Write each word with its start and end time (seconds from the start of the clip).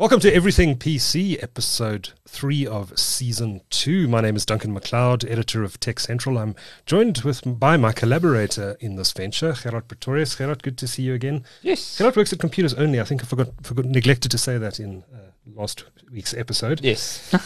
Welcome 0.00 0.20
to 0.20 0.34
Everything 0.34 0.78
PC, 0.78 1.42
episode 1.42 2.12
three 2.26 2.66
of 2.66 2.98
season 2.98 3.60
two. 3.68 4.08
My 4.08 4.22
name 4.22 4.34
is 4.34 4.46
Duncan 4.46 4.74
McLeod, 4.74 5.30
editor 5.30 5.62
of 5.62 5.78
Tech 5.78 6.00
Central. 6.00 6.38
I'm 6.38 6.54
joined 6.86 7.18
with 7.18 7.42
by 7.44 7.76
my 7.76 7.92
collaborator 7.92 8.78
in 8.80 8.96
this 8.96 9.12
venture, 9.12 9.52
Gerard 9.52 9.88
Pretorius. 9.88 10.36
Gerard, 10.36 10.62
good 10.62 10.78
to 10.78 10.88
see 10.88 11.02
you 11.02 11.12
again. 11.12 11.44
Yes. 11.60 11.98
Gerard 11.98 12.16
works 12.16 12.32
at 12.32 12.38
Computers 12.38 12.72
Only. 12.72 12.98
I 12.98 13.04
think 13.04 13.22
I 13.22 13.26
forgot, 13.26 13.48
forgot 13.62 13.84
neglected 13.84 14.30
to 14.30 14.38
say 14.38 14.56
that 14.56 14.80
in 14.80 15.04
uh, 15.12 15.29
last 15.54 15.84
week's 16.12 16.34
episode. 16.34 16.80
Yes. 16.82 17.28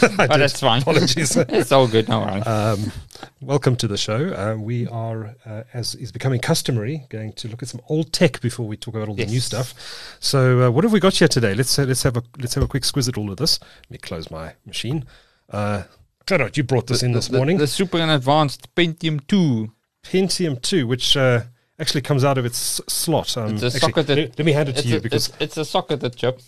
But 0.00 0.30
did. 0.30 0.40
that's 0.40 0.60
fine. 0.60 0.82
Apologies. 0.82 1.36
it's 1.36 1.72
all 1.72 1.88
good. 1.88 2.08
No 2.08 2.20
worries. 2.20 2.46
Um, 2.46 2.92
welcome 3.40 3.76
to 3.76 3.88
the 3.88 3.96
show. 3.96 4.32
Uh, 4.32 4.56
we 4.56 4.86
are, 4.88 5.34
uh, 5.44 5.64
as 5.74 5.94
is 5.96 6.12
becoming 6.12 6.40
customary, 6.40 7.04
going 7.08 7.32
to 7.34 7.48
look 7.48 7.62
at 7.62 7.68
some 7.68 7.80
old 7.88 8.12
tech 8.12 8.40
before 8.40 8.66
we 8.66 8.76
talk 8.76 8.94
about 8.94 9.08
all 9.08 9.14
the 9.14 9.26
new 9.26 9.40
stuff. 9.40 9.74
So, 10.20 10.66
uh, 10.66 10.70
what 10.70 10.84
have 10.84 10.92
we 10.92 11.00
got 11.00 11.14
here 11.14 11.28
today? 11.28 11.54
Let's 11.54 11.78
uh, 11.78 11.84
let's 11.84 12.02
have 12.04 12.16
a 12.16 12.22
let's 12.38 12.54
have 12.54 12.64
a 12.64 12.68
quick 12.68 12.84
squiz 12.84 13.08
at 13.08 13.18
all 13.18 13.30
of 13.30 13.36
this. 13.36 13.58
Let 13.60 13.90
me 13.90 13.98
close 13.98 14.30
my 14.30 14.54
machine. 14.64 15.04
Uh, 15.50 15.82
Gerard, 16.26 16.56
you 16.56 16.62
brought 16.62 16.86
this 16.86 17.02
in 17.02 17.12
this 17.12 17.28
the, 17.28 17.36
morning. 17.36 17.58
The 17.58 17.66
super 17.66 17.98
advanced 17.98 18.74
Pentium 18.74 19.26
2. 19.26 19.72
Pentium 20.04 20.60
two, 20.60 20.86
which 20.86 21.16
uh, 21.16 21.42
actually 21.78 22.02
comes 22.02 22.24
out 22.24 22.38
of 22.38 22.44
its 22.44 22.58
slot. 22.86 23.36
Um, 23.36 23.54
It's 23.54 23.62
a 23.62 23.66
actually, 23.66 23.80
socketed- 23.80 24.18
let, 24.18 24.38
let 24.38 24.44
me 24.44 24.52
hand 24.52 24.68
it 24.68 24.76
to 24.76 24.88
you 24.88 24.98
a, 24.98 25.00
because 25.00 25.28
it's, 25.28 25.36
it's 25.40 25.56
a 25.56 25.64
socketed 25.64 26.16
chip. 26.16 26.40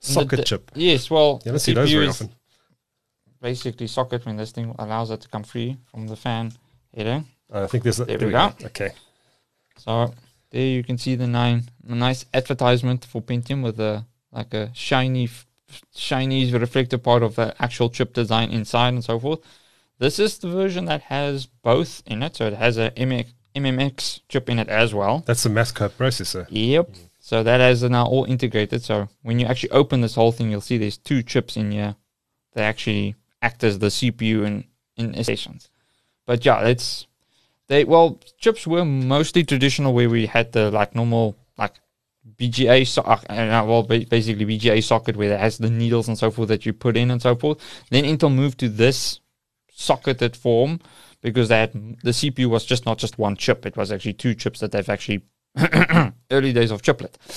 Socket 0.00 0.46
chip. 0.46 0.70
Yes, 0.74 1.10
well, 1.10 1.40
You 1.44 1.52
don't 1.52 1.58
see 1.58 1.74
those 1.74 1.90
very 1.90 2.08
often. 2.08 2.30
Basically, 3.40 3.86
socket 3.86 4.26
when 4.26 4.36
this 4.36 4.50
thing 4.50 4.74
allows 4.78 5.10
it 5.10 5.20
to 5.20 5.28
come 5.28 5.44
free 5.44 5.76
from 5.90 6.08
the 6.08 6.16
fan 6.16 6.52
header. 6.94 7.22
Uh, 7.52 7.62
I 7.62 7.66
think 7.68 7.84
there's 7.84 8.00
a, 8.00 8.04
There 8.04 8.18
we 8.18 8.30
go. 8.30 8.52
Okay. 8.64 8.90
So 9.76 10.12
there 10.50 10.66
you 10.66 10.82
can 10.82 10.98
see 10.98 11.14
the 11.14 11.26
nine, 11.26 11.64
a 11.88 11.94
nice 11.94 12.24
advertisement 12.34 13.04
for 13.04 13.22
Pentium 13.22 13.62
with 13.62 13.78
a 13.78 14.04
like 14.32 14.52
a 14.54 14.70
shiny, 14.74 15.24
f- 15.24 15.46
shiny 15.94 16.52
reflective 16.52 17.02
part 17.02 17.22
of 17.22 17.36
the 17.36 17.54
actual 17.62 17.88
chip 17.90 18.12
design 18.12 18.50
inside 18.50 18.88
and 18.94 19.04
so 19.04 19.18
forth. 19.20 19.40
This 19.98 20.18
is 20.18 20.38
the 20.38 20.48
version 20.48 20.84
that 20.86 21.02
has 21.02 21.46
both 21.46 22.02
in 22.06 22.22
it, 22.22 22.36
so 22.36 22.46
it 22.46 22.54
has 22.54 22.76
a 22.76 22.90
MX, 22.90 23.32
MMX 23.54 24.20
chip 24.28 24.48
in 24.50 24.58
it 24.58 24.68
as 24.68 24.92
well. 24.94 25.22
That's 25.26 25.42
the 25.44 25.48
math 25.48 25.74
coprocessor. 25.74 26.46
Yep. 26.50 26.90
So 27.28 27.42
that 27.42 27.60
has 27.60 27.82
now 27.82 28.06
all 28.06 28.24
integrated. 28.24 28.82
So 28.82 29.06
when 29.20 29.38
you 29.38 29.44
actually 29.44 29.72
open 29.72 30.00
this 30.00 30.14
whole 30.14 30.32
thing, 30.32 30.50
you'll 30.50 30.62
see 30.62 30.78
there's 30.78 30.96
two 30.96 31.22
chips 31.22 31.58
in 31.58 31.72
here. 31.72 31.94
that 32.54 32.62
actually 32.62 33.16
act 33.42 33.62
as 33.62 33.78
the 33.80 33.88
CPU 33.88 34.46
in 34.46 34.64
in 34.96 35.22
stations. 35.22 35.68
But 36.24 36.46
yeah, 36.46 36.66
it's 36.66 37.06
they 37.66 37.84
well 37.84 38.18
chips 38.38 38.66
were 38.66 38.86
mostly 38.86 39.44
traditional 39.44 39.92
where 39.92 40.08
we 40.08 40.24
had 40.24 40.52
the 40.52 40.70
like 40.70 40.94
normal 40.94 41.36
like 41.58 41.74
BGA 42.38 42.86
so, 42.86 43.02
uh, 43.02 43.20
uh, 43.28 43.64
well 43.66 43.82
basically 43.82 44.46
BGA 44.46 44.82
socket 44.82 45.14
where 45.14 45.34
it 45.34 45.38
has 45.38 45.58
the 45.58 45.68
needles 45.68 46.08
and 46.08 46.16
so 46.16 46.30
forth 46.30 46.48
that 46.48 46.64
you 46.64 46.72
put 46.72 46.96
in 46.96 47.10
and 47.10 47.20
so 47.20 47.36
forth. 47.36 47.58
Then 47.90 48.04
Intel 48.04 48.34
moved 48.34 48.58
to 48.60 48.70
this 48.70 49.20
socketed 49.70 50.34
form 50.34 50.80
because 51.20 51.50
had 51.50 51.74
the 52.02 52.12
CPU 52.20 52.46
was 52.46 52.64
just 52.64 52.86
not 52.86 52.96
just 52.96 53.18
one 53.18 53.36
chip; 53.36 53.66
it 53.66 53.76
was 53.76 53.92
actually 53.92 54.14
two 54.14 54.34
chips 54.34 54.60
that 54.60 54.72
they've 54.72 54.88
actually 54.96 55.20
early 56.30 56.52
days 56.52 56.70
of 56.70 56.82
chiplet. 56.82 57.18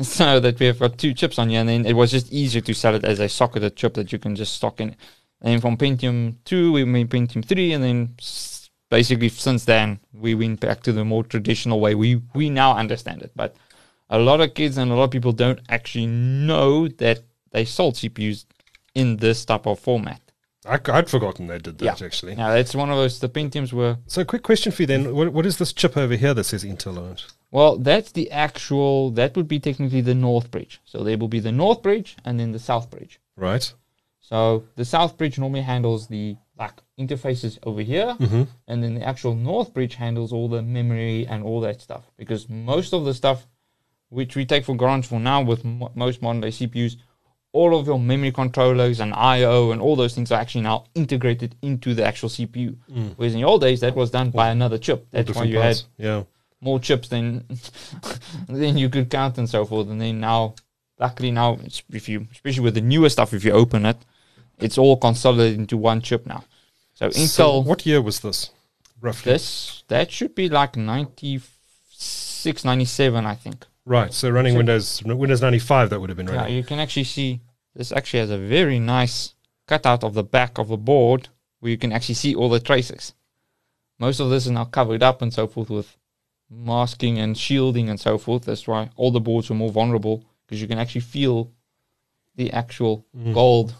so 0.00 0.40
that 0.40 0.56
we 0.58 0.66
have 0.66 0.78
got 0.78 0.98
two 0.98 1.14
chips 1.14 1.38
on 1.38 1.50
here, 1.50 1.60
and 1.60 1.68
then 1.68 1.86
it 1.86 1.94
was 1.94 2.10
just 2.10 2.32
easier 2.32 2.62
to 2.62 2.74
sell 2.74 2.94
it 2.94 3.04
as 3.04 3.20
a 3.20 3.28
socketed 3.28 3.76
chip 3.76 3.94
that 3.94 4.12
you 4.12 4.18
can 4.18 4.36
just 4.36 4.54
stock 4.54 4.80
in. 4.80 4.96
And 5.40 5.60
from 5.60 5.76
Pentium 5.76 6.36
2, 6.44 6.72
we 6.72 6.84
made 6.84 7.10
Pentium 7.10 7.44
3, 7.44 7.72
and 7.72 7.84
then 7.84 8.16
basically 8.90 9.28
since 9.28 9.64
then, 9.64 9.98
we 10.12 10.34
went 10.34 10.60
back 10.60 10.82
to 10.82 10.92
the 10.92 11.04
more 11.04 11.24
traditional 11.24 11.80
way. 11.80 11.94
We, 11.94 12.22
we 12.34 12.50
now 12.50 12.76
understand 12.76 13.22
it. 13.22 13.32
But 13.34 13.56
a 14.08 14.18
lot 14.18 14.40
of 14.40 14.54
kids 14.54 14.78
and 14.78 14.90
a 14.90 14.94
lot 14.94 15.04
of 15.04 15.10
people 15.10 15.32
don't 15.32 15.60
actually 15.68 16.06
know 16.06 16.86
that 16.86 17.20
they 17.50 17.64
sold 17.64 17.94
CPUs 17.94 18.44
in 18.94 19.16
this 19.16 19.44
type 19.44 19.66
of 19.66 19.80
format. 19.80 20.21
I, 20.64 20.78
would 20.94 21.10
forgotten 21.10 21.48
they 21.48 21.58
did 21.58 21.78
that 21.78 22.00
Yeah. 22.00 22.06
actually. 22.06 22.36
Now, 22.36 22.52
it's 22.52 22.74
one 22.74 22.90
of 22.90 22.96
those, 22.96 23.18
the 23.18 23.28
Pentiums 23.28 23.72
were 23.72 23.98
So, 24.06 24.24
quick 24.24 24.42
question 24.42 24.70
for 24.70 24.82
you 24.82 24.86
then: 24.86 25.14
what, 25.14 25.32
what 25.32 25.46
is 25.46 25.58
this 25.58 25.72
chip 25.72 25.96
over 25.96 26.14
here 26.14 26.34
that 26.34 26.44
says 26.44 26.64
Intel 26.64 26.98
on 26.98 27.12
it? 27.12 27.24
Well, 27.50 27.76
that's 27.78 28.12
the 28.12 28.30
actual, 28.30 29.10
that 29.10 29.36
would 29.36 29.48
be 29.48 29.60
technically 29.60 30.00
the 30.00 30.14
north 30.14 30.50
bridge. 30.50 30.80
So 30.84 31.02
there 31.04 31.18
will 31.18 31.28
be 31.28 31.40
the 31.40 31.52
north 31.52 31.82
bridge 31.82 32.16
and 32.24 32.40
then 32.40 32.52
the 32.52 32.58
south 32.58 32.90
bridge. 32.90 33.20
Right. 33.36 33.72
So 34.20 34.64
the 34.76 34.84
south 34.84 35.18
bridge 35.18 35.38
normally 35.38 35.62
handles 35.62 36.06
the 36.06 36.36
like 36.58 36.80
interfaces 36.98 37.58
over 37.64 37.82
here, 37.82 38.14
mm-hmm. 38.18 38.44
and 38.68 38.82
then 38.82 38.94
the 38.94 39.02
actual 39.02 39.34
north 39.34 39.74
bridge 39.74 39.96
handles 39.96 40.32
all 40.32 40.48
the 40.48 40.62
memory 40.62 41.26
and 41.26 41.42
all 41.42 41.60
that 41.60 41.80
stuff. 41.80 42.04
Because 42.16 42.48
most 42.48 42.94
of 42.94 43.04
the 43.04 43.14
stuff 43.14 43.46
which 44.10 44.36
we 44.36 44.44
take 44.44 44.64
for 44.64 44.76
granted 44.76 45.08
for 45.08 45.18
now 45.18 45.42
with 45.42 45.64
mo- 45.64 45.90
most 45.94 46.22
modern 46.22 46.40
day 46.42 46.48
CPUs, 46.48 46.96
all 47.52 47.78
of 47.78 47.86
your 47.86 47.98
memory 48.00 48.32
controllers 48.32 48.98
and 49.00 49.12
I/O 49.14 49.72
and 49.72 49.80
all 49.80 49.94
those 49.96 50.14
things 50.14 50.32
are 50.32 50.40
actually 50.40 50.62
now 50.62 50.84
integrated 50.94 51.54
into 51.62 51.94
the 51.94 52.04
actual 52.04 52.28
CPU. 52.28 52.76
Hmm. 52.90 53.08
Whereas 53.16 53.34
in 53.34 53.40
the 53.40 53.46
old 53.46 53.60
days, 53.60 53.80
that 53.80 53.94
was 53.94 54.10
done 54.10 54.30
by 54.30 54.48
another 54.50 54.78
chip. 54.78 55.06
That's 55.10 55.34
why 55.34 55.44
you 55.44 55.58
had. 55.58 55.82
Yeah. 55.98 56.22
more 56.60 56.78
chips 56.80 57.08
than 57.08 57.44
than 58.48 58.78
you 58.78 58.88
could 58.88 59.10
count 59.10 59.36
and 59.38 59.48
so 59.48 59.64
forth. 59.64 59.88
And 59.88 60.00
then 60.00 60.20
now, 60.20 60.54
luckily 60.98 61.30
now, 61.30 61.58
if 61.90 62.08
you 62.08 62.26
especially 62.32 62.62
with 62.62 62.74
the 62.74 62.80
newer 62.80 63.08
stuff, 63.10 63.34
if 63.34 63.44
you 63.44 63.52
open 63.52 63.84
it, 63.84 63.96
it's 64.58 64.78
all 64.78 64.96
consolidated 64.96 65.58
into 65.58 65.76
one 65.76 66.00
chip 66.00 66.24
now. 66.26 66.44
So 66.94 67.08
Intel, 67.08 67.64
what 67.64 67.84
year 67.84 68.00
was 68.00 68.20
this? 68.20 68.50
Roughly. 69.00 69.32
this 69.32 69.82
that 69.88 70.12
should 70.12 70.34
be 70.36 70.48
like 70.48 70.76
96, 70.76 72.64
97, 72.64 73.26
I 73.26 73.34
think. 73.34 73.66
Right. 73.84 74.12
So 74.12 74.30
running 74.30 74.52
So- 74.52 74.58
Windows 74.58 75.02
Windows 75.04 75.42
95 75.42 75.90
that 75.90 76.00
would 76.00 76.10
have 76.10 76.16
been 76.16 76.28
Yeah, 76.28 76.36
running. 76.36 76.56
you 76.56 76.64
can 76.64 76.78
actually 76.78 77.04
see 77.04 77.40
this 77.74 77.92
actually 77.92 78.20
has 78.20 78.30
a 78.30 78.38
very 78.38 78.78
nice 78.78 79.34
cutout 79.66 80.04
of 80.04 80.14
the 80.14 80.24
back 80.24 80.58
of 80.58 80.68
the 80.68 80.76
board 80.76 81.28
where 81.60 81.70
you 81.70 81.78
can 81.78 81.92
actually 81.92 82.16
see 82.16 82.34
all 82.34 82.48
the 82.48 82.60
traces. 82.60 83.14
Most 83.98 84.20
of 84.20 84.30
this 84.30 84.46
is 84.46 84.52
now 84.52 84.64
covered 84.64 85.02
up 85.02 85.22
and 85.22 85.32
so 85.32 85.46
forth 85.46 85.70
with 85.70 85.96
masking 86.50 87.18
and 87.18 87.36
shielding 87.38 87.88
and 87.88 87.98
so 87.98 88.18
forth. 88.18 88.44
That's 88.44 88.66
why 88.66 88.90
all 88.96 89.10
the 89.10 89.20
boards 89.20 89.50
are 89.50 89.54
more 89.54 89.70
vulnerable 89.70 90.24
because 90.46 90.60
you 90.60 90.68
can 90.68 90.78
actually 90.78 91.02
feel 91.02 91.50
the 92.34 92.52
actual 92.52 93.06
mm. 93.16 93.32
gold 93.32 93.74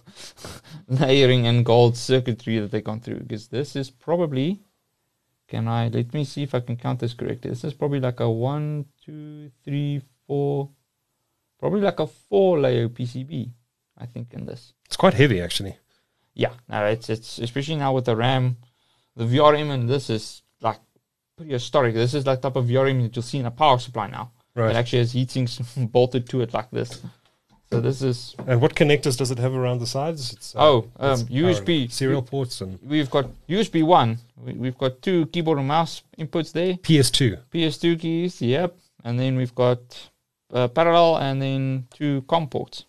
layering 0.89 1.47
and 1.47 1.65
gold 1.65 1.97
circuitry 1.97 2.59
that 2.59 2.71
they 2.71 2.81
gone 2.81 3.01
through. 3.01 3.21
Because 3.21 3.49
this 3.49 3.77
is 3.77 3.91
probably, 3.91 4.61
can 5.53 5.69
I, 5.69 5.89
let 5.89 6.15
me 6.15 6.25
see 6.25 6.43
if 6.43 6.55
I 6.55 6.61
can 6.61 6.77
count 6.77 7.01
this 7.01 7.13
correctly. 7.13 7.51
This 7.51 7.63
is 7.63 7.75
probably 7.75 8.01
like 8.01 8.21
a 8.21 8.31
one, 8.31 8.87
two, 9.05 9.51
three, 9.63 10.01
four, 10.27 10.71
probably 11.61 11.83
like 11.83 12.01
a 12.01 12.07
four 12.07 12.59
layer 12.59 12.89
PCB, 12.89 13.51
I 13.99 14.07
think, 14.07 14.33
in 14.33 14.47
this. 14.47 14.73
It's 14.87 14.97
quite 14.97 15.13
heavy 15.13 15.43
actually. 15.43 15.77
Yeah, 16.33 16.55
no, 16.71 16.87
it's 16.87 17.11
it's 17.11 17.39
especially 17.39 17.77
now 17.77 17.93
with 17.93 18.07
the 18.07 18.17
RAM, 18.17 18.57
the 19.15 19.27
VRM, 19.27 19.69
and 19.75 19.91
this 19.91 20.09
is 20.09 20.41
like 20.63 20.81
pretty 21.37 21.53
historic. 21.53 21.93
This 21.95 22.15
is 22.15 22.27
like 22.27 22.41
type 22.41 22.57
of 22.57 22.65
VRM 22.65 23.03
that 23.03 23.15
you'll 23.15 23.23
see 23.23 23.41
in 23.41 23.45
a 23.45 23.51
power 23.51 23.79
supply 23.79 24.07
now. 24.07 24.33
Right. 24.55 24.71
It 24.71 24.77
actually 24.77 25.01
has 25.01 25.13
heat 25.13 25.31
sinks 25.31 25.59
bolted 25.77 26.31
to 26.31 26.41
it 26.41 26.55
like 26.55 26.71
this. 26.71 27.03
So 27.73 27.81
this 27.81 28.03
is 28.03 28.37
And 28.47 28.61
what 28.61 28.75
connectors 28.75 29.17
does 29.17 29.31
it 29.31 29.39
have 29.39 29.55
around 29.55 29.79
the 29.81 29.87
sides? 29.87 30.35
It's, 30.35 30.55
uh, 30.55 30.59
oh 30.61 30.77
um, 31.01 31.21
USB 31.21 31.91
serial 31.91 32.21
ports 32.21 32.61
and 32.61 32.79
We've 32.83 33.09
got 33.09 33.31
USB 33.49 33.83
one. 33.83 34.19
We, 34.37 34.53
we've 34.53 34.77
got 34.77 35.01
two 35.01 35.25
keyboard 35.33 35.59
and 35.59 35.67
mouse 35.69 36.03
inputs 36.19 36.53
there. 36.53 36.75
PS2. 36.75 37.39
PS2 37.51 37.99
keys, 37.99 38.43
yep, 38.43 38.77
and 39.05 39.19
then 39.19 39.37
we've 39.37 39.55
got 39.55 39.81
uh, 40.53 40.69
parallel 40.69 41.17
and 41.17 41.41
then 41.41 41.87
two 41.95 42.21
COM 42.29 42.47
ports. 42.49 42.85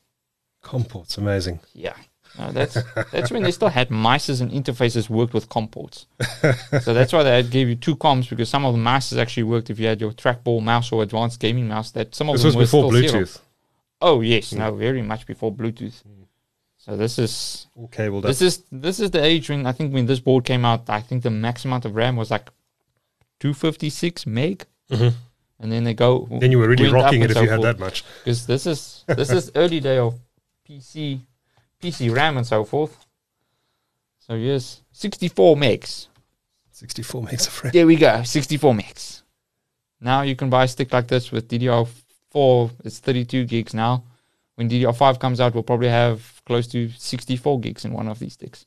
COM 0.61 0.83
ports, 0.83 1.17
amazing. 1.17 1.61
Yeah. 1.73 1.95
No, 2.37 2.51
that's 2.51 2.77
that's 3.13 3.31
when 3.31 3.43
they 3.43 3.51
still 3.51 3.69
had 3.69 3.87
mices 3.89 4.41
and 4.41 4.51
interfaces 4.51 5.07
worked 5.07 5.33
with 5.33 5.47
COM 5.47 5.69
ports. 5.69 6.07
so 6.81 6.93
that's 6.93 7.13
why 7.13 7.23
they 7.23 7.35
had- 7.37 7.51
gave 7.51 7.69
you 7.69 7.75
two 7.75 7.95
COMs 7.95 8.27
because 8.29 8.49
some 8.49 8.65
of 8.65 8.73
the 8.73 8.81
mices 8.81 9.17
actually 9.17 9.43
worked 9.43 9.69
if 9.69 9.79
you 9.79 9.87
had 9.87 10.01
your 10.01 10.11
trackball 10.11 10.61
mouse 10.61 10.91
or 10.91 11.03
advanced 11.03 11.39
gaming 11.39 11.69
mouse. 11.69 11.91
That 11.91 12.13
some 12.13 12.27
of 12.27 12.33
This 12.33 12.41
them 12.41 12.47
was 12.49 12.55
were 12.57 12.63
before 12.81 12.91
still 12.97 13.09
zero. 13.09 13.25
Oh 14.03 14.21
yes, 14.21 14.51
no, 14.53 14.73
very 14.75 15.01
much 15.01 15.25
before 15.25 15.51
Bluetooth. 15.53 16.01
So 16.77 16.97
this 16.97 17.17
is 17.17 17.67
All 17.77 17.87
cabled 17.87 18.25
up. 18.25 18.29
this 18.29 18.41
is 18.41 18.63
this 18.71 18.99
is 18.99 19.09
the 19.11 19.23
age 19.23 19.49
when 19.49 19.65
I 19.65 19.71
think 19.71 19.93
when 19.93 20.05
this 20.05 20.19
board 20.19 20.43
came 20.43 20.65
out, 20.65 20.89
I 20.89 20.99
think 21.01 21.23
the 21.23 21.29
max 21.45 21.63
amount 21.65 21.85
of 21.85 21.95
RAM 21.95 22.15
was 22.17 22.29
like 22.29 22.49
two 23.39 23.53
fifty 23.53 23.89
six 23.89 24.25
meg, 24.27 24.65
Mhm. 24.91 25.13
and 25.61 25.71
then 25.71 25.83
they 25.85 25.93
go. 25.93 26.27
Then 26.41 26.51
you 26.51 26.59
were 26.59 26.67
really 26.67 26.89
rocking 26.91 27.21
it 27.21 27.31
if 27.31 27.37
so 27.37 27.43
you 27.43 27.49
had 27.49 27.61
forth 27.61 27.77
that 27.77 27.79
much. 27.79 28.03
because 28.19 28.45
this 28.45 28.65
is 28.67 29.05
this 29.07 29.29
is 29.31 29.51
early 29.61 29.79
day 29.79 29.97
of 29.97 30.19
PC 30.67 31.21
PC 31.81 32.09
RAM 32.13 32.35
and 32.37 32.45
so 32.45 32.65
forth. 32.65 32.93
So 34.19 34.33
yes, 34.35 34.81
64 34.91 35.55
megs. 35.55 36.07
64 36.71 37.21
megs 37.23 37.47
of 37.47 37.63
RAM. 37.63 37.71
There 37.71 37.87
we 37.87 37.95
go, 37.95 38.23
64 38.23 38.73
megs. 38.73 39.21
Now 40.01 40.21
you 40.23 40.35
can 40.35 40.49
buy 40.49 40.63
a 40.65 40.67
stick 40.67 40.91
like 40.91 41.07
this 41.07 41.31
with 41.31 41.47
DDR4. 42.33 42.71
It's 42.83 42.99
32 42.99 43.45
gigs 43.45 43.73
now. 43.73 44.03
When 44.55 44.69
DDR5 44.69 45.19
comes 45.19 45.39
out, 45.39 45.53
we'll 45.53 45.63
probably 45.63 45.89
have 45.89 46.41
close 46.45 46.67
to 46.67 46.89
64 46.89 47.59
gigs 47.59 47.85
in 47.85 47.93
one 47.93 48.07
of 48.07 48.19
these 48.19 48.33
sticks. 48.33 48.65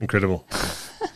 Incredible. 0.00 0.46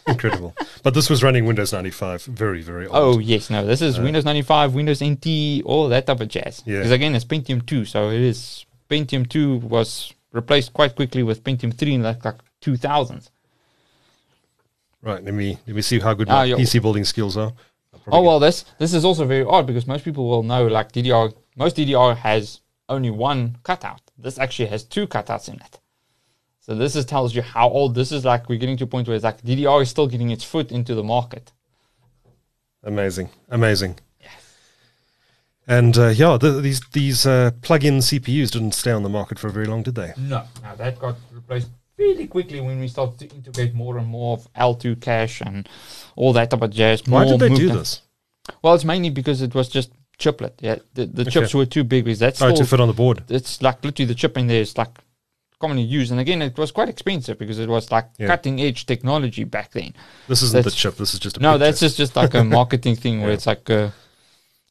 Incredible. 0.07 0.55
But 0.83 0.95
this 0.95 1.11
was 1.11 1.23
running 1.23 1.45
Windows 1.45 1.73
95, 1.73 2.25
very, 2.25 2.63
very 2.63 2.87
old. 2.87 2.97
Oh 2.97 3.19
yes, 3.19 3.51
no. 3.51 3.67
This 3.67 3.83
is 3.83 3.99
Windows 3.99 4.25
95, 4.25 4.75
Windows 4.75 5.05
NT, 5.05 5.63
all 5.65 5.89
that 5.89 6.07
type 6.07 6.21
of 6.21 6.29
jazz. 6.29 6.63
Yeah. 6.65 6.79
Because 6.79 6.93
again, 6.93 7.15
it's 7.15 7.25
Pentium 7.25 7.65
2, 7.67 7.85
so 7.85 8.09
it 8.11 8.21
is 8.21 8.65
Pentium 8.89 9.29
2 9.29 9.59
was 9.59 10.15
replaced 10.33 10.73
quite 10.73 10.97
quickly 10.97 11.23
with 11.23 11.45
Pentium 11.45 11.75
3 11.75 11.95
in 11.95 12.03
like, 12.03 12.25
like 12.25 12.37
2000s. 12.63 13.29
Right, 15.03 15.23
let 15.25 15.35
me 15.35 15.59
let 15.67 15.77
me 15.77 15.83
see 15.83 15.99
how 15.99 16.15
good 16.15 16.29
Ah, 16.29 16.45
my 16.45 16.49
PC 16.53 16.81
building 16.81 17.05
skills 17.05 17.37
are. 17.37 17.53
Oh 18.07 18.23
well, 18.23 18.39
this 18.39 18.65
this 18.79 18.95
is 18.95 19.05
also 19.05 19.25
very 19.27 19.45
odd 19.45 19.67
because 19.67 19.87
most 19.87 20.05
people 20.05 20.29
will 20.29 20.43
know 20.43 20.67
like 20.67 20.93
DDR. 20.93 21.35
Most 21.57 21.77
DDR 21.77 22.17
has 22.17 22.61
only 22.89 23.11
one 23.11 23.59
cutout. 23.63 24.01
This 24.19 24.39
actually 24.39 24.69
has 24.69 24.85
two 24.85 25.07
cutouts 25.07 25.49
in 25.49 25.57
it. 25.57 25.81
So 26.61 26.75
this 26.75 26.95
is 26.95 27.05
tells 27.05 27.35
you 27.35 27.43
how 27.43 27.69
old 27.69 27.95
this 27.95 28.13
is. 28.13 28.25
Like 28.25 28.49
we're 28.49 28.59
getting 28.59 28.77
to 28.79 28.85
a 28.85 28.87
point 28.87 29.09
where 29.09 29.17
it's 29.17 29.25
like 29.25 29.43
DDR 29.43 29.83
is 29.83 29.91
still 29.91 30.07
getting 30.07 30.31
its 30.31 30.45
foot 30.45 30.73
into 30.73 30.95
the 30.95 31.05
market. 31.05 31.53
amazing, 32.85 33.31
amazing. 33.49 33.99
And 35.67 35.97
uh, 35.97 36.09
yeah, 36.09 36.37
the, 36.37 36.61
these 36.61 36.81
these 36.93 37.27
uh, 37.27 37.53
plug-in 37.63 37.99
CPUs 37.99 38.51
didn't 38.51 38.73
stay 38.73 38.91
on 38.91 39.05
the 39.05 39.09
market 39.09 39.39
for 39.39 39.51
very 39.51 39.67
long, 39.67 39.83
did 39.85 39.95
they? 39.95 40.13
No, 40.17 40.43
now 40.63 40.75
that 40.75 40.99
got 40.99 41.17
replaced 41.33 41.71
really 42.01 42.27
quickly 42.27 42.61
when 42.61 42.81
we 42.81 42.89
started 42.89 43.19
to 43.21 43.37
integrate 43.37 43.75
more 43.75 43.99
and 43.99 44.07
more 44.09 44.39
of 44.39 44.53
L2 44.55 45.01
cache 45.01 45.41
and 45.43 45.69
all 46.17 46.33
that 46.33 46.51
type 46.51 46.63
of 46.63 46.71
jazz. 46.71 47.07
Why 47.07 47.25
did 47.27 47.39
they 47.41 47.49
do 47.55 47.69
this? 47.69 48.03
Well, 48.63 48.75
it's 48.75 48.85
mainly 48.85 49.11
because 49.11 49.43
it 49.43 49.55
was 49.55 49.69
just 49.69 49.91
chiplet. 50.19 50.55
Yeah, 50.61 50.77
the, 50.95 51.07
the 51.07 51.25
chips 51.25 51.55
were 51.55 51.67
too 51.67 51.85
big 51.85 52.05
because 52.05 52.19
that's 52.19 52.43
Oh, 52.43 52.55
to 52.55 52.65
fit 52.65 52.81
on 52.81 52.89
the 52.89 52.95
board. 52.95 53.23
it's 53.29 53.63
like 53.63 53.85
literally 53.85 54.07
the 54.09 54.15
chip 54.15 54.37
in 54.39 54.47
there 54.49 54.63
is 54.63 54.77
like 54.77 54.95
commonly 55.61 55.83
used. 55.83 56.11
And 56.11 56.21
again, 56.21 56.41
it 56.43 56.57
was 56.59 56.71
quite 56.73 56.89
expensive 56.89 57.39
because 57.39 57.59
it 57.59 57.69
was 57.69 57.91
like 57.93 58.07
Yeah. 58.19 58.27
cutting 58.29 58.61
edge 58.61 58.87
technology 58.87 59.45
back 59.45 59.71
then. 59.73 59.93
This 60.27 60.43
isn't 60.43 60.65
the 60.65 60.71
chip. 60.71 60.97
This 60.97 61.13
is 61.15 61.21
just 61.21 61.37
a 61.37 61.41
No, 61.41 61.53
picture. 61.53 61.65
that's 61.65 61.81
just, 61.81 61.97
just 61.99 62.17
like 62.17 62.35
a 62.35 62.45
marketing 62.59 62.97
thing 62.97 63.21
where 63.21 63.29
Yeah. 63.31 63.35
it's 63.39 63.47
like 63.47 63.69
uh, 63.71 63.91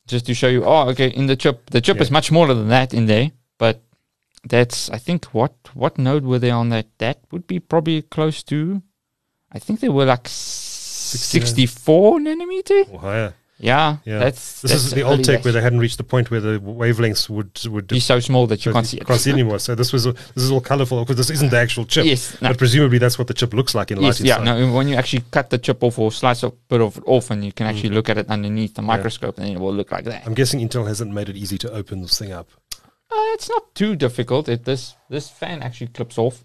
just 0.07 0.25
to 0.25 0.33
show 0.33 0.47
you, 0.47 0.65
oh, 0.65 0.89
okay, 0.89 1.09
in 1.09 1.27
the 1.27 1.35
chip, 1.35 1.69
the 1.69 1.79
chip 1.81 1.97
Yeah. 1.97 2.01
is 2.03 2.11
much 2.11 2.27
smaller 2.27 2.55
than 2.55 2.69
that 2.69 2.93
in 2.93 3.05
there, 3.05 3.31
but 3.59 3.81
that's 4.49 4.89
I 4.89 4.97
think 4.97 5.25
what 5.25 5.53
what 5.73 5.97
node 5.97 6.25
were 6.25 6.39
they 6.39 6.51
on 6.51 6.69
that? 6.69 6.87
That 6.97 7.19
would 7.31 7.47
be 7.47 7.59
probably 7.59 8.01
close 8.01 8.43
to. 8.43 8.81
I 9.51 9.59
think 9.59 9.79
they 9.79 9.89
were 9.89 10.05
like 10.05 10.27
sixty 10.27 11.65
four 11.65 12.19
nanometer. 12.19 12.91
or 12.93 12.99
higher. 12.99 13.33
Yeah, 13.61 13.97
Yeah. 14.05 14.19
that's 14.19 14.61
This 14.61 14.71
that's 14.71 14.85
is 14.85 14.91
the 14.91 15.01
old 15.01 15.23
tech 15.25 15.37
days. 15.37 15.43
where 15.45 15.51
they 15.51 15.61
hadn't 15.61 15.79
reached 15.79 15.97
the 15.97 16.05
point 16.05 16.31
where 16.31 16.39
the 16.39 16.59
wavelengths 16.59 17.29
would 17.29 17.59
would 17.67 17.87
be 17.87 17.99
so 17.99 18.21
small 18.21 18.47
that 18.47 18.65
you 18.65 18.71
can't 18.71 18.87
see 18.87 18.97
it. 18.97 19.05
Can't 19.05 19.19
see 19.19 19.31
anymore. 19.31 19.59
So 19.59 19.75
this 19.75 19.91
was 19.91 20.05
this 20.05 20.43
is 20.43 20.49
all 20.49 20.61
colorful 20.61 21.03
because 21.03 21.17
this 21.17 21.29
isn't 21.29 21.51
the 21.51 21.57
actual 21.57 21.83
chip. 21.83 22.05
Yes, 22.05 22.41
no. 22.41 22.49
But 22.49 22.57
presumably 22.57 22.99
that's 22.99 23.19
what 23.19 23.27
the 23.27 23.33
chip 23.33 23.53
looks 23.53 23.75
like 23.75 23.91
in 23.91 23.99
Yes, 24.01 24.21
light 24.21 24.27
yeah. 24.27 24.39
inside. 24.39 24.59
No, 24.61 24.73
when 24.73 24.87
you 24.87 24.95
actually 24.95 25.23
cut 25.29 25.49
the 25.49 25.57
chip 25.57 25.83
off 25.83 25.99
or 25.99 26.09
slice 26.11 26.43
a 26.43 26.51
bit 26.51 26.79
of 26.79 26.97
it 26.97 27.03
off, 27.05 27.31
and 27.31 27.43
you 27.43 27.51
can 27.51 27.67
mm. 27.67 27.71
actually 27.71 27.89
look 27.89 28.07
at 28.07 28.17
it 28.17 28.29
underneath 28.29 28.75
the 28.75 28.81
microscope, 28.81 29.37
and 29.37 29.49
it 29.49 29.59
will 29.59 29.73
look 29.73 29.91
like 29.91 30.05
that. 30.05 30.25
I'm 30.25 30.33
guessing 30.33 30.61
Intel 30.61 30.87
hasn't 30.87 31.11
made 31.11 31.27
it 31.27 31.35
easy 31.35 31.57
to 31.57 31.71
open 31.71 32.01
this 32.01 32.17
thing 32.17 32.31
up. 32.31 32.49
Uh, 33.11 33.33
it's 33.33 33.49
not 33.49 33.73
too 33.75 33.95
difficult. 33.95 34.47
It 34.47 34.65
this 34.65 34.95
this 35.09 35.29
fan 35.29 35.61
actually 35.63 35.87
clips 35.87 36.17
off. 36.17 36.43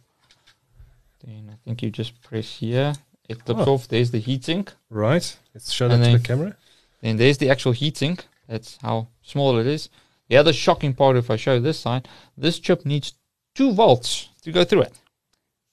Then 1.25 1.51
I 1.53 1.57
think 1.65 1.83
you 1.83 1.91
just 1.91 2.21
press 2.23 2.57
here. 2.57 2.95
It 3.29 3.45
clips 3.45 3.63
Oh. 3.67 3.75
off. 3.75 3.89
There's 3.89 4.11
the 4.11 4.21
heatsink. 4.23 4.71
Right? 4.91 5.37
Let's 5.55 5.73
show 5.73 5.89
And 5.89 6.03
to 6.05 6.19
the 6.19 6.19
camera. 6.19 6.57
Then 7.01 7.17
there's 7.17 7.39
the 7.39 7.51
actual 7.51 7.73
heatsink. 7.73 8.21
That's 8.49 8.79
how 8.83 9.09
small 9.23 9.59
it 9.59 9.67
is. 9.67 9.89
The 10.29 10.37
other 10.37 10.53
shocking 10.53 10.95
part, 10.95 11.17
if 11.17 11.31
I 11.31 11.37
show 11.37 11.61
this 11.61 11.79
side, 11.79 12.09
this 12.37 12.59
chip 12.59 12.85
needs 12.85 13.15
two 13.55 13.73
volts 13.73 14.29
to 14.43 14.53
go 14.53 14.65
through 14.65 14.83
it. 14.83 14.95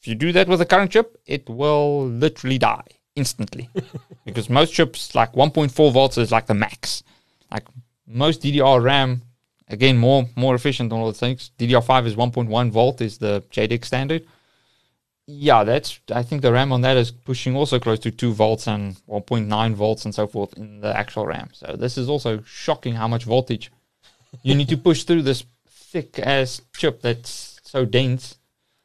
If 0.01 0.07
you 0.07 0.15
do 0.15 0.31
that 0.33 0.47
with 0.47 0.61
a 0.61 0.65
current 0.65 0.91
chip, 0.91 1.17
it 1.25 1.49
will 1.49 2.05
literally 2.07 2.57
die 2.57 2.83
instantly. 3.15 3.69
because 4.25 4.49
most 4.49 4.73
chips, 4.73 5.13
like 5.15 5.33
1.4 5.33 5.91
volts, 5.93 6.17
is 6.17 6.31
like 6.31 6.47
the 6.47 6.53
max. 6.53 7.03
Like 7.51 7.65
most 8.07 8.41
DDR 8.41 8.81
RAM, 8.83 9.21
again, 9.71 9.97
more 9.97 10.27
more 10.35 10.55
efficient 10.55 10.91
on 10.93 10.99
all 10.99 11.07
the 11.07 11.17
things. 11.17 11.51
DDR5 11.57 12.07
is 12.07 12.15
1.1 12.15 12.71
volt, 12.71 13.01
is 13.01 13.17
the 13.17 13.43
JEDEC 13.51 13.85
standard. 13.85 14.25
Yeah, 15.27 15.63
that's. 15.63 15.99
I 16.13 16.23
think 16.23 16.41
the 16.41 16.51
RAM 16.51 16.71
on 16.71 16.81
that 16.81 16.97
is 16.97 17.11
pushing 17.11 17.55
also 17.55 17.79
close 17.79 17.99
to 17.99 18.11
two 18.11 18.33
volts 18.33 18.67
and 18.67 18.95
1.9 19.07 19.73
volts 19.73 20.05
and 20.05 20.13
so 20.13 20.27
forth 20.27 20.53
in 20.57 20.81
the 20.81 20.95
actual 20.95 21.25
RAM. 21.25 21.49
So 21.53 21.75
this 21.77 21.97
is 21.97 22.09
also 22.09 22.41
shocking 22.45 22.95
how 22.95 23.07
much 23.07 23.23
voltage 23.23 23.71
you 24.43 24.55
need 24.55 24.69
to 24.69 24.77
push 24.89 25.03
through 25.03 25.23
this 25.23 25.43
thick 25.67 26.19
ass 26.19 26.61
chip 26.75 27.01
that's 27.01 27.59
so 27.63 27.85
dense. 27.85 28.37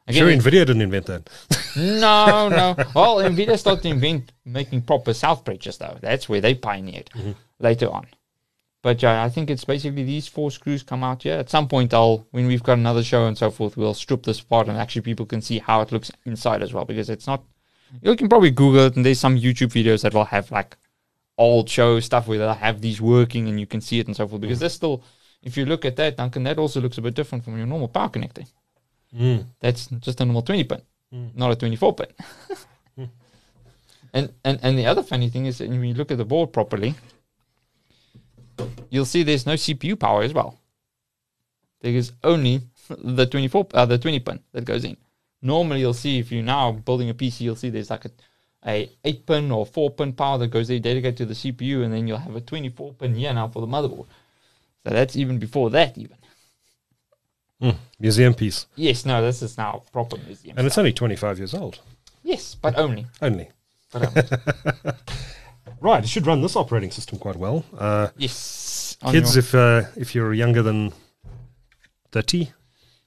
Sure, 0.08 0.28
Nvidia 0.28 0.64
didn't 0.64 0.82
invent 0.82 1.06
that. 1.06 1.28
no, 1.76 2.48
no. 2.48 2.76
Well, 2.94 3.16
Nvidia 3.16 3.58
started 3.58 3.82
to 3.82 3.88
invent 3.88 4.30
making 4.44 4.82
proper 4.82 5.12
south 5.12 5.44
bridges, 5.44 5.78
though. 5.78 5.98
That's 6.00 6.28
where 6.28 6.40
they 6.40 6.54
pioneered 6.54 7.10
mm-hmm. 7.12 7.32
later 7.58 7.90
on. 7.90 8.06
But 8.86 9.02
yeah, 9.02 9.24
I 9.24 9.28
think 9.30 9.50
it's 9.50 9.64
basically 9.64 10.04
these 10.04 10.28
four 10.28 10.52
screws 10.52 10.84
come 10.84 11.02
out 11.02 11.24
here. 11.24 11.34
At 11.34 11.50
some 11.50 11.66
point, 11.66 11.92
I'll 11.92 12.28
when 12.30 12.46
we've 12.46 12.62
got 12.62 12.78
another 12.78 13.02
show 13.02 13.26
and 13.26 13.36
so 13.36 13.50
forth, 13.50 13.76
we'll 13.76 13.94
strip 13.94 14.22
this 14.22 14.38
apart 14.38 14.68
and 14.68 14.78
actually 14.78 15.02
people 15.02 15.26
can 15.26 15.42
see 15.42 15.58
how 15.58 15.80
it 15.80 15.90
looks 15.90 16.12
inside 16.24 16.62
as 16.62 16.72
well. 16.72 16.84
Because 16.84 17.10
it's 17.10 17.26
not. 17.26 17.42
You 18.00 18.14
can 18.14 18.28
probably 18.28 18.52
Google 18.52 18.86
it, 18.86 18.94
and 18.94 19.04
there's 19.04 19.18
some 19.18 19.36
YouTube 19.36 19.72
videos 19.72 20.02
that 20.02 20.14
will 20.14 20.26
have 20.26 20.52
like 20.52 20.76
old 21.36 21.68
show 21.68 21.98
stuff 21.98 22.28
where 22.28 22.38
they'll 22.38 22.54
have 22.54 22.80
these 22.80 23.00
working 23.00 23.48
and 23.48 23.58
you 23.58 23.66
can 23.66 23.80
see 23.80 23.98
it 23.98 24.06
and 24.06 24.14
so 24.14 24.28
forth. 24.28 24.40
Because 24.40 24.58
mm. 24.58 24.60
there's 24.60 24.74
still, 24.74 25.02
if 25.42 25.56
you 25.56 25.66
look 25.66 25.84
at 25.84 25.96
that, 25.96 26.16
Duncan, 26.16 26.44
that 26.44 26.56
also 26.56 26.80
looks 26.80 26.98
a 26.98 27.02
bit 27.02 27.14
different 27.14 27.42
from 27.42 27.58
your 27.58 27.66
normal 27.66 27.88
power 27.88 28.08
connector. 28.08 28.48
Mm. 29.12 29.46
That's 29.58 29.88
just 29.88 30.20
a 30.20 30.24
normal 30.24 30.42
20 30.42 30.62
pin, 30.62 30.82
mm. 31.12 31.34
not 31.34 31.50
a 31.50 31.56
24 31.56 31.94
pin. 31.96 32.06
Mm. 32.98 33.10
and, 34.14 34.32
and 34.42 34.58
and 34.62 34.78
the 34.78 34.86
other 34.86 35.02
funny 35.02 35.28
thing 35.28 35.44
is, 35.44 35.58
that 35.58 35.68
when 35.68 35.84
you 35.84 35.92
look 35.92 36.10
at 36.10 36.16
the 36.16 36.24
board 36.24 36.50
properly, 36.50 36.94
you'll 38.90 39.04
see 39.04 39.22
there's 39.22 39.46
no 39.46 39.54
CPU 39.54 39.98
power 39.98 40.22
as 40.22 40.32
well. 40.32 40.58
There 41.80 41.92
is 41.92 42.12
only 42.24 42.62
the 42.88 43.26
24 43.26 43.68
uh, 43.74 43.86
the 43.86 43.98
20 43.98 44.20
pin 44.20 44.40
that 44.52 44.64
goes 44.64 44.84
in. 44.84 44.96
Normally, 45.42 45.80
you'll 45.80 45.94
see 45.94 46.18
if 46.18 46.32
you're 46.32 46.42
now 46.42 46.72
building 46.72 47.10
a 47.10 47.14
PC, 47.14 47.42
you'll 47.42 47.56
see 47.56 47.70
there's 47.70 47.90
like 47.90 48.04
a 48.06 48.10
a 48.66 48.90
8 49.04 49.26
pin 49.26 49.50
or 49.52 49.64
4 49.64 49.90
pin 49.90 50.12
power 50.12 50.38
that 50.38 50.48
goes 50.48 50.68
there 50.68 50.78
dedicated 50.78 51.16
to 51.18 51.26
the 51.26 51.34
CPU, 51.34 51.84
and 51.84 51.92
then 51.92 52.06
you'll 52.06 52.18
have 52.18 52.34
a 52.34 52.40
24 52.40 52.94
pin 52.94 53.14
here 53.14 53.32
now 53.32 53.48
for 53.48 53.60
the 53.60 53.66
motherboard. 53.66 54.06
So 54.84 54.90
that's 54.90 55.16
even 55.16 55.38
before 55.38 55.70
that, 55.70 55.96
even. 55.96 56.16
Mm. 57.62 57.76
Museum 57.98 58.34
piece. 58.34 58.66
Yes, 58.74 59.06
no, 59.06 59.22
this 59.22 59.42
is 59.42 59.56
now 59.56 59.82
proper 59.92 60.16
museum. 60.18 60.58
And 60.58 60.66
it's 60.66 60.78
only 60.78 60.92
25 60.92 61.38
years 61.38 61.54
old. 61.54 61.80
Yes, 62.22 62.54
but 62.54 62.76
only. 62.76 63.06
Only. 63.22 63.48
But 63.92 64.08
only. 64.08 64.92
Right, 65.80 66.02
it 66.02 66.08
should 66.08 66.26
run 66.26 66.42
this 66.42 66.56
operating 66.56 66.90
system 66.90 67.18
quite 67.18 67.36
well. 67.36 67.64
Uh, 67.76 68.08
yes. 68.16 68.96
kids, 69.10 69.36
if 69.36 69.54
uh, 69.54 69.82
if 69.96 70.14
you're 70.14 70.32
younger 70.32 70.62
than 70.62 70.92
30, 72.12 72.52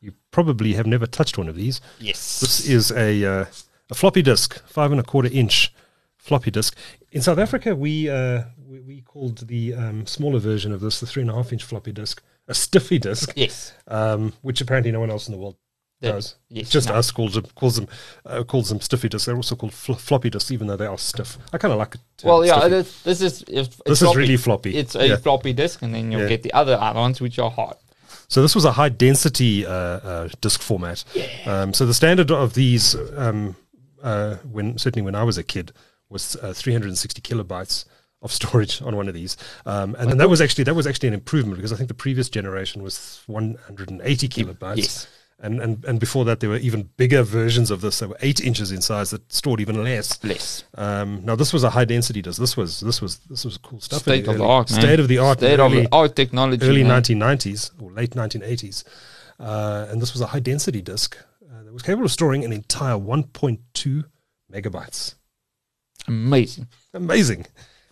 you 0.02 0.14
probably 0.31 0.74
have 0.74 0.86
never 0.86 1.06
touched 1.06 1.38
one 1.38 1.48
of 1.48 1.56
these. 1.56 1.81
yes. 2.00 2.40
This 2.40 2.68
is 2.68 2.92
a 2.92 3.26
uh, 3.26 3.45
a 3.90 3.95
floppy 3.95 4.22
disk, 4.22 4.64
five 4.68 4.92
and 4.92 5.00
a 5.00 5.04
quarter 5.04 5.30
inch 5.31 5.74
floppy 6.18 6.52
disk. 6.52 6.78
In 7.12 7.22
South 7.22 7.40
Africa, 7.40 7.76
we 7.76 8.10
uh, 8.10 8.44
we, 8.68 8.81
we 8.81 9.02
called 9.02 9.48
the 9.48 9.74
um, 9.74 10.06
smaller 10.06 10.40
version 10.40 10.72
of 10.72 10.81
this 10.81 11.00
the 11.00 11.07
three 11.07 11.22
and 11.22 11.31
a 11.31 11.36
half 11.36 11.52
inch 11.52 11.64
floppy 11.64 11.92
disk 11.92 12.22
a 12.50 12.54
stiffy 12.54 13.00
disk, 13.00 13.31
yes. 13.36 13.74
um, 13.88 14.33
which 14.42 14.60
apparently 14.60 14.92
no 14.92 15.00
one 15.00 15.12
else 15.12 15.28
in 15.28 15.31
the 15.31 15.38
world 15.38 15.56
That- 16.02 16.12
does. 16.14 16.36
yes, 16.50 16.70
Just 16.70 16.88
no. 16.90 16.96
us 16.96 17.12
calls 17.12 17.34
them 17.34 17.46
calls 17.56 17.76
them 17.76 17.88
uh, 18.26 18.44
calls 18.44 18.70
them 18.70 18.80
stiffy 18.80 19.10
disks. 19.10 19.26
They're 19.26 19.36
also 19.36 19.56
called 19.56 19.74
fl- 19.74 19.94
floppy 19.94 20.30
disks, 20.30 20.52
even 20.52 20.68
though 20.68 20.78
they 20.78 20.86
are 20.86 20.98
stiff. 20.98 21.38
I 21.52 21.58
kind 21.58 21.74
of 21.74 21.78
like 21.78 21.96
it. 21.96 22.02
Well, 22.24 22.46
yeah, 22.46 22.58
stiffy. 22.60 22.70
this, 22.70 23.02
this 23.04 23.22
is 23.22 23.44
if 23.48 23.78
this 23.86 24.02
is 24.02 24.16
really 24.16 24.38
floppy. 24.38 24.76
It's 24.78 24.96
a 24.96 25.08
Yeah. 25.08 25.16
floppy 25.18 25.54
disk, 25.54 25.82
and 25.82 25.94
then 25.94 26.12
you'll 26.12 26.22
Yeah. 26.22 26.30
get 26.30 26.44
the 26.44 26.54
other 26.54 26.78
ones 26.96 27.20
which 27.20 27.38
are 27.40 27.50
hard. 27.52 27.76
So 28.30 28.42
this 28.42 28.56
was 28.56 28.64
a 28.64 28.72
high 28.74 28.90
density 28.90 29.66
uh, 29.66 29.72
uh, 29.72 30.30
disk 30.40 30.62
format. 30.62 31.04
Um, 31.46 31.74
so 31.74 31.86
the 31.86 31.94
standard 31.94 32.32
of 32.32 32.54
these, 32.54 32.96
um, 33.18 33.56
uh, 34.04 34.36
when 34.52 34.78
certainly 34.78 35.04
when 35.04 35.16
I 35.16 35.24
was 35.24 35.38
a 35.38 35.44
kid, 35.44 35.72
was 36.10 36.36
uh, 36.38 36.54
360 36.54 37.22
kilobytes 37.22 37.86
of 38.22 38.32
storage 38.32 38.82
on 38.82 38.96
one 38.96 39.08
of 39.08 39.14
these, 39.14 39.36
um, 39.66 39.96
and, 40.00 40.10
then 40.10 40.18
that 40.18 40.30
was 40.30 40.42
actually 40.42 40.64
that 40.66 40.76
was 40.76 40.86
actually 40.88 41.08
an 41.08 41.14
improvement 41.14 41.58
because 41.58 41.74
I 41.74 41.76
think 41.76 41.88
the 41.88 41.94
previous 41.94 42.30
generation 42.30 42.84
was 42.84 43.22
180 43.28 44.28
kilobytes. 44.30 44.78
Yes. 44.78 45.08
And, 45.42 45.62
and 45.62 45.86
and 45.86 46.00
before 46.02 46.26
that 46.26 46.42
there 46.42 46.50
were 46.50 46.58
even 46.58 46.90
bigger 46.98 47.24
versions 47.24 47.72
of 47.72 47.80
this. 47.80 48.00
They 48.00 48.08
were 48.08 48.18
eight 48.22 48.42
inches 48.42 48.74
in 48.74 48.81
size 48.81 49.12
that 49.12 49.31
stored 49.31 49.62
even 49.62 49.81
less. 49.84 50.22
Less. 50.22 50.66
Um, 50.76 51.24
now 51.24 51.36
this 51.36 51.54
was 51.54 51.64
a 51.64 51.69
high 51.69 51.86
density 51.86 52.22
disk. 52.22 52.40
This 52.42 52.58
was 52.58 52.81
this 52.81 53.02
was 53.02 53.19
this 53.30 53.46
was 53.46 53.58
cool 53.58 53.80
stuff. 53.80 54.02
State 54.02 54.28
of 54.28 54.38
the 54.38 54.44
art, 54.44 54.69
man. 54.69 54.81
State 54.81 55.00
of 55.00 55.08
the 55.08 55.18
art. 55.18 55.38
State 55.38 55.60
of 55.62 55.72
early- 55.72 55.84
the 55.84 55.90
art 55.94 56.16
technology. 56.16 56.66
early 56.66 56.84
1990s 56.84 57.72
or 57.81 57.90
late 57.92 58.12
1980s. 58.12 58.84
Uh, 59.40 59.88
and 59.90 60.02
this 60.02 60.12
was 60.12 60.19
a 60.22 60.28
high 60.28 60.42
density 60.42 60.81
disk 60.81 61.18
uh, 61.50 61.64
that 61.64 61.72
was 61.72 61.84
capable 61.84 62.04
of 62.06 62.12
storing 62.12 62.44
an 62.44 62.52
entire 62.52 62.96
1.2 62.96 64.04
megabytes. 64.52 65.16
Amazing. 66.08 66.68
Amazing. 66.94 67.46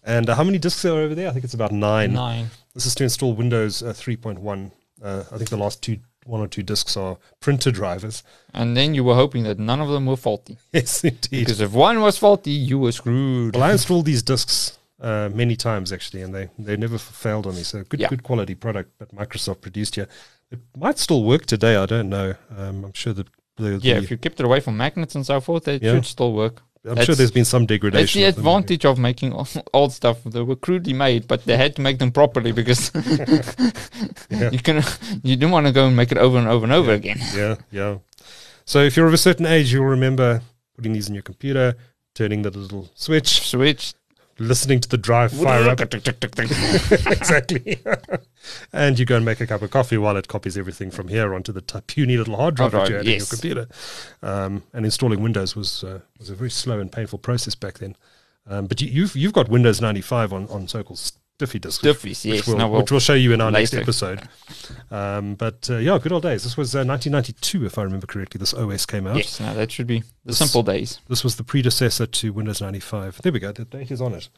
And 0.04 0.30
uh, 0.30 0.36
how 0.36 0.44
many 0.44 0.58
disks 0.58 0.84
are 0.86 1.00
over 1.00 1.16
there? 1.16 1.30
I 1.30 1.32
think 1.32 1.46
it's 1.46 1.54
about 1.54 1.72
nine. 1.72 2.14
Nine. 2.14 2.50
This 2.74 2.86
is 2.86 2.96
to 2.96 3.04
install 3.04 3.34
Windows 3.34 3.82
uh, 3.84 3.94
3.1. 3.94 4.72
Uh, 5.02 5.24
I 5.32 5.38
think 5.38 5.50
the 5.50 5.58
last 5.58 5.82
two 5.82 5.98
one 6.28 6.42
or 6.42 6.48
two 6.48 6.64
discs 6.64 6.98
are 6.98 7.18
printer 7.40 7.72
drivers. 7.72 8.24
And 8.54 8.76
then 8.76 8.94
you 8.94 9.04
were 9.04 9.16
hoping 9.16 9.44
that 9.44 9.58
none 9.60 9.80
of 9.82 9.90
them 9.90 10.06
were 10.06 10.18
faulty. 10.18 10.58
Yes, 10.74 11.04
indeed. 11.04 11.30
Because 11.46 11.62
if 11.62 11.72
one 11.74 12.02
was 12.02 12.18
faulty, 12.18 12.52
you 12.52 12.78
were 12.80 12.92
screwed. 12.92 13.56
Well, 13.56 13.64
I 13.64 13.72
installed 13.78 14.06
these 14.06 14.24
discs 14.24 14.78
uh, 15.02 15.30
many 15.34 15.56
times 15.56 15.92
actually, 15.94 16.22
and 16.24 16.34
they, 16.36 16.50
they 16.60 16.76
never 16.78 16.98
failed 16.98 17.48
on 17.48 17.56
me. 17.56 17.64
So 17.64 17.84
good 17.84 18.00
Yeah. 18.00 18.10
good 18.10 18.24
quality 18.24 18.56
product 18.56 18.98
that 19.00 19.16
Microsoft 19.16 19.62
produced 19.62 19.96
here. 19.96 20.08
It 20.52 20.60
might 20.78 20.98
still 20.98 21.24
work 21.24 21.46
today. 21.46 21.76
I 21.76 21.86
don't 21.86 22.10
know. 22.10 22.36
Um, 22.58 22.86
I'm 22.86 22.94
sure 22.94 23.14
that 23.14 23.28
the, 23.58 23.80
Yeah, 23.82 23.96
the- 23.96 24.04
if 24.04 24.12
you 24.12 24.18
kept 24.18 24.40
it 24.40 24.46
away 24.46 24.60
from 24.60 24.78
magnets 24.78 25.16
and 25.16 25.26
so 25.26 25.40
forth, 25.42 25.68
it 25.68 25.82
Yeah. 25.84 25.94
should 25.94 26.06
still 26.06 26.34
work. 26.34 26.62
I'm 26.90 27.02
sure 27.04 27.16
there's 27.16 27.32
been 27.32 27.46
some 27.46 27.64
That's 27.64 27.70
degradation. 27.82 28.22
the 28.22 28.28
of 28.30 28.38
advantage 28.38 28.86
of 28.86 28.98
making 28.98 29.34
old 29.74 29.92
stuff. 29.94 30.24
They 30.24 30.42
were 30.42 30.56
crudely 30.56 30.94
made, 30.94 31.28
but 31.28 31.44
they 31.46 31.58
had 31.58 31.76
to 31.76 31.82
make 31.82 32.00
them 32.00 32.12
properly 32.12 32.52
because 32.52 32.92
Yeah. 34.30 34.50
you 34.52 34.60
can 34.60 34.78
you 35.24 35.36
didn't 35.36 35.52
want 35.52 35.66
to 35.68 35.72
go 35.74 35.88
and 35.88 35.96
make 35.96 36.12
it 36.12 36.18
over 36.18 36.38
and 36.38 36.48
over 36.48 36.64
and 36.66 36.74
over 36.74 36.92
Yeah. 36.92 36.98
again. 36.98 37.20
Yeah, 37.36 37.56
yeah. 37.72 37.98
So 38.66 38.80
if 38.80 38.96
you're 38.98 39.08
of 39.08 39.14
a 39.14 39.18
certain 39.18 39.46
age, 39.46 39.72
you'll 39.72 39.86
remember 39.86 40.42
putting 40.76 40.94
these 40.94 41.08
in 41.10 41.14
your 41.16 41.24
computer, 41.24 41.76
turning 42.16 42.42
the 42.44 42.52
little 42.52 42.90
switch, 42.96 43.48
Switch. 43.48 43.94
Listening 44.40 44.80
to 44.80 44.90
the 44.90 44.98
drive 44.98 45.32
fire 45.32 45.70
up. 45.70 45.80
exactly. 45.94 47.80
and 48.74 49.00
you 49.00 49.06
go 49.06 49.16
and 49.16 49.26
make 49.26 49.42
a 49.42 49.48
cup 49.48 49.62
of 49.62 49.72
coffee 49.72 49.98
while 49.98 50.18
it 50.18 50.28
copies 50.28 50.58
everything 50.58 50.92
from 50.92 51.08
here 51.08 51.34
onto 51.34 51.52
the 51.52 51.62
t- 51.62 51.80
puny 51.88 52.18
little 52.18 52.36
hard 52.36 52.56
drive 52.56 52.72
Hard 52.72 52.86
that 52.86 52.92
you 52.92 52.98
had 52.98 53.06
yes. 53.06 53.14
in 53.14 53.20
your 53.20 53.28
computer. 53.28 53.68
Um, 54.22 54.64
and 54.74 54.86
installing 54.86 55.22
Windows 55.22 55.56
was 55.56 55.84
uh, 55.84 56.02
was 56.20 56.30
a 56.30 56.36
very 56.36 56.52
slow 56.52 56.80
and 56.80 56.92
painful 56.92 57.20
process 57.20 57.56
back 57.56 57.80
then. 57.80 57.96
Um, 58.50 58.68
but 58.68 58.82
you, 58.82 58.88
you've 58.88 59.16
you've 59.16 59.34
got 59.34 59.50
Windows 59.50 59.82
95 59.82 60.34
on 60.34 60.48
on 60.48 60.68
so-called 60.68 61.00
Disks, 61.40 61.82
which- 61.84 61.96
Stiffies, 61.98 62.04
which, 62.04 62.26
yes. 62.26 62.48
we'll, 62.48 62.58
no, 62.58 62.68
well, 62.68 62.82
which 62.82 62.90
we'll 62.92 63.00
show 63.00 63.14
you 63.14 63.32
in 63.32 63.42
our 63.42 63.52
next 63.52 63.74
episode. 63.76 64.28
Um, 64.90 65.36
but 65.36 65.70
uh, 65.70 65.78
yeah, 65.78 66.00
good 66.00 66.12
old 66.12 66.24
days. 66.24 66.44
This 66.44 66.58
was 66.58 66.74
uh, 66.76 66.80
1992, 66.84 67.66
if 67.66 67.78
I 67.78 67.84
remember 67.84 68.08
correctly. 68.08 68.40
This 68.40 68.54
OS 68.56 68.86
came 68.88 69.06
out. 69.06 69.18
yes, 69.18 69.40
no, 69.40 69.54
that 69.54 69.72
should 69.72 69.86
be 69.88 70.00
the 70.00 70.06
This- 70.26 70.38
simple 70.40 70.64
days. 70.64 71.00
This 71.08 71.24
was 71.24 71.36
the 71.36 71.44
predecessor 71.44 72.08
to 72.08 72.34
Windows 72.34 72.60
95. 72.62 73.22
There 73.22 73.32
we 73.32 73.40
go. 73.40 73.52
The 73.52 73.66
date 73.66 73.92
is 73.92 74.02
on 74.02 74.14
it. 74.14 74.30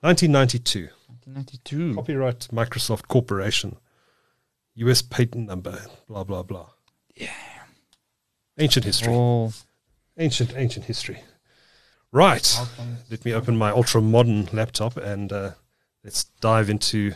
1992. 0.00 0.88
1992. 1.24 1.94
Copyright 1.94 2.48
Microsoft 2.52 3.08
Corporation. 3.08 3.76
US 4.76 5.02
patent 5.02 5.48
number. 5.48 5.80
Blah 6.06 6.24
blah 6.24 6.42
blah. 6.42 6.66
Yeah. 7.16 7.30
Ancient 8.58 8.84
history. 8.84 9.12
Oh, 9.12 9.52
Ancient 10.18 10.54
ancient 10.56 10.84
history. 10.86 11.22
Right. 12.16 12.58
Let 13.10 13.24
me 13.26 13.34
open 13.34 13.56
my 13.58 13.70
ultra 13.70 14.00
modern 14.00 14.48
laptop 14.52 14.96
and 14.96 15.30
uh, 15.32 15.50
let's 16.02 16.24
dive 16.40 16.70
into 16.70 17.12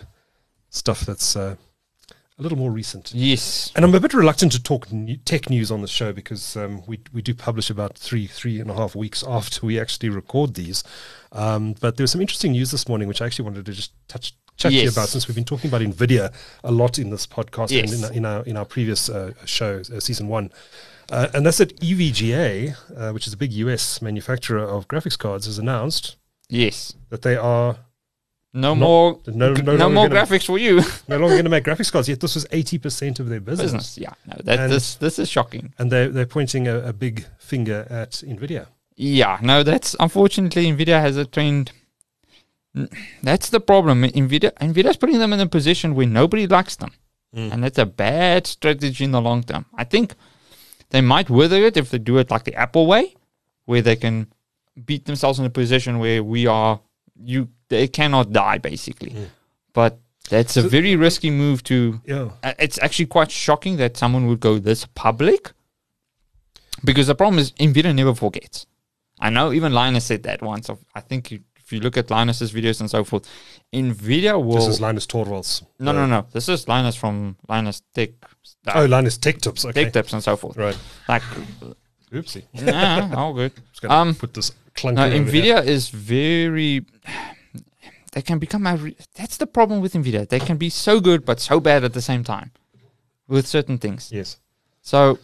stuff 0.68 1.00
that's 1.06 1.34
uh, 1.36 1.56
a 2.38 2.42
little 2.42 2.58
more 2.58 2.70
recent. 2.70 3.12
yes. 3.14 3.72
And 3.74 3.84
I'm 3.84 3.94
a 3.94 4.00
bit 4.00 4.12
reluctant 4.12 4.52
to 4.52 4.62
talk 4.62 4.92
new, 4.92 5.16
tech 5.16 5.48
news 5.48 5.70
on 5.70 5.80
the 5.80 5.88
show 5.88 6.12
because 6.12 6.54
um, 6.56 6.82
we 6.86 7.00
we 7.14 7.22
do 7.22 7.34
publish 7.34 7.70
about 7.70 7.96
three 7.96 8.26
three 8.26 8.60
and 8.60 8.70
a 8.70 8.74
half 8.74 8.94
weeks 8.94 9.24
after 9.26 9.64
we 9.66 9.80
actually 9.80 10.10
record 10.10 10.54
these. 10.54 10.84
Um, 11.32 11.74
but 11.80 11.96
there 11.96 12.04
was 12.04 12.10
some 12.12 12.20
interesting 12.20 12.52
news 12.52 12.70
this 12.70 12.86
morning, 12.88 13.08
which 13.08 13.22
I 13.22 13.26
actually 13.26 13.46
wanted 13.46 13.64
to 13.66 13.72
just 13.72 13.92
touch 14.08 14.34
chat 14.58 14.70
to 14.72 14.76
you 14.76 14.82
Yes. 14.84 14.92
about 14.92 15.08
since 15.08 15.26
we've 15.28 15.34
been 15.34 15.44
talking 15.52 15.70
about 15.70 15.80
Nvidia 15.80 16.30
a 16.62 16.70
lot 16.70 16.98
in 16.98 17.08
this 17.08 17.26
podcast 17.26 17.70
Yes. 17.70 17.90
and 17.90 17.98
in, 18.00 18.04
our- 18.04 18.12
in 18.12 18.24
our 18.26 18.42
in 18.50 18.56
our 18.58 18.64
previous 18.66 19.08
uh, 19.08 19.32
show, 19.46 19.80
uh, 19.94 20.00
season 20.00 20.28
one. 20.28 20.50
Uh, 21.10 21.28
and 21.34 21.44
that's 21.44 21.58
that 21.58 21.78
EVGA, 21.80 22.76
uh, 22.96 23.12
which 23.12 23.26
is 23.26 23.32
a 23.32 23.36
big 23.36 23.52
US 23.52 24.00
manufacturer 24.00 24.62
of 24.64 24.86
graphics 24.88 25.18
cards, 25.18 25.46
has 25.46 25.58
announced 25.58 26.16
Yes. 26.48 26.94
that 27.10 27.22
they 27.22 27.36
are 27.36 27.76
No 28.52 28.74
Not- 28.74 28.78
more. 28.78 29.18
no- 29.26 29.52
No, 29.54 29.76
no 29.76 29.88
more 29.90 30.08
graphics 30.08 30.44
for 30.46 30.58
you. 30.58 30.76
no 31.08 31.18
longer 31.18 31.34
going 31.36 31.44
to 31.44 31.50
make 31.50 31.64
graphics 31.64 31.92
cards. 31.92 32.08
Yet 32.08 32.18
this 32.20 32.34
was 32.34 32.46
80% 32.46 33.20
of 33.20 33.28
their 33.28 33.38
business. 33.40 33.66
Business. 33.72 33.98
Yeah. 33.98 34.14
No, 34.26 34.36
that 34.44 34.58
And- 34.58 34.72
this 34.72 34.96
this 34.96 35.18
is 35.20 35.28
shocking. 35.28 35.72
And 35.78 35.90
they're, 35.92 36.08
they're 36.08 36.26
pointing 36.26 36.66
a, 36.66 36.78
a 36.88 36.92
big 36.92 37.26
finger 37.38 37.86
at 37.88 38.10
Nvidia. 38.26 38.66
Yeah, 38.96 39.38
no, 39.40 39.62
that's 39.62 39.94
unfortunately 40.00 40.66
Nvidia 40.66 41.00
has 41.00 41.16
a 41.16 41.24
trend. 41.24 41.70
That's 43.22 43.50
the 43.50 43.60
problem. 43.60 44.02
Nvidia 44.02 44.52
Nvidia's 44.60 44.96
putting 44.96 45.18
them 45.18 45.32
in 45.32 45.40
a 45.40 45.46
position 45.46 45.94
where 45.94 46.06
nobody 46.06 46.46
likes 46.46 46.76
them, 46.76 46.92
Mm. 47.34 47.52
and 47.52 47.64
that's 47.64 47.78
a 47.78 47.86
bad 47.86 48.46
strategy 48.46 49.04
in 49.04 49.12
the 49.12 49.20
long 49.20 49.42
term. 49.44 49.66
I 49.76 49.84
think 49.84 50.14
they 50.90 51.00
might 51.00 51.30
wither 51.30 51.56
it 51.64 51.76
if 51.76 51.90
they 51.90 51.98
do 51.98 52.18
it 52.18 52.30
like 52.30 52.44
the 52.44 52.54
Apple 52.54 52.86
way, 52.86 53.14
where 53.64 53.82
they 53.82 53.96
can 53.96 54.26
beat 54.84 55.04
themselves 55.06 55.38
in 55.38 55.44
a 55.44 55.50
position 55.50 55.98
where 55.98 56.22
we 56.22 56.46
are 56.46 56.80
you 57.22 57.48
they 57.68 57.86
cannot 57.88 58.32
die 58.32 58.58
basically. 58.58 59.10
Mm. 59.10 59.26
But 59.72 59.98
that's 60.28 60.56
a 60.56 60.62
So- 60.62 60.68
very 60.68 60.96
risky 60.96 61.30
move 61.30 61.62
to 61.64 62.00
Yeah. 62.06 62.30
uh, 62.42 62.54
it's 62.58 62.78
actually 62.78 63.06
quite 63.06 63.30
shocking 63.30 63.76
that 63.76 63.96
someone 63.96 64.26
would 64.26 64.40
go 64.40 64.58
this 64.58 64.86
public 64.94 65.52
because 66.84 67.06
the 67.08 67.14
problem 67.14 67.38
is 67.38 67.52
Nvidia 67.52 67.94
never 67.94 68.14
forgets. 68.14 68.66
I 69.20 69.28
know 69.30 69.52
even 69.52 69.72
Linus 69.72 70.04
said 70.06 70.22
that 70.22 70.40
once. 70.42 70.68
Of, 70.70 70.78
I 70.94 71.00
think 71.00 71.30
you, 71.30 71.40
if 71.70 71.72
you 71.74 71.78
look 71.80 71.96
at 71.96 72.10
Linus's 72.10 72.52
videos 72.52 72.80
and 72.80 72.90
so 72.90 73.04
forth, 73.04 73.28
Nvidia 73.72 74.34
will. 74.44 74.56
This 74.56 74.66
is 74.66 74.80
Linus 74.80 75.06
Torvalds. 75.06 75.62
no, 75.78 75.92
no, 75.92 76.04
no. 76.04 76.26
This 76.32 76.48
is 76.48 76.66
Linus 76.66 76.96
from 76.96 77.36
Linus 77.48 77.82
Tech, 77.94 78.10
uh, 78.66 78.72
Oh, 78.74 78.84
Linus 78.86 79.16
Tech 79.18 79.38
Tips. 79.40 79.64
Okay. 79.64 79.84
Tech 79.84 79.92
Tips 79.92 80.12
and 80.12 80.20
so 80.22 80.36
forth. 80.36 80.56
Right. 80.56 80.76
Like, 81.08 81.22
Oopsie. 82.12 82.42
nah, 82.54 83.14
all 83.16 83.34
good. 83.34 83.52
Just 83.70 83.82
gonna 83.82 83.94
Um, 83.94 84.14
put 84.16 84.34
this 84.34 84.50
clunker 84.74 84.94
No. 84.94 85.08
Nvidia 85.10 85.64
is 85.64 85.90
very. 85.90 86.84
They 88.12 88.22
can 88.22 88.40
become 88.40 88.66
a. 88.66 88.74
Re- 88.76 88.96
that's 89.14 89.36
the 89.36 89.46
problem 89.46 89.80
with 89.80 89.92
Nvidia. 89.92 90.28
They 90.28 90.40
can 90.40 90.56
be 90.56 90.70
so 90.70 90.98
good 90.98 91.24
but 91.24 91.38
so 91.38 91.60
bad 91.60 91.84
at 91.84 91.92
the 91.92 92.02
same 92.02 92.24
time, 92.24 92.50
with 93.28 93.46
certain 93.46 93.78
things. 93.78 94.10
Yes. 94.10 94.38
So 94.82 95.20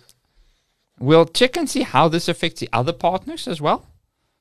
we'll 1.01 1.27
check 1.27 1.57
and 1.57 1.69
see 1.69 1.83
how 1.83 2.07
this 2.07 2.29
affects 2.29 2.61
the 2.61 2.69
other 2.73 2.93
partners 2.93 3.49
as 3.49 3.61
well, 3.61 3.85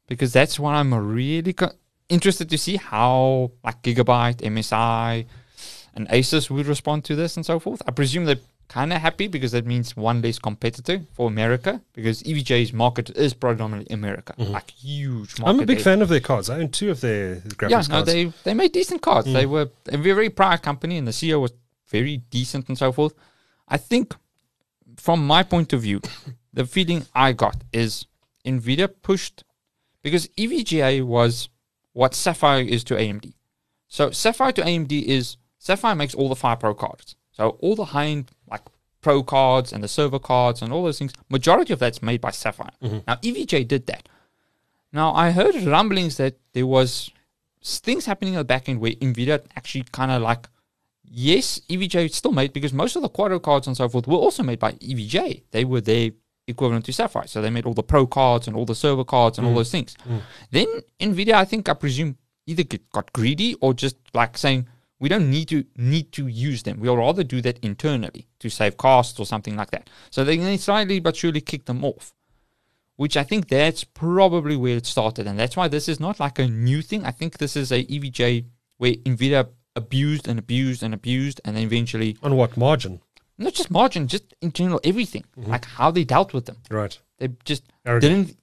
because 0.07 0.31
that's 0.33 0.59
what 0.59 0.75
I'm 0.75 0.93
really 0.93 1.55
interested 2.09 2.49
to 2.49 2.57
see 2.57 2.77
how 2.77 3.51
like 3.63 3.81
Gigabyte, 3.81 4.37
MSI, 4.37 5.25
and 5.93 6.07
Asus 6.09 6.49
would 6.49 6.67
respond 6.67 7.05
to 7.05 7.15
this 7.15 7.35
and 7.37 7.45
so 7.45 7.59
forth. 7.59 7.81
I 7.87 7.91
presume 7.91 8.25
they're 8.25 8.37
kind 8.67 8.91
of 8.91 8.99
happy 9.01 9.27
because 9.27 9.51
that 9.51 9.65
means 9.65 9.95
one 9.95 10.21
less 10.21 10.39
competitor 10.39 11.01
for 11.13 11.27
America 11.27 11.81
because 11.93 12.23
EVGA's 12.23 12.73
market 12.73 13.09
is 13.11 13.33
predominantly 13.33 13.93
America, 13.93 14.33
like 14.37 14.71
huge 14.71 15.39
market. 15.39 15.41
Mm-hmm. 15.41 15.47
I'm 15.47 15.59
a 15.59 15.65
big 15.65 15.81
fan 15.81 16.01
of 16.01 16.09
their 16.09 16.19
cards. 16.19 16.49
I 16.49 16.59
own 16.59 16.69
two 16.69 16.91
of 16.91 17.01
their 17.01 17.35
graphics 17.37 17.69
Yeah, 17.69 17.81
no, 17.81 17.87
cards. 17.87 18.11
they 18.11 18.25
they 18.43 18.53
made 18.53 18.71
decent 18.71 19.01
cards. 19.01 19.27
Mm. 19.27 19.33
They 19.33 19.45
were 19.45 19.69
a 19.87 19.97
very 19.97 20.29
proud 20.29 20.61
company, 20.61 20.97
and 20.97 21.07
the 21.07 21.11
CEO 21.11 21.39
was 21.39 21.53
very 21.89 22.17
decent 22.17 22.67
and 22.67 22.77
so 22.77 22.91
forth. 22.91 23.13
I 23.67 23.77
think, 23.77 24.15
from 24.97 25.25
my 25.25 25.43
point 25.43 25.71
of 25.73 25.81
view, 25.81 26.01
the 26.53 26.65
feeling 26.65 27.05
I 27.13 27.33
got 27.33 27.57
is 27.71 28.05
Nvidia 28.45 28.89
pushed 29.01 29.43
because 30.01 30.27
EVGA 30.29 31.03
was 31.03 31.49
what 31.95 32.13
Sapphire 32.13 32.61
is 32.61 32.83
to 32.83 32.93
AMD. 32.95 33.33
So 33.87 34.11
Sapphire 34.11 34.51
to 34.51 34.61
AMD 34.61 34.91
is 34.91 35.37
Sapphire 35.57 35.95
makes 35.95 36.13
all 36.13 36.27
the 36.27 36.35
FirePro 36.35 36.77
cards. 36.77 37.15
So 37.31 37.57
all 37.61 37.75
the 37.75 37.85
high 37.85 38.07
end 38.07 38.31
like 38.51 38.61
Pro 39.01 39.23
cards 39.23 39.71
and 39.71 39.81
the 39.81 39.87
server 39.87 40.19
cards 40.19 40.61
and 40.61 40.73
all 40.73 40.83
those 40.83 40.99
things. 40.99 41.13
Majority 41.29 41.71
of 41.71 41.79
that's 41.79 42.01
made 42.01 42.19
by 42.19 42.31
Sapphire. 42.31 42.71
Mm-hmm. 42.83 42.99
Now 43.07 43.15
EVGA 43.15 43.65
did 43.65 43.87
that. 43.87 44.09
Now 44.91 45.13
I 45.13 45.31
heard 45.31 45.55
rumblings 45.63 46.17
that 46.17 46.35
there 46.51 46.67
was 46.67 47.11
things 47.63 48.05
happening 48.05 48.33
in 48.33 48.39
the 48.39 48.43
back 48.43 48.67
end 48.67 48.81
where 48.81 48.91
Nvidia 48.91 49.45
actually 49.55 49.85
kind 49.93 50.11
of 50.11 50.21
like, 50.21 50.49
yes, 51.05 51.61
EVGA 51.69 52.11
still 52.11 52.33
made 52.33 52.51
because 52.51 52.73
most 52.73 52.97
of 52.97 53.03
the 53.03 53.09
Quadro 53.09 53.41
cards 53.41 53.67
and 53.67 53.77
so 53.77 53.87
forth 53.87 54.05
were 54.05 54.17
also 54.17 54.43
made 54.43 54.59
by 54.59 54.73
EVGA. 54.73 55.43
They 55.51 55.63
were 55.63 55.81
their 55.81 56.11
equivalent 56.47 56.85
to 56.85 56.93
Sapphire, 56.93 57.27
so 57.27 57.41
they 57.41 57.49
made 57.49 57.65
all 57.65 57.73
the 57.73 57.83
Pro 57.83 58.05
cards 58.05 58.47
and 58.47 58.55
all 58.55 58.65
the 58.65 58.75
server 58.75 59.03
cards 59.03 59.37
and 59.37 59.47
all 59.47 59.53
mm. 59.53 59.57
those 59.57 59.71
things. 59.71 59.95
Mm. 60.07 60.21
Then 60.51 60.67
Nvidia, 60.99 61.33
I 61.33 61.45
think, 61.45 61.67
I 61.69 61.73
presume, 61.73 62.17
either 62.45 62.63
got 62.93 63.11
greedy 63.13 63.55
or 63.55 63.73
just 63.73 63.97
like 64.13 64.37
saying 64.37 64.67
we 64.99 65.09
don't 65.09 65.29
need 65.29 65.47
to 65.49 65.65
need 65.75 66.11
to 66.13 66.27
use 66.27 66.63
them. 66.63 66.79
We'll 66.79 66.97
rather 66.97 67.23
do 67.23 67.41
that 67.41 67.59
internally 67.59 68.27
to 68.39 68.49
save 68.49 68.77
costs 68.77 69.19
or 69.19 69.25
something 69.25 69.55
like 69.55 69.71
that. 69.71 69.89
So 70.09 70.23
they 70.23 70.37
they 70.37 70.57
slightly 70.57 70.99
but 70.99 71.15
surely 71.15 71.41
kick 71.41 71.65
them 71.65 71.83
off 71.83 72.13
which 72.97 73.17
I 73.17 73.23
think 73.23 73.49
that's 73.49 73.83
probably 73.83 74.55
where 74.55 74.77
it 74.77 74.85
started. 74.85 75.27
And 75.27 75.37
that's 75.37 75.57
why 75.57 75.67
this 75.67 75.89
is 75.89 75.99
not 75.99 76.19
like 76.19 76.39
a 76.39 76.47
new 76.47 76.81
thing. 76.81 77.03
I 77.03 77.11
think 77.11 77.37
this 77.37 77.55
is 77.55 77.71
a 77.71 77.83
EVGA 77.83 78.45
where 78.77 78.93
NVIDIA 78.93 79.49
abused 79.75 80.27
and 80.27 80.39
abused 80.39 80.83
and 80.83 80.93
abused, 80.93 81.41
and 81.43 81.55
then 81.55 81.63
eventually, 81.63 82.17
On 82.23 82.35
what 82.35 82.55
margin? 82.55 83.01
Not 83.37 83.53
just 83.53 83.69
margin, 83.69 84.07
just 84.07 84.33
in 84.41 84.51
general, 84.53 84.79
everything, 84.83 85.25
like 85.35 85.65
how 85.65 85.91
they 85.91 86.03
dealt 86.05 86.33
with 86.33 86.45
them. 86.45 86.57
Right. 86.71 86.97
They 87.17 87.29
just 87.43 87.63
Arrogant. 87.85 88.27
didn't, 88.27 88.37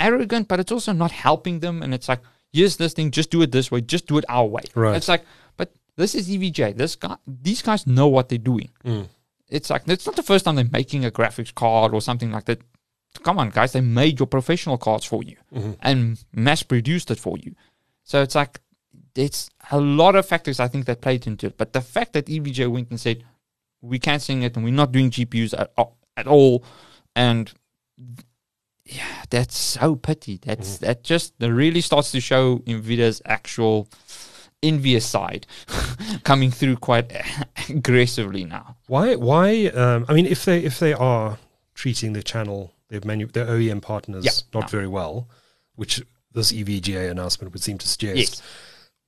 arrogant, 0.00 0.48
but 0.48 0.58
it's 0.60 0.72
also 0.72 0.92
not 0.92 1.10
helping 1.10 1.60
them. 1.60 1.82
And 1.82 1.92
it's 1.92 2.08
like, 2.08 2.20
here's 2.52 2.76
this 2.78 2.94
thing, 2.94 3.10
just 3.10 3.30
do 3.30 3.42
it 3.42 3.52
this 3.52 3.70
way, 3.70 3.80
just 3.82 4.06
do 4.06 4.16
it 4.18 4.24
our 4.28 4.46
way. 4.46 4.62
Right. 4.74 4.96
It's 4.96 5.08
like, 5.08 5.24
but 5.58 5.72
this 5.96 6.14
is 6.14 6.28
EVGA. 6.30 6.76
This 6.76 6.96
guy, 6.96 7.16
these 7.26 7.60
guys 7.62 7.86
know 7.86 8.08
what 8.08 8.28
they're 8.30 8.38
doing. 8.38 8.70
Mm. 8.84 9.08
It's 9.50 9.68
like, 9.70 9.82
it's 9.86 10.06
not 10.06 10.16
the 10.16 10.22
first 10.22 10.44
time 10.46 10.56
they're 10.56 10.64
making 10.72 11.04
a 11.04 11.10
graphics 11.10 11.54
card 11.54 11.92
or 11.92 12.00
something 12.00 12.30
like 12.30 12.44
that. 12.46 12.60
Come 13.22 13.38
on, 13.38 13.50
guys, 13.50 13.72
they 13.72 13.80
made 13.80 14.18
your 14.18 14.26
professional 14.26 14.78
cards 14.78 15.04
for 15.04 15.22
you 15.22 15.36
Mm-hmm. 15.54 15.72
and 15.82 16.24
mass 16.32 16.62
produced 16.62 17.10
it 17.10 17.18
for 17.18 17.36
you. 17.38 17.54
So 18.04 18.22
it's 18.22 18.34
like, 18.34 18.60
it's 19.14 19.50
a 19.70 19.80
lot 19.80 20.14
of 20.14 20.24
factors 20.26 20.60
I 20.60 20.68
think 20.68 20.86
that 20.86 21.00
played 21.00 21.26
into 21.26 21.46
it. 21.46 21.56
But 21.58 21.72
the 21.72 21.80
fact 21.80 22.12
that 22.12 22.26
EVGA 22.26 22.70
went 22.70 22.90
and 22.90 23.00
said, 23.00 23.24
we're 23.80 23.98
canceling 24.00 24.42
it 24.42 24.56
and 24.56 24.64
we're 24.64 24.72
not 24.74 24.92
doing 24.92 25.10
GPUs 25.10 25.54
at, 25.58 25.70
at 26.16 26.26
all. 26.26 26.64
And 27.14 27.52
yeah, 28.84 29.22
that's 29.30 29.56
so 29.58 29.96
petty. 29.96 30.38
That's 30.42 30.76
Mm-hmm. 30.76 30.84
that 30.86 31.04
just 31.04 31.38
that 31.38 31.52
really 31.52 31.80
starts 31.80 32.10
to 32.12 32.20
show 32.20 32.58
Nvidia's 32.60 33.20
actual 33.26 33.88
envious 34.62 35.06
side 35.06 35.46
coming 36.24 36.50
through 36.50 36.76
quite 36.76 37.12
aggressively 37.68 38.44
now. 38.44 38.76
Why? 38.86 39.14
Why? 39.14 39.66
Um, 39.66 40.06
I 40.08 40.14
mean, 40.14 40.26
if 40.26 40.44
they 40.44 40.64
if 40.64 40.78
they 40.78 40.94
are 40.94 41.38
treating 41.74 42.12
the 42.14 42.22
channel, 42.22 42.72
their 42.88 43.00
manu- 43.04 43.26
their 43.28 43.46
OEM 43.46 43.82
partners 43.82 44.24
Yeah, 44.24 44.32
not 44.58 44.64
no. 44.64 44.68
very 44.78 44.88
well, 44.88 45.28
which 45.76 46.02
this 46.32 46.52
EVGA 46.52 47.10
announcement 47.10 47.52
would 47.52 47.62
seem 47.62 47.78
to 47.78 47.88
suggest. 47.88 48.16
Yes. 48.18 48.42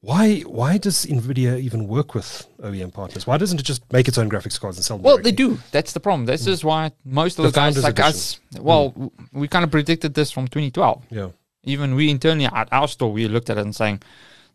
Why? 0.03 0.41
Why 0.41 0.79
does 0.79 1.05
Nvidia 1.05 1.61
even 1.61 1.87
work 1.87 2.15
with 2.15 2.47
OEM 2.63 2.93
partners? 2.93 3.27
Why 3.27 3.37
doesn't 3.37 3.61
it 3.61 3.65
just 3.65 3.91
make 3.93 4.09
its 4.09 4.17
own 4.17 4.31
graphics 4.31 4.59
cards 4.59 4.79
and 4.79 4.85
sell 4.85 4.97
them? 4.97 5.05
Well, 5.05 5.19
they 5.19 5.33
do. 5.33 5.59
That's 5.73 5.93
the 5.93 6.01
problem. 6.01 6.25
This 6.27 6.47
is 6.47 6.65
why 6.65 6.93
most 7.05 7.39
of 7.39 7.45
The 7.45 7.51
the, 7.51 7.55
guys 7.55 7.83
like 7.83 8.01
us. 8.01 8.41
Well, 8.59 8.91
w- 8.91 9.11
we 9.33 9.47
kind 9.47 9.65
of 9.65 9.71
predicted 9.71 10.15
this 10.15 10.31
from 10.31 10.49
2012. 10.49 11.05
Yeah. 11.11 11.29
Even 11.65 11.95
we 11.95 12.09
internally 12.11 12.47
at 12.47 12.69
our 12.73 12.89
store, 12.89 13.13
we 13.13 13.29
looked 13.29 13.51
at 13.51 13.59
it 13.59 13.61
and 13.61 13.77
saying, 13.77 14.03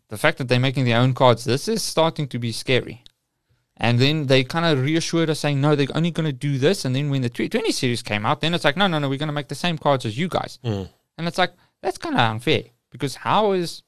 the 0.08 0.18
fact 0.18 0.38
that 0.38 0.48
they're 0.48 0.60
making 0.60 0.84
their 0.84 0.98
own 0.98 1.14
cards, 1.14 1.44
this 1.44 1.68
is 1.68 1.82
starting 1.82 2.26
to 2.28 2.38
be 2.38 2.50
scary. 2.50 3.02
And 3.76 3.98
then 4.00 4.26
they 4.26 4.42
kind 4.42 4.64
of 4.64 4.84
reassured 4.84 5.30
us, 5.30 5.40
saying, 5.40 5.60
no, 5.60 5.76
they're 5.76 5.86
only 5.94 6.10
going 6.10 6.26
to 6.26 6.32
do 6.32 6.58
this. 6.58 6.84
And 6.84 6.96
then 6.96 7.10
when 7.10 7.22
the 7.22 7.28
20 7.28 7.70
series 7.72 8.02
came 8.02 8.24
out, 8.26 8.40
then 8.40 8.54
it's 8.54 8.64
like, 8.64 8.76
no, 8.76 8.86
no, 8.86 8.98
no, 8.98 9.08
we're 9.08 9.18
going 9.18 9.28
to 9.28 9.32
make 9.34 9.48
the 9.48 9.54
same 9.54 9.78
cards 9.78 10.06
as 10.06 10.16
you 10.18 10.28
guys. 10.28 10.58
Mm. 10.64 10.88
And 11.18 11.28
it's 11.28 11.38
like, 11.38 11.52
that's 11.82 11.98
kind 11.98 12.14
of 12.14 12.20
unfair 12.20 12.62
because 12.90 13.16
how 13.16 13.52
is 13.52 13.82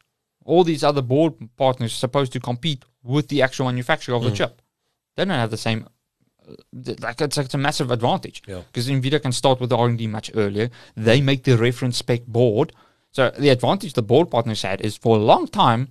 all 0.51 0.65
these 0.65 0.83
other 0.91 1.03
board 1.13 1.33
partners 1.57 1.93
supposed 2.05 2.33
to 2.33 2.41
compete 2.51 2.81
with 3.03 3.27
the 3.29 3.41
actual 3.47 3.67
manufacturer 3.67 4.15
of 4.17 4.23
the 4.25 4.31
chip? 4.39 4.55
They 5.15 5.25
don't 5.25 5.43
have 5.45 5.51
the 5.57 5.65
same. 5.69 5.81
uh, 6.49 6.55
Like 7.07 7.21
it's, 7.27 7.39
it's 7.39 7.55
a 7.55 7.59
massive 7.69 7.91
advantage 7.99 8.39
Yeah. 8.53 8.63
because 8.69 8.89
Nvidia 8.89 9.21
can 9.27 9.33
start 9.33 9.61
with 9.61 9.71
the 9.71 9.77
R 9.85 9.89
and 9.89 9.99
D 9.99 10.07
much 10.07 10.29
earlier. 10.43 10.71
They 11.09 11.21
make 11.31 11.43
the 11.45 11.57
reference 11.69 11.97
spec 12.05 12.23
board. 12.27 12.73
So 13.17 13.23
the 13.45 13.51
advantage 13.57 13.93
the 13.95 14.03
board 14.13 14.31
partners 14.31 14.63
had 14.63 14.81
is 14.81 14.97
for 15.05 15.17
a 15.17 15.25
long 15.33 15.45
time, 15.65 15.83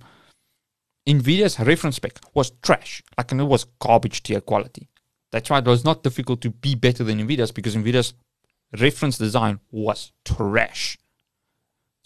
Nvidia's 1.06 1.58
reference 1.60 1.96
spec 1.96 2.14
was 2.34 2.50
trash, 2.62 3.02
like 3.16 3.30
and 3.32 3.40
it 3.40 3.44
was 3.54 3.64
garbage 3.86 4.22
tier 4.22 4.40
quality. 4.40 4.88
That's 5.32 5.48
why 5.50 5.58
it 5.58 5.66
was 5.66 5.84
not 5.84 6.02
difficult 6.02 6.40
to 6.42 6.50
be 6.50 6.74
better 6.74 7.02
than 7.04 7.18
Nvidia's 7.20 7.52
because 7.52 7.76
Nvidia's 7.76 8.12
reference 8.78 9.16
design 9.18 9.60
was 9.70 10.12
trash. 10.24 10.98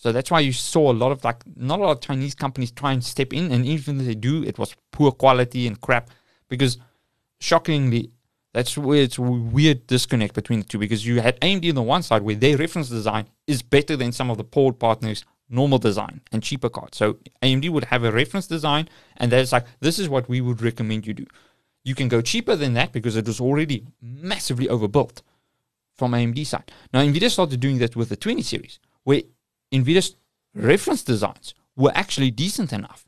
So 0.02 0.10
that's 0.10 0.32
why 0.32 0.40
you 0.40 0.52
saw 0.52 0.90
a 0.90 0.92
lot 0.92 1.12
of 1.12 1.22
like 1.22 1.44
not 1.54 1.78
a 1.78 1.82
lot 1.84 1.92
of 1.92 2.00
Chinese 2.00 2.34
companies 2.34 2.72
try 2.72 2.92
and 2.92 3.04
step 3.04 3.32
in, 3.32 3.52
and 3.52 3.64
even 3.64 4.00
if 4.00 4.06
they 4.06 4.16
do, 4.16 4.42
it 4.42 4.58
was 4.58 4.74
poor 4.90 5.12
quality 5.12 5.68
and 5.68 5.80
crap. 5.80 6.10
Because 6.48 6.78
shockingly, 7.38 8.10
that's 8.52 8.76
where 8.76 9.00
it's 9.00 9.16
weird 9.16 9.86
disconnect 9.86 10.34
between 10.34 10.58
the 10.58 10.66
two. 10.66 10.78
Because 10.78 11.06
you 11.06 11.20
had 11.20 11.40
AMD 11.40 11.68
on 11.68 11.76
the 11.76 11.82
one 11.82 12.02
side 12.02 12.22
where 12.22 12.34
their 12.34 12.56
reference 12.56 12.88
design 12.88 13.28
is 13.46 13.62
better 13.62 13.96
than 13.96 14.10
some 14.10 14.28
of 14.28 14.38
the 14.38 14.42
board 14.42 14.80
partners' 14.80 15.24
normal 15.48 15.78
design 15.78 16.20
and 16.32 16.42
cheaper 16.42 16.68
cards. 16.68 16.98
So 16.98 17.18
AMD 17.40 17.70
would 17.70 17.84
have 17.84 18.02
a 18.02 18.10
reference 18.10 18.48
design, 18.48 18.88
and 19.18 19.30
that's 19.30 19.52
like 19.52 19.66
this 19.78 20.00
is 20.00 20.08
what 20.08 20.28
we 20.28 20.40
would 20.40 20.62
recommend 20.62 21.06
you 21.06 21.14
do. 21.14 21.26
You 21.84 21.94
can 21.94 22.08
go 22.08 22.20
cheaper 22.20 22.56
than 22.56 22.74
that 22.74 22.90
because 22.90 23.14
it 23.14 23.26
was 23.28 23.40
already 23.40 23.86
massively 24.00 24.68
overbuilt 24.68 25.22
from 25.94 26.10
AMD 26.10 26.44
side. 26.44 26.72
Now 26.92 27.02
Nvidia 27.02 27.30
started 27.30 27.60
doing 27.60 27.78
that 27.78 27.94
with 27.94 28.08
the 28.08 28.16
20 28.16 28.42
series, 28.42 28.80
where 29.04 29.22
Nvidia's 29.72 30.16
reference 30.54 31.02
designs 31.02 31.54
were 31.76 31.92
actually 31.94 32.30
decent 32.30 32.72
enough. 32.72 33.06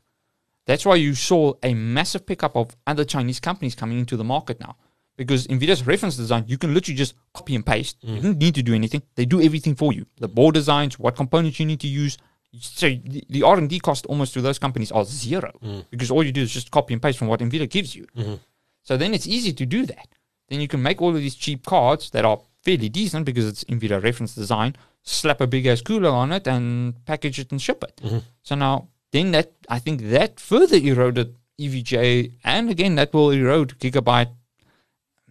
That's 0.65 0.85
why 0.85 0.95
you 0.95 1.13
saw 1.13 1.53
a 1.61 1.73
massive 1.73 2.25
pickup 2.25 2.55
of 2.55 2.75
other 2.87 3.05
Chinese 3.05 3.39
companies 3.39 3.75
coming 3.75 3.99
into 3.99 4.17
the 4.17 4.23
market 4.23 4.59
now. 4.59 4.77
Because 5.17 5.47
Nvidia's 5.47 5.87
reference 5.87 6.17
design, 6.17 6.43
you 6.47 6.57
can 6.57 6.73
literally 6.73 6.97
just 6.97 7.13
copy 7.33 7.55
and 7.55 7.65
paste. 7.65 7.97
You 8.01 8.19
mm. 8.19 8.23
don't 8.23 8.37
need 8.37 8.55
to 8.55 8.63
do 8.63 8.73
anything. 8.73 9.01
They 9.15 9.25
do 9.25 9.41
everything 9.41 9.75
for 9.75 9.93
you. 9.93 10.05
The 10.17 10.27
board 10.27 10.55
designs, 10.55 10.99
what 10.99 11.15
components 11.15 11.59
you 11.59 11.65
need 11.65 11.79
to 11.81 11.87
use. 11.87 12.17
So 12.59 12.87
the, 12.87 13.23
the 13.29 13.43
R&D 13.43 13.79
cost 13.79 14.05
almost 14.07 14.33
to 14.33 14.41
those 14.41 14.59
companies 14.59 14.91
are 14.91 15.05
zero 15.05 15.51
mm. 15.63 15.85
because 15.89 16.11
all 16.11 16.23
you 16.23 16.31
do 16.31 16.41
is 16.41 16.51
just 16.51 16.71
copy 16.71 16.93
and 16.93 17.01
paste 17.01 17.19
from 17.19 17.27
what 17.27 17.39
Nvidia 17.39 17.69
gives 17.69 17.95
you. 17.95 18.07
Mm-hmm. 18.17 18.35
So 18.81 18.97
then 18.97 19.13
it's 19.13 19.27
easy 19.27 19.53
to 19.53 19.65
do 19.65 19.85
that. 19.85 20.07
Then 20.49 20.59
you 20.59 20.67
can 20.67 20.81
make 20.81 21.01
all 21.01 21.09
of 21.09 21.15
these 21.15 21.35
cheap 21.35 21.65
cards 21.65 22.09
that 22.11 22.25
are 22.25 22.39
fairly 22.61 22.89
decent 22.89 23.25
because 23.25 23.47
it's 23.47 23.63
NVIDIA 23.65 24.03
reference 24.03 24.35
design, 24.35 24.75
slap 25.05 25.39
a 25.39 25.47
big 25.47 25.65
ass 25.67 25.81
cooler 25.81 26.09
on 26.09 26.31
it 26.31 26.47
and 26.47 27.05
package 27.05 27.39
it 27.39 27.51
and 27.51 27.61
ship 27.61 27.83
it. 27.83 28.01
Mm-hmm. 28.03 28.17
So 28.43 28.55
now, 28.55 28.89
then 29.11 29.31
that, 29.31 29.53
I 29.69 29.79
think 29.79 30.01
that 30.09 30.39
further 30.39 30.77
eroded 30.77 31.35
EVGA 31.59 32.33
and 32.43 32.69
again, 32.69 32.95
that 32.95 33.13
will 33.13 33.31
erode 33.31 33.79
Gigabyte, 33.79 34.31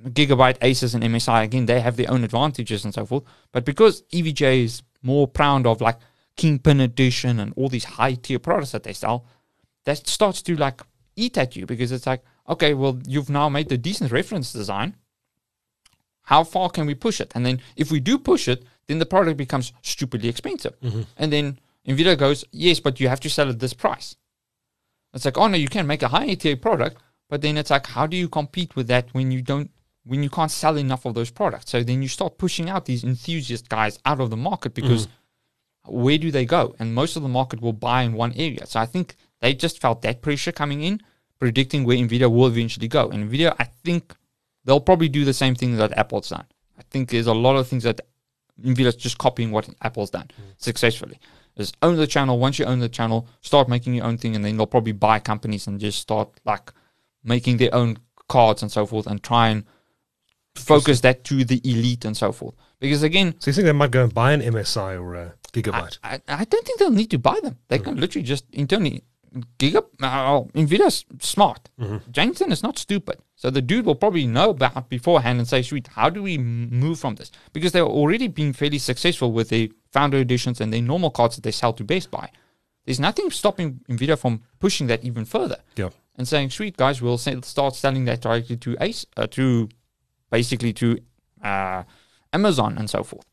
Gigabyte, 0.02 0.58
Asus 0.58 0.94
and 0.94 1.02
MSI. 1.02 1.44
Again, 1.44 1.66
they 1.66 1.80
have 1.80 1.96
their 1.96 2.10
own 2.10 2.24
advantages 2.24 2.84
and 2.84 2.94
so 2.94 3.04
forth. 3.04 3.24
But 3.52 3.64
because 3.64 4.02
EVGA 4.12 4.64
is 4.64 4.82
more 5.02 5.26
proud 5.26 5.66
of 5.66 5.80
like 5.80 5.98
Kingpin 6.36 6.80
Edition 6.80 7.40
and 7.40 7.52
all 7.56 7.68
these 7.68 7.84
high 7.84 8.14
tier 8.14 8.38
products 8.38 8.72
that 8.72 8.84
they 8.84 8.92
sell, 8.92 9.26
that 9.84 10.06
starts 10.06 10.40
to 10.42 10.56
like 10.56 10.80
eat 11.16 11.36
at 11.36 11.56
you 11.56 11.66
because 11.66 11.92
it's 11.92 12.06
like, 12.06 12.22
okay, 12.48 12.74
well, 12.74 12.98
you've 13.06 13.30
now 13.30 13.48
made 13.48 13.68
the 13.68 13.78
decent 13.78 14.12
reference 14.12 14.52
design. 14.52 14.96
How 16.22 16.42
far 16.42 16.70
can 16.70 16.86
we 16.86 16.94
push 16.94 17.20
it? 17.20 17.32
And 17.34 17.44
then 17.44 17.60
if 17.76 17.90
we 17.90 18.00
do 18.00 18.18
push 18.18 18.48
it, 18.48 18.64
then 18.86 18.98
the 18.98 19.06
product 19.06 19.36
becomes 19.36 19.72
stupidly 19.82 20.28
expensive. 20.28 20.78
Mm-hmm. 20.80 21.02
And 21.16 21.32
then 21.32 21.58
Nvidia 21.86 22.18
goes, 22.18 22.44
yes, 22.50 22.80
but 22.80 23.00
you 23.00 23.08
have 23.08 23.20
to 23.20 23.30
sell 23.30 23.48
at 23.48 23.58
this 23.58 23.74
price. 23.74 24.16
It's 25.12 25.24
like, 25.24 25.38
oh 25.38 25.46
no, 25.46 25.56
you 25.56 25.68
can 25.68 25.86
make 25.86 26.02
a 26.02 26.08
high 26.08 26.34
tier 26.34 26.56
product, 26.56 26.96
but 27.28 27.40
then 27.42 27.56
it's 27.56 27.70
like, 27.70 27.86
how 27.86 28.06
do 28.06 28.16
you 28.16 28.28
compete 28.28 28.74
with 28.74 28.88
that 28.88 29.08
when 29.12 29.30
you 29.30 29.42
don't, 29.42 29.70
when 30.04 30.22
you 30.22 30.30
can't 30.30 30.50
sell 30.50 30.76
enough 30.76 31.04
of 31.04 31.14
those 31.14 31.30
products? 31.30 31.70
So 31.70 31.82
then 31.82 32.02
you 32.02 32.08
start 32.08 32.38
pushing 32.38 32.68
out 32.68 32.84
these 32.84 33.04
enthusiast 33.04 33.68
guys 33.68 33.98
out 34.04 34.20
of 34.20 34.30
the 34.30 34.36
market 34.36 34.74
because 34.74 35.06
mm-hmm. 35.06 36.02
where 36.02 36.18
do 36.18 36.30
they 36.30 36.44
go? 36.44 36.74
And 36.78 36.94
most 36.94 37.16
of 37.16 37.22
the 37.22 37.28
market 37.28 37.60
will 37.60 37.72
buy 37.72 38.02
in 38.02 38.14
one 38.14 38.32
area. 38.32 38.66
So 38.66 38.80
I 38.80 38.86
think 38.86 39.16
they 39.40 39.54
just 39.54 39.80
felt 39.80 40.02
that 40.02 40.20
pressure 40.20 40.52
coming 40.52 40.82
in, 40.82 41.00
predicting 41.38 41.84
where 41.84 41.96
Nvidia 41.96 42.30
will 42.30 42.46
eventually 42.46 42.88
go. 42.88 43.08
And 43.08 43.30
Nvidia, 43.30 43.54
I 43.58 43.64
think 43.64 44.14
they'll 44.64 44.80
probably 44.80 45.08
do 45.08 45.24
the 45.24 45.34
same 45.34 45.54
thing 45.54 45.76
that 45.76 45.96
Apple's 45.96 46.30
done. 46.30 46.46
I 46.78 46.82
think 46.90 47.10
there's 47.10 47.26
a 47.26 47.34
lot 47.34 47.56
of 47.56 47.68
things 47.68 47.84
that 47.84 48.00
Nvidia's 48.62 48.96
just 48.96 49.18
copying 49.18 49.50
what 49.50 49.68
Apple's 49.82 50.10
done 50.10 50.28
hmm. 50.36 50.50
successfully. 50.58 51.18
Is 51.56 51.72
own 51.82 51.96
the 51.96 52.06
channel. 52.06 52.38
Once 52.38 52.58
you 52.58 52.64
own 52.64 52.80
the 52.80 52.88
channel, 52.88 53.28
start 53.40 53.68
making 53.68 53.94
your 53.94 54.04
own 54.04 54.18
thing, 54.18 54.34
and 54.34 54.44
then 54.44 54.56
they'll 54.56 54.66
probably 54.66 54.92
buy 54.92 55.20
companies 55.20 55.68
and 55.68 55.78
just 55.78 56.00
start 56.00 56.28
like 56.44 56.72
making 57.22 57.58
their 57.58 57.72
own 57.72 57.98
cards 58.28 58.62
and 58.62 58.72
so 58.72 58.84
forth, 58.86 59.06
and 59.06 59.22
try 59.22 59.48
and 59.48 59.64
focus 60.56 61.00
that 61.02 61.22
to 61.24 61.44
the 61.44 61.60
elite 61.64 62.04
and 62.04 62.16
so 62.16 62.32
forth. 62.32 62.54
Because 62.80 63.04
again, 63.04 63.36
So 63.38 63.50
you 63.50 63.54
think 63.54 63.66
they 63.66 63.72
might 63.72 63.92
go 63.92 64.02
and 64.02 64.12
buy 64.12 64.32
an 64.32 64.40
MSI 64.40 65.00
or 65.00 65.14
a 65.14 65.34
Gigabyte? 65.52 65.98
I, 66.02 66.20
I 66.26 66.44
don't 66.44 66.66
think 66.66 66.78
they'll 66.78 66.90
need 66.90 67.10
to 67.12 67.18
buy 67.18 67.38
them. 67.40 67.58
They 67.68 67.78
hmm. 67.78 67.84
can 67.84 67.96
literally 68.00 68.24
just 68.24 68.46
internally. 68.52 69.04
Giga, 69.58 69.84
uh, 70.00 70.42
Nvidia's 70.54 71.04
smart. 71.20 71.68
Jensen 72.10 72.52
is 72.52 72.62
not 72.62 72.78
stupid. 72.78 73.18
So 73.36 73.50
the 73.50 73.62
dude 73.62 73.84
will 73.84 73.94
probably 73.94 74.26
know 74.26 74.50
about 74.50 74.88
beforehand 74.88 75.38
and 75.38 75.48
say, 75.48 75.62
sweet, 75.62 75.88
how 75.88 76.08
do 76.08 76.22
we 76.22 76.38
move 76.38 76.98
from 76.98 77.16
this? 77.16 77.30
Because 77.52 77.72
they're 77.72 77.82
already 77.82 78.28
being 78.28 78.52
fairly 78.52 78.78
successful 78.78 79.32
with 79.32 79.48
the 79.48 79.72
founder 79.92 80.18
editions 80.18 80.60
and 80.60 80.72
the 80.72 80.80
normal 80.80 81.10
cards 81.10 81.36
that 81.36 81.42
they 81.42 81.50
sell 81.50 81.72
to 81.74 81.84
Best 81.84 82.10
Buy. 82.10 82.30
There's 82.84 83.00
nothing 83.00 83.30
stopping 83.30 83.80
Nvidia 83.88 84.18
from 84.18 84.42
pushing 84.60 84.86
that 84.88 85.04
even 85.04 85.24
further 85.24 85.58
yeah. 85.76 85.90
and 86.16 86.28
saying, 86.28 86.50
"Sweet 86.50 86.76
guys, 86.76 87.00
we'll 87.00 87.18
start 87.18 87.74
selling 87.74 88.04
that 88.04 88.20
directly 88.20 88.56
to 88.58 88.76
Ace, 88.80 89.06
uh, 89.16 89.26
to 89.28 89.68
basically 90.30 90.72
to 90.74 90.98
uh, 91.42 91.84
Amazon 92.32 92.76
and 92.76 92.90
so 92.90 93.02
forth." 93.02 93.24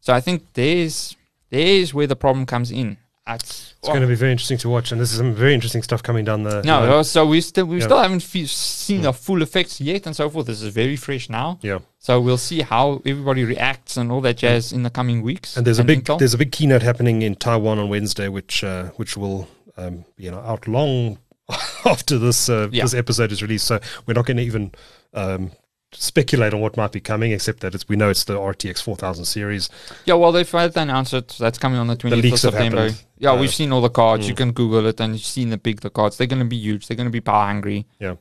So 0.00 0.12
I 0.12 0.20
think 0.20 0.52
there's 0.54 1.16
there's 1.50 1.94
where 1.94 2.06
the 2.06 2.16
problem 2.16 2.46
comes 2.46 2.70
in. 2.70 2.98
It's, 3.28 3.74
It's 3.80 3.88
going 3.88 4.02
to 4.02 4.06
be 4.06 4.14
very 4.14 4.30
interesting 4.30 4.58
to 4.58 4.68
watch, 4.68 4.92
and 4.92 5.00
this 5.00 5.10
is 5.10 5.18
some 5.18 5.34
very 5.34 5.52
interesting 5.52 5.82
stuff 5.82 6.00
coming 6.02 6.24
down 6.24 6.44
the. 6.44 6.62
no, 6.62 7.02
so 7.02 7.26
we 7.26 7.40
still 7.40 7.66
we 7.66 7.78
Yeah. 7.78 7.84
still 7.84 7.98
haven't 7.98 8.20
fe- 8.22 8.46
seen 8.46 9.02
the 9.02 9.12
full 9.12 9.42
effects 9.42 9.80
yet 9.80 10.06
and 10.06 10.14
so 10.14 10.30
forth. 10.30 10.46
This 10.46 10.62
is 10.62 10.72
very 10.72 10.94
fresh 10.96 11.28
now, 11.28 11.58
yeah. 11.60 11.80
so 11.98 12.20
we'll 12.20 12.38
see 12.38 12.60
how 12.60 13.02
everybody 13.04 13.44
reacts 13.44 13.96
and 13.96 14.12
all 14.12 14.20
that 14.20 14.36
jazz 14.36 14.72
in 14.72 14.84
the 14.84 14.90
coming 14.90 15.22
weeks. 15.22 15.56
And 15.56 15.66
there's 15.66 15.80
a 15.80 15.84
big 15.84 16.04
Intel. 16.04 16.18
there's 16.20 16.34
a 16.34 16.38
big 16.38 16.52
keynote 16.52 16.82
happening 16.82 17.22
in 17.22 17.34
Taiwan 17.34 17.78
on 17.80 17.88
Wednesday, 17.88 18.28
which 18.28 18.62
uh, 18.62 18.90
which 18.96 19.16
will 19.16 19.48
um, 19.76 20.04
you 20.16 20.30
know 20.30 20.38
out 20.40 20.68
long 20.68 21.18
after 21.84 22.18
this 22.18 22.48
uh, 22.48 22.68
Yeah. 22.70 22.84
this 22.84 22.94
episode 22.94 23.32
is 23.32 23.42
released. 23.42 23.66
So 23.66 23.80
we're 24.06 24.14
not 24.14 24.26
going 24.26 24.36
to 24.36 24.42
even 24.44 24.70
um, 25.14 25.50
speculate 25.98 26.52
on 26.54 26.60
what 26.60 26.76
might 26.76 26.92
be 26.92 27.00
coming, 27.00 27.32
except 27.32 27.60
that 27.60 27.74
it's 27.74 27.88
we 27.88 27.96
know 27.96 28.10
it's 28.10 28.24
the 28.24 28.34
RTX 28.36 28.82
4000 28.82 29.24
series. 29.24 29.68
Yeah, 30.04 30.14
well, 30.14 30.32
they've 30.32 30.50
had 30.50 30.76
announced 30.76 31.14
it. 31.14 31.36
That's 31.38 31.58
coming 31.58 31.78
on 31.78 31.86
the 31.86 31.96
20th 31.96 32.32
of 32.32 32.38
September. 32.38 32.80
happened. 32.82 33.04
Yeah, 33.18 33.30
Uh, 33.32 33.40
we've 33.40 33.54
seen 33.54 33.72
all 33.72 33.80
the 33.80 33.88
cards. 33.90 34.28
You 34.28 34.34
can 34.34 34.52
Google 34.52 34.86
it 34.86 35.00
and 35.00 35.14
you've 35.14 35.22
seen 35.24 35.50
the 35.50 35.58
big 35.58 35.80
the 35.80 35.90
cards. 35.90 36.16
They're 36.16 36.26
going 36.26 36.40
to 36.40 36.44
be 36.46 36.56
huge. 36.56 36.86
They're 36.86 36.96
going 36.96 37.08
to 37.08 37.10
be 37.12 37.20
power 37.20 37.46
hungry. 37.46 37.86
Yeah. 37.98 38.16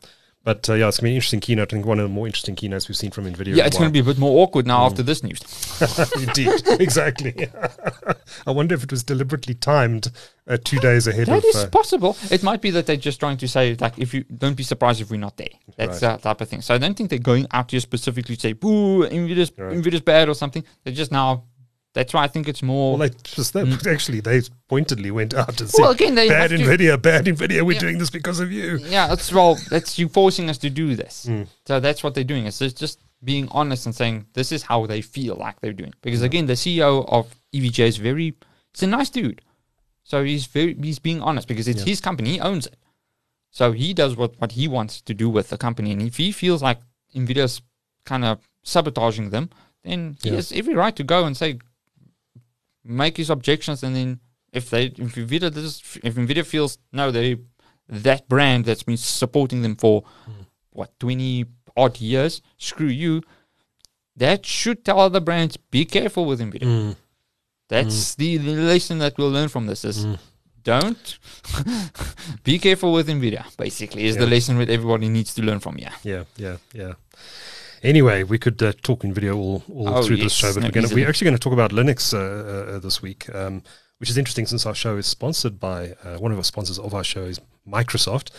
But 0.45 0.69
uh, 0.69 0.73
yeah, 0.75 0.87
it's 0.87 0.97
going 0.99 1.01
to 1.01 1.03
be 1.05 1.09
an 1.09 1.15
interesting 1.15 1.39
keynote. 1.39 1.73
I 1.73 1.75
think 1.75 1.85
one 1.87 1.99
of 1.99 2.03
the 2.07 2.13
more 2.13 2.27
interesting 2.27 2.55
keynotes 2.55 2.87
we've 2.87 2.95
seen 2.95 3.09
from 3.09 3.25
NVIDIA. 3.25 3.55
Yeah, 3.55 3.65
it's 3.65 3.77
going 3.79 3.89
to 3.89 3.93
be 3.93 3.99
a 3.99 4.03
bit 4.03 4.19
more 4.19 4.43
awkward 4.43 4.67
now 4.67 4.85
after 4.85 5.01
this 5.01 5.23
news. 5.23 5.41
Indeed, 6.15 6.61
exactly. 6.79 7.49
I 8.47 8.51
wonder 8.51 8.75
if 8.75 8.83
it 8.83 8.91
was 8.91 9.03
deliberately 9.03 9.55
timed 9.55 10.11
uh, 10.47 10.57
two 10.63 10.77
days 10.79 11.07
ahead 11.07 11.25
That 11.27 11.39
of. 11.39 11.45
is 11.45 11.55
uh, 11.55 11.67
possible. 11.69 12.15
It 12.29 12.43
might 12.43 12.61
be 12.61 12.69
that 12.69 12.85
they're 12.85 12.95
just 12.95 13.19
trying 13.19 13.37
to 13.37 13.47
say, 13.47 13.75
like, 13.79 13.97
if 13.97 14.13
you 14.13 14.23
don't 14.23 14.55
be 14.55 14.61
surprised 14.63 15.01
if 15.01 15.09
we're 15.09 15.17
not 15.19 15.35
there. 15.37 15.47
That's 15.77 15.93
Right. 16.03 16.11
that 16.11 16.21
type 16.21 16.41
of 16.41 16.47
thing. 16.47 16.61
So 16.61 16.75
I 16.75 16.77
don't 16.77 16.93
think 16.95 17.09
they're 17.09 17.17
going 17.19 17.47
out 17.51 17.69
to 17.69 17.75
you 17.75 17.79
specifically 17.79 18.35
to 18.35 18.41
say, 18.41 18.53
boo, 18.53 19.03
Nvidia's, 19.07 19.51
Right. 19.57 19.75
Nvidia's 19.75 20.01
bad 20.01 20.29
or 20.29 20.35
something. 20.35 20.63
They're 20.83 20.93
just 20.93 21.11
now, 21.11 21.45
that's 21.95 22.13
why 22.13 22.23
I 22.23 22.27
think 22.27 22.47
it's 22.47 22.61
more. 22.61 22.97
well, 22.97 23.09
they 23.09 23.15
just 23.23 23.53
they, 23.53 23.63
actually 23.91 24.19
they 24.19 24.41
pointedly 24.69 25.09
went 25.09 25.33
out 25.33 25.59
and 25.59 25.67
said, 25.69 25.79
Mm. 25.79 25.81
Well, 25.81 25.91
again, 25.91 26.13
they 26.13 26.27
"Bad 26.29 26.51
have 26.51 26.59
to- 26.59 26.65
Nvidia, 26.67 27.01
bad 27.01 27.25
Nvidia. 27.25 27.63
We're 27.65 27.73
Yeah. 27.73 27.79
doing 27.79 27.97
this 27.97 28.11
because 28.11 28.39
of 28.39 28.51
you." 28.51 28.77
yeah, 28.83 29.07
that's 29.07 29.33
well, 29.33 29.55
that's 29.71 29.97
you 29.97 30.07
forcing 30.09 30.49
us 30.51 30.59
to 30.59 30.69
do 30.69 30.95
this. 30.95 31.25
Mm. 31.27 31.47
So 31.65 31.79
that's 31.79 32.03
what 32.03 32.13
they're 32.13 32.23
doing. 32.23 32.45
It's 32.45 32.59
just, 32.59 32.99
being 33.23 33.47
honest 33.49 33.87
and 33.87 33.95
saying 33.95 34.27
this 34.33 34.51
is 34.51 34.61
how 34.61 34.85
they 34.85 35.01
feel 35.01 35.35
like 35.35 35.59
they're 35.61 35.73
doing. 35.81 35.93
Because 36.03 36.21
again, 36.21 36.45
the 36.45 36.53
CEO 36.53 37.03
of 37.09 37.33
EVGA 37.55 37.87
is 37.87 37.97
very, 37.97 38.35
It's 38.71 38.83
a 38.83 38.87
nice 38.87 39.09
dude. 39.09 39.41
So 40.03 40.23
he's 40.23 40.45
very, 40.45 40.75
he's 40.75 40.99
being 40.99 41.21
honest 41.21 41.47
because 41.47 41.67
it's 41.67 41.79
Yeah. 41.79 41.85
his 41.93 42.01
company. 42.01 42.33
He 42.33 42.39
owns 42.39 42.67
it. 42.67 42.75
So 43.49 43.71
he 43.71 43.93
does 43.95 44.15
what, 44.15 44.39
what 44.39 44.51
he 44.51 44.67
wants 44.67 45.01
to 45.01 45.13
do 45.15 45.27
with 45.29 45.49
the 45.49 45.57
company. 45.57 45.91
And 45.93 46.01
if 46.03 46.17
he 46.17 46.31
feels 46.31 46.61
like 46.61 46.79
Nvidia's 47.15 47.61
kind 48.05 48.23
of 48.25 48.39
sabotaging 48.63 49.29
them, 49.31 49.49
then 49.83 50.17
he 50.21 50.29
Yeah. 50.29 50.35
has 50.35 50.51
every 50.51 50.75
right 50.75 50.95
to 50.95 51.03
go 51.03 51.25
and 51.25 51.35
say, 51.37 51.57
make 52.85 53.17
his 53.17 53.29
objections. 53.29 53.83
And 53.83 53.95
then 53.95 54.19
if 54.53 54.69
they, 54.69 54.85
if 54.85 55.15
Nvidia 55.15 55.53
does, 55.53 55.81
if 56.03 56.15
Nvidia 56.15 56.45
feels 56.45 56.77
no, 56.93 57.11
they 57.11 57.37
that 57.89 58.27
brand 58.29 58.65
that's 58.65 58.83
been 58.83 58.97
supporting 58.97 59.61
them 59.61 59.75
for 59.75 60.03
what 60.71 60.97
20 60.99 61.45
odd 61.75 61.99
years, 61.99 62.41
screw 62.57 62.87
you. 62.87 63.21
That 64.15 64.45
should 64.45 64.85
tell 64.85 65.01
other 65.01 65.19
brands 65.19 65.57
be 65.57 65.83
careful 65.85 66.25
with 66.25 66.39
Nvidia. 66.39 66.61
Mm. 66.63 66.95
That's 67.67 68.15
the, 68.15 68.37
the 68.37 68.53
lesson 68.53 68.99
that 68.99 69.17
we'll 69.17 69.31
learn 69.31 69.49
from 69.49 69.65
this 69.65 69.83
is 69.83 70.05
Mm. 70.05 70.19
don't 70.63 71.19
be 72.43 72.57
careful 72.59 72.93
with 72.93 73.07
Nvidia. 73.09 73.43
Basically, 73.57 74.05
is 74.05 74.15
the 74.17 74.25
lesson 74.27 74.57
that 74.57 74.69
everybody 74.69 75.09
needs 75.09 75.33
to 75.35 75.41
learn 75.41 75.59
from. 75.59 75.77
Yeah, 75.77 75.93
Yeah, 76.03 76.23
yeah, 76.37 76.57
yeah. 76.73 76.93
Anyway, 77.83 78.23
we 78.23 78.37
could 78.37 78.61
uh, 78.63 78.73
talk 78.81 79.01
Nvidia 79.03 79.35
all, 79.35 79.63
all 79.69 79.89
Oh, 79.89 80.03
through 80.03 80.17
this 80.17 80.33
show, 80.33 80.53
but 80.53 80.63
we're, 80.63 80.71
gonna, 80.71 80.87
we're 80.93 81.07
actually 81.07 81.25
going 81.25 81.37
to 81.37 81.41
talk 81.43 81.53
about 81.53 81.71
Linux 81.71 82.13
uh, 82.13 82.75
uh, 82.75 82.79
this 82.79 83.01
week, 83.01 83.33
um, 83.35 83.61
which 83.99 84.09
is 84.09 84.17
interesting 84.17 84.45
since 84.45 84.65
our 84.65 84.75
show 84.75 84.97
is 84.97 85.05
sponsored 85.05 85.59
by 85.59 85.93
uh, 86.03 86.17
one 86.17 86.31
of 86.31 86.37
our 86.37 86.43
sponsors 86.43 86.79
of 86.79 86.93
our 86.93 87.03
show 87.03 87.23
is 87.23 87.39
Microsoft. 87.67 88.31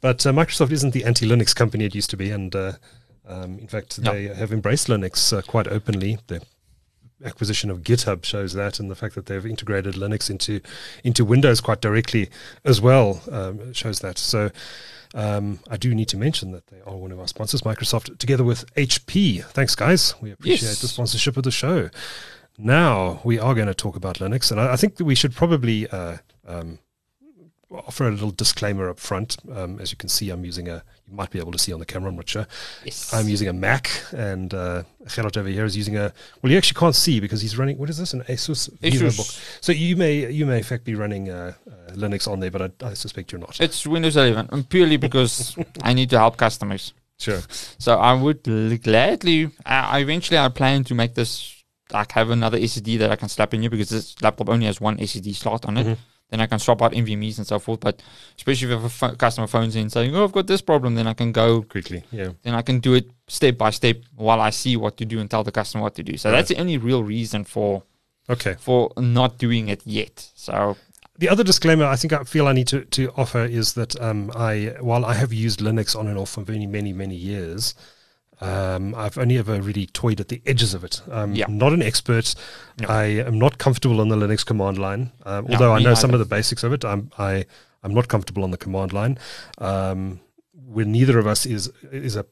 But 0.00 0.24
uh, 0.26 0.32
Microsoft 0.32 0.70
isn't 0.72 0.92
the 0.92 1.04
anti-Linux 1.04 1.54
company 1.54 1.84
it 1.84 1.94
used 1.94 2.10
to 2.10 2.16
be, 2.16 2.30
and 2.30 2.54
uh, 2.54 2.72
um, 3.26 3.58
in 3.58 3.68
fact, 3.68 3.98
No. 4.00 4.12
they 4.12 4.24
have 4.28 4.52
embraced 4.52 4.88
Linux 4.88 5.36
uh, 5.36 5.42
quite 5.42 5.66
openly. 5.68 6.18
The 6.26 6.42
acquisition 7.24 7.70
of 7.70 7.82
GitHub 7.82 8.24
shows 8.24 8.54
that, 8.54 8.80
and 8.80 8.90
the 8.90 8.94
fact 8.94 9.14
that 9.14 9.26
they've 9.26 9.44
integrated 9.44 9.94
Linux 9.94 10.30
into 10.30 10.60
into 11.04 11.24
Windows 11.24 11.60
quite 11.60 11.80
directly 11.82 12.30
as 12.64 12.80
well 12.80 13.22
um, 13.30 13.72
shows 13.72 14.00
that. 14.00 14.18
So. 14.18 14.50
Um, 15.14 15.58
I 15.68 15.76
do 15.76 15.94
need 15.94 16.08
to 16.10 16.16
mention 16.16 16.52
that 16.52 16.68
they 16.68 16.80
are 16.86 16.96
one 16.96 17.10
of 17.12 17.18
our 17.18 17.26
sponsors, 17.28 17.62
Microsoft, 17.62 18.18
together 18.18 18.44
with 18.44 18.72
HP. 18.76 19.42
Thanks, 19.44 19.74
guys. 19.74 20.14
We 20.20 20.30
appreciate 20.30 20.68
Yes. 20.68 20.80
the 20.80 20.88
sponsorship 20.88 21.36
of 21.36 21.42
the 21.42 21.50
show. 21.50 21.90
Now 22.58 23.20
we 23.24 23.38
are 23.38 23.54
going 23.54 23.66
to 23.68 23.74
talk 23.74 23.96
about 23.96 24.18
Linux, 24.18 24.50
and 24.50 24.60
I, 24.60 24.74
I 24.74 24.76
think 24.76 24.96
that 24.96 25.04
we 25.04 25.14
should 25.14 25.34
probably 25.34 25.88
uh, 25.88 26.18
um, 26.46 26.78
offer 27.72 28.06
a 28.06 28.10
little 28.10 28.30
disclaimer 28.30 28.88
up 28.88 28.98
front. 28.98 29.36
Um, 29.52 29.80
as 29.80 29.90
you 29.90 29.96
can 29.96 30.08
see, 30.08 30.30
I'm 30.30 30.44
using 30.44 30.68
a. 30.68 30.82
You 31.10 31.16
might 31.16 31.30
be 31.30 31.40
able 31.40 31.50
to 31.52 31.58
see 31.58 31.72
on 31.72 31.80
the 31.80 31.86
camera. 31.86 32.08
I'm 32.10 32.16
not 32.16 32.28
sure. 32.28 32.46
yes. 32.84 33.12
I'm 33.12 33.28
using 33.28 33.48
a 33.48 33.52
Mac, 33.52 33.90
and 34.12 34.54
uh, 34.54 34.84
Gerard 35.08 35.36
over 35.36 35.48
here 35.48 35.64
is 35.64 35.76
using 35.76 35.96
a. 35.96 36.12
Well, 36.40 36.52
you 36.52 36.56
actually 36.58 36.78
can't 36.78 36.94
see 36.94 37.18
because 37.18 37.40
he's 37.42 37.58
running. 37.58 37.78
What 37.78 37.90
is 37.90 37.98
this? 37.98 38.14
An 38.14 38.22
Asus. 38.22 38.70
So 39.60 39.72
you 39.72 39.96
may 39.96 40.30
you 40.30 40.46
may 40.46 40.58
in 40.58 40.62
fact 40.62 40.84
be 40.84 40.94
running 40.94 41.28
uh, 41.30 41.54
uh, 41.68 41.92
Linux 41.94 42.28
on 42.30 42.38
there, 42.40 42.50
but 42.50 42.62
I, 42.82 42.86
I 42.90 42.94
suspect 42.94 43.32
you're 43.32 43.40
not. 43.40 43.60
It's 43.60 43.86
Windows 43.86 44.16
11, 44.16 44.48
and 44.52 44.68
purely 44.68 44.96
because 44.98 45.56
I 45.82 45.92
need 45.94 46.10
to 46.10 46.18
help 46.18 46.36
customers. 46.36 46.92
Sure. 47.18 47.40
So 47.78 47.98
I 47.98 48.12
would 48.14 48.46
l- 48.48 48.76
gladly. 48.78 49.50
I, 49.66 49.80
I 49.80 49.98
eventually 50.00 50.38
I 50.38 50.48
plan 50.48 50.84
to 50.84 50.94
make 50.94 51.14
this 51.14 51.56
like 51.92 52.12
have 52.12 52.30
another 52.30 52.56
SSD 52.58 52.98
that 53.00 53.10
I 53.10 53.16
can 53.16 53.28
slap 53.28 53.52
in 53.52 53.62
here 53.62 53.70
because 53.70 53.88
this 53.90 54.20
laptop 54.22 54.48
only 54.48 54.66
has 54.66 54.80
one 54.80 54.96
SSD 54.98 55.34
slot 55.34 55.64
on 55.66 55.76
it. 55.76 55.86
Mhm. 55.88 55.96
Then 56.30 56.40
I 56.40 56.46
can 56.46 56.58
swap 56.58 56.80
out 56.82 56.92
NVMe's 56.92 57.38
and 57.38 57.46
so 57.46 57.58
forth. 57.58 57.80
But 57.80 58.02
especially 58.36 58.72
if 58.74 59.02
a 59.02 59.16
customer 59.16 59.46
phones 59.46 59.76
in 59.76 59.90
saying, 59.90 60.14
"Oh, 60.14 60.24
I've 60.24 60.32
got 60.32 60.46
this 60.46 60.60
problem," 60.62 60.94
then 60.94 61.06
I 61.06 61.14
can 61.14 61.32
go. 61.32 61.62
Quickly, 61.62 62.04
yeah. 62.12 62.30
Then 62.42 62.54
I 62.54 62.62
can 62.62 62.78
do 62.80 62.94
it 62.94 63.10
step 63.28 63.58
by 63.58 63.70
step 63.70 63.96
while 64.16 64.40
I 64.40 64.50
see 64.50 64.76
what 64.76 64.96
to 64.98 65.04
do 65.04 65.18
and 65.20 65.30
tell 65.30 65.44
the 65.44 65.52
customer 65.52 65.82
what 65.82 65.94
to 65.96 66.02
do. 66.02 66.16
So 66.16 66.30
Right. 66.30 66.36
that's 66.36 66.48
the 66.48 66.58
only 66.60 66.78
real 66.78 67.02
reason 67.04 67.44
for 67.44 67.82
Okay. 68.28 68.54
for 68.60 68.92
not 68.96 69.38
doing 69.38 69.68
it 69.68 69.82
yet. 69.84 70.30
So 70.34 70.76
The 71.18 71.28
other 71.28 71.44
disclaimer 71.44 71.84
I 71.84 71.96
think 71.96 72.12
I 72.14 72.24
feel 72.24 72.46
I 72.46 72.52
need 72.54 72.68
to, 72.68 72.84
to 72.86 73.12
offer 73.16 73.44
is 73.44 73.74
that 73.74 74.00
um, 74.00 74.30
I, 74.34 74.74
while 74.80 75.04
I 75.04 75.12
have 75.14 75.34
used 75.34 75.60
Linux 75.60 75.94
on 75.94 76.06
and 76.08 76.16
off 76.16 76.30
for 76.30 76.40
many, 76.48 76.66
many, 76.66 76.94
many 76.94 77.14
years, 77.14 77.74
um, 78.40 78.94
I've 78.94 79.18
only 79.18 79.36
ever 79.38 79.60
really 79.60 79.86
toyed 79.86 80.20
at 80.20 80.28
the 80.28 80.40
edges 80.46 80.72
of 80.74 80.82
it. 80.84 81.02
I'm 81.10 81.34
Yeah. 81.34 81.46
not 81.48 81.72
an 81.72 81.82
expert. 81.82 82.34
No. 82.80 82.88
I 82.88 83.04
am 83.04 83.38
not 83.38 83.58
comfortable 83.58 84.00
on 84.00 84.08
the 84.08 84.16
Linux 84.16 84.44
command 84.44 84.78
line, 84.78 85.12
um, 85.26 85.46
No, 85.46 85.52
although 85.54 85.74
I 85.74 85.80
know 85.82 85.94
some 85.94 86.12
of 86.14 86.18
the 86.20 86.24
basics 86.26 86.62
of 86.64 86.72
it. 86.72 86.84
I'm 86.84 87.10
I, 87.18 87.44
I'm 87.82 87.94
not 87.94 88.08
comfortable 88.08 88.42
on 88.44 88.50
the 88.50 88.56
command 88.58 88.92
line. 88.92 89.18
Um, 89.58 90.20
when 90.66 90.92
neither 90.92 91.18
of 91.18 91.26
us 91.26 91.46
is 91.46 91.70
is 91.92 92.16
a 92.16 92.24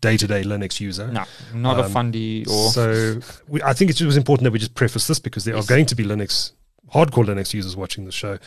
day 0.00 0.16
to 0.16 0.26
day 0.26 0.42
Linux 0.42 0.80
user. 0.80 1.08
no, 1.08 1.24
not 1.54 1.78
a 1.78 1.84
Um, 1.84 1.90
fundy 1.92 2.44
or 2.46 2.70
So 2.70 3.20
we, 3.48 3.62
I 3.62 3.72
think 3.72 3.90
it 3.90 4.00
was 4.02 4.16
important 4.16 4.44
that 4.44 4.50
we 4.52 4.58
just 4.58 4.74
preface 4.74 5.06
this 5.06 5.18
because 5.18 5.44
there 5.44 5.54
Yes. 5.54 5.64
are 5.64 5.68
going 5.68 5.86
to 5.86 5.94
be 5.94 6.04
Linux, 6.04 6.52
hardcore 6.92 7.24
Linux 7.24 7.54
users 7.54 7.74
watching 7.76 8.04
the 8.04 8.12
show. 8.12 8.38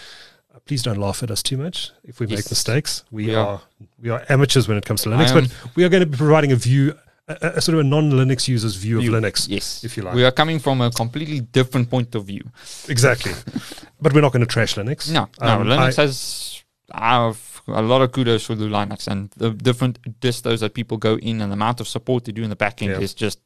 Please 0.66 0.84
don't 0.84 0.98
laugh 0.98 1.24
at 1.24 1.32
us 1.32 1.42
too 1.44 1.58
much 1.58 1.92
if 2.04 2.20
we 2.20 2.28
make 2.28 2.50
mistakes. 2.50 3.04
We, 3.12 3.28
We 3.28 3.36
are. 3.36 3.48
are. 3.48 3.62
we 4.02 4.10
are 4.10 4.26
amateurs 4.30 4.68
when 4.68 4.78
it 4.78 4.86
comes 4.86 5.02
to 5.04 5.10
Linux, 5.10 5.34
but 5.34 5.76
we 5.76 5.84
are 5.84 5.90
going 5.90 6.02
to 6.04 6.08
be 6.10 6.18
providing 6.18 6.52
a 6.52 6.56
view, 6.56 6.94
a, 7.28 7.38
a- 7.58 7.62
sort 7.62 7.76
of 7.76 7.82
a 7.82 7.84
non-Linux 7.84 8.48
user's 8.48 8.76
view, 8.76 9.00
View. 9.02 9.16
of 9.16 9.24
Linux. 9.24 9.48
yes, 9.50 9.84
if 9.84 9.96
you 9.98 10.04
like. 10.04 10.16
we 10.16 10.24
are 10.26 10.32
coming 10.32 10.60
from 10.60 10.82
a 10.82 10.90
completely 10.92 11.40
different 11.42 11.90
point 11.90 12.16
of 12.16 12.26
view. 12.26 12.42
Exactly, 12.90 13.34
but 14.02 14.14
we're 14.14 14.22
not 14.22 14.32
going 14.34 14.46
to 14.46 14.52
trash 14.52 14.76
Linux. 14.76 15.12
No, 15.12 15.28
no, 15.42 15.48
Um, 15.48 15.68
Linux 15.68 16.00
I- 16.00 16.02
has 16.04 16.64
I 16.92 17.10
have 17.26 17.62
a 17.68 17.82
lot 17.82 18.02
of 18.02 18.12
kudos 18.14 18.46
for 18.46 18.56
the 18.56 18.66
Linux 18.66 19.08
and 19.08 19.30
the 19.36 19.50
different 19.52 20.00
distros 20.22 20.60
that 20.62 20.74
people 20.74 20.96
go 20.98 21.18
in 21.18 21.42
and 21.42 21.52
the 21.52 21.56
amount 21.56 21.82
of 21.82 21.88
support 21.88 22.24
they 22.26 22.32
do 22.32 22.44
in 22.44 22.50
the 22.50 22.56
backend 22.56 22.92
Yeah. 22.92 23.00
is 23.02 23.14
just 23.14 23.40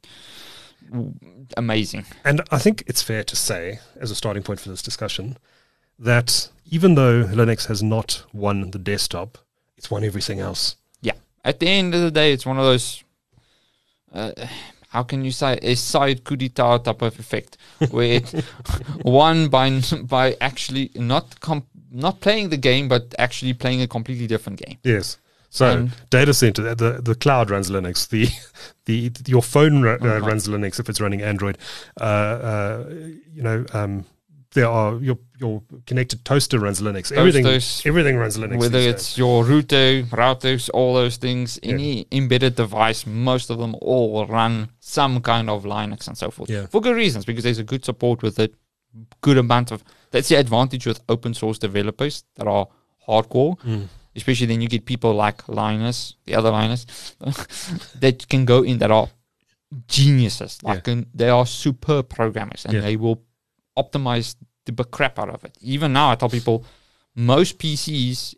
amazing. 1.58 2.06
And 2.24 2.41
I 2.52 2.60
think 2.60 2.84
it's 2.88 3.02
fair 3.02 3.24
to 3.24 3.36
say, 3.36 3.80
as 4.00 4.12
a 4.12 4.15
starting 4.15 4.43
point 4.43 4.60
for 4.60 4.69
this 4.69 4.82
discussion, 4.82 5.38
that 6.02 6.50
even 6.70 6.96
though 6.96 7.24
Linux 7.24 7.68
has 7.68 7.82
not 7.84 8.24
won 8.34 8.72
the 8.72 8.80
desktop, 8.80 9.38
it's 9.78 9.90
won 9.92 10.04
everything 10.04 10.40
else. 10.40 10.76
Yeah, 11.02 11.14
at 11.44 11.60
the 11.60 11.68
end 11.68 11.96
of 11.96 12.02
the 12.02 12.12
day, 12.12 12.34
it's 12.34 12.46
one 12.46 12.58
of 12.58 12.66
those. 12.66 13.04
Uh, 14.14 14.32
how 14.90 15.04
can 15.04 15.24
you 15.24 15.32
say 15.32 15.58
a 15.62 15.76
side 15.76 16.24
coup 16.26 16.36
d'etat 16.36 16.80
type 16.80 17.02
of 17.02 17.18
effect, 17.20 17.58
where 17.92 18.16
it 18.20 18.46
won 19.06 19.48
by 19.48 19.82
by 20.04 20.36
actually 20.42 20.92
not 20.96 21.40
com- 21.40 21.66
not 21.92 22.20
playing 22.20 22.50
the 22.50 22.58
game, 22.58 22.88
but 22.90 23.14
actually 23.18 23.54
playing 23.54 23.82
a 23.82 23.88
completely 23.88 24.28
different 24.28 24.60
game. 24.66 24.78
Yes. 24.84 25.18
So 25.50 25.66
And- 25.68 25.92
data 26.10 26.34
center, 26.34 26.76
the 26.76 27.02
the 27.02 27.16
cloud 27.16 27.50
runs 27.50 27.70
Linux. 27.70 28.08
The 28.08 28.30
the 28.86 29.12
your 29.32 29.42
phone 29.44 29.82
ru- 29.82 29.98
uh, 30.02 30.20
runs 30.20 30.48
Linux 30.48 30.80
if 30.80 30.90
it's 30.90 31.00
running 31.02 31.22
Android. 31.22 31.58
Uh, 32.00 32.04
uh, 32.04 32.86
you 33.34 33.44
know, 33.44 33.66
um, 33.74 34.06
there 34.54 34.68
are 34.68 34.96
your 34.98 35.18
your 35.40 35.62
connected 35.86 36.24
toaster 36.26 36.60
runs 36.60 36.82
Linux. 36.82 37.12
Everything 37.12 37.44
Toasters, 37.46 37.84
everything 37.86 38.18
runs 38.18 38.38
Linux. 38.38 38.60
Whether 38.60 38.80
it's 38.80 39.18
your 39.18 39.44
router, 39.46 40.04
routers, 40.04 40.70
all 40.74 40.94
those 40.94 41.18
things, 41.18 41.58
Yeah. 41.64 41.74
any 41.74 42.08
embedded 42.12 42.56
device, 42.56 43.06
most 43.08 43.50
of 43.50 43.58
them 43.58 43.76
all 43.82 44.26
run 44.28 44.70
some 44.80 45.22
kind 45.22 45.50
of 45.50 45.64
Linux 45.64 46.08
and 46.08 46.18
so 46.18 46.30
forth. 46.32 46.50
Yeah. 46.50 46.66
For 46.68 46.82
good 46.82 46.96
reasons, 46.96 47.26
because 47.26 47.44
there's 47.44 47.60
a 47.60 47.64
good 47.64 47.86
support 47.86 48.22
with 48.22 48.40
it, 48.40 48.54
good 49.22 49.38
amount 49.38 49.72
of. 49.72 49.84
That's 50.12 50.28
the 50.28 50.36
advantage 50.36 50.86
with 50.86 51.00
open 51.08 51.34
source 51.34 51.58
developers 51.58 52.24
that 52.36 52.46
are 52.48 52.68
hardcore. 53.08 53.58
Mm. 53.62 53.88
Especially 54.14 54.46
then 54.48 54.60
you 54.62 54.68
get 54.68 54.84
people 54.86 55.14
like 55.14 55.48
Linus, 55.48 56.16
the 56.26 56.36
other 56.36 56.52
Linus, 56.52 56.86
that 58.02 58.28
can 58.28 58.44
go 58.44 58.62
in 58.62 58.78
that 58.80 58.92
are 58.92 59.08
geniuses. 59.88 60.62
Like 60.64 60.88
and 60.88 61.06
they 61.14 61.30
are 61.30 61.46
superb 61.46 62.10
programmers 62.10 62.66
and 62.66 62.74
Yeah. 62.74 62.82
they 62.82 62.98
will 62.98 63.22
optimize 63.78 64.36
the 64.66 64.84
crap 64.84 65.20
out 65.20 65.30
of 65.30 65.44
it. 65.44 65.58
Even 65.62 65.94
now, 65.94 66.12
I 66.12 66.16
tell 66.16 66.30
people 66.30 66.66
most 67.16 67.58
PCs, 67.58 68.36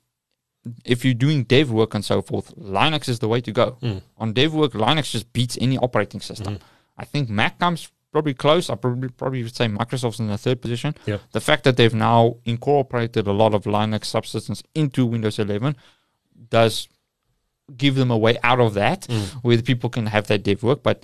if 0.86 1.04
you're 1.04 1.14
doing 1.14 1.44
dev 1.44 1.72
work 1.72 1.94
and 1.94 2.04
so 2.04 2.22
forth, 2.22 2.56
Linux 2.56 3.10
is 3.10 3.20
the 3.20 3.28
way 3.28 3.42
to 3.42 3.52
go. 3.52 3.78
Mm. 3.82 4.02
On 4.18 4.34
dev 4.34 4.54
work, 4.54 4.74
Linux 4.74 5.12
just 5.12 5.32
beats 5.34 5.58
any 5.60 5.78
operating 5.78 6.22
system. 6.22 6.60
I 6.98 7.06
think 7.06 7.30
Mac 7.30 7.60
comes 7.60 7.92
probably 8.12 8.34
close. 8.34 8.70
I 8.70 8.76
probably 8.76 9.10
probably 9.10 9.44
would 9.44 9.56
say 9.56 9.68
Microsoft's 9.68 10.20
in 10.20 10.28
the 10.28 10.38
third 10.38 10.62
position. 10.62 10.96
Yeah. 11.06 11.18
The 11.32 11.42
fact 11.42 11.64
that 11.66 11.76
they've 11.78 11.94
now 11.94 12.38
incorporated 12.46 13.28
a 13.28 13.34
lot 13.34 13.54
of 13.54 13.64
Linux 13.64 14.06
subsystems 14.06 14.64
into 14.74 15.06
Windows 15.06 15.40
11 15.40 15.76
does 16.50 16.88
give 17.76 17.96
them 17.96 18.12
a 18.12 18.18
way 18.18 18.38
out 18.44 18.60
of 18.60 18.74
that 18.76 19.08
where 19.42 19.58
the 19.58 19.64
people 19.64 19.90
can 19.90 20.06
have 20.06 20.28
that 20.28 20.44
dev 20.44 20.64
work. 20.64 20.84
But 20.84 21.04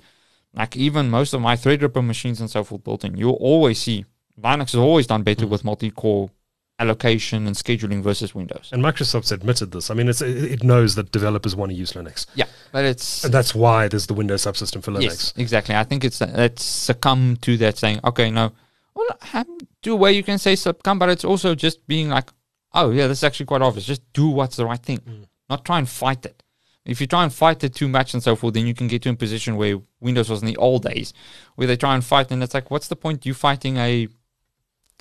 like 0.54 0.76
even 0.76 1.10
most 1.10 1.34
of 1.34 1.40
my 1.40 1.56
Threadripper 1.56 2.04
machines 2.04 2.40
and 2.40 2.50
so 2.50 2.64
forth 2.64 2.84
built 2.84 3.04
in, 3.04 3.16
you'll 3.16 3.32
always 3.34 3.80
see 3.80 4.04
Linux 4.42 4.72
has 4.72 4.76
always 4.76 5.06
done 5.06 5.22
better 5.22 5.46
with 5.46 5.64
multi-core 5.64 6.30
allocation 6.80 7.46
and 7.46 7.54
scheduling 7.54 8.02
versus 8.02 8.34
Windows. 8.34 8.70
And 8.72 8.82
Microsoft's 8.82 9.30
admitted 9.30 9.70
this. 9.70 9.90
I 9.90 9.94
mean, 9.94 10.08
it's, 10.08 10.22
it 10.22 10.64
knows 10.64 10.94
that 10.94 11.12
developers 11.12 11.54
want 11.54 11.70
to 11.70 11.76
use 11.76 11.92
Linux. 11.92 12.26
Yeah, 12.34 12.46
but 12.72 12.84
it's 12.84 13.22
And 13.24 13.34
that's 13.34 13.54
why 13.54 13.86
there's 13.86 14.06
the 14.06 14.14
Windows 14.14 14.42
subsystem 14.42 14.82
for 14.82 14.90
Linux. 14.90 15.02
Yes, 15.02 15.34
exactly. 15.36 15.74
I 15.74 15.84
think 15.84 16.04
it's 16.04 16.20
it's 16.20 16.64
succumb 16.64 17.36
to 17.42 17.56
that 17.58 17.76
saying, 17.76 18.00
okay, 18.04 18.30
no, 18.30 18.52
well, 18.94 19.44
do 19.82 19.92
a 19.92 19.96
way 19.96 20.12
you 20.12 20.22
can 20.22 20.38
say 20.38 20.56
succumb, 20.56 20.98
but 20.98 21.10
it's 21.10 21.24
also 21.24 21.54
just 21.54 21.86
being 21.86 22.08
like, 22.08 22.30
oh 22.72 22.90
yeah, 22.90 23.06
this 23.06 23.18
is 23.18 23.24
actually 23.24 23.46
quite 23.46 23.62
obvious. 23.62 23.84
Just 23.84 24.10
do 24.14 24.28
what's 24.28 24.56
the 24.56 24.64
right 24.64 24.82
thing, 24.82 24.98
hmm. 24.98 25.24
not 25.50 25.64
try 25.64 25.78
and 25.78 25.88
fight 25.88 26.24
it. 26.24 26.42
If 26.86 27.00
you 27.00 27.06
try 27.06 27.22
and 27.22 27.32
fight 27.32 27.62
it 27.62 27.74
too 27.74 27.88
much 27.88 28.14
and 28.14 28.22
so 28.22 28.34
forth, 28.34 28.54
then 28.54 28.66
you 28.66 28.74
can 28.74 28.88
get 28.88 29.02
to 29.02 29.10
a 29.10 29.14
position 29.14 29.56
where 29.56 29.76
Windows 30.00 30.30
was 30.30 30.40
in 30.40 30.46
the 30.46 30.56
old 30.56 30.82
days, 30.82 31.12
where 31.56 31.66
they 31.66 31.76
try 31.76 31.94
and 31.94 32.02
fight, 32.02 32.30
and 32.30 32.42
it's 32.42 32.54
like, 32.54 32.70
what's 32.70 32.88
the 32.88 32.96
point? 32.96 33.26
You 33.26 33.34
fighting 33.34 33.76
a 33.76 34.08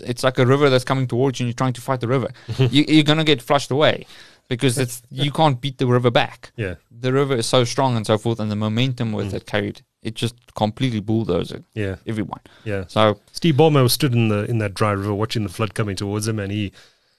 it's 0.02 0.24
like 0.24 0.38
a 0.40 0.46
river 0.46 0.70
that's 0.70 0.84
coming 0.84 1.08
towards 1.08 1.40
you 1.40 1.46
and 1.46 1.50
you're 1.50 1.56
trying 1.56 1.74
to 1.74 1.82
fight 1.82 2.00
the 2.02 2.08
river. 2.08 2.30
you, 2.58 2.86
you're 2.88 3.04
gonna 3.04 3.24
get 3.24 3.42
flushed 3.42 3.72
away 3.72 4.06
because 4.48 4.78
it's 4.78 5.02
you 5.12 5.32
can't 5.32 5.62
beat 5.62 5.78
the 5.78 5.88
river 5.88 6.12
back 6.12 6.52
Yeah. 6.56 6.76
the 6.92 7.14
river 7.14 7.36
is 7.36 7.46
so 7.46 7.64
strong 7.64 7.96
and 7.96 8.06
so 8.06 8.18
forth, 8.18 8.40
and 8.40 8.52
the 8.52 8.56
momentum 8.56 9.12
with 9.14 9.32
mm. 9.32 9.36
it 9.36 9.46
carried 9.46 9.82
it 10.02 10.16
just 10.16 10.36
completely 10.56 11.00
bulldozed 11.00 11.56
Yeah. 11.74 11.96
everyone. 12.08 12.40
Yeah. 12.64 12.86
So 12.88 13.20
Steve 13.32 13.56
Ballmer 13.56 13.90
stood 13.90 14.14
in 14.14 14.30
the 14.30 14.46
in 14.46 14.58
that 14.60 14.74
dry 14.74 14.92
river 14.92 15.14
watching 15.14 15.44
the 15.44 15.50
flood 15.50 15.74
coming 15.74 15.96
towards 15.96 16.28
him, 16.28 16.40
and 16.40 16.52
he, 16.52 16.72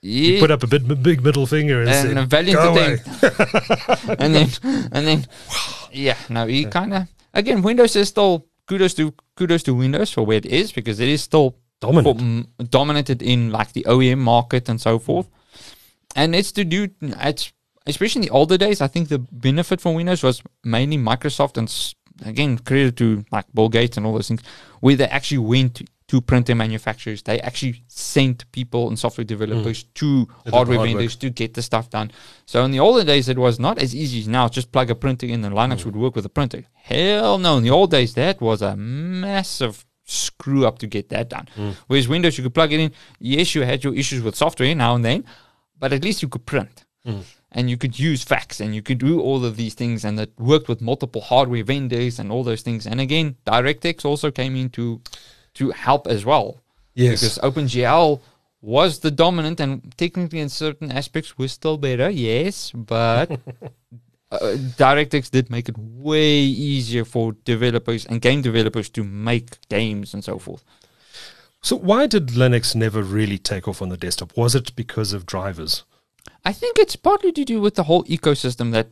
he 0.03 0.40
put 0.40 0.51
up 0.51 0.62
a 0.62 0.66
bit, 0.66 1.03
big 1.03 1.23
middle 1.23 1.47
finger 1.47 1.81
and, 1.81 1.90
and 1.90 2.09
said, 2.09 2.16
a 2.16 2.27
valiant 2.27 2.59
"Go 2.59 2.71
away." 2.71 2.95
attempt, 2.95 4.09
and 4.21 4.35
then 4.35 4.49
and 4.93 5.07
then 5.07 5.27
yeah, 5.93 6.16
no, 6.29 6.47
he 6.47 6.64
kind 6.64 6.95
of 6.95 7.09
again 7.35 7.62
Windows 7.62 7.97
is 7.97 8.09
still 8.09 8.47
kudos 8.66 8.95
to 8.95 9.12
kudos 9.37 9.62
to 9.64 9.75
Windows 9.75 10.11
for 10.12 10.25
where 10.25 10.38
it 10.38 10.47
is 10.47 10.73
because 10.73 11.01
it 11.01 11.09
is 11.09 11.23
still 11.23 11.57
Dominant. 11.81 12.47
for- 12.59 12.64
dominated 12.64 13.23
in 13.23 13.51
like 13.51 13.73
the 13.73 13.85
OEM 13.88 14.19
market 14.19 14.69
and 14.69 14.81
so 14.81 14.99
forth. 14.99 15.29
And 16.14 16.35
it's 16.35 16.53
to 16.53 16.64
do 16.64 16.88
it's 17.01 17.53
especially 17.87 18.21
in 18.21 18.27
the 18.27 18.35
older 18.35 18.59
days. 18.59 18.81
I 18.81 18.88
think 18.88 19.09
the 19.09 19.19
benefit 19.19 19.81
for 19.81 19.95
Windows 19.95 20.23
was 20.23 20.43
mainly 20.64 20.99
Microsoft 20.99 21.57
and 21.57 21.69
again 22.29 22.59
credit 22.59 22.97
to 22.97 23.25
like 23.31 23.47
Bill 23.55 23.69
Gates 23.69 23.97
and 23.97 24.07
all 24.07 24.14
those 24.14 24.29
things, 24.29 24.43
where 24.81 24.97
they 24.97 25.07
actually 25.07 25.38
went 25.38 25.77
to, 25.77 25.87
to 26.09 26.21
printer 26.21 26.55
manufacturers. 26.55 27.23
They 27.23 27.40
actually 27.40 27.83
sent 27.88 28.51
people 28.53 28.88
and 28.88 28.99
software 28.99 29.25
developers 29.25 29.83
hmm. 29.83 29.88
to 29.95 30.29
the 30.45 30.51
hardware 30.51 30.79
hard 30.79 30.88
vendors 30.88 31.16
to 31.16 31.31
get 31.31 31.55
the 31.55 31.62
stuff 31.62 31.90
done. 31.90 32.11
So 32.47 32.64
in 32.64 32.71
the 32.71 32.81
older 32.81 33.05
days, 33.05 33.29
it 33.29 33.38
was 33.38 33.59
not 33.59 33.79
as 33.79 33.95
easy 33.95 34.21
as 34.21 34.29
now. 34.29 34.49
Just 34.49 34.73
plug 34.73 34.90
a 34.90 34.95
printer 34.95 35.27
in 35.27 35.45
and 35.45 35.55
Linux 35.55 35.83
hmm. 35.83 35.90
would 35.90 35.97
work 35.97 36.16
with 36.16 36.27
a 36.27 36.31
printer. 36.31 36.64
Hell 36.75 37.38
no! 37.38 37.59
In 37.59 37.62
the 37.62 37.71
old 37.71 37.90
days, 37.90 38.14
that 38.14 38.40
was 38.40 38.62
a 38.62 38.77
massive 38.77 39.87
screw 40.11 40.66
up 40.66 40.79
to 40.81 40.87
get 40.87 41.09
that 41.11 41.29
done. 41.29 41.49
Hmm. 41.55 41.70
Whereas 41.87 42.09
Windows, 42.09 42.37
you 42.37 42.44
could 42.44 42.55
plug 42.55 42.73
it 42.73 42.81
in. 42.81 42.92
Yes, 43.18 43.55
you 43.55 43.62
had 43.62 43.85
your 43.85 43.94
issues 43.94 44.23
with 44.23 44.37
software 44.37 44.75
now 44.75 44.94
and 44.94 45.05
then, 45.05 45.25
but 45.79 45.92
at 45.92 46.05
least 46.05 46.23
you 46.23 46.29
could 46.29 46.46
print. 46.46 46.85
Hmm. 47.05 47.20
And 47.53 47.68
you 47.68 47.77
could 47.77 47.99
use 47.99 48.23
fax 48.23 48.61
and 48.61 48.75
you 48.75 48.83
could 48.83 48.99
do 48.99 49.20
all 49.20 49.44
of 49.44 49.57
these 49.57 49.75
things 49.75 50.05
and 50.05 50.20
it 50.20 50.33
worked 50.38 50.68
with 50.68 50.81
multiple 50.81 51.20
hardware 51.20 51.64
vendors 51.64 52.18
and 52.18 52.31
all 52.31 52.44
those 52.44 52.62
things. 52.62 52.87
And 52.87 53.01
again, 53.01 53.37
DirectX 53.44 54.05
also 54.05 54.31
came 54.31 54.55
in 54.55 54.70
to, 54.70 55.01
to 55.55 55.70
help 55.70 56.07
as 56.07 56.25
well. 56.25 56.61
Yes. 56.94 57.20
Because 57.20 57.38
OpenGL 57.38 58.20
was 58.62 59.01
the 59.01 59.11
dominant 59.11 59.59
and 59.59 59.96
technically 59.96 60.40
in 60.40 60.49
certain 60.49 60.92
aspects 60.92 61.38
was 61.38 61.51
still 61.51 61.79
better, 61.79 62.11
yes, 62.11 62.70
but 62.73 63.40
uh, 64.31 64.57
DirectX 64.79 65.31
did 65.31 65.51
make 65.51 65.69
it 65.69 65.77
way 65.79 66.31
easier 66.38 67.05
for 67.05 67.33
developers 67.45 68.07
and 68.07 68.21
game 68.21 68.43
developers 68.43 68.88
to 68.90 69.05
make 69.05 69.66
games 69.69 70.14
and 70.14 70.23
so 70.25 70.38
forth. 70.38 70.64
So 71.62 71.77
why 71.77 72.07
did 72.07 72.29
Linux 72.29 72.75
never 72.75 73.03
really 73.03 73.38
take 73.38 73.69
off 73.69 73.83
on 73.83 73.88
the 73.90 73.97
desktop? 73.97 74.37
Was 74.37 74.55
it 74.55 74.75
because 74.77 75.12
of 75.12 75.27
drivers? 75.27 75.85
I 76.45 76.53
think 76.53 76.79
it's 76.79 76.97
partly 76.97 77.33
to 77.33 77.45
do 77.45 77.61
with 77.61 77.75
the 77.75 77.83
whole 77.85 78.05
ecosystem 78.05 78.73
that 78.73 78.88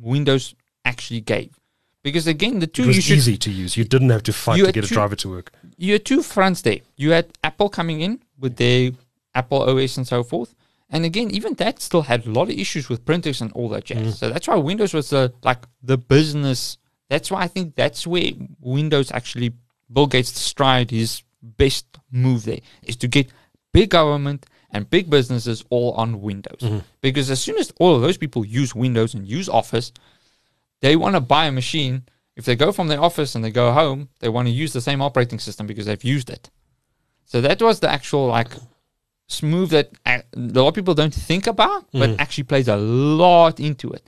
Windows 0.00 0.54
actually 0.84 1.20
gave. 1.20 1.58
Because 2.02 2.26
again, 2.26 2.60
the 2.60 2.66
two 2.66 2.84
It 2.84 2.86
was 2.88 3.04
should 3.04 3.18
easy 3.18 3.36
to 3.36 3.50
use. 3.50 3.76
You 3.76 3.84
didn't 3.84 4.10
have 4.10 4.22
to 4.24 4.32
fight 4.32 4.64
to 4.64 4.72
get 4.72 4.84
a 4.84 4.88
driver 4.88 5.16
to 5.16 5.28
work. 5.30 5.52
you 5.76 5.92
had 5.92 6.04
two 6.04 6.22
fronts 6.22 6.62
there. 6.62 6.78
You 6.96 7.10
had 7.10 7.26
Apple 7.44 7.68
coming 7.68 8.00
in 8.00 8.20
with 8.38 8.56
their 8.56 8.92
Apple 9.34 9.62
OS 9.62 9.96
and 9.96 10.06
so 10.06 10.22
forth. 10.22 10.54
And 10.90 11.04
again, 11.04 11.30
even 11.30 11.54
that 11.54 11.80
still 11.80 12.02
had 12.02 12.26
a 12.26 12.30
lot 12.30 12.44
of 12.44 12.58
issues 12.58 12.88
with 12.88 13.04
printers 13.04 13.40
and 13.40 13.52
all 13.52 13.68
that 13.70 13.84
jazz. 13.84 14.14
Mm. 14.14 14.14
So 14.14 14.30
that's 14.30 14.48
why 14.48 14.56
Windows 14.56 14.94
was 14.94 15.10
the 15.10 15.32
like 15.42 15.66
the 15.82 15.98
business. 15.98 16.78
That's 17.10 17.30
why 17.30 17.42
I 17.42 17.48
think 17.48 17.74
that's 17.74 18.06
where 18.06 18.32
Windows 18.60 19.12
actually 19.12 19.52
Bill 19.92 20.06
Gates 20.06 20.38
stride 20.38 20.90
his 20.90 21.22
best 21.42 21.86
move 22.10 22.44
there 22.44 22.60
is 22.82 22.96
to 22.96 23.08
get 23.08 23.30
big 23.72 23.90
government 23.90 24.46
and 24.70 24.88
big 24.88 25.08
businesses 25.08 25.64
all 25.70 25.92
on 25.92 26.20
Windows. 26.20 26.60
Mm-hmm. 26.60 26.78
Because 27.00 27.30
as 27.30 27.40
soon 27.40 27.58
as 27.58 27.72
all 27.78 27.94
of 27.94 28.02
those 28.02 28.16
people 28.16 28.44
use 28.44 28.74
Windows 28.74 29.14
and 29.14 29.26
use 29.26 29.48
Office, 29.48 29.92
they 30.80 30.96
want 30.96 31.14
to 31.14 31.20
buy 31.20 31.46
a 31.46 31.52
machine. 31.52 32.02
If 32.36 32.44
they 32.44 32.54
go 32.54 32.70
from 32.72 32.88
their 32.88 33.02
office 33.02 33.34
and 33.34 33.44
they 33.44 33.50
go 33.50 33.72
home, 33.72 34.10
they 34.20 34.28
want 34.28 34.46
to 34.46 34.52
use 34.52 34.72
the 34.72 34.80
same 34.80 35.02
operating 35.02 35.38
system 35.38 35.66
because 35.66 35.86
they've 35.86 36.04
used 36.04 36.30
it. 36.30 36.50
So 37.24 37.40
that 37.40 37.60
was 37.60 37.80
the 37.80 37.90
actual 37.90 38.26
like 38.26 38.48
smooth 39.28 39.70
that 39.70 39.90
a 40.06 40.22
lot 40.34 40.68
of 40.68 40.74
people 40.74 40.94
don't 40.94 41.14
think 41.14 41.46
about, 41.46 41.86
but 41.92 42.10
actually 42.18 42.44
plays 42.44 42.66
a 42.68 42.76
lot 42.76 43.60
into 43.60 43.90
it. 43.90 44.02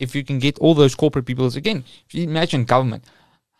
If 0.00 0.14
you 0.14 0.24
can 0.24 0.38
get 0.38 0.58
all 0.58 0.74
those 0.74 0.94
corporate 0.94 1.26
people, 1.26 1.46
again, 1.56 1.84
if 2.06 2.14
you 2.14 2.24
imagine 2.24 2.64
government, 2.64 3.04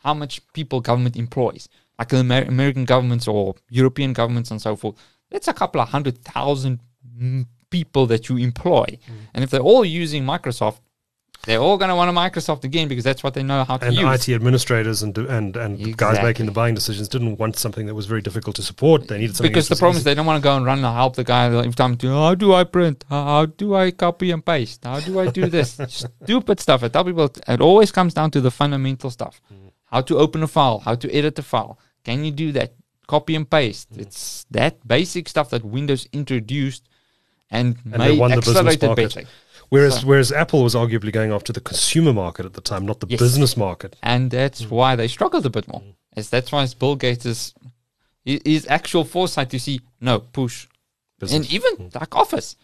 how 0.02 0.14
much 0.14 0.40
people 0.52 0.80
government 0.80 1.16
employs, 1.16 1.68
like 1.98 2.08
the 2.08 2.18
Amer- 2.18 2.48
American 2.48 2.84
governments 2.84 3.28
or 3.28 3.54
European 3.68 4.12
governments 4.14 4.50
and 4.50 4.60
so 4.60 4.74
forth, 4.74 4.96
that's 5.30 5.48
a 5.48 5.52
couple 5.54 5.80
of 5.80 5.88
hundred 5.90 6.18
thousand 6.24 6.80
mm, 7.20 7.46
people 7.70 8.06
that 8.06 8.28
you 8.28 8.36
employ. 8.38 8.86
And 9.34 9.44
if 9.44 9.50
they're 9.50 9.60
all 9.60 9.84
using 9.84 10.24
Microsoft, 10.24 10.80
they're 11.44 11.58
all 11.58 11.76
going 11.76 11.88
to 11.88 11.96
want 11.96 12.08
a 12.08 12.12
Microsoft 12.12 12.62
again 12.62 12.86
because 12.86 13.02
that's 13.02 13.22
what 13.22 13.34
they 13.34 13.42
know 13.42 13.64
how 13.64 13.76
to 13.76 13.80
do. 13.80 13.86
And 13.86 13.96
use. 13.96 14.28
IT 14.28 14.32
administrators 14.32 15.02
and 15.02 15.16
and 15.18 15.56
and 15.56 15.96
guys 15.96 16.22
making 16.22 16.46
the 16.46 16.52
buying 16.52 16.74
decisions 16.74 17.08
didn't 17.08 17.36
want 17.36 17.56
something 17.56 17.86
that 17.86 17.94
was 17.94 18.06
very 18.06 18.22
difficult 18.22 18.56
to 18.56 18.62
support. 18.62 19.08
They 19.08 19.18
needed 19.18 19.36
something 19.36 19.50
because 19.50 19.68
the 19.68 19.76
problem 19.76 19.96
is 19.96 20.04
they 20.04 20.14
don't 20.14 20.26
want 20.26 20.40
to 20.40 20.42
go 20.42 20.56
and 20.56 20.64
run 20.64 20.78
and 20.78 20.86
help 20.86 21.16
the 21.16 21.24
guy 21.24 21.46
every 21.46 21.72
time 21.72 21.96
to 21.96 22.08
how 22.08 22.34
do 22.36 22.54
I 22.54 22.62
print? 22.64 23.04
How, 23.08 23.46
do 23.46 23.74
I 23.74 23.90
copy 23.90 24.30
and 24.30 24.44
paste? 24.44 24.84
How 24.84 25.00
do 25.00 25.18
I 25.18 25.30
do 25.30 25.48
this? 25.48 25.80
Stupid 26.24 26.60
stuff. 26.60 26.84
I 26.84 26.88
tell 26.88 27.04
people 27.04 27.30
it 27.48 27.60
always 27.60 27.90
comes 27.90 28.14
down 28.14 28.30
to 28.32 28.40
the 28.40 28.50
fundamental 28.50 29.10
stuff. 29.10 29.40
Mm. 29.52 29.72
How 29.86 30.00
to 30.02 30.18
open 30.18 30.42
a 30.42 30.48
file, 30.48 30.78
how 30.78 30.94
to 30.94 31.12
edit 31.12 31.38
a 31.38 31.42
file. 31.42 31.78
Can 32.04 32.24
you 32.24 32.30
do 32.30 32.52
that? 32.52 32.74
Copy 33.08 33.34
and 33.34 33.50
paste. 33.50 33.92
Mm. 33.92 34.02
It's 34.02 34.46
that 34.52 34.86
basic 34.86 35.28
stuff 35.28 35.50
that 35.50 35.64
Windows 35.64 36.08
introduced 36.12 36.88
and, 37.50 37.76
and 37.84 37.98
made 37.98 38.18
won 38.18 38.30
the 38.30 38.36
business 38.36 38.56
accelerated 38.56 38.96
better. 38.96 39.28
Whereas 39.72 40.00
So- 40.00 40.06
whereas 40.06 40.30
Apple 40.30 40.62
was 40.62 40.74
arguably 40.74 41.10
going 41.10 41.32
after 41.32 41.50
the 41.50 41.60
consumer 41.62 42.12
market 42.12 42.44
at 42.44 42.52
the 42.52 42.60
time, 42.60 42.84
not 42.84 43.00
the 43.00 43.06
Yes. 43.08 43.20
business 43.20 43.56
market. 43.56 43.96
and 44.02 44.30
that's 44.30 44.64
hmm. 44.64 44.68
why 44.68 44.96
they 44.96 45.08
struggled 45.08 45.46
a 45.46 45.50
bit 45.50 45.66
more. 45.66 45.80
Hmm. 45.80 46.18
Is 46.18 46.28
that's 46.28 46.52
why 46.52 46.66
Bill 46.78 46.94
Gates 46.94 47.24
is 47.24 47.54
hi- 48.28 48.42
his 48.44 48.66
actual 48.68 49.04
foresight 49.06 49.48
to 49.48 49.58
see 49.58 49.80
no 49.98 50.20
push, 50.20 50.66
Business. 51.18 51.36
and 51.46 51.52
even 51.56 51.72
hmm. 51.76 51.98
like 51.98 52.14
Office. 52.14 52.56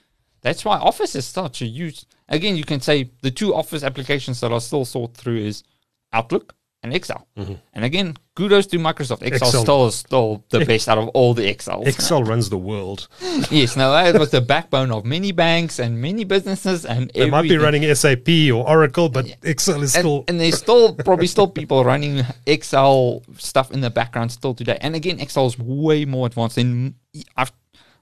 That's 0.42 0.66
why 0.66 0.76
Office 0.76 1.14
is 1.16 1.24
such 1.24 1.62
a 1.62 1.66
huge. 1.66 2.04
Again, 2.28 2.58
you 2.58 2.64
can 2.64 2.82
say 2.82 3.10
the 3.22 3.30
two 3.30 3.54
Office 3.54 3.82
applications 3.82 4.40
that 4.40 4.52
are 4.52 4.60
still 4.60 4.84
sought 4.84 5.16
through 5.16 5.38
is 5.38 5.64
Outlook 6.12 6.54
and 6.88 6.96
Excel. 6.96 7.26
Mhm. 7.36 7.58
And 7.74 7.84
again, 7.84 8.16
kudos 8.34 8.66
to 8.68 8.78
Microsoft. 8.78 9.22
Excel, 9.22 9.48
Excel. 9.48 9.62
still 9.62 9.86
is 9.86 9.94
still 9.94 10.44
the 10.48 10.64
best 10.64 10.88
out 10.88 10.98
of 10.98 11.08
all 11.08 11.34
the 11.34 11.46
Excels. 11.46 11.86
Excel 11.86 12.24
runs 12.24 12.48
the 12.48 12.58
world. 12.58 13.08
yes, 13.50 13.76
now 13.76 13.92
that 13.92 14.18
was 14.18 14.30
the 14.30 14.40
backbone 14.40 14.90
of 14.90 15.04
many 15.04 15.32
banks 15.32 15.78
and 15.78 16.00
many 16.00 16.24
businesses, 16.24 16.84
and 16.84 17.10
They 17.14 17.28
might 17.30 17.42
be 17.42 17.58
running 17.58 17.82
SAP 17.94 18.50
or 18.50 18.66
Oracle, 18.68 19.08
but 19.08 19.26
Excel 19.42 19.82
is 19.82 19.94
and, 19.94 20.02
still 20.02 20.24
and 20.28 20.40
there's 20.40 20.58
still 20.58 20.94
probably 21.08 21.26
still 21.26 21.48
people 21.48 21.84
running 21.84 22.24
Excel 22.46 23.22
stuff 23.36 23.70
in 23.70 23.80
the 23.80 23.90
background 23.90 24.32
still 24.32 24.54
today. 24.54 24.78
And 24.80 24.96
again, 24.96 25.20
Excel 25.20 25.46
is 25.46 25.58
way 25.58 26.04
more 26.04 26.26
advanced 26.26 26.56
than 26.56 26.94
I've 27.36 27.52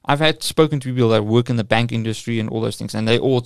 I've 0.04 0.20
had 0.20 0.42
spoken 0.44 0.78
to 0.80 0.94
people 0.94 1.08
that 1.08 1.24
work 1.24 1.50
in 1.50 1.56
the 1.56 1.64
bank 1.64 1.90
industry 1.90 2.38
and 2.38 2.48
all 2.48 2.60
those 2.60 2.76
things, 2.76 2.94
and 2.94 3.08
they 3.08 3.18
all 3.18 3.44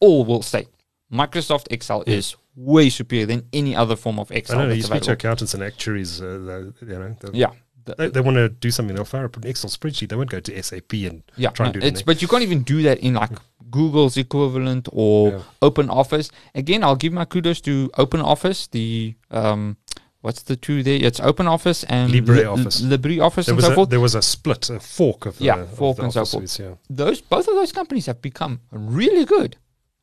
all 0.00 0.24
will 0.24 0.42
say 0.42 0.66
Microsoft 1.12 1.68
Excel 1.70 2.02
is 2.06 2.34
way 2.56 2.88
superior 2.90 3.26
than 3.26 3.46
any 3.52 3.76
other 3.76 3.94
form 3.96 4.18
of 4.18 4.32
I 4.32 4.36
Excel. 4.36 4.58
don't 4.58 4.68
know. 4.68 4.74
You 4.74 4.82
speak 4.82 5.02
to 5.02 5.12
accountants 5.12 5.54
and 5.54 5.62
actuaries, 5.62 6.20
uh, 6.22 6.70
you 6.80 6.86
know, 6.98 7.14
Yeah. 7.32 7.50
They, 7.98 8.08
they 8.08 8.20
want 8.20 8.36
to 8.36 8.48
do 8.48 8.72
something. 8.72 8.96
They'll 8.96 9.04
fire 9.04 9.26
up 9.26 9.36
an 9.36 9.46
Excel 9.46 9.70
spreadsheet. 9.70 10.08
They 10.08 10.16
won't 10.16 10.30
go 10.30 10.40
to 10.40 10.62
SAP 10.62 10.92
and 10.94 11.22
Yeah, 11.36 11.50
try 11.50 11.66
and 11.66 11.72
do 11.74 11.78
it. 11.78 11.84
it's, 11.84 12.02
but 12.02 12.20
you 12.20 12.26
can't 12.26 12.42
even 12.42 12.62
do 12.64 12.82
that 12.82 12.98
in 12.98 13.14
like 13.14 13.30
Google's 13.70 14.16
equivalent 14.16 14.88
or 14.92 15.30
Yeah. 15.30 15.42
Open 15.62 15.88
Office. 15.88 16.30
Again, 16.54 16.82
I'll 16.82 16.96
give 16.96 17.12
my 17.12 17.24
kudos 17.24 17.60
to 17.60 17.90
Open 17.96 18.20
Office. 18.20 18.66
The 18.66 19.14
um, 19.30 19.76
what's 20.20 20.42
the 20.42 20.56
two 20.56 20.82
there? 20.82 20.98
It's 21.00 21.20
Open 21.20 21.46
Office 21.46 21.84
and 21.84 22.10
LibreOffice. 22.12 22.82
LibreOffice 22.82 23.44
there 23.46 23.52
and 23.52 23.56
was 23.56 23.66
so 23.66 23.72
a, 23.72 23.74
forth. 23.76 23.90
there 23.90 24.00
was 24.00 24.16
a 24.16 24.22
split, 24.22 24.68
a 24.70 24.80
fork 24.80 25.24
of 25.26 25.40
Yeah, 25.40 25.56
the, 25.56 25.62
of 25.62 25.74
fork 25.76 25.98
the 25.98 26.02
and 26.04 26.12
so 26.12 26.24
forth. 26.24 26.58
yeah. 26.58 26.74
Those 26.90 27.20
both 27.20 27.46
of 27.46 27.54
those 27.54 27.70
companies 27.70 28.06
have 28.06 28.20
become 28.20 28.62
really 28.72 29.24
good. 29.24 29.58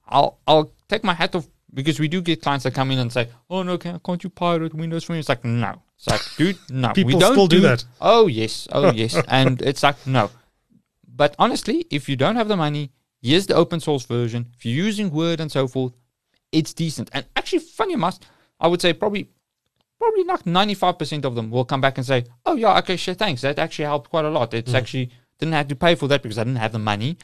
I'll 0.07 0.39
I'll 0.47 0.71
take 0.87 1.03
my 1.03 1.13
hat 1.15 1.35
off 1.35 1.47
because 1.73 1.99
we 1.99 2.07
do 2.07 2.21
get 2.21 2.41
clients 2.41 2.63
that 2.63 2.73
come 2.73 2.91
in 2.91 2.99
and 2.99 3.11
say, 3.11 3.29
"Oh 3.49 3.63
no, 3.63 3.77
can, 3.77 3.99
can't 3.99 4.23
you 4.23 4.29
pirate 4.29 4.73
Windows 4.73 5.03
for 5.03 5.13
me?" 5.13 5.19
It's 5.19 5.29
like 5.29 5.43
no, 5.43 5.81
it's 5.97 6.07
like 6.07 6.21
dude, 6.37 6.57
no, 6.69 6.91
we 6.95 7.15
don't 7.15 7.33
still 7.33 7.47
do 7.47 7.61
that. 7.61 7.83
Oh 7.99 8.27
yes, 8.27 8.67
oh 8.71 8.91
yes, 8.95 9.15
and 9.27 9.61
it's 9.61 9.83
like 9.83 10.05
no. 10.05 10.29
But 11.15 11.35
honestly, 11.37 11.85
if 11.89 12.09
you 12.09 12.15
don't 12.15 12.35
have 12.35 12.47
the 12.47 12.57
money, 12.57 12.91
here's 13.21 13.45
the 13.45 13.55
open 13.55 13.79
source 13.79 14.05
version. 14.05 14.47
If 14.57 14.65
you're 14.65 14.85
using 14.85 15.11
Word 15.11 15.39
and 15.39 15.51
so 15.51 15.67
forth, 15.67 15.93
it's 16.51 16.73
decent. 16.73 17.09
And 17.13 17.25
actually, 17.35 17.59
funny 17.59 17.93
enough, 17.93 18.19
I 18.59 18.67
would 18.67 18.81
say 18.81 18.93
probably 18.93 19.29
probably 20.03 20.23
like 20.23 20.43
95% 20.43 21.23
of 21.23 21.35
them 21.35 21.49
will 21.49 21.63
come 21.63 21.79
back 21.79 21.97
and 21.97 22.05
say, 22.05 22.25
oh, 22.45 22.55
yeah, 22.55 22.77
okay, 22.79 22.97
sure, 22.97 23.13
thanks. 23.13 23.41
That 23.41 23.57
actually 23.57 23.85
helped 23.85 24.09
quite 24.09 24.25
a 24.25 24.29
lot. 24.29 24.53
It's 24.53 24.73
mm. 24.73 24.75
actually 24.75 25.11
didn't 25.39 25.53
have 25.53 25.69
to 25.69 25.75
pay 25.75 25.95
for 25.95 26.07
that 26.09 26.21
because 26.21 26.37
I 26.37 26.43
didn't 26.43 26.59
have 26.59 26.73
the 26.73 26.79
money. 26.79 27.17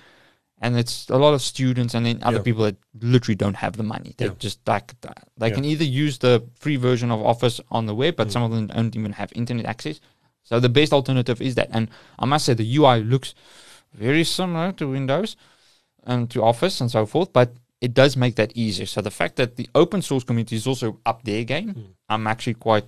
And 0.61 0.77
it's 0.77 1.09
a 1.09 1.17
lot 1.17 1.33
of 1.33 1.41
students 1.41 1.93
and 1.95 2.05
then 2.05 2.19
other 2.21 2.37
Yeah. 2.37 2.43
people 2.43 2.63
that 2.65 2.75
literally 3.01 3.35
don't 3.35 3.55
have 3.55 3.77
the 3.77 3.83
money. 3.83 4.13
They 4.17 4.25
Yeah. 4.25 4.31
just 4.39 4.59
like, 4.67 4.93
they 5.37 5.47
Yeah. 5.47 5.53
can 5.55 5.63
either 5.63 5.85
use 5.85 6.17
the 6.17 6.43
free 6.59 6.75
version 6.75 7.11
of 7.11 7.21
Office 7.21 7.61
on 7.71 7.85
the 7.85 7.95
web, 7.95 8.15
but 8.17 8.31
some 8.31 8.43
of 8.43 8.51
them 8.51 8.67
don't 8.67 8.95
even 8.95 9.13
have 9.13 9.31
internet 9.35 9.65
access. 9.65 9.99
So 10.43 10.59
the 10.59 10.69
best 10.69 10.91
alternative 10.91 11.41
is 11.41 11.55
that. 11.55 11.69
And 11.71 11.87
I 12.17 12.25
must 12.25 12.45
say, 12.45 12.53
the 12.55 12.65
UI 12.77 12.99
looks 13.01 13.33
very 13.93 14.23
similar 14.23 14.71
to 14.73 14.87
Windows 14.89 15.35
and 16.03 16.29
to 16.31 16.43
Office 16.43 16.81
and 16.81 16.91
so 16.91 17.05
forth, 17.05 17.31
but 17.31 17.53
it 17.79 17.93
does 17.93 18.17
make 18.17 18.35
that 18.35 18.51
easier. 18.55 18.85
So 18.85 18.99
the 19.01 19.11
fact 19.11 19.37
that 19.37 19.55
the 19.55 19.69
open 19.73 20.01
source 20.01 20.23
community 20.25 20.57
is 20.57 20.67
also 20.67 20.99
up 21.05 21.23
their 21.23 21.43
game, 21.45 21.95
I'm 22.09 22.27
actually 22.27 22.55
quite. 22.55 22.85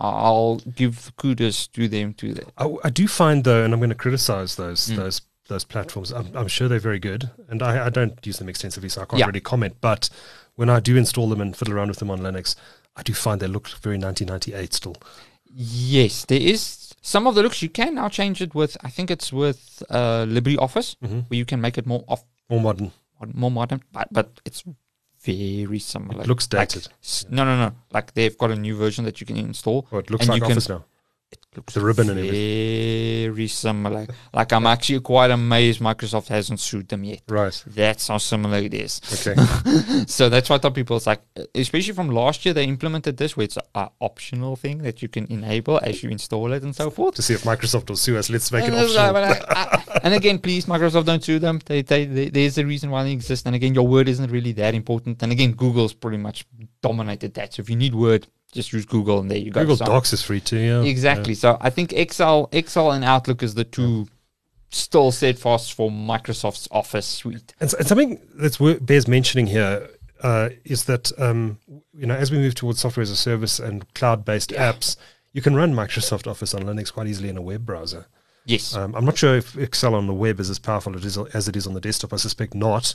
I'll 0.00 0.60
give 0.76 1.10
kudos 1.16 1.66
to 1.68 1.88
them 1.88 2.14
to 2.14 2.32
that. 2.34 2.52
I, 2.56 2.72
I 2.84 2.90
do 2.90 3.08
find 3.08 3.42
though, 3.42 3.64
and 3.64 3.74
I'm 3.74 3.80
going 3.80 3.90
to 3.90 3.96
criticize 3.96 4.54
those 4.54 4.86
Mm. 4.88 4.96
those 4.96 5.20
those 5.48 5.64
platforms. 5.64 6.12
I'm, 6.12 6.34
I'm 6.36 6.48
sure 6.48 6.68
they're 6.68 6.78
very 6.78 6.98
good, 6.98 7.30
and 7.48 7.62
I, 7.62 7.86
I 7.86 7.90
don't 7.90 8.24
use 8.26 8.38
them 8.38 8.48
extensively, 8.48 8.88
so 8.88 9.02
I 9.02 9.04
can't 9.06 9.20
Yeah. 9.20 9.26
really 9.26 9.40
comment. 9.40 9.76
But 9.80 10.08
when 10.54 10.70
I 10.70 10.80
do 10.80 10.96
install 10.96 11.28
them 11.28 11.40
and 11.40 11.56
fiddle 11.56 11.74
around 11.74 11.88
with 11.88 11.98
them 11.98 12.10
on 12.10 12.20
Linux, 12.20 12.54
I 12.96 13.02
do 13.02 13.12
find 13.14 13.40
they 13.40 13.46
look 13.48 13.68
very 13.68 13.98
1998 13.98 14.72
still. 14.74 14.96
Yes, 15.54 16.24
there 16.26 16.40
is 16.40 16.94
some 17.00 17.26
of 17.26 17.34
the 17.34 17.42
looks 17.42 17.62
you 17.62 17.68
can 17.68 17.94
now 17.94 18.08
change 18.08 18.40
it 18.42 18.54
with. 18.54 18.76
I 18.82 18.90
think 18.90 19.10
it's 19.10 19.32
with 19.32 19.82
uh, 19.90 20.24
LibreOffice, 20.26 20.96
Mhm. 21.02 21.24
where 21.28 21.38
you 21.38 21.44
can 21.44 21.60
make 21.60 21.78
it 21.78 21.86
more 21.86 22.04
off, 22.08 22.24
More 22.50 22.60
modern. 22.60 22.92
more 23.34 23.50
modern, 23.50 23.82
but 23.92 24.08
but 24.12 24.40
it's 24.44 24.62
very 25.24 25.78
similar. 25.78 26.22
It 26.22 26.28
looks 26.28 26.48
Like, 26.52 26.68
dated. 26.68 26.88
no, 27.30 27.44
no, 27.44 27.56
no. 27.56 27.74
Like 27.92 28.14
they've 28.14 28.36
got 28.38 28.50
a 28.50 28.56
new 28.56 28.76
version 28.76 29.04
that 29.04 29.20
you 29.20 29.26
can 29.26 29.36
install. 29.36 29.86
Or 29.90 30.00
it 30.00 30.10
looks 30.10 30.28
like 30.28 30.36
you 30.36 30.42
can- 30.42 30.52
Office 30.52 30.68
now. 30.68 30.84
It 31.30 31.38
looks 31.56 31.74
The 31.74 31.80
ribbon 31.80 32.08
and 32.08 32.18
everything. 32.18 33.34
very 33.34 33.48
similar. 33.48 34.06
Like 34.32 34.50
I'm 34.52 34.66
actually 34.66 35.00
quite 35.00 35.30
amazed 35.30 35.80
Microsoft 35.80 36.28
hasn't 36.28 36.58
sued 36.60 36.88
them 36.88 37.04
yet. 37.04 37.20
Right. 37.28 37.62
That's 37.66 38.08
how 38.08 38.16
similar 38.18 38.58
it 38.58 38.72
is. 38.72 39.00
Okay. 39.12 39.34
so 40.06 40.28
that's 40.30 40.48
why 40.48 40.56
I 40.56 40.58
tell 40.58 40.70
people 40.70 40.96
it's 40.96 41.06
like, 41.06 41.20
especially 41.54 41.92
from 41.92 42.08
last 42.10 42.44
year, 42.46 42.54
they 42.54 42.64
implemented 42.64 43.18
this 43.18 43.36
where 43.36 43.44
it's 43.44 43.58
an 43.74 43.88
optional 44.00 44.56
thing 44.56 44.78
that 44.78 45.02
you 45.02 45.08
can 45.08 45.26
enable 45.26 45.78
as 45.82 46.02
you 46.02 46.08
install 46.08 46.52
it 46.54 46.62
and 46.62 46.74
so 46.74 46.90
forth. 46.90 47.14
to 47.16 47.22
see 47.22 47.34
if 47.34 47.42
Microsoft 47.42 47.88
will 47.90 47.96
sue 47.96 48.16
us, 48.16 48.30
let's 48.30 48.50
make 48.50 48.64
it 48.64 48.68
And, 48.72 48.76
optional. 48.76 49.12
but 49.12 49.24
I- 49.56 49.64
I- 49.64 50.00
and 50.04 50.14
again, 50.14 50.38
please, 50.38 50.64
Microsoft, 50.66 51.04
don't 51.06 51.22
sue 51.22 51.38
them. 51.38 51.60
They, 51.66 51.82
they, 51.82 52.06
they, 52.06 52.30
there's 52.30 52.56
a 52.56 52.64
reason 52.64 52.90
why 52.90 53.04
they 53.04 53.12
exist. 53.12 53.44
And 53.46 53.54
again, 53.54 53.74
your 53.74 53.86
word 53.86 54.08
isn't 54.08 54.30
really 54.30 54.52
that 54.52 54.74
important. 54.74 55.22
And 55.22 55.32
again, 55.32 55.52
Google's 55.52 55.92
pretty 55.92 56.16
much 56.18 56.46
dominated 56.80 57.34
that. 57.34 57.52
So 57.54 57.60
if 57.60 57.68
you 57.68 57.76
need 57.76 57.94
Word, 57.94 58.26
just 58.52 58.72
use 58.72 58.84
Google, 58.86 59.20
and 59.20 59.30
there 59.30 59.38
you 59.38 59.50
go. 59.50 59.60
Google 59.62 59.76
So- 59.76 59.84
Docs 59.86 60.12
is 60.12 60.22
free 60.22 60.40
too. 60.40 60.58
Yeah. 60.58 60.82
Exactly. 60.82 61.34
So 61.34 61.56
I 61.60 61.70
think 61.70 61.92
Excel, 61.92 62.48
Excel, 62.52 62.92
and 62.92 63.04
Outlook 63.04 63.42
is 63.42 63.54
the 63.54 63.64
two 63.64 64.06
still 64.70 65.10
steadfast 65.12 65.72
for 65.72 65.90
Microsoft's 65.90 66.68
Office 66.70 67.06
suite. 67.06 67.54
And, 67.60 67.72
and 67.78 67.86
something 67.86 68.20
that's 68.34 68.60
wor- 68.60 68.74
bears 68.80 69.08
mentioning 69.08 69.46
here 69.46 69.88
uh, 70.22 70.50
is 70.64 70.84
that 70.84 71.10
um, 71.18 71.58
you 71.94 72.06
know 72.06 72.14
as 72.14 72.30
we 72.30 72.38
move 72.38 72.54
towards 72.54 72.80
software 72.80 73.02
as 73.02 73.10
a 73.10 73.16
service 73.16 73.58
and 73.60 73.92
cloud-based 73.94 74.52
Yeah. 74.52 74.72
apps, 74.72 74.96
you 75.32 75.42
can 75.42 75.54
run 75.54 75.72
Microsoft 75.74 76.26
Office 76.26 76.54
on 76.54 76.62
Linux 76.64 76.92
quite 76.92 77.06
easily 77.06 77.28
in 77.28 77.36
a 77.36 77.42
web 77.42 77.64
browser. 77.64 78.06
Yes. 78.46 78.74
Um, 78.74 78.94
I'm 78.94 79.04
not 79.04 79.18
sure 79.18 79.36
if 79.36 79.56
Excel 79.58 79.94
on 79.94 80.06
the 80.06 80.14
web 80.14 80.40
is 80.40 80.48
as 80.48 80.58
powerful 80.58 80.96
as 80.96 81.04
it 81.04 81.06
is, 81.06 81.18
as 81.34 81.48
it 81.48 81.56
is 81.56 81.66
on 81.66 81.74
the 81.74 81.80
desktop. 81.80 82.14
I 82.14 82.16
suspect 82.16 82.54
not, 82.54 82.94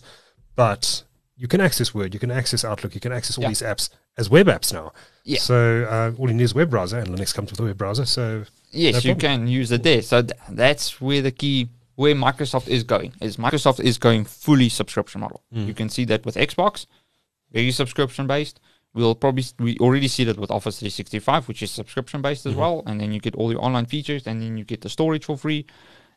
but 0.55 1.03
you 1.43 1.49
can 1.49 1.59
access 1.59 1.93
Word, 1.93 2.13
you 2.13 2.21
can 2.21 2.31
access 2.31 2.63
Outlook, 2.63 2.95
you 2.95 3.01
can 3.01 3.11
access 3.11 3.37
all 3.37 3.43
Yeah. 3.43 3.49
these 3.49 3.61
apps 3.61 3.89
as 4.17 4.29
web 4.29 4.47
apps 4.47 4.71
now. 4.79 4.93
Yeah. 5.25 5.39
So 5.39 5.57
uh, 5.95 6.17
all 6.17 6.29
you 6.29 6.33
need 6.35 6.43
is 6.45 6.53
a 6.53 6.59
web 6.61 6.69
browser, 6.69 6.97
and 6.99 7.09
Linux 7.09 7.35
comes 7.35 7.51
with 7.51 7.59
a 7.59 7.63
web 7.63 7.77
browser. 7.77 8.05
So 8.05 8.45
yes, 8.71 8.93
no 9.03 9.09
you 9.09 9.15
can 9.17 9.39
use 9.47 9.69
it 9.75 9.83
there. 9.83 10.01
So 10.01 10.21
th- 10.21 10.39
that's 10.61 11.01
where 11.01 11.21
the 11.21 11.31
key, 11.31 11.67
where 11.95 12.15
Microsoft 12.15 12.69
is 12.69 12.83
going. 12.93 13.11
Is 13.19 13.35
Microsoft 13.35 13.81
is 13.81 13.97
going 13.97 14.23
fully 14.23 14.69
subscription 14.69 15.19
model. 15.19 15.43
Mm. 15.53 15.67
You 15.67 15.73
can 15.73 15.89
see 15.89 16.05
that 16.05 16.25
with 16.25 16.35
Xbox, 16.35 16.85
very 17.51 17.71
subscription 17.71 18.25
based. 18.25 18.61
We'll 18.93 19.15
probably 19.15 19.43
we 19.59 19.77
already 19.79 20.07
see 20.07 20.23
that 20.29 20.37
with 20.37 20.49
Office 20.49 20.79
365, 20.79 21.49
which 21.49 21.61
is 21.61 21.71
subscription 21.71 22.21
based 22.21 22.45
as 22.45 22.53
Mhm. 22.53 22.57
well. 22.63 22.83
And 22.87 23.01
then 23.01 23.11
you 23.11 23.19
get 23.19 23.35
all 23.35 23.51
your 23.51 23.61
online 23.67 23.87
features, 23.87 24.23
and 24.27 24.41
then 24.41 24.55
you 24.57 24.63
get 24.63 24.79
the 24.79 24.89
storage 24.97 25.25
for 25.25 25.35
free. 25.37 25.65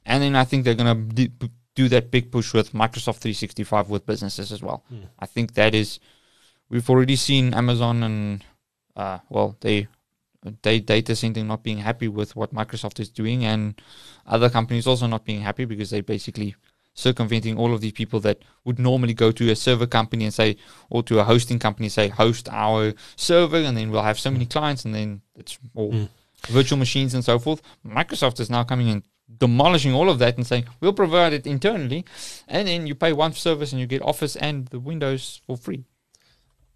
And 0.05 0.23
then 0.23 0.37
I 0.37 0.45
think 0.45 0.62
they're 0.65 0.75
gonna 0.83 0.95
d- 0.95 1.31
p- 1.41 1.51
do 1.77 1.89
that 1.91 2.11
big 2.11 2.33
push 2.33 2.53
with 2.53 2.73
Microsoft 2.73 3.19
365 3.19 3.89
with 3.89 4.05
businesses 4.05 4.51
as 4.51 4.61
well. 4.62 4.83
Mm. 4.93 5.05
I 5.21 5.27
think 5.27 5.55
that 5.55 5.75
is. 5.75 6.01
We've 6.69 6.91
already 6.91 7.15
seen 7.15 7.55
Amazon 7.55 8.03
and 8.03 8.45
uh, 8.97 9.19
well, 9.29 9.57
they 9.61 9.87
they 10.62 10.81
data 10.81 11.15
center 11.15 11.45
not 11.45 11.62
being 11.62 11.79
happy 11.79 12.09
with 12.09 12.35
what 12.35 12.53
Microsoft 12.55 12.99
is 12.99 13.09
doing, 13.09 13.45
and 13.45 13.81
other 14.27 14.51
companies 14.51 14.87
also 14.87 15.07
not 15.07 15.25
being 15.25 15.43
happy 15.43 15.65
because 15.65 15.91
they 15.91 16.01
basically 16.01 16.57
circumventing 16.95 17.59
all 17.59 17.75
of 17.75 17.81
these 17.83 17.93
people 17.93 18.21
that 18.21 18.39
would 18.65 18.79
normally 18.79 19.12
go 19.12 19.31
to 19.31 19.51
a 19.51 19.57
server 19.57 19.87
company 19.87 20.25
and 20.25 20.33
say, 20.33 20.57
or 20.89 21.03
to 21.03 21.19
a 21.19 21.25
hosting 21.25 21.59
company, 21.59 21.89
say, 21.91 22.09
host 22.09 22.49
our 22.51 22.95
server, 23.17 23.59
and 23.59 23.77
then 23.77 23.91
we'll 23.91 24.03
have 24.03 24.19
so 24.19 24.31
many 24.31 24.47
clients, 24.47 24.85
and 24.87 24.95
then 24.95 25.21
it's 25.37 25.59
all 25.75 25.93
Mm. 25.93 26.09
virtual 26.49 26.79
machines 26.79 27.12
and 27.15 27.23
so 27.25 27.39
forth. 27.39 27.61
Microsoft 27.87 28.41
is 28.41 28.49
now 28.49 28.65
coming 28.65 28.89
and 28.89 29.03
demolishing 29.39 29.93
all 29.95 30.09
of 30.09 30.19
that 30.19 30.37
and 30.37 30.47
saying, 30.47 30.67
we'll 30.81 30.93
provide 30.93 31.33
it 31.33 31.47
internally, 31.47 32.05
and 32.49 32.69
then 32.69 32.87
you 32.87 32.95
pay 32.95 33.12
one 33.12 33.33
service 33.33 33.73
and 33.73 33.81
you 33.81 33.87
get 33.87 34.03
Office 34.03 34.37
and 34.37 34.67
the 34.69 34.79
Windows 34.81 35.41
for 35.47 35.57
free. 35.57 35.85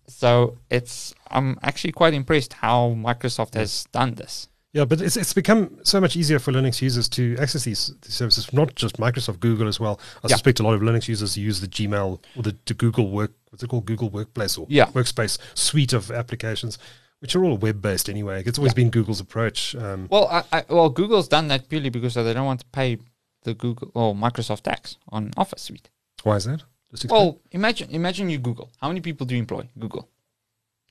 So 0.08 0.58
it's 0.70 1.14
I'm 1.30 1.58
actually 1.62 1.92
quite 1.92 2.14
impressed 2.14 2.54
how 2.54 2.90
Microsoft 2.96 3.54
has 3.54 3.84
done 3.92 4.14
this. 4.14 4.48
Yeah, 4.72 4.84
but 4.84 5.00
it's 5.00 5.16
it's 5.16 5.32
become 5.32 5.78
so 5.84 6.00
much 6.00 6.16
easier 6.16 6.38
for 6.38 6.52
Linux 6.52 6.80
users 6.82 7.08
to 7.10 7.36
access 7.40 7.64
these, 7.64 7.92
these 8.02 8.14
services, 8.14 8.52
not 8.52 8.74
just 8.76 8.98
Microsoft, 8.98 9.40
Google 9.40 9.68
as 9.68 9.78
well. 9.80 9.98
I 10.22 10.28
Yeah. 10.28 10.34
suspect 10.36 10.60
a 10.60 10.62
lot 10.62 10.74
of 10.74 10.80
Linux 10.80 11.08
users 11.08 11.36
use 11.36 11.60
the 11.60 11.66
Gmail 11.68 12.20
or 12.36 12.42
the, 12.42 12.56
the 12.66 12.74
Google 12.74 13.10
Work, 13.10 13.32
what's 13.50 13.62
it 13.64 13.68
called, 13.68 13.84
Google 13.86 14.10
Workplace 14.10 14.56
or 14.58 14.66
Yeah. 14.68 14.86
Workspace 14.86 15.38
suite 15.54 15.92
of 15.92 16.10
applications, 16.12 16.78
which 17.20 17.36
are 17.36 17.44
all 17.44 17.56
web 17.56 17.80
based 17.80 18.08
anyway. 18.08 18.42
It's 18.44 18.58
always 18.58 18.72
Yeah. 18.72 18.76
been 18.76 18.90
Google's 18.90 19.20
approach. 19.20 19.74
Um, 19.76 20.08
Well, 20.10 20.26
I, 20.28 20.44
I, 20.52 20.64
well, 20.68 20.88
Google's 20.90 21.28
done 21.28 21.48
that 21.48 21.68
purely 21.68 21.90
because 21.90 22.14
they 22.14 22.32
don't 22.34 22.46
want 22.46 22.60
to 22.60 22.66
pay 22.66 22.98
the 23.44 23.54
Google 23.54 23.90
or 23.94 24.14
Microsoft 24.14 24.62
tax 24.62 24.96
on 25.08 25.30
Office 25.36 25.62
suite. 25.62 25.88
why 26.24 26.36
is 26.36 26.44
that? 26.44 26.62
Just. 26.92 27.08
Well, 27.10 27.38
imagine 27.52 27.88
imagine 27.90 28.28
you 28.28 28.38
Google. 28.38 28.68
How 28.80 28.88
many 28.88 29.00
people 29.00 29.24
do 29.26 29.34
you 29.34 29.40
employ? 29.40 29.68
Google. 29.78 30.08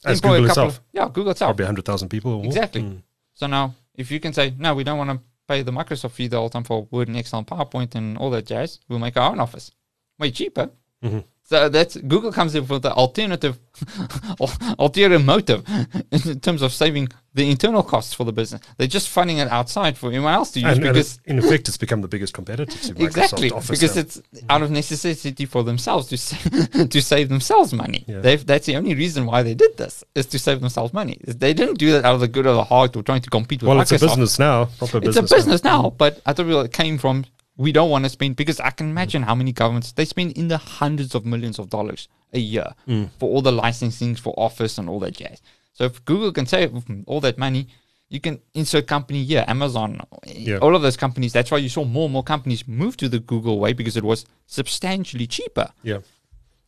as 0.06 0.18
employ 0.20 0.38
Google 0.38 0.50
itself, 0.50 0.78
of- 0.78 0.84
yeah, 0.94 1.06
Google 1.08 1.32
itself. 1.32 1.50
probably 1.50 1.66
100,000 1.66 2.08
people. 2.10 2.32
Or 2.32 2.38
more. 2.38 2.46
Exactly. 2.46 2.82
Mm. 2.84 3.02
So 3.34 3.48
now, 3.48 3.76
if 3.96 4.10
you 4.12 4.20
can 4.22 4.32
say, 4.32 4.54
no, 4.58 4.74
we 4.76 4.86
don't 4.86 4.98
want 4.98 5.10
to 5.10 5.20
pay 5.48 5.62
the 5.62 5.72
Microsoft 5.74 6.12
fee 6.12 6.28
the 6.28 6.38
whole 6.38 6.50
time 6.50 6.64
for 6.64 6.88
Word 6.90 7.10
and 7.10 7.18
Excel 7.18 7.40
and 7.40 7.48
PowerPoint 7.48 7.96
and 7.96 8.18
all 8.18 8.30
that 8.30 8.46
jazz, 8.46 8.80
we'll 8.88 9.00
make 9.00 9.18
our 9.18 9.30
own 9.32 9.40
Office. 9.42 9.72
Way 10.18 10.32
cheaper. 10.32 10.70
Mhm. 11.04 11.26
So 11.50 11.68
that's 11.68 11.98
Google 11.98 12.32
comes 12.32 12.54
in 12.54 12.68
with 12.68 12.84
the 12.84 12.94
alternative, 12.94 13.58
ulterior 14.78 15.18
motive 15.18 15.66
in 16.12 16.40
terms 16.40 16.62
of 16.62 16.72
saving 16.72 17.10
the 17.34 17.50
internal 17.50 17.82
costs 17.82 18.14
for 18.14 18.24
the 18.24 18.32
business. 18.32 18.62
They're 18.78 18.86
just 18.86 19.10
funding 19.10 19.38
it 19.40 19.48
outside 19.48 19.98
for 19.98 20.10
anyone 20.12 20.32
else 20.32 20.52
to 20.52 20.60
use 20.60 20.78
And, 20.78 20.86
and 20.86 20.94
because 20.94 21.14
it's- 21.16 21.20
in 21.26 21.40
effect, 21.40 21.68
it's 21.68 21.78
become 21.78 22.02
the 22.02 22.08
biggest 22.08 22.36
competitor 22.36 22.72
to 22.72 22.94
Microsoft 22.94 23.02
exactly 23.06 23.52
Office. 23.52 23.70
because 23.80 23.96
now. 23.96 24.02
it's 24.02 24.22
out 24.48 24.62
of 24.62 24.70
necessity 24.70 25.46
for 25.48 25.64
themselves 25.64 26.08
to 26.10 26.18
sa- 26.18 26.86
to 26.96 27.02
save 27.02 27.30
themselves 27.30 27.74
money. 27.74 28.06
Yeah. 28.08 28.20
They've, 28.20 28.46
that's 28.46 28.68
the 28.68 28.76
only 28.76 28.94
reason 28.94 29.26
why 29.26 29.42
they 29.42 29.56
did 29.56 29.76
this 29.78 30.04
is 30.14 30.28
to 30.28 30.38
save 30.38 30.60
themselves 30.62 30.94
money. 30.94 31.20
They 31.26 31.56
didn't 31.56 31.80
do 31.80 31.92
that 31.94 32.06
out 32.06 32.14
of 32.14 32.20
the 32.20 32.28
good 32.28 32.46
of 32.46 32.56
the 32.58 32.64
heart 32.64 32.96
or 32.96 33.02
trying 33.02 33.22
to 33.22 33.30
compete 33.32 33.64
with 33.64 33.70
well, 33.70 33.78
Microsoft. 33.78 33.94
it's 33.94 34.04
a 34.04 34.08
business 34.08 34.38
now. 34.38 34.66
Proper 34.78 35.00
business. 35.00 35.18
It's 35.24 35.32
a 35.32 35.36
business 35.36 35.64
now, 35.64 35.90
but 35.98 36.22
I 36.28 36.34
thought 36.34 36.48
it 36.66 36.74
came 36.74 37.00
from 37.00 37.26
we 37.64 37.72
don't 37.78 37.90
want 37.94 38.06
to 38.06 38.10
spend 38.18 38.36
because 38.38 38.60
I 38.62 38.72
can 38.78 38.88
imagine 38.90 39.22
how 39.30 39.36
many 39.36 39.52
governments 39.52 39.92
they 39.92 40.06
spend 40.06 40.32
in 40.42 40.48
the 40.48 40.58
hundreds 40.80 41.14
of 41.14 41.26
millions 41.26 41.60
of 41.60 41.66
dollars 41.70 42.08
a 42.34 42.40
year 42.40 42.68
Mm. 42.88 43.10
for 43.20 43.28
all 43.32 43.42
the 43.42 43.52
licensing 43.66 44.16
for 44.16 44.34
Office 44.48 44.78
and 44.80 44.88
all 44.90 45.00
that 45.02 45.16
jazz. 45.22 45.42
So 45.74 45.84
if 45.90 46.04
Google 46.06 46.32
can 46.32 46.46
save 46.46 46.72
all 47.06 47.20
that 47.22 47.38
money, 47.38 47.68
you 48.08 48.20
can 48.22 48.40
insert 48.54 48.88
company 48.88 49.24
here, 49.32 49.44
Amazon, 49.48 50.00
Yeah. 50.26 50.58
all 50.64 50.74
of 50.76 50.82
those 50.82 50.98
companies. 50.98 51.34
That's 51.34 51.52
why 51.52 51.58
you 51.66 51.70
saw 51.70 51.84
more 51.86 52.06
and 52.06 52.14
more 52.14 52.24
companies 52.24 52.62
move 52.68 52.96
to 52.98 53.10
the 53.10 53.20
Google 53.20 53.60
way 53.60 53.74
because 53.74 53.98
it 53.98 54.04
was 54.06 54.26
substantially 54.48 55.28
cheaper. 55.28 55.68
Yeah. 55.84 56.00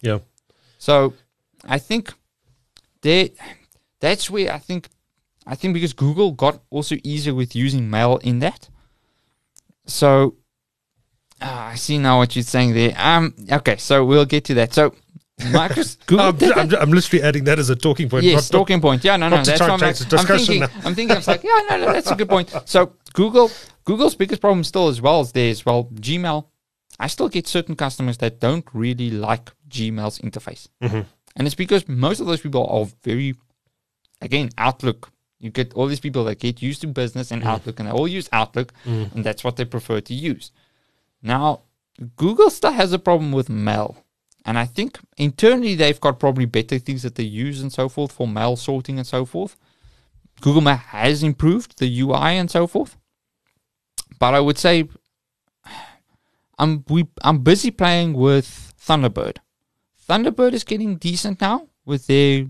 Yeah. 0.02 0.20
So 0.78 1.14
I 1.76 1.80
think 1.80 2.14
they 3.02 3.32
that's 4.02 4.30
where 4.30 4.52
I 4.52 4.60
think 4.60 4.90
I 5.48 5.56
think 5.56 5.74
because 5.74 5.94
Google 5.94 6.32
got 6.46 6.56
also 6.70 6.96
easier 7.04 7.34
with 7.42 7.56
using 7.56 7.90
mail 7.90 8.18
in 8.30 8.40
that. 8.40 8.68
So 9.86 10.36
ah, 11.42 11.68
I 11.70 11.76
see 11.76 11.98
now 11.98 12.20
what 12.20 12.36
you're 12.36 12.44
saying 12.44 12.74
there. 12.74 12.94
Um 12.98 13.34
okay, 13.52 13.78
so 13.78 14.06
we'll 14.06 14.26
get 14.26 14.46
to 14.46 14.54
that. 14.56 14.74
So 14.74 14.96
Microsoft, 15.40 16.06
Google 16.06 16.26
I'm, 16.28 16.60
I'm, 16.60 16.76
I'm 16.76 16.92
literally 16.92 17.24
adding 17.24 17.46
that 17.46 17.58
as 17.60 17.70
a 17.70 17.76
talking 17.76 18.10
point. 18.10 18.24
Yes, 18.26 18.52
not- 18.52 18.58
not- 18.58 18.60
talking 18.62 18.82
point. 18.82 19.04
Yeah, 19.04 19.18
no, 19.18 19.30
no, 19.30 19.38
that's 19.38 19.58
try 19.58 19.70
what 19.70 19.82
and 19.82 19.84
I'm, 19.84 19.90
like, 19.90 20.30
I'm 20.30 20.38
thinking. 20.38 20.60
now. 20.60 20.68
I'm 20.86 20.96
thinking. 20.96 21.12
I 21.12 21.20
was 21.20 21.28
like, 21.28 21.44
yeah, 21.44 21.60
no, 21.70 21.78
no, 21.78 21.94
that's 21.94 22.12
a 22.12 22.16
good 22.16 22.30
point. 22.30 22.54
So 22.66 22.94
Google, 23.14 23.50
Google's 23.86 24.16
biggest 24.16 24.40
problem 24.42 24.64
still 24.64 24.88
as 24.88 25.02
well 25.02 25.20
as 25.22 25.32
there 25.32 25.50
as 25.50 25.66
well. 25.66 25.86
Gmail, 25.96 26.46
I 27.00 27.08
still 27.08 27.28
get 27.30 27.48
certain 27.48 27.76
customers 27.76 28.18
that 28.20 28.40
don't 28.40 28.66
really 28.74 29.10
like 29.10 29.50
Gmail's 29.70 30.20
interface, 30.20 30.68
Mm-hmm. 30.84 31.02
and 31.36 31.48
it's 31.48 31.56
because 31.56 31.88
most 31.88 32.20
of 32.20 32.28
those 32.28 32.42
people 32.42 32.68
are 32.68 32.86
very, 33.04 33.36
again, 34.22 34.50
Outlook. 34.58 35.12
You 35.40 35.50
get 35.50 35.74
all 35.74 35.88
these 35.88 36.00
people 36.00 36.24
that 36.26 36.38
get 36.38 36.62
used 36.62 36.82
to 36.82 36.88
business 36.88 37.30
Mm. 37.30 37.38
and 37.38 37.44
Outlook, 37.46 37.80
and 37.80 37.88
they 37.90 37.94
all 37.94 38.08
use 38.08 38.30
Outlook, 38.32 38.74
and 38.86 39.24
that's 39.24 39.44
what 39.44 39.56
they 39.56 39.66
prefer 39.66 40.02
to 40.02 40.14
use. 40.14 40.52
Now, 41.22 41.62
Google 42.16 42.50
still 42.50 42.72
has 42.72 42.94
a 42.94 43.00
problem 43.00 43.32
with 43.32 43.50
mail. 43.50 44.04
And 44.46 44.58
I 44.58 44.66
think 44.66 45.00
internally 45.18 45.76
they've 45.76 46.02
got 46.02 46.20
probably 46.20 46.46
better 46.46 46.80
things 46.80 47.04
that 47.04 47.16
they 47.16 47.24
use 47.24 47.62
and 47.62 47.72
so 47.72 47.88
forth 47.88 48.12
for 48.12 48.28
mail 48.28 48.56
sorting 48.56 48.98
and 48.98 49.06
so 49.06 49.26
forth. 49.26 49.56
Google 50.42 50.62
Mail 50.62 50.78
has 50.78 51.22
improved 51.22 51.78
the 51.78 52.02
UI 52.02 52.38
and 52.38 52.50
so 52.50 52.66
forth. 52.66 52.98
But 54.20 54.34
I 54.34 54.40
would 54.40 54.58
say 54.58 54.90
I'm 56.58 56.84
we 56.90 57.08
I'm 57.24 57.40
busy 57.40 57.70
playing 57.70 58.14
with 58.14 58.74
Thunderbird. 58.80 59.38
Thunderbird 60.08 60.54
is 60.54 60.64
getting 60.64 60.96
decent 60.96 61.40
now 61.42 61.68
with 61.86 62.08
their 62.08 62.48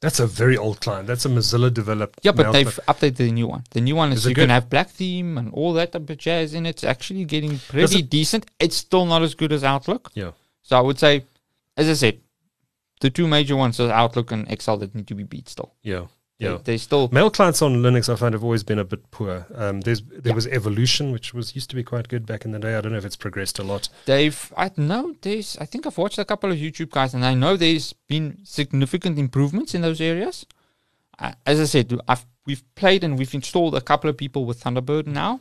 That's 0.00 0.18
a 0.18 0.26
very 0.26 0.56
old 0.56 0.80
client. 0.80 1.06
That's 1.06 1.26
a 1.26 1.28
Mozilla 1.28 1.72
developed. 1.72 2.20
yeah, 2.22 2.32
but 2.32 2.52
they've 2.52 2.66
client. 2.66 2.86
updated 2.86 3.16
the 3.16 3.32
new 3.32 3.46
one. 3.48 3.64
The 3.70 3.82
new 3.82 3.94
one 3.96 4.12
is, 4.12 4.20
Is 4.20 4.28
you 4.30 4.34
good? 4.34 4.42
can 4.42 4.50
have 4.50 4.70
black 4.70 4.88
theme 4.88 5.36
and 5.36 5.52
all 5.52 5.74
that 5.74 5.92
type 5.92 6.08
of 6.08 6.16
jazz 6.16 6.54
in 6.54 6.64
it. 6.64 6.70
It's 6.70 6.84
actually 6.84 7.24
getting 7.26 7.58
pretty 7.58 8.00
decent. 8.02 8.46
It's 8.58 8.76
still 8.76 9.04
not 9.04 9.20
as 9.22 9.34
good 9.34 9.52
as 9.52 9.62
Outlook. 9.62 10.10
Yeah. 10.14 10.30
So 10.62 10.78
I 10.78 10.80
would 10.80 10.98
say, 10.98 11.24
as 11.76 11.88
I 11.88 11.92
said, 11.94 12.20
the 13.00 13.10
two 13.10 13.26
major 13.28 13.56
ones 13.56 13.78
are 13.78 13.90
Outlook 13.90 14.32
and 14.32 14.50
Excel 14.50 14.78
that 14.78 14.94
need 14.94 15.06
to 15.08 15.14
be 15.14 15.22
beat 15.24 15.48
still. 15.50 15.74
Yeah. 15.82 16.06
They- 16.40 16.46
Yeah. 16.46 16.58
They, 16.64 16.78
still 16.78 17.08
Mail 17.12 17.30
clients 17.30 17.60
on 17.62 17.82
Linux, 17.82 18.08
I 18.12 18.16
find, 18.16 18.32
have 18.34 18.42
always 18.42 18.64
been 18.64 18.78
a 18.78 18.84
bit 18.84 19.10
poor. 19.10 19.46
Um, 19.54 19.82
there's 19.82 20.00
there 20.02 20.30
Yeah. 20.30 20.34
was 20.34 20.46
Evolution, 20.46 21.12
which 21.12 21.34
was 21.34 21.54
used 21.54 21.68
to 21.70 21.76
be 21.76 21.82
quite 21.84 22.08
good 22.08 22.24
back 22.26 22.44
in 22.46 22.50
the 22.52 22.58
day. 22.58 22.74
I 22.76 22.80
don't 22.80 22.92
know 22.92 22.98
if 22.98 23.04
it's 23.04 23.16
progressed 23.26 23.58
a 23.58 23.62
lot. 23.62 23.88
they've 24.06 24.52
I 24.56 24.70
know 24.76 25.14
there's 25.20 25.56
I 25.60 25.66
think 25.66 25.86
I've 25.86 25.98
watched 25.98 26.18
a 26.18 26.24
couple 26.24 26.50
of 26.50 26.56
YouTube 26.58 26.90
guys 26.90 27.12
and 27.14 27.24
I 27.24 27.34
know 27.34 27.56
there's 27.56 27.92
been 28.08 28.38
significant 28.44 29.18
improvements 29.18 29.74
in 29.74 29.82
those 29.82 30.00
areas. 30.00 30.46
Uh, 31.18 31.32
as 31.44 31.60
I 31.60 31.64
said, 31.64 31.92
I've 32.08 32.24
we've 32.46 32.64
played 32.74 33.04
and 33.04 33.18
we've 33.18 33.34
installed 33.34 33.74
a 33.74 33.80
couple 33.82 34.08
of 34.08 34.16
people 34.16 34.46
with 34.46 34.62
Thunderbird 34.64 35.06
now, 35.06 35.40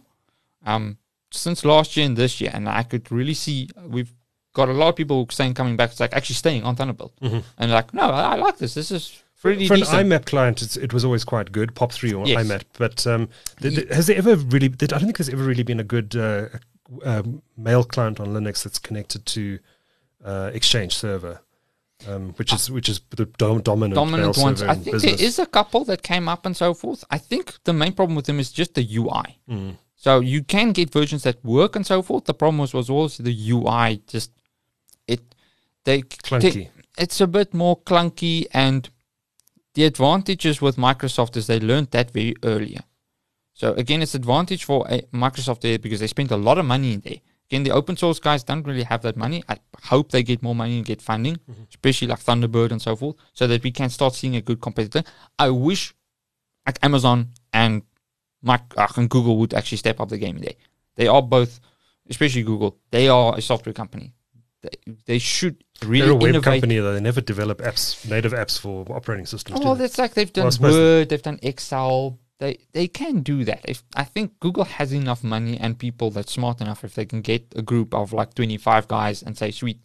um, 0.65 0.97
since 1.31 1.63
last 1.63 1.95
year 1.95 2.05
and 2.05 2.17
this 2.17 2.41
year, 2.41 2.51
and 2.53 2.67
I 2.67 2.83
could 2.83 3.09
really 3.11 3.33
see 3.33 3.69
we've 3.87 4.11
got 4.53 4.67
a 4.67 4.73
lot 4.73 4.89
of 4.89 4.95
people 4.97 5.25
saying 5.31 5.53
coming 5.53 5.77
back. 5.77 5.91
It's 5.91 5.99
like 6.01 6.13
actually 6.13 6.35
staying 6.35 6.63
on 6.63 6.75
Thunderbird, 6.75 7.11
and 7.57 7.71
like 7.71 7.93
no, 7.93 8.09
I, 8.09 8.33
I 8.33 8.35
like 8.35 8.57
this. 8.57 8.73
This 8.73 8.91
is 8.91 9.23
pretty 9.41 9.67
For 9.67 9.73
an. 9.75 9.81
IMAP 9.81 10.25
client, 10.25 10.61
it's, 10.61 10.77
it 10.77 10.93
was 10.93 11.03
always 11.05 11.23
quite 11.23 11.51
good, 11.51 11.73
POP3 11.75 12.19
or 12.19 12.27
Yes. 12.27 12.45
IMAP. 12.45 12.63
But 12.77 13.05
um, 13.07 13.29
th- 13.61 13.75
th- 13.75 13.87
has 13.89 14.07
there 14.07 14.17
ever 14.17 14.35
really, 14.35 14.67
I 14.67 14.85
don't 14.85 14.99
think 15.01 15.17
there's 15.17 15.29
ever 15.29 15.43
really 15.43 15.63
been 15.63 15.79
a 15.79 15.83
good 15.83 16.15
uh, 16.15 16.47
um, 17.03 17.41
mail 17.57 17.83
client 17.83 18.19
on 18.19 18.27
Linux 18.27 18.63
that's 18.63 18.79
connected 18.79 19.25
to 19.27 19.59
uh, 20.25 20.51
Exchange 20.53 20.95
server, 20.95 21.41
um, 22.07 22.33
which 22.33 22.51
is 22.53 22.69
which 22.71 22.89
is 22.89 23.01
the 23.11 23.25
dom- 23.25 23.61
dominant, 23.61 23.95
dominant 23.95 24.35
mail 24.37 24.43
ones. 24.45 24.59
server 24.59 24.71
I 24.71 24.75
think 24.75 24.91
business. 24.93 25.17
there 25.17 25.25
is 25.27 25.39
a 25.39 25.45
couple 25.45 25.85
that 25.85 26.01
came 26.03 26.27
up 26.27 26.45
and 26.45 26.55
so 26.57 26.73
forth. 26.73 27.03
I 27.09 27.17
think 27.17 27.55
the 27.63 27.73
main 27.73 27.93
problem 27.93 28.15
with 28.15 28.25
them 28.25 28.39
is 28.39 28.51
just 28.51 28.73
the 28.75 28.85
UI. 28.97 29.39
Mm. 29.49 29.77
So 29.95 30.19
you 30.21 30.43
can 30.43 30.71
get 30.71 30.91
versions 30.93 31.23
that 31.23 31.43
work 31.43 31.75
and 31.75 31.85
so 31.85 32.01
forth. 32.01 32.23
The 32.25 32.33
problem 32.33 32.57
was, 32.59 32.73
was 32.73 32.89
also 32.89 33.21
the 33.23 33.51
UI. 33.51 34.01
Just 34.07 34.31
it 35.07 35.21
they 35.83 36.01
clunky. 36.03 36.69
it's 36.97 37.19
a 37.21 37.27
bit 37.27 37.53
more 37.53 37.77
clunky 37.81 38.45
and 38.53 38.89
the 39.75 39.85
advantages 39.85 40.61
with 40.61 40.77
Microsoft 40.77 41.37
is 41.37 41.47
they 41.47 41.59
learned 41.59 41.91
that 41.91 42.11
very 42.11 42.35
earlier. 42.43 42.81
So 43.53 43.73
again, 43.73 44.01
it's 44.01 44.15
advantage 44.15 44.63
for 44.63 44.85
a 44.89 45.01
Microsoft 45.13 45.61
there 45.61 45.77
because 45.77 45.99
they 45.99 46.07
spent 46.07 46.31
a 46.31 46.37
lot 46.37 46.57
of 46.57 46.65
money 46.65 46.93
in 46.93 47.01
there. 47.01 47.17
Again, 47.49 47.63
the 47.63 47.71
open 47.71 47.97
source 47.97 48.19
guys 48.19 48.43
don't 48.43 48.65
really 48.65 48.83
have 48.83 49.01
that 49.01 49.17
money. 49.17 49.43
I 49.49 49.57
hope 49.83 50.11
they 50.11 50.21
get 50.21 50.43
more 50.43 50.53
money 50.53 50.77
and 50.77 50.85
get 50.85 51.01
funding, 51.01 51.37
especially 51.69 52.07
like 52.07 52.19
Thunderbird 52.19 52.71
and 52.71 52.81
so 52.81 52.95
forth, 52.95 53.15
so 53.33 53.47
that 53.47 53.63
we 53.63 53.71
can 53.71 53.89
start 53.89 54.13
seeing 54.13 54.35
a 54.35 54.41
good 54.41 54.61
competitor. 54.61 55.03
I 55.37 55.49
wish 55.49 55.95
like 56.65 56.77
Amazon 56.83 57.29
and 57.51 57.81
Mac 58.43 58.71
uh, 58.77 58.87
and 58.95 59.09
Google 59.09 59.37
would 59.37 59.53
actually 59.55 59.79
step 59.79 59.99
up 59.99 60.09
the 60.09 60.17
game 60.17 60.37
there. 60.37 60.53
They 60.95 61.07
are 61.07 61.21
both, 61.21 61.59
especially 62.09 62.43
Google, 62.43 62.77
they 62.91 63.09
are 63.09 63.35
a 63.35 63.41
software 63.41 63.73
company. 63.73 64.13
They, 64.61 64.93
they 65.05 65.17
should 65.19 65.63
really 65.83 66.01
They're 66.07 66.11
a 66.11 66.15
web 66.15 66.29
innovate. 66.29 66.43
company 66.61 66.77
though. 66.79 66.93
They 66.93 66.99
never 66.99 67.21
develop 67.21 67.59
apps, 67.59 68.07
native 68.09 68.33
apps 68.33 68.59
for 68.59 68.85
operating 68.95 69.25
systems. 69.25 69.59
Oh, 69.61 69.65
well, 69.65 69.75
that's 69.75 69.97
like 69.97 70.13
they've 70.13 70.31
done 70.31 70.51
Well, 70.59 70.71
Word, 70.71 71.09
they've 71.09 71.21
done 71.21 71.39
Excel. 71.43 72.19
They 72.39 72.57
they 72.71 72.87
can 72.87 73.19
do 73.21 73.43
that. 73.45 73.61
If 73.67 73.83
I 73.95 74.03
think 74.05 74.39
Google 74.39 74.63
has 74.63 74.93
enough 74.93 75.23
money 75.23 75.57
and 75.59 75.77
people 75.77 76.09
that's 76.11 76.31
smart 76.31 76.61
enough, 76.61 76.83
if 76.83 76.95
they 76.95 77.05
can 77.05 77.21
get 77.21 77.45
a 77.55 77.61
group 77.61 77.93
of 77.93 78.13
like 78.13 78.33
twenty 78.33 78.57
five 78.57 78.87
guys 78.87 79.21
and 79.21 79.37
say, 79.37 79.51
"Sweet, 79.51 79.79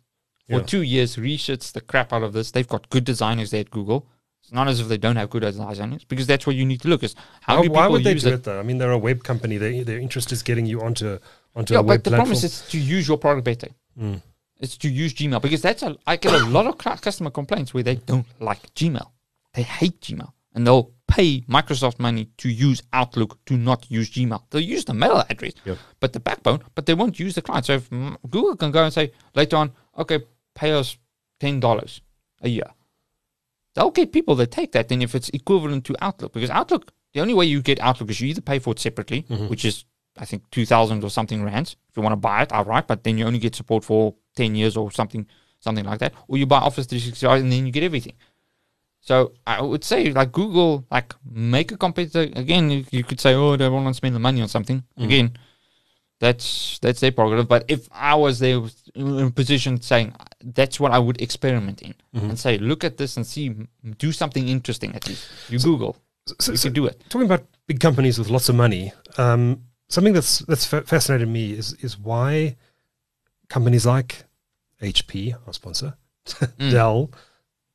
for 0.49 0.57
Yeah. 0.59 0.63
two 0.63 0.83
years, 0.83 1.17
reshits 1.17 1.73
the 1.73 1.81
crap 1.81 2.13
out 2.13 2.23
of 2.23 2.33
this." 2.33 2.53
They've 2.53 2.69
got 2.69 2.89
good 2.91 3.05
designers 3.05 3.51
there 3.51 3.61
at 3.63 3.71
Google. 3.71 4.07
It's 4.45 4.53
not 4.53 4.69
as 4.69 4.79
if 4.79 4.89
they 4.89 4.99
don't 4.99 5.17
have 5.17 5.31
good 5.31 5.41
designers 5.41 6.05
because 6.05 6.27
that's 6.27 6.47
what 6.47 6.55
you 6.55 6.65
need 6.67 6.83
to 6.83 6.89
look 6.89 7.03
is 7.03 7.17
how 7.41 7.57
Why, 7.57 7.63
do 7.63 7.71
why 7.71 7.81
people 7.83 7.93
would 7.93 8.05
they 8.05 8.13
use 8.13 8.23
do 8.25 8.29
it. 8.29 8.35
it? 8.35 8.43
though? 8.45 8.61
I 8.61 8.63
mean, 8.63 8.77
they're 8.79 8.93
a 8.93 8.99
web 8.99 9.25
company. 9.25 9.57
They, 9.57 9.83
their 9.83 9.99
interest 9.99 10.31
is 10.33 10.43
getting 10.43 10.67
you 10.67 10.83
onto 10.83 11.19
onto 11.57 11.73
Yeah, 11.75 11.81
a 11.81 11.83
web 11.83 12.01
but 12.01 12.05
the 12.05 12.11
platform. 12.11 12.27
problem 12.29 12.45
is 12.45 12.63
to 12.69 12.79
use 12.79 13.09
your 13.09 13.17
product 13.19 13.45
better. 13.47 13.69
Mm. 13.99 14.21
It's 14.61 14.77
to 14.79 14.89
use 14.89 15.13
Gmail 15.15 15.43
because 15.43 15.63
that's 15.63 15.83
a 15.83 15.97
I 16.07 16.17
get 16.17 16.33
a 16.33 16.47
lot 16.47 16.67
of 16.67 16.79
customer 16.79 17.31
complaints 17.31 17.75
where 17.75 17.83
they 17.83 17.97
don't 17.97 18.27
like 18.41 18.73
Gmail. 18.75 19.11
They 19.55 19.63
hate 19.63 20.01
Gmail 20.01 20.33
and 20.55 20.67
they'll 20.67 20.93
pay 21.09 21.41
Microsoft 21.43 21.99
money 21.99 22.31
to 22.39 22.49
use 22.49 22.83
Outlook 22.93 23.45
to 23.47 23.57
not 23.57 23.91
use 23.91 24.11
Gmail. 24.11 24.43
They'll 24.51 24.61
use 24.63 24.85
the 24.85 24.95
mail 24.95 25.25
address, 25.29 25.53
Yep. 25.65 25.79
but 26.01 26.13
the 26.13 26.21
backbone, 26.21 26.61
but 26.75 26.87
they 26.87 26.95
won't 26.95 27.19
use 27.19 27.35
the 27.35 27.43
client. 27.43 27.67
So 27.67 27.75
if 27.75 27.91
Google 27.91 28.57
can 28.57 28.71
go 28.71 28.85
and 28.85 28.93
say 28.93 29.13
later 29.35 29.57
on, 29.57 29.73
okay, 29.99 30.21
pay 30.55 30.73
us 30.73 30.97
ten 31.41 31.61
dollars 31.61 32.01
a 32.41 32.49
year, 32.49 32.71
they'll 33.75 33.91
get 33.91 34.13
people 34.13 34.35
that 34.37 34.51
take 34.51 34.73
that. 34.73 34.89
Then 34.89 35.03
if 35.03 35.15
it's 35.15 35.29
equivalent 35.31 35.85
to 35.87 35.97
Outlook, 36.01 36.33
because 36.33 36.51
Outlook, 36.51 36.93
the 37.13 37.21
only 37.21 37.35
way 37.35 37.47
you 37.47 37.61
get 37.61 37.81
Outlook 37.81 38.11
is 38.11 38.21
you 38.21 38.29
either 38.29 38.41
pay 38.41 38.59
for 38.61 38.73
it 38.73 38.79
separately, 38.79 39.23
mm-hmm. 39.23 39.49
which 39.49 39.65
is 39.65 39.85
I 40.17 40.25
think 40.25 40.49
two 40.51 40.65
thousand 40.65 41.03
or 41.03 41.11
something 41.11 41.43
rands 41.45 41.77
if 41.91 41.97
you 41.97 42.03
want 42.03 42.13
to 42.13 42.17
buy 42.17 42.43
it 42.43 42.53
outright, 42.53 42.87
but 42.87 43.03
then 43.03 43.19
you 43.19 43.27
only 43.27 43.41
get 43.41 43.55
support 43.57 43.85
for 43.85 44.15
ten 44.35 44.55
years 44.55 44.77
or 44.77 44.91
something, 44.91 45.27
something 45.61 45.85
like 45.85 45.99
that, 46.01 46.13
or 46.29 46.37
you 46.39 46.47
buy 46.47 46.59
Office 46.59 46.87
three 46.87 46.99
sixty 47.01 47.27
five 47.27 47.41
and 47.43 47.51
then 47.53 47.67
you 47.67 47.73
get 47.73 47.83
everything. 47.85 48.15
So 49.01 49.33
I 49.47 49.61
would 49.61 49.85
say 49.85 50.11
like 50.13 50.33
Google, 50.33 50.87
like 50.91 51.15
make 51.31 51.71
a 51.73 51.77
competitor 51.77 52.23
again. 52.39 52.71
You, 52.71 52.85
you 52.91 53.05
could 53.05 53.21
say, 53.21 53.35
oh, 53.35 53.57
they 53.57 53.69
want 53.69 53.87
to 53.89 53.95
spend 53.95 54.15
the 54.15 54.19
money 54.21 54.41
on 54.41 54.49
something 54.49 54.83
again. 54.97 55.37
That's 56.21 56.79
that's 56.81 57.01
their 57.01 57.13
prerogative. 57.13 57.49
But 57.49 57.65
if 57.69 57.89
I 57.93 58.15
was 58.15 58.39
there 58.39 58.61
in 58.95 59.19
a 59.19 59.31
position 59.31 59.81
saying 59.83 60.15
that's 60.43 60.79
what 60.81 60.93
I 60.93 60.99
would 60.99 61.21
experiment 61.21 61.83
in 61.83 61.95
and 62.15 62.39
say, 62.39 62.57
look 62.57 62.83
at 62.85 62.97
this 62.97 63.17
and 63.17 63.27
see, 63.27 63.55
do 63.99 64.13
something 64.13 64.49
interesting 64.49 64.95
at 64.95 65.07
least. 65.09 65.27
You 65.51 65.59
Google, 65.59 65.97
So- 66.41 66.53
you 66.53 66.57
so- 66.57 66.69
could 66.69 66.75
do 66.75 66.87
it. 66.87 67.03
talking 67.11 67.27
about 67.27 67.45
big 67.67 67.81
companies 67.81 68.19
with 68.19 68.31
lots 68.31 68.49
of 68.49 68.55
money, 68.55 68.93
um, 69.19 69.65
something 69.89 70.15
that's 70.15 70.39
that's 70.47 70.65
fa- 70.65 70.83
fascinated 70.87 71.29
me 71.29 71.53
is 71.53 71.75
is 71.83 71.99
why 71.99 72.57
companies 73.49 73.87
like 73.87 74.25
HP, 74.83 75.35
our 75.47 75.53
sponsor, 75.53 75.95
Mm. 76.27 76.71
Dell, 76.71 77.11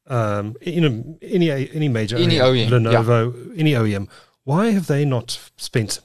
um, 0.08 0.56
you 0.62 0.82
know, 0.82 1.18
any 1.22 1.52
any 1.72 1.88
major 1.88 2.18
Any 2.18 2.38
OEM, 2.38 2.70
OEM, 2.70 2.84
yeah. 2.92 2.92
Lenovo, 3.04 3.60
any 3.60 3.74
OEM, 3.74 4.08
why 4.44 4.72
have 4.72 4.88
they 4.88 5.06
not 5.06 5.40
spent 5.58 6.00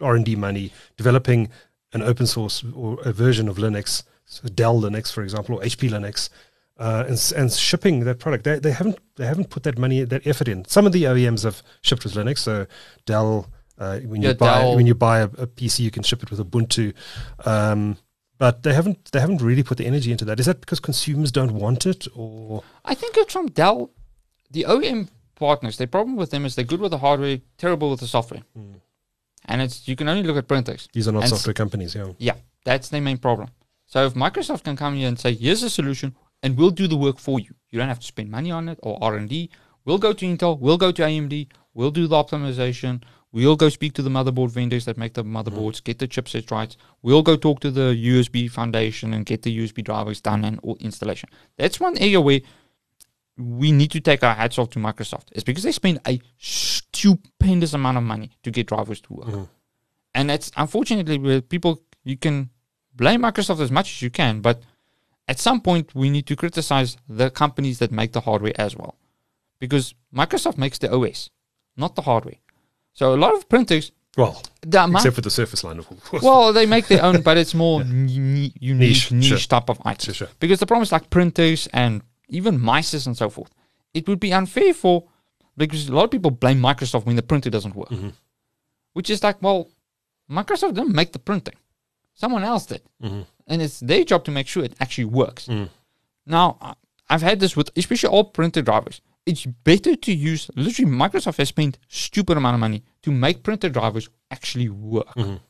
R 0.00 0.16
and 0.16 0.24
D 0.24 0.34
money 0.34 0.72
developing 0.96 1.50
an 1.92 2.02
open 2.02 2.26
source 2.26 2.64
or 2.74 2.98
a 3.04 3.12
version 3.12 3.48
of 3.48 3.56
Linux, 3.58 4.02
so 4.24 4.48
Dell 4.48 4.80
Linux, 4.80 5.12
for 5.12 5.22
example, 5.22 5.56
or 5.56 5.62
HP 5.62 5.88
Linux? 5.90 6.28
Uh, 6.76 7.04
and, 7.06 7.32
and 7.36 7.52
shipping 7.52 8.00
that 8.00 8.18
product, 8.18 8.42
they, 8.42 8.58
they 8.58 8.72
haven't 8.72 8.98
they 9.14 9.26
haven't 9.26 9.48
put 9.48 9.62
that 9.62 9.78
money 9.78 10.02
that 10.02 10.26
effort 10.26 10.48
in. 10.48 10.64
Some 10.64 10.86
of 10.86 10.92
the 10.92 11.04
OEMs 11.04 11.44
have 11.44 11.62
shipped 11.82 12.02
with 12.02 12.14
Linux, 12.14 12.38
so 12.38 12.66
Dell. 13.06 13.46
Uh, 13.78 13.98
when 14.00 14.20
you 14.22 14.28
Yeah, 14.28 14.34
buy 14.34 14.58
Dell. 14.62 14.74
when 14.76 14.86
you 14.86 14.94
buy 14.96 15.20
a, 15.20 15.24
a 15.26 15.46
PC, 15.46 15.80
you 15.80 15.92
can 15.92 16.02
ship 16.02 16.22
it 16.24 16.30
with 16.32 16.40
Ubuntu, 16.40 16.92
um, 17.44 17.96
but 18.38 18.62
they 18.62 18.74
haven't 18.74 19.12
they 19.12 19.20
haven't 19.20 19.42
really 19.42 19.62
put 19.62 19.78
the 19.78 19.86
energy 19.86 20.12
into 20.12 20.24
that. 20.26 20.40
Is 20.40 20.46
that 20.46 20.60
because 20.60 20.80
consumers 20.80 21.32
don't 21.32 21.54
want 21.54 21.86
it, 21.86 22.06
or 22.14 22.62
I 22.84 22.94
think 22.94 23.16
it's 23.16 23.32
from 23.32 23.48
Dell. 23.48 23.90
The 24.50 24.66
OEM 24.68 25.08
partners, 25.34 25.78
the 25.78 25.86
problem 25.86 26.16
with 26.16 26.30
them 26.30 26.44
is 26.44 26.54
they're 26.54 26.64
good 26.64 26.80
with 26.80 26.90
the 26.90 26.98
hardware, 26.98 27.38
terrible 27.58 27.90
with 27.90 28.00
the 28.00 28.06
software. 28.06 28.42
Hmm. 28.54 28.74
And 29.46 29.62
it's 29.62 29.86
you 29.88 29.96
can 29.96 30.08
only 30.08 30.22
look 30.22 30.36
at 30.36 30.48
printers. 30.48 30.88
these 30.92 31.06
are 31.08 31.12
not 31.12 31.24
And 31.24 31.30
software 31.30 31.54
companies? 31.54 31.94
Yeah, 31.94 32.12
Yeah, 32.18 32.36
that's 32.64 32.88
their 32.88 33.00
main 33.00 33.18
problem. 33.18 33.50
So 33.86 34.06
if 34.06 34.14
Microsoft 34.14 34.64
can 34.64 34.76
come 34.76 34.94
here 34.94 35.08
and 35.08 35.18
say, 35.18 35.34
"Here's 35.34 35.62
a 35.62 35.70
solution, 35.70 36.14
and 36.42 36.56
we'll 36.56 36.70
do 36.70 36.86
the 36.86 36.96
work 36.96 37.18
for 37.18 37.40
you. 37.40 37.54
You 37.70 37.78
don't 37.78 37.88
have 37.88 38.00
to 38.00 38.06
spend 38.06 38.30
money 38.30 38.50
on 38.50 38.68
it 38.68 38.78
or 38.82 38.98
R 39.02 39.16
and 39.16 39.28
D. 39.28 39.50
We'll 39.84 39.98
go 39.98 40.12
to 40.12 40.24
Intel. 40.26 40.58
We'll 40.58 40.78
go 40.78 40.92
to 40.92 41.02
AMD. 41.02 41.48
We'll 41.72 41.90
do 41.90 42.06
the 42.06 42.16
optimization. 42.16 43.02
We'll 43.34 43.56
go 43.56 43.68
speak 43.68 43.94
to 43.94 44.02
the 44.02 44.10
motherboard 44.10 44.50
vendors 44.50 44.84
that 44.84 44.96
make 44.96 45.14
the 45.14 45.24
motherboards, 45.24 45.82
get 45.82 45.98
the 45.98 46.06
chipsets 46.06 46.52
right. 46.52 46.74
We'll 47.02 47.24
go 47.24 47.34
talk 47.34 47.58
to 47.60 47.70
the 47.72 47.92
USB 47.92 48.48
Foundation 48.48 49.12
and 49.12 49.26
get 49.26 49.42
the 49.42 49.58
USB 49.58 49.82
drivers 49.82 50.20
done 50.20 50.44
and 50.44 50.60
all 50.62 50.76
installation. 50.78 51.28
That's 51.58 51.80
one 51.80 51.98
area 51.98 52.20
where 52.20 52.42
we 53.36 53.72
need 53.72 53.90
to 53.90 54.00
take 54.00 54.22
our 54.22 54.36
hats 54.36 54.56
off 54.56 54.70
to 54.70 54.78
Microsoft 54.78 55.24
It's 55.32 55.42
because 55.42 55.64
they 55.64 55.72
spend 55.72 55.98
a 56.06 56.20
stupendous 56.38 57.74
amount 57.74 57.96
of 57.98 58.04
money 58.04 58.30
to 58.44 58.52
get 58.52 58.68
drivers 58.68 59.00
to 59.00 59.12
work. 59.12 59.26
Mhm. 59.26 59.48
And 60.14 60.30
that's 60.30 60.52
unfortunately 60.56 61.18
where 61.18 61.40
people 61.40 61.82
you 62.04 62.16
can 62.16 62.50
blame 62.94 63.22
Microsoft 63.22 63.58
as 63.58 63.72
much 63.72 63.94
as 63.94 64.00
you 64.00 64.10
can, 64.10 64.42
but 64.42 64.62
at 65.26 65.40
some 65.40 65.60
point 65.60 65.92
we 65.92 66.08
need 66.08 66.28
to 66.28 66.36
criticize 66.36 66.96
the 67.08 67.30
companies 67.30 67.80
that 67.80 67.90
make 67.90 68.12
the 68.12 68.20
hardware 68.20 68.52
as 68.60 68.76
well. 68.76 68.94
Because 69.58 69.92
Microsoft 70.14 70.56
makes 70.56 70.78
the 70.78 70.94
OS, 70.94 71.30
not 71.76 71.96
the 71.96 72.02
hardware. 72.02 72.36
So 72.94 73.14
a 73.14 73.16
lot 73.16 73.34
of 73.34 73.48
printers 73.48 73.92
Well, 74.16 74.40
amount 74.72 74.94
except 74.94 75.16
for 75.16 75.20
the 75.20 75.30
Surface 75.30 75.62
line, 75.64 75.78
of 75.78 75.86
course. 75.88 76.22
well, 76.22 76.52
they 76.52 76.66
make 76.66 76.86
their 76.86 77.02
own, 77.02 77.22
but 77.22 77.36
it's 77.36 77.54
more 77.54 77.82
ni- 77.84 78.52
unique, 78.60 78.88
Niche, 79.10 79.12
niche, 79.12 79.24
sure. 79.26 79.38
type 79.38 79.68
of 79.68 79.80
items. 79.84 80.16
Sure, 80.16 80.26
sure. 80.28 80.34
Because 80.40 80.60
the 80.60 80.66
problem 80.66 80.82
is 80.84 80.92
like 80.92 81.10
printers 81.10 81.66
and 81.72 82.02
even 82.28 82.58
mices 82.58 83.06
and 83.06 83.16
so 83.16 83.28
forth. 83.28 83.50
It 83.92 84.08
would 84.08 84.20
be 84.20 84.32
unfair 84.32 84.72
for 84.74 85.04
because 85.56 85.88
a 85.88 85.94
lot 85.94 86.04
of 86.04 86.10
people 86.10 86.30
blame 86.30 86.60
Microsoft 86.60 87.04
when 87.06 87.16
the 87.16 87.22
printer 87.22 87.50
doesn't 87.50 87.74
work, 87.76 87.90
Mhm. 87.90 88.12
which 88.92 89.10
is 89.10 89.22
like, 89.22 89.40
well, 89.42 89.68
Microsoft 90.30 90.74
didn't 90.74 90.94
make 90.94 91.12
the 91.12 91.18
printing, 91.18 91.54
someone 92.14 92.42
else 92.44 92.66
did, 92.66 92.82
Mhm. 93.02 93.26
and 93.46 93.62
it's 93.62 93.80
their 93.80 94.04
job 94.04 94.24
to 94.24 94.30
make 94.30 94.46
sure 94.48 94.64
it 94.64 94.74
actually 94.80 95.04
works. 95.04 95.46
Mm. 95.46 95.68
Now, 96.26 96.76
I've 97.10 97.22
had 97.22 97.38
this 97.40 97.56
with 97.56 97.70
especially 97.76 98.08
all 98.08 98.24
printer 98.24 98.62
drivers. 98.62 99.00
It's 99.26 99.46
better 99.46 99.96
to 99.96 100.12
use 100.12 100.50
literally 100.54 100.90
Microsoft 100.90 101.38
has 101.38 101.48
spent 101.48 101.78
stupid 101.88 102.36
amount 102.36 102.54
of 102.54 102.60
money 102.60 102.82
to 103.02 103.10
make 103.10 103.42
printer 103.42 103.70
drivers 103.70 104.08
actually 104.30 104.68
work, 104.68 105.14
Mhm. 105.14 105.40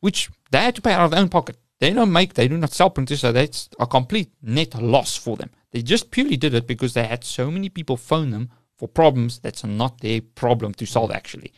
which 0.00 0.30
they 0.50 0.58
had 0.58 0.74
to 0.76 0.82
pay 0.82 0.92
out 0.92 1.04
of 1.04 1.10
their 1.12 1.20
own 1.20 1.28
pocket. 1.28 1.56
They 1.78 1.92
don't 1.92 2.12
make, 2.12 2.34
they 2.34 2.48
do 2.48 2.58
not 2.58 2.72
sell 2.72 2.90
printers, 2.90 3.20
so 3.20 3.30
that's 3.30 3.68
a 3.78 3.86
complete 3.86 4.30
net 4.42 4.74
loss 4.82 5.14
for 5.16 5.36
them. 5.36 5.50
They 5.70 5.82
just 5.82 6.10
purely 6.10 6.36
did 6.36 6.54
it 6.54 6.66
because 6.66 6.94
they 6.94 7.06
had 7.06 7.22
so 7.22 7.50
many 7.50 7.68
people 7.68 7.96
phone 7.96 8.30
them 8.30 8.50
for 8.76 8.88
problems 8.88 9.38
that's 9.38 9.62
not 9.64 10.00
their 10.00 10.20
problem 10.20 10.74
to 10.74 10.86
solve 10.86 11.12
actually, 11.12 11.52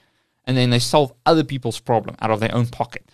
and 0.45 0.57
then 0.59 0.71
they 0.71 0.79
solve 0.79 1.13
other 1.25 1.45
people's 1.45 1.81
problem 1.81 2.17
out 2.21 2.31
of 2.31 2.41
their 2.41 2.55
own 2.55 2.67
pocket, 2.67 3.11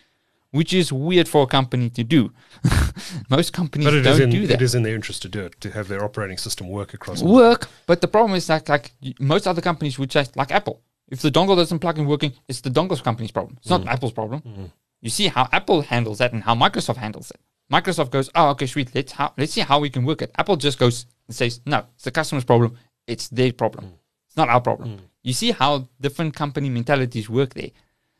which 0.56 0.72
is 0.72 0.92
weird 0.92 1.28
for 1.28 1.42
a 1.42 1.46
company 1.46 1.88
to 1.90 2.02
do. 2.02 2.32
Most 3.30 3.52
companies 3.52 3.86
but 3.86 3.94
it 3.94 4.06
is, 4.06 4.18
don't 4.18 4.22
in, 4.22 4.30
do 4.30 4.46
that 4.46 4.54
it 4.54 4.62
is 4.62 4.74
in 4.74 4.82
their 4.82 4.94
interest 4.94 5.22
to 5.22 5.28
do 5.28 5.40
it, 5.44 5.60
to 5.60 5.70
have 5.70 5.88
their 5.88 6.02
operating 6.02 6.38
system 6.38 6.68
work 6.68 6.94
across. 6.94 7.22
work. 7.22 7.68
But 7.86 8.00
the 8.00 8.08
problem 8.08 8.34
is 8.34 8.46
that 8.48 8.68
like 8.68 8.92
most 9.20 9.46
other 9.46 9.60
companies 9.60 9.98
would 9.98 10.10
say, 10.10 10.26
like 10.34 10.50
Apple, 10.50 10.82
if 11.08 11.20
the 11.22 11.30
dongle 11.30 11.56
doesn't 11.56 11.78
plug 11.78 11.98
in 11.98 12.06
working, 12.06 12.32
it's 12.48 12.60
the 12.60 12.70
dongle's 12.70 13.00
company's 13.00 13.30
problem. 13.30 13.56
It's 13.60 13.70
not 13.70 13.82
mm. 13.82 13.88
Apple's 13.88 14.12
problem. 14.12 14.40
Mm-hmm. 14.40 14.64
You 15.02 15.10
see 15.10 15.28
how 15.28 15.48
Apple 15.52 15.82
handles 15.82 16.18
that 16.18 16.32
and 16.32 16.42
how 16.42 16.54
Microsoft 16.54 16.96
handles 16.96 17.30
it. 17.30 17.40
Microsoft 17.72 18.10
goes, 18.10 18.30
oh, 18.34 18.50
okay, 18.50 18.66
sweet. 18.66 18.94
Let's 18.94 19.12
how, 19.12 19.32
let's 19.36 19.52
see 19.52 19.60
how 19.60 19.78
we 19.80 19.90
can 19.90 20.04
work 20.04 20.22
it. 20.22 20.30
Apple 20.38 20.56
just 20.56 20.78
goes 20.78 21.06
and 21.26 21.36
says, 21.36 21.60
no, 21.66 21.84
it's 21.94 22.04
the 22.04 22.10
customer's 22.10 22.44
problem. 22.44 22.76
It's 23.06 23.28
their 23.28 23.52
problem. 23.52 23.86
Mm. 23.86 23.92
It's 24.28 24.36
not 24.36 24.48
our 24.48 24.60
problem. 24.60 24.90
Mm. 24.90 25.00
You 25.22 25.32
see 25.32 25.50
how 25.50 25.88
different 26.00 26.34
company 26.34 26.68
mentalities 26.70 27.28
work 27.28 27.54
there, 27.54 27.70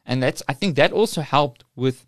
and 0.04 0.22
that's 0.22 0.42
I 0.48 0.54
think 0.54 0.76
that 0.76 0.92
also 0.92 1.20
helped 1.20 1.64
with. 1.76 2.04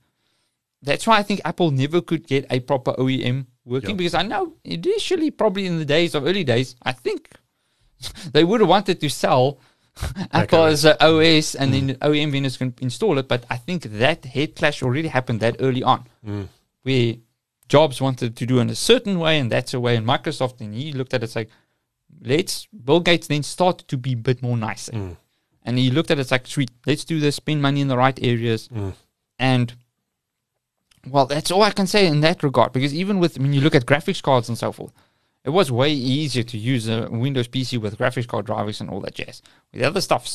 That's 0.82 1.06
why 1.06 1.18
I 1.18 1.22
think 1.22 1.40
Apple 1.44 1.70
never 1.70 2.00
could 2.00 2.26
get 2.26 2.46
a 2.50 2.60
proper 2.60 2.92
OEM 2.92 3.46
working 3.64 3.90
Yeah. 3.90 3.96
because 3.96 4.14
I 4.14 4.22
know 4.22 4.54
initially, 4.64 5.30
probably 5.30 5.66
in 5.66 5.78
the 5.78 5.84
days 5.84 6.14
of 6.14 6.24
early 6.24 6.44
days, 6.44 6.76
I 6.82 6.92
think 6.92 7.30
they 8.32 8.44
would 8.44 8.60
have 8.60 8.68
wanted 8.68 9.00
to 9.00 9.08
sell 9.10 9.58
Apple 10.32 10.64
as 10.64 10.84
an 10.84 10.96
OS 11.00 11.56
and 11.56 11.74
then 11.74 11.96
OEM 11.96 12.30
vendors 12.30 12.56
can 12.56 12.72
install 12.80 13.18
it. 13.18 13.26
But 13.26 13.44
I 13.50 13.56
think 13.56 13.82
that 13.84 14.24
head 14.24 14.54
clash 14.54 14.82
already 14.82 15.08
happened 15.08 15.40
that 15.40 15.56
early 15.58 15.82
on, 15.82 16.04
where 16.84 17.14
Jobs 17.68 18.00
wanted 18.00 18.36
to 18.36 18.46
do 18.46 18.60
in 18.60 18.70
a 18.70 18.74
certain 18.76 19.18
way, 19.18 19.38
and 19.40 19.50
that's 19.50 19.74
a 19.74 19.80
way. 19.80 19.96
And 19.96 20.06
Microsoft, 20.06 20.60
and 20.60 20.72
he 20.72 20.92
looked 20.92 21.12
at 21.14 21.22
it 21.22 21.24
it's 21.24 21.36
like, 21.36 21.50
let's. 22.22 22.66
Bill 22.66 23.00
Gates 23.00 23.26
then 23.26 23.42
started 23.42 23.88
to 23.88 23.96
be 23.96 24.12
a 24.12 24.16
bit 24.16 24.40
more 24.42 24.56
nicer, 24.56 25.16
and 25.64 25.76
he 25.78 25.90
looked 25.90 26.10
at 26.12 26.18
it 26.18 26.22
it's 26.22 26.30
like, 26.30 26.46
sweet, 26.46 26.70
let's 26.86 27.04
do 27.04 27.18
this, 27.20 27.34
spend 27.36 27.60
money 27.60 27.80
in 27.80 27.88
the 27.88 27.96
right 27.98 28.18
areas, 28.22 28.68
and 29.38 29.74
well, 31.06 31.26
that's 31.26 31.50
all 31.50 31.62
I 31.62 31.70
can 31.70 31.86
say 31.86 32.06
in 32.06 32.20
that 32.20 32.42
regard. 32.42 32.72
Because 32.72 32.94
even 32.94 33.18
with 33.18 33.38
when 33.38 33.52
you 33.52 33.60
look 33.60 33.74
at 33.74 33.86
graphics 33.86 34.22
cards 34.22 34.48
and 34.48 34.56
so 34.58 34.72
forth, 34.72 34.92
it 35.44 35.50
was 35.50 35.70
way 35.70 35.92
easier 35.92 36.42
to 36.42 36.58
use 36.58 36.88
a 36.88 37.08
Windows 37.10 37.48
PC 37.48 37.78
with 37.78 37.96
graphics 37.98 38.26
card 38.26 38.46
drivers 38.46 38.80
and 38.80 38.90
all 38.90 39.00
that 39.00 39.14
jazz. 39.14 39.42
With 39.72 39.80
the 39.82 39.86
other 39.88 40.00
stuff, 40.00 40.28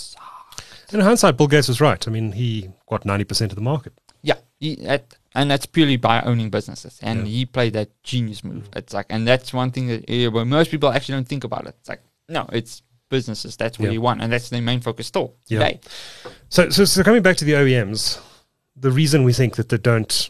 In 0.91 0.99
hindsight, 0.99 1.38
Bill 1.38 1.47
Gates 1.47 1.68
was 1.68 1.82
right. 1.82 2.07
I 2.07 2.11
mean, 2.11 2.32
he 2.34 2.70
got 2.89 3.03
90% 3.03 3.49
of 3.49 3.55
the 3.55 3.61
market. 3.61 3.93
Yeah, 4.22 4.36
he, 4.59 4.76
that, 4.76 5.16
and 5.36 5.49
that's 5.51 5.66
purely 5.66 5.97
by 5.97 6.22
owning 6.22 6.49
businesses, 6.49 6.99
and 7.01 7.20
Yeah. 7.28 7.34
he 7.34 7.45
played 7.45 7.74
that 7.74 7.89
genius 8.03 8.43
move. 8.43 8.70
It's 8.76 8.93
like, 8.93 9.07
and 9.09 9.28
that's 9.28 9.51
one 9.53 9.72
thing 9.72 9.88
that 9.88 10.32
where 10.32 10.45
most 10.45 10.72
people 10.72 10.89
actually 10.89 11.16
don't 11.16 11.28
think 11.28 11.43
about 11.43 11.66
it. 11.66 11.76
It's 11.80 11.89
like, 11.89 12.01
no, 12.30 12.47
it's 12.53 12.82
businesses. 13.09 13.57
That's 13.57 13.78
what 13.80 13.88
Yeah. 13.88 13.93
you 13.93 14.01
want, 14.01 14.22
and 14.22 14.32
that's 14.32 14.49
their 14.49 14.61
main 14.61 14.80
focus 14.82 15.07
still 15.07 15.34
Yeah. 15.47 15.59
today. 15.59 15.80
So, 16.49 16.70
so, 16.70 16.86
so 16.86 17.03
coming 17.03 17.22
back 17.22 17.38
to 17.38 17.45
the 17.45 17.53
OEMs, 17.55 18.20
the 18.76 18.91
reason 18.91 19.24
we 19.24 19.34
think 19.34 19.55
that 19.57 19.70
they 19.70 19.78
don't 19.78 20.30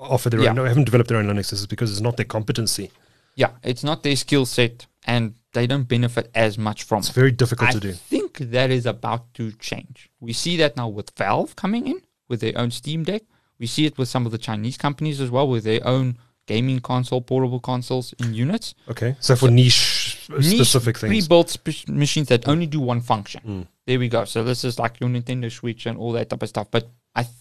offer 0.00 0.30
their 0.30 0.40
Yeah. 0.40 0.50
own, 0.50 0.56
no, 0.56 0.64
haven't 0.64 0.84
developed 0.84 1.08
their 1.08 1.18
own 1.18 1.26
Linux 1.26 1.52
is 1.52 1.66
because 1.66 1.90
it's 1.90 2.00
not 2.00 2.16
their 2.16 2.26
competency. 2.26 2.90
Yeah, 3.36 3.50
it's 3.62 3.84
not 3.84 4.02
their 4.02 4.16
skill 4.16 4.44
set, 4.46 4.86
and 5.06 5.34
they 5.52 5.66
don't 5.66 5.84
benefit 5.88 6.30
as 6.34 6.58
much 6.58 6.82
from 6.84 6.98
It's 7.00 7.10
it. 7.10 7.14
very 7.14 7.30
difficult 7.32 7.70
I 7.70 7.72
to 7.72 7.80
do. 7.80 7.90
I 7.90 7.92
think 7.92 8.38
that 8.38 8.70
is 8.70 8.86
about 8.86 9.32
to 9.34 9.52
change. 9.52 10.10
We 10.20 10.32
see 10.32 10.56
that 10.58 10.76
now 10.76 10.88
with 10.88 11.10
Valve 11.16 11.56
coming 11.56 11.86
in 11.86 12.00
with 12.28 12.40
their 12.40 12.56
own 12.56 12.70
Steam 12.70 13.04
Deck. 13.04 13.22
We 13.58 13.66
see 13.66 13.84
it 13.86 13.98
with 13.98 14.08
some 14.08 14.26
of 14.26 14.32
the 14.32 14.38
Chinese 14.38 14.76
companies 14.78 15.20
as 15.20 15.30
well 15.30 15.46
with 15.48 15.64
their 15.64 15.86
own 15.86 16.18
gaming 16.46 16.80
console, 16.80 17.20
portable 17.20 17.60
consoles 17.60 18.12
in 18.18 18.34
units. 18.34 18.74
Okay. 18.88 19.14
So 19.20 19.36
for 19.36 19.50
niche, 19.50 20.18
niche 20.28 20.44
specific 20.56 20.98
things. 20.98 21.10
pre-built 21.10 21.50
sp- 21.54 21.86
machines 21.88 22.28
that 22.28 22.48
only 22.48 22.66
do 22.66 22.80
one 22.80 23.00
function. 23.00 23.40
Mm. 23.46 23.66
There 23.86 23.98
we 23.98 24.08
go. 24.08 24.24
So 24.24 24.42
this 24.44 24.64
is 24.64 24.78
like 24.78 24.98
your 25.00 25.08
Nintendo 25.10 25.50
Switch 25.52 25.86
and 25.86 25.96
all 25.98 26.12
that 26.12 26.30
type 26.30 26.42
of 26.42 26.48
stuff. 26.48 26.68
But 26.70 26.88
I 27.14 27.22
th- 27.24 27.34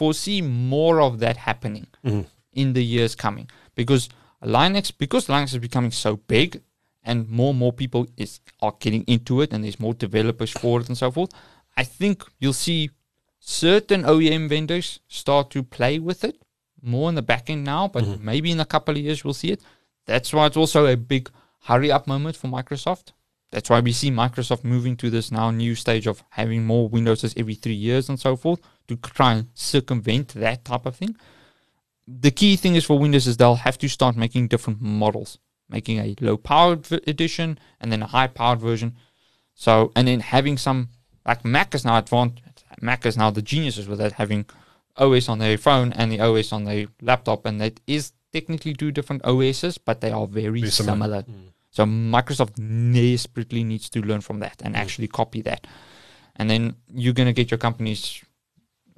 foresee 0.00 0.40
more 0.42 0.96
of 1.06 1.12
that 1.24 1.36
happening 1.48 1.86
Mhm. 2.04 2.24
in 2.62 2.68
the 2.76 2.84
years 2.94 3.12
coming 3.24 3.46
because 3.80 4.04
Linux, 4.58 4.84
because 5.04 5.24
Linux 5.32 5.48
is 5.56 5.58
becoming 5.68 5.90
so 6.06 6.12
big, 6.36 6.50
and 7.08 7.18
more 7.38 7.50
and 7.52 7.58
more 7.64 7.72
people 7.82 8.02
is 8.24 8.32
are 8.64 8.74
getting 8.84 9.04
into 9.14 9.34
it, 9.42 9.52
and 9.52 9.58
there's 9.62 9.80
more 9.86 9.94
developers 10.06 10.50
for 10.62 10.74
it 10.80 10.88
and 10.90 10.96
so 11.04 11.08
forth. 11.16 11.30
I 11.82 11.84
think 11.98 12.16
you'll 12.40 12.62
see 12.68 12.80
certain 13.60 14.02
OEM 14.12 14.48
vendors 14.48 14.88
start 15.08 15.50
to 15.50 15.62
play 15.62 15.94
with 16.08 16.24
it 16.24 16.36
more 16.82 17.08
in 17.10 17.14
the 17.20 17.26
back 17.32 17.44
end 17.50 17.64
now, 17.64 17.82
but 17.94 18.04
maybe 18.30 18.50
in 18.50 18.60
a 18.60 18.64
couple 18.74 18.94
of 18.96 19.02
years 19.06 19.24
we'll 19.24 19.34
see 19.42 19.50
it. 19.56 19.60
That's 20.10 20.32
why 20.34 20.46
it's 20.46 20.56
also 20.62 20.80
a 20.86 20.96
big 20.96 21.24
hurry 21.68 21.90
up 21.96 22.06
moment 22.06 22.36
for 22.40 22.48
Microsoft. 22.48 23.06
That's 23.52 23.68
why 23.68 23.80
we 23.80 23.92
see 23.92 24.10
Microsoft 24.10 24.62
moving 24.62 24.96
to 24.98 25.10
this 25.10 25.32
now 25.32 25.50
new 25.50 25.74
stage 25.74 26.06
of 26.06 26.22
having 26.30 26.64
more 26.64 26.88
Windowses 26.88 27.34
every 27.36 27.54
three 27.54 27.74
years 27.74 28.08
and 28.08 28.18
so 28.18 28.36
forth 28.36 28.60
to 28.88 28.96
try 28.96 29.32
and 29.34 29.48
circumvent 29.54 30.28
that 30.34 30.64
type 30.64 30.86
of 30.86 30.96
thing. 30.96 31.16
The 32.06 32.30
key 32.30 32.56
thing 32.56 32.76
is 32.76 32.84
for 32.84 32.98
Windows 32.98 33.26
is 33.26 33.36
they'll 33.36 33.56
have 33.56 33.78
to 33.78 33.88
start 33.88 34.16
making 34.16 34.48
different 34.48 34.80
models, 34.80 35.38
making 35.68 35.98
a 35.98 36.14
low 36.20 36.36
powered 36.36 36.86
v- 36.86 37.00
edition 37.06 37.58
and 37.80 37.90
then 37.90 38.02
a 38.02 38.06
high 38.06 38.28
powered 38.28 38.60
version. 38.60 38.96
So 39.54 39.92
and 39.96 40.06
then 40.06 40.20
having 40.20 40.56
some 40.56 40.88
like 41.26 41.44
Mac 41.44 41.74
is 41.74 41.84
now 41.84 41.98
advanced. 41.98 42.40
Mac 42.80 43.04
is 43.04 43.16
now 43.16 43.30
the 43.30 43.42
geniuses 43.42 43.88
with 43.88 43.98
that 43.98 44.12
having 44.12 44.46
OS 44.96 45.28
on 45.28 45.38
their 45.38 45.58
phone 45.58 45.92
and 45.92 46.10
the 46.10 46.20
OS 46.20 46.52
on 46.52 46.64
their 46.64 46.86
laptop, 47.02 47.46
and 47.46 47.60
that 47.60 47.80
is 47.86 48.12
technically 48.32 48.74
two 48.74 48.92
different 48.92 49.24
OSs, 49.24 49.78
but 49.78 50.00
they 50.00 50.10
are 50.10 50.26
very, 50.26 50.68
similar. 50.70 50.94
similar. 50.94 51.22
Mm. 51.22 51.52
So 51.70 51.84
Microsoft 51.84 52.56
desperately 52.92 53.64
needs 53.64 53.88
to 53.90 54.02
learn 54.02 54.20
from 54.20 54.40
that 54.40 54.60
and 54.62 54.74
mm. 54.74 54.78
actually 54.78 55.08
copy 55.08 55.40
that. 55.42 55.66
And 56.36 56.50
then 56.50 56.76
you're 56.92 57.14
going 57.14 57.28
to 57.28 57.32
get 57.32 57.50
your 57.50 57.58
companies. 57.58 58.22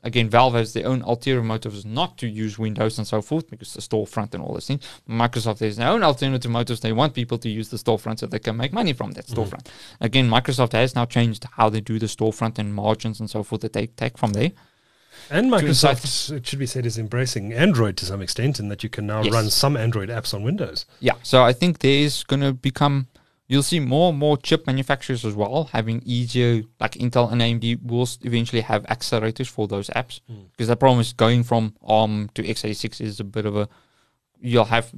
Again, 0.05 0.29
Valve 0.29 0.55
has 0.55 0.73
their 0.73 0.87
own 0.87 1.03
ulterior 1.03 1.43
motives 1.43 1.85
not 1.85 2.19
to 2.19 2.27
use 2.27 2.59
Windows 2.59 2.99
and 2.99 3.07
so 3.07 3.23
forth 3.23 3.49
because 3.49 3.73
the 3.75 3.81
storefront 3.81 4.35
and 4.35 4.43
all 4.43 4.55
those 4.55 4.67
things. 4.67 4.85
Microsoft 5.09 5.61
has 5.61 5.77
their 5.77 5.89
own 5.89 6.03
alternative 6.03 6.51
motives. 6.51 6.81
They 6.81 6.93
want 6.93 7.15
people 7.15 7.39
to 7.39 7.49
use 7.49 7.69
the 7.69 7.77
storefront 7.77 8.19
so 8.19 8.27
they 8.27 8.39
can 8.39 8.57
make 8.57 8.73
money 8.73 8.93
from 8.93 9.13
that 9.13 9.27
mm. 9.27 9.35
storefront. 9.35 9.67
Again, 10.01 10.29
Microsoft 10.29 10.73
has 10.73 10.95
now 10.95 11.05
changed 11.05 11.45
how 11.53 11.69
they 11.69 11.81
do 11.81 11.99
the 11.99 12.07
storefront 12.07 12.59
and 12.59 12.75
margins 12.75 13.21
and 13.21 13.31
so 13.31 13.43
forth 13.43 13.63
that 13.63 13.75
they 13.75 13.87
take 13.87 14.19
from 14.19 14.33
there. 14.33 14.53
And 15.31 15.51
Microsoft, 15.51 16.33
it 16.33 16.47
should 16.47 16.59
be 16.59 16.67
said, 16.67 16.85
is 16.87 16.99
embracing 16.99 17.53
Android 17.53 17.97
to 17.99 18.05
some 18.07 18.21
extent, 18.21 18.59
in 18.61 18.69
that 18.69 18.83
you 18.83 18.89
can 18.89 19.07
now 19.07 19.23
Yes. 19.23 19.33
run 19.33 19.51
some 19.51 19.77
Android 19.77 20.09
apps 20.09 20.35
on 20.35 20.43
Windows. 20.43 20.87
Yeah, 21.01 21.15
so 21.23 21.43
I 21.43 21.53
think 21.53 21.79
there 21.79 21.91
is 21.91 22.25
going 22.25 22.41
to 22.41 22.53
become, 22.53 23.09
you'll 23.47 23.63
see 23.63 23.81
more 23.81 24.11
and 24.11 24.19
more 24.19 24.37
chip 24.37 24.67
manufacturers 24.67 25.25
as 25.25 25.35
well 25.35 25.71
having 25.73 26.03
easier, 26.05 26.63
like 26.81 26.93
Intel 26.93 27.31
and 27.33 27.41
AMD 27.41 27.83
will 27.85 28.09
eventually 28.23 28.63
have 28.63 28.83
accelerators 28.85 29.49
for 29.49 29.67
those 29.67 29.89
apps. 29.91 30.21
Hmm. 30.29 30.43
Because 30.53 30.69
the 30.69 30.77
problem 30.77 31.01
is 31.01 31.13
going 31.13 31.45
from 31.45 31.75
ARM 31.83 32.31
to 32.35 32.43
x86 32.43 33.01
is 33.01 33.21
a 33.21 33.25
bit 33.25 33.47
of 33.47 33.57
a, 33.57 33.69
you'll 34.41 34.65
have, 34.65 34.93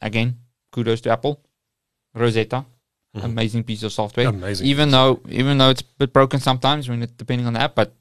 again, 0.00 0.36
kudos 0.72 1.00
to 1.02 1.10
Apple, 1.10 1.40
Rosetta, 2.14 2.64
mm-hmm. 3.16 3.26
amazing 3.26 3.64
piece 3.64 3.82
of 3.82 3.92
software. 3.92 4.28
Amazing. 4.28 4.66
Even 4.66 4.90
though, 4.90 5.20
even 5.28 5.58
though 5.58 5.70
it's 5.70 5.82
a 5.82 5.84
bit 5.98 6.12
broken 6.12 6.38
sometimes 6.40 6.88
when 6.88 7.02
it, 7.02 7.16
depending 7.16 7.46
on 7.46 7.54
the 7.54 7.60
app, 7.60 7.74
but 7.74 7.94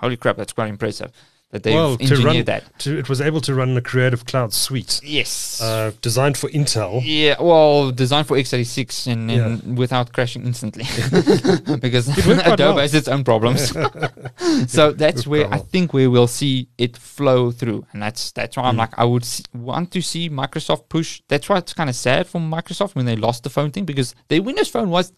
holy 0.00 0.16
crap, 0.16 0.36
that's 0.36 0.52
quite 0.52 0.68
impressive. 0.68 1.10
that 1.50 1.62
they've 1.62 1.74
well, 1.74 1.96
to 1.96 2.02
engineered 2.02 2.24
run, 2.24 2.44
that. 2.44 2.78
to, 2.78 2.98
it 2.98 3.08
was 3.08 3.22
able 3.22 3.40
to 3.40 3.54
run 3.54 3.74
the 3.74 3.80
Creative 3.80 4.22
Cloud 4.26 4.52
suite, 4.52 5.00
Yes. 5.02 5.62
uh, 5.62 5.92
designed 6.02 6.36
for 6.36 6.50
Intel. 6.50 7.00
yeah, 7.02 7.36
well, 7.40 7.90
designed 7.90 8.26
for 8.28 8.36
x86 8.36 9.06
and, 9.10 9.30
and 9.30 9.78
without 9.78 10.12
crashing 10.12 10.44
instantly, 10.44 10.84
because 11.80 12.06
Adobe 12.18 12.62
well. 12.62 12.78
has 12.78 12.94
its 12.94 13.08
own 13.08 13.24
problems. 13.24 13.72
so 14.66 14.92
that's 14.92 15.26
where 15.26 15.46
quite 15.48 15.60
I 15.60 15.62
think 15.72 15.92
we 15.94 16.06
will 16.06 16.26
see 16.26 16.68
it 16.76 16.96
flow 16.98 17.50
through, 17.50 17.86
and 17.92 18.02
that's 18.02 18.30
that's 18.32 18.56
why 18.56 18.64
I'm 18.64 18.74
Mm. 18.74 18.84
like 18.84 18.98
I 18.98 19.04
would 19.04 19.24
see, 19.24 19.44
want 19.54 19.90
to 19.92 20.02
see 20.02 20.28
Microsoft 20.28 20.88
push. 20.90 21.22
That's 21.28 21.48
why 21.48 21.56
it's 21.58 21.72
kind 21.72 21.88
of 21.90 21.96
sad 21.96 22.26
for 22.26 22.40
Microsoft 22.40 22.94
when 22.94 23.06
they 23.06 23.16
lost 23.16 23.42
the 23.42 23.50
phone 23.50 23.70
thing 23.70 23.86
because 23.86 24.14
their 24.28 24.42
Windows 24.42 24.68
Phone 24.68 24.90
was 24.90 25.12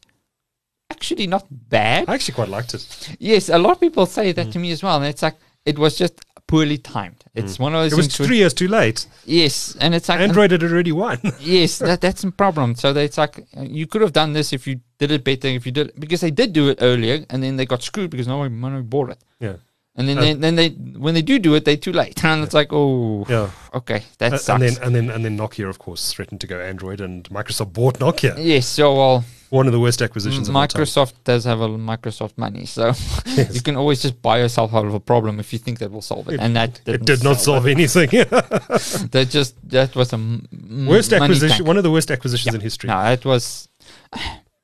actually 0.91 1.27
not 1.27 1.47
bad. 1.51 2.09
I 2.09 2.15
actually 2.15 2.35
quite 2.35 2.49
liked 2.49 2.75
it. 2.75 3.17
Yes, 3.19 3.49
a 3.49 3.59
lot 3.59 3.73
of 3.73 3.81
people 3.81 4.07
say 4.07 4.33
Mm. 4.33 4.37
that 4.37 4.53
to 4.53 4.59
me 4.59 4.71
as 4.73 4.83
well, 4.83 4.97
and 4.97 5.07
it's 5.07 5.23
like 5.23 5.37
it 5.65 5.79
was 5.79 5.97
just 5.97 6.15
poorly 6.47 6.79
timed. 6.79 7.23
It's 7.35 7.59
one 7.61 7.75
of 7.75 7.83
those 7.83 7.93
It 7.93 7.97
was 7.97 8.09
three 8.17 8.39
years 8.39 8.53
too 8.55 8.67
late. 8.67 9.07
yes, 9.25 9.77
and 9.81 9.95
it's 9.95 10.09
like 10.09 10.21
Android 10.21 10.51
had 10.51 10.63
already 10.65 10.93
won. 10.93 11.19
yes, 11.41 11.79
that 11.79 12.01
that's 12.01 12.25
a 12.25 12.31
problem. 12.33 12.75
So 12.75 12.93
it's 12.97 13.19
like 13.19 13.47
you 13.57 13.87
could 13.87 14.03
have 14.03 14.13
done 14.13 14.33
this 14.33 14.53
if 14.53 14.67
you 14.67 14.81
did 14.99 15.11
it 15.13 15.23
better. 15.25 15.49
If 15.49 15.65
you 15.67 15.73
did 15.73 15.93
because 15.99 16.21
they 16.23 16.33
did 16.33 16.53
do 16.53 16.69
it 16.71 16.79
earlier, 16.81 17.25
and 17.31 17.43
then 17.43 17.57
they 17.57 17.67
got 17.67 17.83
screwed 17.83 18.11
because 18.11 18.27
nobody, 18.27 18.55
nobody 18.55 18.83
bought 18.83 19.11
it. 19.11 19.19
yeah, 19.39 19.57
And 19.97 20.09
then 20.09 20.19
Uh, 20.19 20.23
they, 20.23 20.33
then 20.35 20.55
they 20.57 20.69
when 21.05 21.15
they 21.15 21.23
do 21.23 21.39
do 21.39 21.55
it, 21.55 21.65
they're 21.65 21.77
too 21.87 21.93
late, 21.93 22.25
and 22.31 22.43
it's 22.45 22.55
like 22.55 22.73
oh 22.73 23.25
yeah. 23.29 23.51
okay 23.75 24.03
that 24.19 24.33
Uh, 24.33 24.39
sucks. 24.39 24.49
and 24.49 24.63
then 24.65 24.77
and 24.85 24.95
then 24.97 25.11
and 25.15 25.25
then 25.25 25.37
Nokia, 25.39 25.69
of 25.69 25.79
course, 25.79 26.13
threatened 26.13 26.41
to 26.41 26.47
go 26.49 26.59
Android, 26.59 27.01
and 27.01 27.29
Microsoft 27.31 27.73
bought 27.73 27.99
Nokia. 28.01 28.35
yes, 28.39 28.67
so 28.67 28.95
well, 28.97 29.25
One 29.51 29.67
of 29.67 29.73
the 29.73 29.81
worst 29.81 30.01
acquisitions 30.01 30.49
of 30.49 30.55
all 30.57 30.67
time. 30.67 30.83
Microsoft 30.83 31.15
does 31.25 31.45
have 31.45 31.61
a 31.61 31.69
Microsoft 31.69 32.39
money, 32.39 32.67
so 32.67 32.93
you 33.53 33.61
can 33.61 33.77
always 33.77 34.01
just 34.01 34.23
buy 34.23 34.39
yourself 34.39 34.73
out 34.73 34.87
of 34.87 34.95
a 34.95 35.01
problem 35.01 35.41
if 35.41 35.53
you 35.53 35.59
think 35.59 35.81
that 35.81 35.91
will 35.91 36.03
solve 36.03 36.29
it, 36.29 36.39
and 36.41 36.55
that 36.55 36.81
It 36.87 37.05
did 37.05 37.25
not 37.25 37.41
solve 37.41 37.67
anything. 37.67 38.09
That 39.11 39.27
just 39.31 39.57
that 39.71 39.95
was 39.97 40.13
a 40.13 40.17
m- 40.17 40.47
worst 40.87 41.13
acquisition. 41.13 41.49
tank. 41.57 41.67
One 41.67 41.77
of 41.77 41.83
the 41.83 41.91
worst 41.91 42.11
acquisitions 42.11 42.55
in 42.55 42.61
history. 42.61 42.89
No, 42.89 42.99
it 43.13 43.25
was. 43.25 43.69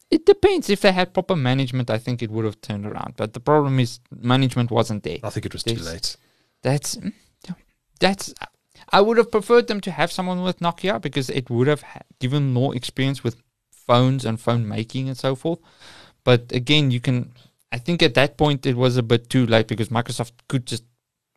It 0.09 0.25
depends. 0.25 0.71
If 0.71 0.83
they 0.83 0.93
had 0.93 1.13
proper 1.13 1.35
management, 1.35 1.91
I 1.91 1.99
think 1.99 2.23
it 2.23 2.31
would 2.31 2.45
have 2.45 2.61
turned 2.61 2.87
around. 2.87 3.15
But 3.17 3.33
the 3.33 3.41
problem 3.41 3.81
is 3.81 3.99
management 4.11 4.71
wasn't 4.71 5.03
there. 5.03 5.19
I 5.25 5.31
think 5.31 5.47
it 5.47 5.53
was 5.53 5.65
too 5.65 5.75
late. 5.75 6.17
That's 6.63 6.95
mm, 6.95 7.13
that's. 7.99 8.33
I 8.93 9.01
would 9.01 9.17
have 9.17 9.33
preferred 9.33 9.67
them 9.67 9.81
to 9.81 9.91
have 9.91 10.13
someone 10.13 10.45
with 10.45 10.61
Nokia 10.61 11.01
because 11.03 11.29
it 11.29 11.51
would 11.51 11.67
have 11.67 11.83
given 12.21 12.53
more 12.53 12.77
experience 12.77 13.25
with 13.25 13.43
phones 13.87 14.25
and 14.25 14.41
phone 14.41 14.67
making 14.69 15.09
and 15.09 15.17
so 15.17 15.35
forth. 15.35 15.61
But 16.25 16.51
again, 16.53 16.91
you 16.91 17.01
can. 17.01 17.33
I 17.73 17.79
think 17.79 18.03
at 18.03 18.15
that 18.15 18.37
point 18.37 18.67
it 18.67 18.77
was 18.77 18.97
a 18.97 19.03
bit 19.03 19.29
too 19.31 19.47
late 19.47 19.67
because 19.69 19.89
Microsoft 19.89 20.33
could 20.49 20.67
just 20.67 20.85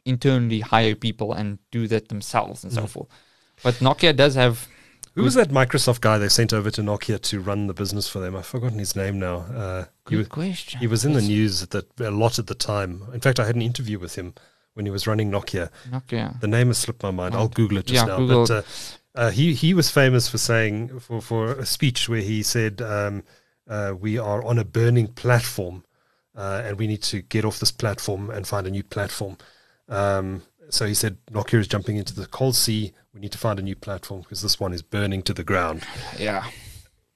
internally 0.05 0.61
hire 0.61 0.95
people 0.95 1.33
and 1.33 1.59
do 1.71 1.87
that 1.87 2.09
themselves 2.09 2.63
and 2.63 2.71
so 2.73 2.83
Mm. 2.83 2.89
forth. 2.89 3.07
But 3.63 3.75
Nokia 3.75 4.15
does 4.15 4.35
have 4.35 4.67
Who 5.15 5.23
was 5.23 5.33
that 5.35 5.49
Microsoft 5.49 5.99
guy 6.01 6.17
they 6.17 6.29
sent 6.29 6.53
over 6.53 6.71
to 6.71 6.81
Nokia 6.81 7.19
to 7.29 7.39
run 7.41 7.67
the 7.67 7.73
business 7.73 8.07
for 8.07 8.19
them? 8.19 8.35
I've 8.35 8.45
forgotten 8.45 8.79
his 8.79 8.95
name 8.95 9.19
now. 9.19 9.37
Uh, 9.53 9.85
he, 10.07 10.15
good 10.15 10.17
was, 10.19 10.27
question. 10.29 10.79
he 10.79 10.87
was 10.87 11.03
in 11.03 11.13
the 11.13 11.21
news 11.21 11.61
at 11.63 11.71
the, 11.71 11.85
a 11.99 12.11
lot 12.11 12.39
at 12.39 12.47
the 12.47 12.55
time. 12.55 13.03
In 13.13 13.19
fact, 13.19 13.39
I 13.39 13.45
had 13.45 13.55
an 13.55 13.61
interview 13.61 13.99
with 13.99 14.15
him 14.15 14.33
when 14.75 14.85
he 14.85 14.91
was 14.91 15.07
running 15.07 15.29
Nokia. 15.29 15.69
Nokia. 15.89 16.39
The 16.39 16.47
name 16.47 16.67
has 16.67 16.77
slipped 16.77 17.03
my 17.03 17.11
mind. 17.11 17.35
I'll 17.35 17.49
Google 17.49 17.79
it 17.79 17.87
just 17.87 17.95
Yeah, 17.95 18.05
now. 18.05 18.17
Google 18.17 18.45
But 18.47 18.51
uh, 18.51 18.61
uh, 19.15 19.31
he 19.31 19.53
he 19.53 19.73
was 19.73 19.89
famous 19.89 20.29
for 20.29 20.37
saying 20.37 20.99
for 20.99 21.21
for 21.21 21.51
a 21.53 21.65
speech 21.65 22.07
where 22.07 22.21
he 22.21 22.43
said, 22.43 22.81
um, 22.81 23.23
uh, 23.67 23.93
"We 23.99 24.17
are 24.17 24.43
on 24.43 24.59
a 24.59 24.63
burning 24.63 25.07
platform, 25.07 25.83
uh, 26.35 26.61
and 26.65 26.77
we 26.77 26.87
need 26.87 27.01
to 27.03 27.21
get 27.21 27.45
off 27.45 27.59
this 27.59 27.71
platform 27.71 28.29
and 28.29 28.47
find 28.47 28.67
a 28.67 28.71
new 28.71 28.83
platform." 28.83 29.37
Um, 29.87 30.43
so 30.69 30.85
he 30.85 30.93
said, 30.93 31.17
"Nokia 31.31 31.59
is 31.59 31.67
jumping 31.67 31.97
into 31.97 32.13
the 32.13 32.27
cold 32.27 32.55
sea. 32.55 32.93
We 33.13 33.19
need 33.19 33.31
to 33.31 33.39
find 33.39 33.57
a 33.59 33.63
new 33.63 33.75
platform 33.75 34.21
because 34.21 34.41
this 34.41 34.59
one 34.59 34.73
is 34.73 34.81
burning 34.81 35.23
to 35.23 35.33
the 35.33 35.43
ground." 35.43 35.83
Yeah. 36.17 36.45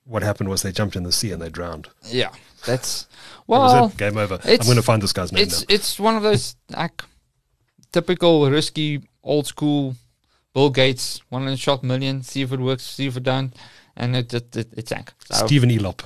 What 0.05 0.21
happened 0.21 0.49
was 0.49 0.63
they 0.63 0.73
jumped 0.73 0.97
in 0.97 1.03
the 1.03 1.13
sea 1.13 1.31
and 1.31 1.41
they 1.41 1.49
drowned. 1.49 1.87
Yeah. 2.07 2.31
That's 2.65 3.03
That 3.03 3.09
well 3.47 3.85
it. 3.85 3.97
Game 3.97 4.17
over. 4.17 4.39
I'm 4.43 4.57
going 4.57 4.75
to 4.75 4.81
find 4.81 5.01
this 5.01 5.13
guy's 5.13 5.31
name 5.31 5.43
it's 5.43 5.61
now. 5.61 5.65
it's 5.69 5.99
one 5.99 6.15
of 6.17 6.23
those 6.23 6.55
like 6.69 7.03
typical 7.93 8.49
risky 8.49 9.01
old 9.23 9.47
school 9.47 9.95
Bill 10.53 10.69
Gates 10.69 11.21
one 11.29 11.47
a 11.47 11.57
shot 11.57 11.83
million, 11.83 12.21
see 12.23 12.41
if 12.41 12.51
it 12.51 12.59
works, 12.59 12.83
see 12.83 13.07
if 13.07 13.17
it 13.17 13.23
don't 13.23 13.53
and 13.95 14.15
it 14.15 14.33
it, 14.33 14.55
it, 14.55 14.69
it 14.77 14.87
sank. 14.87 15.11
So, 15.29 15.45
Stephen 15.45 15.69
Elop. 15.69 16.01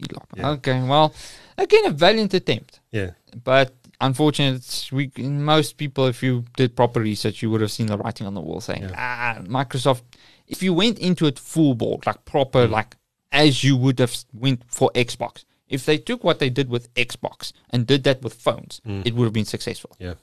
Elop. 0.00 0.26
Yeah. 0.36 0.50
Okay, 0.50 0.82
well 0.82 1.14
again 1.58 1.86
a 1.86 1.90
valiant 1.90 2.34
attempt. 2.34 2.80
Yeah. 2.92 3.10
But 3.42 3.74
unfortunately 4.00 4.56
it's, 4.56 4.90
we 4.92 5.10
most 5.18 5.76
people 5.76 6.06
if 6.06 6.22
you 6.22 6.44
did 6.56 6.74
proper 6.76 7.00
research 7.00 7.42
you 7.42 7.50
would 7.50 7.60
have 7.60 7.70
seen 7.70 7.86
the 7.86 7.96
writing 7.96 8.26
on 8.26 8.34
the 8.34 8.40
wall 8.40 8.60
saying 8.60 8.90
ah 8.96 9.38
Microsoft 9.42 10.02
if 10.48 10.62
you 10.62 10.74
went 10.74 10.98
into 10.98 11.26
it 11.26 11.38
full 11.38 11.74
board 11.74 12.04
like 12.06 12.16
Mm. 12.24 12.24
proper 12.24 12.66
like 12.66 12.96
as 13.30 13.62
you 13.64 13.76
would 13.76 13.98
have 14.00 14.14
went 14.32 14.62
for 14.66 14.90
Xbox 14.94 15.44
if 15.68 15.86
they 15.86 15.96
took 15.96 16.24
what 16.24 16.38
they 16.40 16.50
did 16.50 16.68
with 16.68 16.92
Xbox 16.94 17.52
and 17.70 17.86
did 17.86 18.02
that 18.04 18.20
with 18.22 18.34
phones 18.34 18.80
it 19.04 19.14
would 19.14 19.24
have 19.24 19.32
been 19.32 19.44
successful 19.56 19.90
Mm. 20.00 20.04
Yeah. 20.06 20.14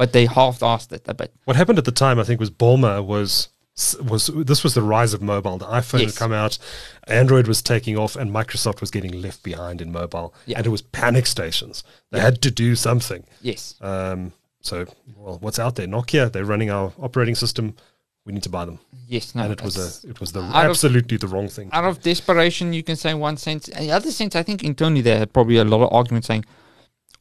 But 0.00 0.12
they 0.14 0.24
half-assed 0.24 0.92
it 0.92 1.02
a 1.06 1.14
bit 1.20 1.30
What 1.44 1.56
happened 1.56 1.78
at 1.78 1.84
the 1.84 1.92
time, 2.06 2.18
I 2.18 2.24
think, 2.24 2.40
was 2.40 2.50
Ballmer 2.50 3.04
was 3.14 3.48
was 4.12 4.22
this 4.52 4.62
was 4.64 4.72
the 4.74 4.82
rise 4.96 5.12
of 5.16 5.20
mobile. 5.22 5.56
The 5.58 5.66
iPhone 5.80 6.00
Yes. 6.00 6.10
had 6.12 6.18
come 6.22 6.32
out, 6.32 6.54
Android 7.06 7.46
was 7.46 7.60
taking 7.62 7.96
off, 8.02 8.16
and 8.16 8.30
Microsoft 8.40 8.80
was 8.80 8.90
getting 8.90 9.12
left 9.26 9.42
behind 9.42 9.80
in 9.84 9.92
mobile. 9.92 10.28
Yeah. 10.46 10.56
And 10.58 10.66
it 10.66 10.70
was 10.70 10.82
panic 10.82 11.26
stations. 11.26 11.76
They 12.12 12.20
had 12.20 12.36
to 12.46 12.50
do 12.50 12.68
something. 12.76 13.22
yes 13.50 13.74
Um, 13.92 14.32
so, 14.62 14.76
well, 15.16 15.36
what's 15.44 15.58
out 15.64 15.74
there? 15.76 15.86
Nokia. 15.86 16.24
They're 16.32 16.50
running 16.54 16.70
our 16.70 16.92
operating 17.06 17.34
system. 17.44 17.64
We 18.26 18.32
need 18.34 18.42
to 18.50 18.54
buy 18.58 18.64
them. 18.70 18.78
yes 19.16 19.34
no 19.34 19.42
and 19.44 19.52
it 19.56 19.62
was 19.68 19.76
a 19.86 19.88
it 20.12 20.18
was 20.22 20.30
the 20.36 20.40
out 20.58 20.64
of- 20.66 20.70
absolutely 20.72 21.16
the 21.24 21.30
wrong 21.34 21.48
thing. 21.56 21.68
out 21.78 21.84
of 21.90 21.94
desperation, 22.12 22.66
you 22.78 22.82
can 22.88 22.96
say 23.04 23.12
one 23.28 23.36
sense. 23.48 23.62
And 23.74 23.82
the 23.86 23.92
other 23.98 24.12
sense, 24.20 24.32
I 24.40 24.42
think 24.48 24.58
internally 24.70 25.02
they 25.08 25.16
had 25.22 25.30
probably 25.36 25.58
a 25.58 25.64
lot 25.72 25.80
of 25.86 25.88
arguments 26.00 26.26
saying, 26.30 26.44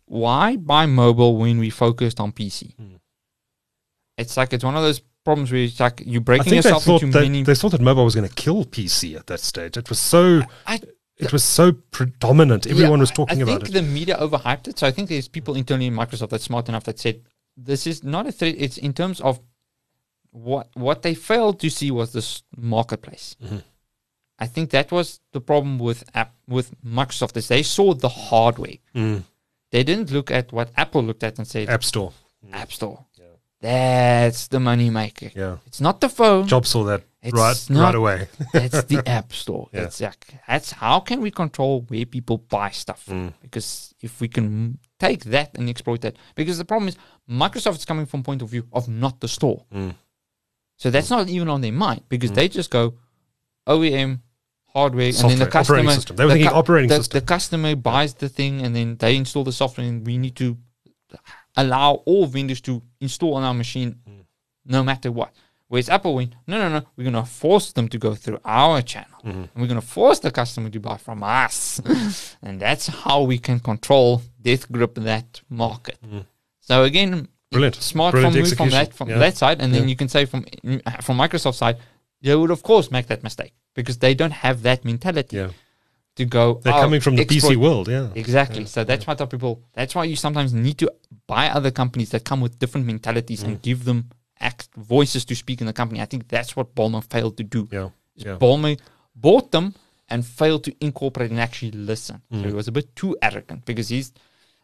why 0.09 0.55
buy 0.55 0.87
mobile 0.87 1.37
when 1.37 1.59
we 1.59 1.69
focused 1.69 2.19
on 2.19 2.31
PC? 2.31 2.75
Hmm. 2.75 2.95
It's 4.17 4.35
like 4.35 4.51
it's 4.53 4.63
one 4.63 4.75
of 4.75 4.81
those 4.81 5.01
problems 5.23 5.51
where 5.51 5.61
it's 5.61 5.79
like 5.79 6.01
you're 6.05 6.21
I 6.21 6.23
breaking 6.23 6.55
yourself 6.55 6.87
into 6.87 7.07
they, 7.07 7.21
many. 7.21 7.43
they 7.43 7.55
thought 7.55 7.71
that 7.73 7.81
mobile 7.81 8.03
was 8.03 8.15
going 8.15 8.27
to 8.27 8.33
kill 8.33 8.65
PC 8.65 9.15
at 9.15 9.27
that 9.27 9.39
stage. 9.39 9.77
It 9.77 9.87
was 9.87 9.99
so 9.99 10.41
I, 10.65 10.81
it 11.17 11.31
was 11.31 11.43
so 11.43 11.71
predominant. 11.71 12.65
Everyone 12.65 12.99
yeah, 12.99 13.01
was 13.01 13.11
talking 13.11 13.39
I 13.39 13.43
about 13.43 13.51
it. 13.51 13.55
I 13.55 13.65
think 13.65 13.73
the 13.73 13.81
media 13.83 14.17
overhyped 14.17 14.67
it. 14.67 14.79
So 14.79 14.87
I 14.87 14.91
think 14.91 15.09
there's 15.09 15.27
people 15.27 15.55
internally 15.55 15.87
in 15.87 15.93
Microsoft 15.93 16.29
that's 16.29 16.43
smart 16.43 16.67
enough 16.69 16.85
that 16.85 16.99
said 16.99 17.21
this 17.55 17.85
is 17.85 18.03
not 18.03 18.25
a 18.25 18.31
threat. 18.31 18.55
It's 18.57 18.77
in 18.77 18.93
terms 18.93 19.21
of 19.21 19.39
what 20.31 20.69
what 20.73 21.03
they 21.03 21.13
failed 21.13 21.59
to 21.59 21.69
see 21.69 21.91
was 21.91 22.13
this 22.13 22.41
marketplace. 22.57 23.35
Mm-hmm. 23.43 23.57
I 24.39 24.47
think 24.47 24.71
that 24.71 24.91
was 24.91 25.19
the 25.33 25.41
problem 25.41 25.77
with 25.77 26.03
app 26.15 26.33
with 26.47 26.71
Microsoft 26.83 27.37
is 27.37 27.47
they 27.47 27.63
saw 27.63 27.93
the 27.93 28.09
hardware. 28.09 28.79
Mm. 28.95 29.23
They 29.71 29.83
didn't 29.83 30.11
look 30.11 30.31
at 30.31 30.51
what 30.51 30.71
Apple 30.75 31.03
looked 31.03 31.23
at 31.23 31.37
and 31.37 31.47
said 31.47 31.69
App 31.69 31.83
Store. 31.83 32.11
App 32.51 32.71
Store. 32.71 33.05
That's 33.61 34.47
the 34.47 34.59
money 34.59 34.89
maker. 34.89 35.31
Yeah. 35.35 35.57
It's 35.65 35.81
not 35.81 35.99
the 35.99 36.07
phone. 36.07 36.47
Job 36.47 36.65
saw 36.65 36.85
that 36.85 37.03
It's 37.21 37.33
right 37.37 37.65
not- 37.69 37.83
right 37.87 37.95
away. 37.95 38.27
That's 38.53 38.83
the 38.85 39.03
App 39.05 39.33
Store. 39.33 39.67
Yeah. 39.73 39.81
That's 39.81 39.99
like, 39.99 40.25
that's 40.47 40.71
how 40.71 41.01
can 41.01 41.19
we 41.19 41.29
control 41.29 41.81
where 41.89 42.05
people 42.05 42.37
buy 42.37 42.69
stuff? 42.69 43.05
Mm. 43.07 43.33
Because 43.41 43.93
if 43.99 44.21
we 44.21 44.29
can 44.29 44.77
take 44.97 45.25
that 45.25 45.57
and 45.57 45.67
exploit 45.69 45.99
that, 46.01 46.15
because 46.35 46.57
the 46.57 46.63
problem 46.63 46.87
is 46.87 46.95
Microsoft 47.29 47.75
is 47.79 47.85
coming 47.85 48.05
from 48.05 48.23
point 48.23 48.41
of 48.41 48.49
view 48.49 48.65
of 48.71 48.87
not 48.87 49.19
the 49.19 49.27
store. 49.27 49.65
Mm. 49.73 49.93
So 50.77 50.89
that's 50.89 51.09
not 51.09 51.27
even 51.27 51.49
on 51.49 51.59
their 51.59 51.73
mind 51.73 52.03
because 52.07 52.31
they 52.31 52.47
just 52.47 52.71
go 52.71 52.93
OEM 53.67 54.21
hardware 54.79 55.07
and 55.07 55.15
then 55.15 55.37
Software, 55.37 55.45
the 55.45 55.51
customer 55.57 55.91
system. 55.99 56.15
They 56.17 56.25
were 56.25 56.33
the 56.33 56.39
thinking 56.39 56.57
operating 56.61 56.89
the, 56.89 56.95
system. 57.01 57.19
The 57.19 57.25
customer 57.35 57.75
buys 57.91 58.11
the 58.23 58.29
thing 58.37 58.53
and 58.63 58.71
then 58.77 58.87
they 59.03 59.13
install 59.23 59.43
the 59.43 59.51
software 59.61 59.87
and 59.91 60.05
we 60.09 60.15
need 60.17 60.35
to 60.43 60.47
allow 61.55 61.89
all 62.09 62.25
vendors 62.25 62.61
to 62.61 62.81
install 62.99 63.33
on 63.35 63.43
our 63.43 63.53
machine 63.53 63.91
Mm. 64.07 64.23
no 64.65 64.83
matter 64.83 65.11
what. 65.11 65.31
Whereas 65.69 65.89
Apple 65.89 66.15
went, 66.15 66.33
no, 66.47 66.55
no, 66.63 66.67
no, 66.79 66.81
we're 66.95 67.03
going 67.11 67.23
to 67.25 67.29
force 67.43 67.67
them 67.73 67.87
to 67.89 67.97
go 67.99 68.15
through 68.15 68.39
our 68.43 68.81
channel. 68.81 69.19
Mm-hmm. 69.23 69.29
And 69.51 69.57
we're 69.59 69.67
going 69.73 69.79
to 69.85 69.85
force 69.99 70.19
the 70.25 70.31
customer 70.31 70.69
to 70.75 70.79
buy 70.79 70.97
from 70.97 71.21
us. 71.21 71.79
and 72.41 72.59
that's 72.59 72.87
how 73.03 73.21
we 73.31 73.37
can 73.37 73.59
control, 73.59 74.21
death 74.41 74.71
grip 74.71 74.95
that 74.95 75.41
market. 75.63 75.97
So 76.69 76.83
again, 76.83 77.11
Mm. 77.13 77.27
Brilliant. 77.55 77.75
smart 77.93 78.11
Brilliant 78.13 78.47
from, 78.49 78.57
from 78.57 78.69
that 78.77 78.93
from 78.93 79.09
Yeah. 79.09 79.17
that 79.25 79.35
side, 79.35 79.57
and 79.61 79.73
then 79.73 79.89
you 79.89 79.95
can 79.95 80.07
say 80.07 80.25
from 80.25 80.41
from 81.05 81.15
Microsoft 81.17 81.55
side, 81.63 81.77
they 82.21 82.35
would 82.35 82.51
of 82.51 82.61
course 82.63 82.91
make 82.91 83.07
that 83.07 83.23
mistake 83.23 83.53
because 83.75 83.97
they 83.99 84.13
don't 84.13 84.31
have 84.45 84.61
that 84.63 84.83
mentality 84.85 85.37
Yeah. 85.37 85.49
to 86.15 86.25
go. 86.25 86.59
They're 86.63 86.73
"Oh, 86.73 86.81
coming 86.81 87.01
from 87.01 87.15
the 87.15 87.21
exploit." 87.23 87.51
PC 87.53 87.55
world, 87.55 87.87
yeah. 87.87 88.09
Exactly. 88.15 88.65
So 88.65 88.83
that's 88.83 89.05
why 89.07 89.13
I 89.13 89.15
tell 89.15 89.27
people. 89.27 89.61
That's 89.73 89.93
why 89.95 90.03
you 90.05 90.15
sometimes 90.15 90.53
need 90.53 90.77
to 90.79 90.91
buy 91.27 91.49
other 91.49 91.71
companies 91.71 92.09
that 92.09 92.23
come 92.25 92.41
with 92.41 92.59
different 92.59 92.85
mentalities 92.87 93.41
Mm. 93.43 93.47
and 93.47 93.61
give 93.61 93.85
them 93.85 94.09
act 94.41 94.69
voices 94.75 95.25
to 95.25 95.35
speak 95.35 95.61
in 95.61 95.67
the 95.67 95.73
company. 95.73 96.01
I 96.01 96.05
think 96.05 96.27
that's 96.27 96.55
what 96.55 96.73
Ballmer 96.75 97.03
failed 97.03 97.35
to 97.37 97.43
do. 97.43 97.67
Yeah. 97.71 97.89
Yeah. 98.15 98.37
Ballmer 98.37 98.77
bought 99.15 99.51
them 99.51 99.75
and 100.09 100.25
failed 100.25 100.63
to 100.65 100.71
incorporate 100.81 101.29
and 101.31 101.39
actually 101.39 101.71
listen. 101.71 102.21
Mm. 102.33 102.41
So 102.41 102.47
he 102.47 102.53
was 102.53 102.67
a 102.67 102.71
bit 102.71 102.95
too 102.95 103.15
arrogant 103.21 103.65
because 103.65 103.89
he's. 103.89 104.11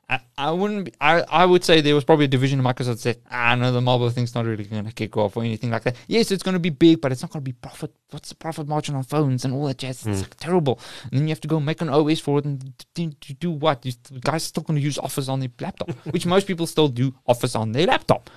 I, 0.08 0.20
I 0.38 0.51
wouldn't. 0.51 0.86
Be, 0.86 0.93
I 1.01 1.22
I 1.22 1.45
would 1.45 1.64
say 1.64 1.82
there 1.82 1.95
was 1.95 2.03
probably 2.03 2.26
a 2.26 2.28
division 2.28 2.60
of 2.60 2.66
Microsoft 2.66 2.86
that 2.86 2.99
said, 2.99 3.22
"Ah, 3.32 3.56
no, 3.56 3.72
the 3.72 3.82
mobile 3.82 4.10
thing's 4.12 4.36
not 4.36 4.45
really 4.45 4.64
going 4.64 4.86
to 4.86 4.91
kick 4.91 5.18
off 5.18 5.36
or 5.36 5.43
anything 5.43 5.72
like 5.72 5.84
that." 5.84 5.95
Yes, 6.08 6.32
it's 6.32 6.43
going 6.43 6.53
to 6.53 6.60
be 6.60 6.70
big, 6.70 7.01
but 7.01 7.12
it's 7.12 7.24
not 7.24 7.32
going 7.32 7.41
to 7.41 7.49
be 7.49 7.53
profit. 7.53 7.91
What's 8.12 8.30
the 8.30 8.36
profit 8.36 8.68
margin 8.68 8.95
on 8.95 9.03
phones 9.03 9.45
and 9.45 9.53
all 9.53 9.66
that 9.66 9.80
jazz? 9.80 10.06
It's 10.06 10.20
hmm. 10.20 10.24
like 10.24 10.38
terrible. 10.38 10.80
And 11.03 11.14
then 11.14 11.28
you 11.28 11.32
have 11.32 11.41
to 11.41 11.47
go 11.47 11.60
make 11.60 11.82
an 11.82 11.89
OS 11.89 12.20
for 12.20 12.38
it 12.38 12.45
and 12.45 12.72
do, 12.93 13.08
do, 13.39 13.51
what? 13.51 13.84
You, 13.84 13.93
the 14.12 14.20
guys 14.20 14.43
are 14.43 14.47
still 14.47 14.64
going 14.64 14.78
to 14.78 14.84
use 14.84 14.99
Office 14.99 15.28
on 15.28 15.39
their 15.39 15.49
laptop, 15.60 15.91
which 16.12 16.28
most 16.28 16.45
people 16.45 16.68
still 16.68 16.88
do 16.88 17.16
Office 17.26 17.56
on 17.56 17.72
their 17.72 17.88
laptop. 17.88 18.30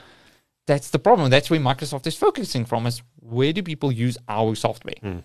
That's 0.66 0.88
the 0.88 0.98
problem. 0.98 1.28
That's 1.28 1.50
where 1.50 1.60
Microsoft 1.60 2.06
is 2.06 2.16
focusing 2.16 2.64
from. 2.64 2.86
Is 2.86 3.02
where 3.20 3.52
do 3.52 3.62
people 3.62 3.92
use 3.92 4.16
our 4.26 4.54
software? 4.54 4.94
Hmm. 5.02 5.18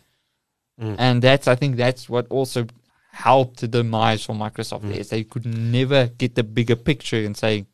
Hmm. 0.78 0.96
And 0.98 1.22
that's 1.22 1.48
I 1.48 1.56
think 1.56 1.78
that's 1.78 2.10
what 2.10 2.28
also 2.30 2.68
helped 3.14 3.62
the 3.62 3.68
demise 3.68 4.26
for 4.26 4.34
Microsoft 4.34 4.82
mm. 4.82 4.98
is 4.98 5.10
they 5.10 5.24
could 5.24 5.46
never 5.46 6.08
get 6.08 6.34
the 6.34 6.44
bigger 6.44 6.76
picture 6.76 7.24
and 7.24 7.38
say 7.38 7.66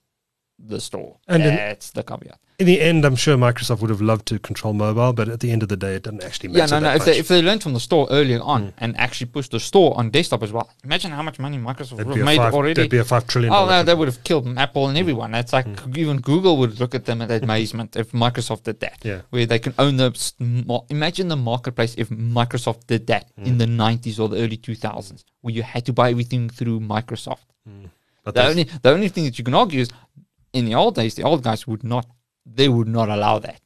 the 0.60 0.82
store. 0.82 1.18
And 1.30 1.42
in- 1.42 1.56
that's 1.56 1.92
the 1.92 2.04
caveat. 2.04 2.40
In 2.60 2.66
the 2.66 2.82
end, 2.82 3.06
I'm 3.06 3.16
sure 3.16 3.38
Microsoft 3.38 3.80
would 3.80 3.90
have 3.90 4.02
loved 4.02 4.26
to 4.28 4.38
control 4.38 4.74
mobile, 4.74 5.14
but 5.14 5.30
at 5.30 5.40
the 5.40 5.50
end 5.50 5.64
of 5.64 5.70
the 5.70 5.78
day, 5.78 5.96
it 5.96 6.04
didn't 6.04 6.26
actually 6.26 6.50
matter. 6.50 6.76
Yeah, 6.76 6.80
no, 6.82 6.90
no. 6.90 6.96
If 6.96 7.06
they, 7.06 7.12
much. 7.12 7.20
If 7.20 7.28
they 7.30 7.42
learned 7.42 7.64
from 7.64 7.72
the 7.72 7.80
store 7.80 8.06
earlier 8.12 8.42
on 8.42 8.68
mm. 8.68 8.74
and 8.80 9.00
actually 9.00 9.28
pushed 9.28 9.52
the 9.52 9.62
store 9.62 9.98
on 9.98 10.10
desktop 10.10 10.44
as 10.44 10.52
well, 10.52 10.70
imagine 10.84 11.12
how 11.12 11.24
much 11.24 11.40
money 11.40 11.58
Microsoft 11.58 11.96
That'd 11.96 12.18
have 12.18 12.26
made 12.26 12.36
five, 12.36 12.54
already. 12.54 12.74
that'd 12.74 12.92
be 12.92 12.98
a 12.98 13.06
five 13.06 13.26
trillion. 13.28 13.54
Oh 13.54 13.62
no, 13.62 13.68
company. 13.68 13.86
that 13.86 13.98
would 13.98 14.08
have 14.10 14.24
killed 14.26 14.58
Apple 14.58 14.88
and 14.90 14.98
mm. 14.98 15.00
everyone. 15.00 15.32
That's 15.32 15.54
like 15.54 15.68
mm. 15.68 15.98
even 15.98 16.20
Google 16.20 16.58
would 16.58 16.82
look 16.82 16.94
at 16.94 17.06
them 17.06 17.22
at 17.22 17.32
amazement 17.44 17.96
if 17.96 18.12
Microsoft 18.12 18.64
did 18.64 18.82
that. 18.82 19.00
Yeah. 19.04 19.22
Where 19.30 19.46
they 19.46 19.60
can 19.60 19.74
own 19.80 19.96
the 19.96 20.84
imagine 20.90 21.30
the 21.30 21.38
marketplace 21.38 21.96
if 21.98 22.10
Microsoft 22.10 22.88
did 22.88 23.08
that 23.08 23.32
in 23.38 23.58
the 23.58 23.68
nineties 23.68 24.20
or 24.20 24.28
the 24.28 24.36
early 24.36 24.58
two 24.58 24.76
thousands, 24.76 25.24
where 25.40 25.54
you 25.54 25.64
had 25.64 25.86
to 25.86 25.94
buy 25.94 26.10
everything 26.10 26.50
through 26.50 26.82
Microsoft. 26.82 27.46
But 28.26 28.36
The 28.36 28.48
only 28.48 28.64
the 28.64 28.92
only 28.92 29.08
thing 29.08 29.24
that 29.24 29.38
you 29.40 29.46
can 29.46 29.54
argue 29.54 29.80
is 29.80 29.90
in 30.52 30.66
the 30.66 30.76
old 30.76 30.96
days, 30.96 31.16
the 31.16 31.24
old 31.24 31.42
guys 31.42 31.66
would 31.66 31.86
not 31.86 32.06
they 32.46 32.70
would 32.70 32.88
not 32.88 33.10
allow 33.10 33.40
that. 33.40 33.62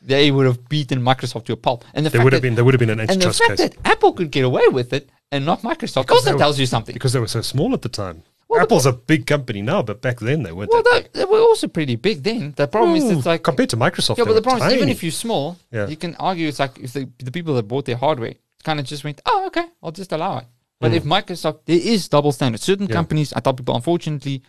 They 0.00 0.30
would 0.30 0.46
have 0.46 0.68
beaten 0.68 1.02
Microsoft 1.02 1.46
to 1.46 1.52
a 1.52 1.56
pulp. 1.56 1.84
And 1.92 2.06
the 2.06 2.10
there 2.10 2.18
fact 2.20 2.24
would 2.24 2.32
have 2.32 2.42
that, 2.42 2.48
been 2.48 2.54
there 2.54 2.64
would 2.64 2.74
have 2.74 2.78
been 2.78 2.90
an 2.90 3.00
and 3.00 3.08
the 3.08 3.12
antitrust 3.14 3.38
fact 3.42 3.58
case 3.58 3.70
that 3.70 3.76
Apple 3.84 4.12
could 4.12 4.30
get 4.30 4.44
away 4.44 4.68
with 4.68 4.92
it 4.92 5.10
and 5.32 5.44
not 5.44 5.62
Microsoft 5.62 6.10
also 6.10 6.24
they 6.24 6.32
were- 6.32 6.38
tells 6.38 6.58
you 6.58 6.66
something. 6.66 6.92
because 6.92 7.12
they 7.12 7.20
were 7.20 7.26
so 7.26 7.42
small 7.42 7.74
at 7.74 7.82
the 7.82 7.88
time. 7.88 8.22
Well, 8.48 8.62
Apple's 8.62 8.86
a 8.86 8.92
big 8.92 9.26
company 9.26 9.60
now, 9.60 9.82
but 9.82 10.00
back 10.00 10.20
then 10.20 10.42
they 10.42 10.52
weren't 10.52 10.70
Well, 10.72 10.82
that 10.82 11.12
they, 11.12 11.20
they 11.20 11.24
were 11.26 11.40
also 11.40 11.68
pretty 11.68 11.96
big 11.96 12.22
then. 12.22 12.54
The 12.56 12.66
problem 12.66 12.96
is 12.96 13.04
it's 13.10 13.26
like 13.26 13.42
compared 13.42 13.68
to 13.70 13.76
Microsoft, 13.76 14.16
yeah, 14.16 14.24
but 14.24 14.34
the 14.34 14.42
problem 14.42 14.66
is 14.68 14.74
even 14.74 14.88
if 14.88 15.02
you're 15.02 15.12
small, 15.12 15.58
Yeah. 15.70 15.86
you 15.86 15.96
can 15.96 16.14
argue 16.16 16.48
it's 16.48 16.58
like 16.58 16.78
if 16.78 16.94
the, 16.94 17.10
the 17.18 17.30
people 17.30 17.54
that 17.56 17.64
bought 17.68 17.84
their 17.84 17.96
hardware 17.96 18.34
kind 18.64 18.80
of 18.80 18.86
just 18.86 19.04
went, 19.04 19.20
oh, 19.26 19.46
okay, 19.48 19.66
I'll 19.82 19.92
just 19.92 20.12
allow 20.12 20.38
it. 20.38 20.46
But 20.80 20.92
mm. 20.92 20.96
if 20.96 21.04
Microsoft, 21.04 21.60
there 21.66 21.78
is 21.78 22.08
double 22.08 22.32
standards. 22.32 22.62
Certain. 22.62 22.86
Yeah. 22.86 22.94
companies, 22.94 23.32
I 23.32 23.40
tell 23.40 23.52
people, 23.52 23.74
unfortunately, 23.74 24.42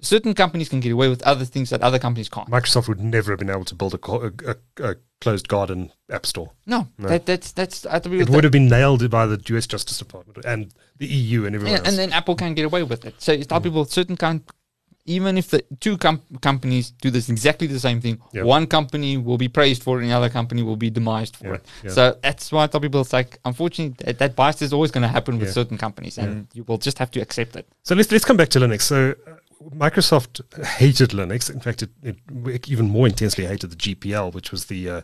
certain 0.00 0.34
companies 0.34 0.68
can 0.68 0.80
get 0.80 0.92
away 0.92 1.08
with 1.08 1.22
other 1.22 1.44
things 1.44 1.70
that 1.70 1.82
other 1.82 1.98
companies 1.98 2.28
can't. 2.28 2.48
Microsoft 2.50 2.88
would 2.88 3.00
never 3.00 3.32
have 3.32 3.38
been 3.38 3.50
able 3.50 3.64
to 3.64 3.74
build 3.74 3.94
a, 3.94 3.98
co- 3.98 4.30
a, 4.46 4.50
a, 4.82 4.90
a 4.90 4.96
closed 5.20 5.48
garden 5.48 5.90
app 6.10 6.26
store. 6.26 6.52
No, 6.66 6.88
That, 6.98 7.26
that's 7.26 7.52
that's 7.52 7.86
I 7.86 7.96
agree 7.96 8.20
It 8.20 8.28
would 8.28 8.38
that. 8.38 8.44
have 8.44 8.52
been 8.52 8.68
nailed 8.68 9.08
by 9.10 9.26
the 9.26 9.40
U.S. 9.48 9.66
Justice 9.66 9.98
Department 9.98 10.44
and 10.44 10.72
the 10.98 11.06
EU 11.06 11.46
and 11.46 11.54
everyone 11.54 11.72
Yeah, 11.72 11.78
else. 11.80 11.88
and 11.88 11.98
then 11.98 12.12
Apple 12.12 12.34
can 12.36 12.54
get 12.54 12.64
away 12.66 12.82
with 12.82 13.04
it. 13.04 13.14
So 13.18 13.32
it's 13.32 13.46
tell 13.46 13.60
mm. 13.60 13.64
people 13.64 13.84
certain 13.86 14.16
kind, 14.16 14.42
even 15.06 15.38
if 15.38 15.50
the 15.50 15.64
two 15.80 15.96
com- 15.96 16.20
companies 16.42 16.90
do 16.90 17.10
this 17.10 17.28
exactly 17.30 17.66
the 17.66 17.80
same 17.80 18.00
thing, 18.00 18.18
Yeah. 18.32 18.42
one 18.42 18.66
company 18.66 19.16
will 19.16 19.38
be 19.38 19.48
praised 19.48 19.82
for 19.82 19.98
it, 19.98 20.02
and 20.02 20.10
the 20.10 20.16
other 20.16 20.28
company 20.28 20.62
will 20.62 20.76
be 20.76 20.90
demised 20.90 21.36
for 21.36 21.46
Yeah, 21.46 21.54
it. 21.54 21.66
yeah. 21.84 21.90
So 21.90 22.18
that's 22.22 22.52
why 22.52 22.64
I 22.64 22.66
tell 22.66 22.80
people 22.80 23.00
it's 23.00 23.12
like, 23.12 23.38
unfortunately, 23.44 23.96
that, 24.04 24.18
that 24.18 24.36
bias 24.36 24.60
is 24.62 24.72
always 24.72 24.90
going 24.90 25.02
to 25.02 25.08
happen 25.08 25.38
with 25.38 25.52
certain 25.52 25.78
companies, 25.78 26.18
and 26.18 26.48
you 26.52 26.64
will 26.64 26.78
just 26.78 26.98
have 26.98 27.10
to 27.12 27.20
accept 27.20 27.56
it. 27.56 27.66
So 27.84 27.94
let's 27.94 28.10
let's 28.12 28.24
come 28.24 28.36
back 28.36 28.48
to 28.50 28.58
Linux. 28.58 28.82
So 28.82 29.14
Microsoft 29.70 30.40
hated 30.64 31.10
Linux. 31.10 31.50
In 31.50 31.60
fact, 31.60 31.82
it, 31.82 31.90
it 32.02 32.68
even 32.68 32.88
more 32.88 33.06
intensely 33.06 33.46
hated 33.46 33.70
the 33.70 33.76
GPL, 33.76 34.32
which 34.32 34.50
was 34.52 34.66
the 34.66 34.88
uh, 34.88 35.00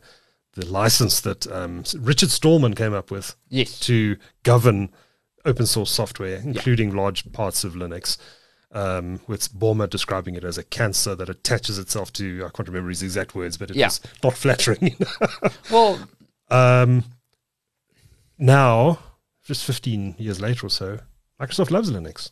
the 0.54 0.66
license 0.66 1.20
that 1.22 1.50
um, 1.50 1.82
Richard 1.98 2.30
Stallman 2.30 2.74
came 2.74 2.92
up 2.94 3.10
with 3.10 3.34
Yes. 3.48 3.80
to 3.80 4.16
govern 4.42 4.90
open 5.44 5.66
source 5.66 5.90
software, 5.90 6.36
including 6.44 6.94
large 6.94 7.30
parts 7.32 7.64
of 7.64 7.74
Linux. 7.74 8.16
Um, 8.74 9.20
with 9.26 9.52
Ballmer 9.52 9.88
describing 9.90 10.34
it 10.34 10.44
as 10.44 10.56
a 10.56 10.62
cancer 10.64 11.14
that 11.16 11.28
attaches 11.28 11.78
itself 11.78 12.10
to 12.14 12.42
I 12.46 12.48
can't 12.56 12.66
remember 12.68 12.88
his 12.88 13.02
exact 13.02 13.34
words, 13.34 13.58
but 13.58 13.70
it 13.70 13.76
Yeah. 13.76 13.88
was 13.88 14.00
not 14.24 14.34
flattering. 14.34 14.96
Well, 15.70 16.08
um, 16.50 17.04
now, 18.38 18.98
just 19.44 19.64
15 19.64 20.16
years 20.18 20.40
later 20.40 20.66
or 20.66 20.70
so, 20.70 21.00
Microsoft 21.40 21.70
loves 21.70 21.90
Linux. 21.90 22.30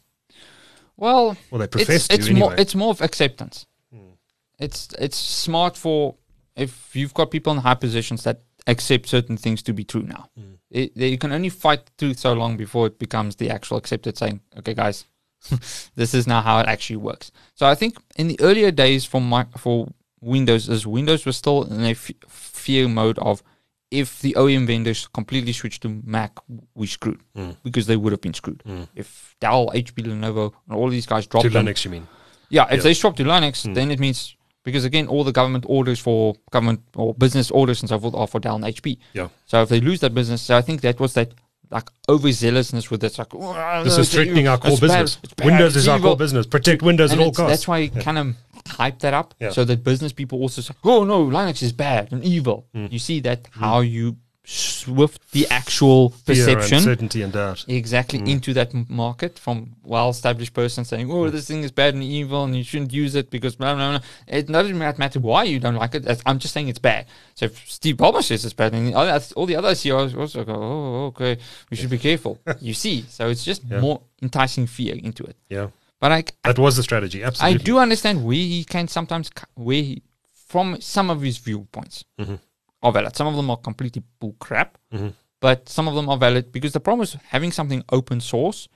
Well, 1.01 1.37
Well, 1.51 1.59
they 1.59 1.65
it's, 1.65 1.77
profess 1.77 2.09
to 2.09 2.15
it's 2.15 2.27
anyway. 2.27 2.41
more 2.41 2.55
it's 2.61 2.75
more 2.75 2.91
of 2.91 3.01
acceptance. 3.01 3.67
Hmm. 3.93 4.13
It's 4.59 4.89
it's 4.99 5.17
smart 5.17 5.77
for 5.77 6.15
if 6.57 6.95
you've 6.95 7.15
got 7.15 7.31
people 7.31 7.53
in 7.53 7.59
high 7.59 7.75
positions 7.75 8.23
that 8.25 8.43
accept 8.67 9.09
certain 9.09 9.37
things 9.37 9.63
to 9.63 9.73
be 9.73 9.85
true 9.85 10.03
now. 10.03 10.29
Hmm. 10.37 10.55
It, 10.71 10.97
you 10.97 11.19
can 11.19 11.33
only 11.33 11.49
fight 11.49 11.87
the 11.87 11.93
truth 11.99 12.19
so 12.21 12.33
long 12.35 12.57
before 12.57 12.87
it 12.87 12.99
becomes 12.99 13.37
the 13.37 13.51
actual 13.51 13.77
accepted 13.79 14.17
saying, 14.19 14.41
"Okay, 14.59 14.75
guys, 14.75 15.07
this 15.97 16.15
is 16.15 16.27
now 16.27 16.43
how 16.43 16.61
it 16.61 16.67
actually 16.69 16.97
works." 16.99 17.33
So 17.55 17.67
I 17.67 17.75
think 17.75 17.97
in 18.17 18.29
the 18.29 18.39
earlier 18.41 18.71
days 18.71 19.05
for 19.05 19.21
my, 19.21 19.47
for 19.57 19.89
Windows, 20.21 20.69
as 20.69 20.87
Windows 20.87 21.25
was 21.27 21.37
still 21.37 21.65
in 21.65 21.81
a 21.85 21.91
f- 21.91 22.11
fear 22.29 22.87
mode 22.89 23.19
of 23.19 23.43
if 23.91 24.21
the 24.21 24.35
OEM 24.35 24.67
vendors 24.67 25.09
completely 25.09 25.53
switched 25.53 25.83
to 25.83 26.01
Mac, 26.05 26.39
we 26.75 26.87
screwed 26.87 27.21
hmm. 27.35 27.51
because 27.65 27.87
they 27.87 27.97
would 27.97 28.13
have 28.13 28.21
been 28.21 28.35
screwed. 28.35 28.63
Hmm. 28.65 28.85
If 28.95 29.37
Dell, 29.41 29.71
HP, 29.75 30.05
Lenovo, 30.05 30.53
and 30.69 30.77
all 30.77 30.89
these 30.89 31.07
guys 31.07 31.27
dropped 31.27 31.45
to 31.45 31.51
them, 31.51 31.67
Linux, 31.67 31.85
you 31.85 31.91
mean? 31.91 32.07
yeah, 32.49 32.67
if 32.67 32.79
Yeah. 32.79 32.83
they 32.83 32.95
swap 32.95 33.17
to 33.17 33.25
Linux, 33.25 33.67
hmm. 33.67 33.75
then 33.75 33.91
it 33.91 33.99
means 33.99 34.37
because 34.63 34.85
again, 34.85 35.07
all 35.09 35.25
the 35.25 35.33
government 35.33 35.65
orders 35.69 35.99
for 35.99 36.35
government 36.51 36.81
or 36.95 37.15
business 37.15 37.51
orders 37.51 37.81
and 37.81 37.89
so 37.89 37.99
forth 37.99 38.15
are 38.15 38.27
for 38.27 38.39
Dell 38.41 38.57
and 38.57 38.65
HP. 38.65 38.99
Yeah. 39.15 39.29
So 39.47 39.63
if 39.63 39.69
they 39.71 39.81
lose 39.81 40.01
that 40.01 40.15
business, 40.15 40.43
so 40.43 40.57
I 40.57 40.63
think 40.63 40.83
that 40.83 41.01
was 41.01 41.15
that 41.15 41.33
like 41.71 41.89
overzealousness 42.09 42.91
with 42.91 43.01
this. 43.01 43.19
Like 43.19 43.29
"Oh, 43.33 43.85
This 43.85 43.97
no, 43.97 44.01
is 44.01 44.13
threatening 44.13 44.49
our 44.49 44.59
core 44.59 44.73
bad, 44.73 44.81
business. 44.81 45.17
bad, 45.37 45.47
Windows 45.47 45.77
is 45.77 45.89
our 45.89 45.99
core 46.01 46.17
business. 46.17 46.47
Protect 46.47 46.83
Windows 46.83 47.13
And 47.13 47.21
at 47.21 47.25
all 47.25 47.33
costs. 47.33 47.51
that's 47.51 47.69
why 47.69 47.79
you 47.79 47.91
kind 47.91 48.19
of 48.19 48.35
hype 48.79 48.99
that 49.01 49.15
up 49.15 49.35
Yeah. 49.41 49.51
so 49.57 49.65
that 49.65 49.83
business 49.85 50.13
people 50.13 50.39
also 50.45 50.61
say, 50.63 50.75
"Oh 50.85 51.05
no, 51.05 51.19
Linux 51.37 51.63
is 51.63 51.73
bad 51.73 52.13
and 52.13 52.25
evil." 52.25 52.59
Mm. 52.75 52.91
You 52.95 52.99
see 52.99 53.21
that 53.21 53.41
how 53.63 53.81
you 53.81 54.17
swift 54.43 55.21
the 55.33 55.47
actual 55.51 56.11
perception 56.27 56.79
uncertainty, 56.79 57.23
and 57.23 57.33
doubt. 57.33 57.65
exactly 57.69 58.19
Mm. 58.19 58.29
into 58.35 58.53
that 58.55 58.71
market 58.89 59.39
from 59.39 59.57
well-established 59.85 60.55
person 60.55 60.85
saying, 60.85 61.07
"Oh, 61.11 61.29
this 61.31 61.47
thing 61.47 61.63
is 61.63 61.71
bad 61.71 61.95
and 61.95 62.03
evil, 62.03 62.45
and 62.45 62.57
you 62.57 62.65
shouldn't 62.65 62.93
use 62.93 63.15
it 63.15 63.31
because 63.31 63.55
blah 63.57 63.75
blah 63.75 63.91
blah." 63.91 64.01
It 64.27 64.47
doesn't 64.49 64.77
ma- 64.79 64.95
matter 65.05 65.21
why 65.21 65.45
you 65.45 65.61
don't 65.61 65.77
like 65.77 65.95
it. 65.95 66.23
I'm 66.27 66.39
just 66.39 66.53
saying 66.55 66.69
it's 66.69 66.79
bad. 66.93 67.07
So 67.35 67.47
if 67.47 67.55
Steve 67.71 67.97
Ballmer 67.99 68.23
says 68.25 68.45
it's 68.45 68.55
bad, 68.63 68.73
and 68.75 68.95
all 69.37 69.47
the 69.47 69.57
other 69.57 69.75
CEOs 69.75 70.15
also 70.15 70.43
go, 70.45 70.55
"Oh, 70.55 71.07
okay, 71.13 71.37
we 71.71 71.77
should 71.77 71.91
be 71.91 71.99
careful." 71.99 72.39
you 72.61 72.75
see, 72.75 73.05
so 73.09 73.29
it's 73.29 73.45
just 73.45 73.63
Yeah. 73.71 73.81
more 73.81 74.01
enticing 74.23 74.67
fear 74.67 74.95
into 74.97 75.23
it. 75.25 75.37
Yeah, 75.49 75.69
But 76.01 76.13
I, 76.13 76.25
that 76.45 76.59
was 76.59 76.77
the 76.77 76.83
strategy. 76.83 77.23
Absolutely, 77.23 77.61
I 77.61 77.63
do 77.63 77.79
understand 77.79 78.25
where 78.25 78.37
he 78.37 78.65
can 78.65 78.89
sometimes 78.89 79.31
where 79.55 79.83
he, 79.83 80.03
from 80.49 80.81
some 80.81 81.11
of 81.11 81.21
his 81.21 81.37
viewpoints 81.39 82.05
Mhm. 82.19 82.41
are 82.83 82.93
valid. 82.93 83.15
Some 83.17 83.27
of 83.27 83.37
them 83.37 83.51
are 83.51 83.59
completely 83.59 84.03
bull 84.19 84.35
crap, 84.41 84.79
Mhm. 84.93 85.13
but 85.41 85.69
some 85.69 85.87
of 85.89 85.95
them 85.95 86.09
are 86.09 86.17
valid 86.17 86.53
because 86.53 86.73
the 86.73 86.81
problem 86.81 87.03
is 87.05 87.17
having 87.29 87.53
something 87.53 87.85
open 87.91 88.21
source 88.21 88.69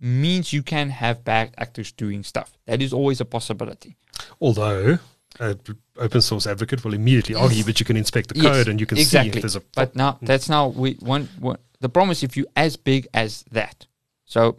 means 0.00 0.52
you 0.52 0.62
can 0.62 0.90
have 0.90 1.24
bad 1.24 1.54
actors 1.58 1.90
doing 1.92 2.22
stuff. 2.22 2.56
That 2.66 2.80
is 2.82 2.92
always 2.92 3.20
a 3.20 3.24
possibility. 3.24 3.96
Although, 4.40 4.98
an 5.40 5.58
open 5.96 6.20
source 6.20 6.46
advocate 6.46 6.84
will 6.84 6.94
immediately 6.94 7.34
argue, 7.34 7.62
that 7.64 7.80
you 7.80 7.86
can 7.86 7.96
inspect 7.96 8.28
the 8.28 8.36
Yes, 8.36 8.44
code 8.44 8.68
and 8.68 8.78
you 8.80 8.86
can 8.86 8.96
see 8.96 9.02
exactly. 9.02 9.38
if 9.38 9.42
there's 9.42 9.56
a. 9.56 9.62
But 9.74 9.96
now 9.96 10.18
that's 10.22 10.48
now 10.48 10.68
we 10.68 10.94
one, 11.00 11.28
one 11.40 11.58
the 11.80 11.88
problem 11.88 12.10
is 12.12 12.22
if 12.22 12.36
you 12.36 12.46
as 12.56 12.76
big 12.76 13.08
as 13.14 13.44
that. 13.52 13.86
So 14.26 14.56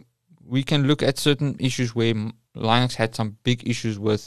we 0.54 0.62
can 0.70 0.80
look 0.90 1.02
at 1.02 1.18
certain 1.18 1.50
issues 1.68 1.94
where 1.98 2.14
Linux 2.68 2.92
had 3.02 3.10
some 3.14 3.30
big 3.48 3.58
issues 3.72 3.96
with 4.08 4.22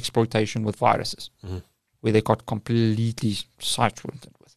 exploitation 0.00 0.60
with 0.66 0.76
viruses, 0.76 1.24
Mhm. 1.44 1.62
where 2.00 2.12
they 2.14 2.22
got 2.30 2.46
completely 2.52 3.34
sidetracked 3.74 4.26
with. 4.40 4.52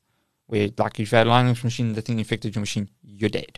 Where 0.48 0.70
like 0.84 1.00
if 1.00 1.12
you 1.12 1.18
had 1.18 1.28
a 1.28 1.32
Linux 1.36 1.64
machine, 1.64 1.94
the 1.94 2.02
thing 2.02 2.20
infected 2.20 2.56
your 2.56 2.62
machine, 2.68 2.88
you're 3.20 3.30
dead. 3.42 3.54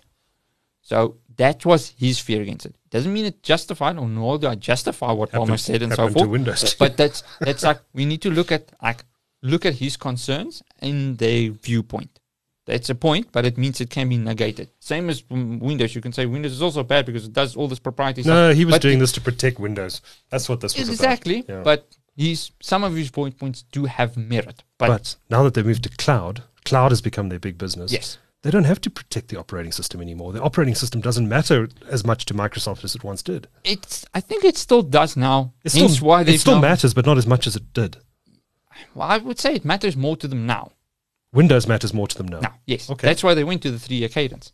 So 0.82 1.18
that 1.38 1.66
was 1.66 1.82
his 2.06 2.20
fear 2.20 2.42
against 2.42 2.66
it. 2.66 2.76
Doesn't 2.90 3.14
mean 3.18 3.26
it 3.26 3.42
justified, 3.52 3.98
or 3.98 4.08
nor 4.08 4.38
do 4.38 4.48
I 4.48 4.56
justify 4.56 5.12
what 5.12 5.32
Ballmer 5.32 5.60
said 5.60 5.82
and 5.82 5.94
so 5.94 6.10
forth 6.10 6.30
Windows. 6.30 6.76
but 6.84 6.98
that's 6.98 7.24
that's 7.40 7.64
like 7.64 7.80
we 7.94 8.06
need 8.06 8.22
to 8.28 8.32
look 8.32 8.52
at 8.52 8.64
like 8.82 9.06
look 9.42 9.66
at 9.66 9.76
his 9.76 9.98
concerns 9.98 10.62
and 10.80 11.18
their 11.18 11.52
viewpoint. 11.68 12.20
That's 12.66 12.90
a 12.90 12.96
point, 12.96 13.28
but 13.34 13.46
it 13.46 13.58
means 13.58 13.82
it 13.82 13.90
can 13.90 14.08
be 14.08 14.18
negated. 14.18 14.70
Same 14.80 15.10
as 15.10 15.24
Windows. 15.30 15.94
You 15.96 16.02
can 16.02 16.14
say 16.14 16.26
Windows 16.26 16.54
is 16.54 16.62
also 16.62 16.82
bad 16.84 17.06
because 17.06 17.26
it 17.26 17.34
does 17.34 17.56
all 17.58 17.68
this 17.68 17.80
proprietary 17.80 18.24
stuff. 18.24 18.34
no, 18.34 18.54
he 18.54 18.64
was 18.64 18.76
But 18.76 18.82
doing 18.82 19.00
this 19.00 19.12
to 19.14 19.22
protect 19.22 19.60
Windows. 19.60 20.02
That's 20.30 20.48
what 20.48 20.62
this 20.62 20.78
was 20.78 20.88
exactly. 20.88 21.44
Yeah. 21.48 21.62
But 21.64 21.88
he's 22.16 22.52
some 22.62 22.86
of 22.86 22.96
his 22.96 23.12
point 23.12 23.38
points 23.38 23.64
do 23.72 23.86
have 23.86 24.16
merit. 24.16 24.64
But, 24.78 24.88
But 24.88 25.16
now 25.30 25.44
that 25.44 25.56
they've 25.56 25.66
moved 25.66 25.84
to 25.84 25.90
cloud, 25.90 26.44
cloud 26.64 26.92
has 26.92 27.02
become 27.02 27.28
their 27.28 27.40
big 27.40 27.58
business. 27.58 27.92
yes, 27.92 28.18
they 28.44 28.52
don't 28.52 28.64
have 28.66 28.80
to 28.82 28.90
protect 28.90 29.28
the 29.28 29.38
operating 29.38 29.74
system 29.74 30.02
anymore. 30.02 30.32
The 30.32 30.42
operating 30.42 30.76
system 30.76 31.02
doesn't 31.02 31.28
matter 31.28 31.68
as 31.90 32.06
much 32.06 32.24
to 32.26 32.34
Microsoft 32.34 32.86
as 32.86 32.96
it 32.96 33.04
once 33.04 33.22
did. 33.24 33.48
It's. 33.66 34.06
I 34.14 34.22
think 34.22 34.46
it 34.46 34.58
still 34.58 34.84
does 34.84 35.18
now. 35.18 35.54
It 35.66 35.74
Hence 35.74 35.96
still, 35.96 36.08
why 36.08 36.22
it 36.22 36.40
still 36.40 36.62
matters, 36.62 36.94
but 36.94 37.06
not 37.06 37.18
as 37.18 37.28
much 37.28 37.46
as 37.46 37.58
it 37.58 37.74
did. 37.74 37.98
Well, 38.96 39.08
I 39.10 39.18
would 39.18 39.40
say 39.40 39.56
it 39.56 39.66
matters 39.66 39.98
more 39.98 40.16
to 40.18 40.28
them 40.28 40.46
now. 40.46 40.72
Windows 41.34 41.68
matters 41.68 41.94
more 41.94 42.08
to 42.08 42.18
them 42.18 42.28
now. 42.28 42.40
Now, 42.40 42.54
yes, 42.66 42.90
Okay. 42.90 43.08
that's 43.08 43.24
why 43.24 43.34
they 43.34 43.44
went 43.44 43.62
to 43.64 43.72
the 43.72 43.80
three-year 43.80 44.10
cadence. 44.10 44.54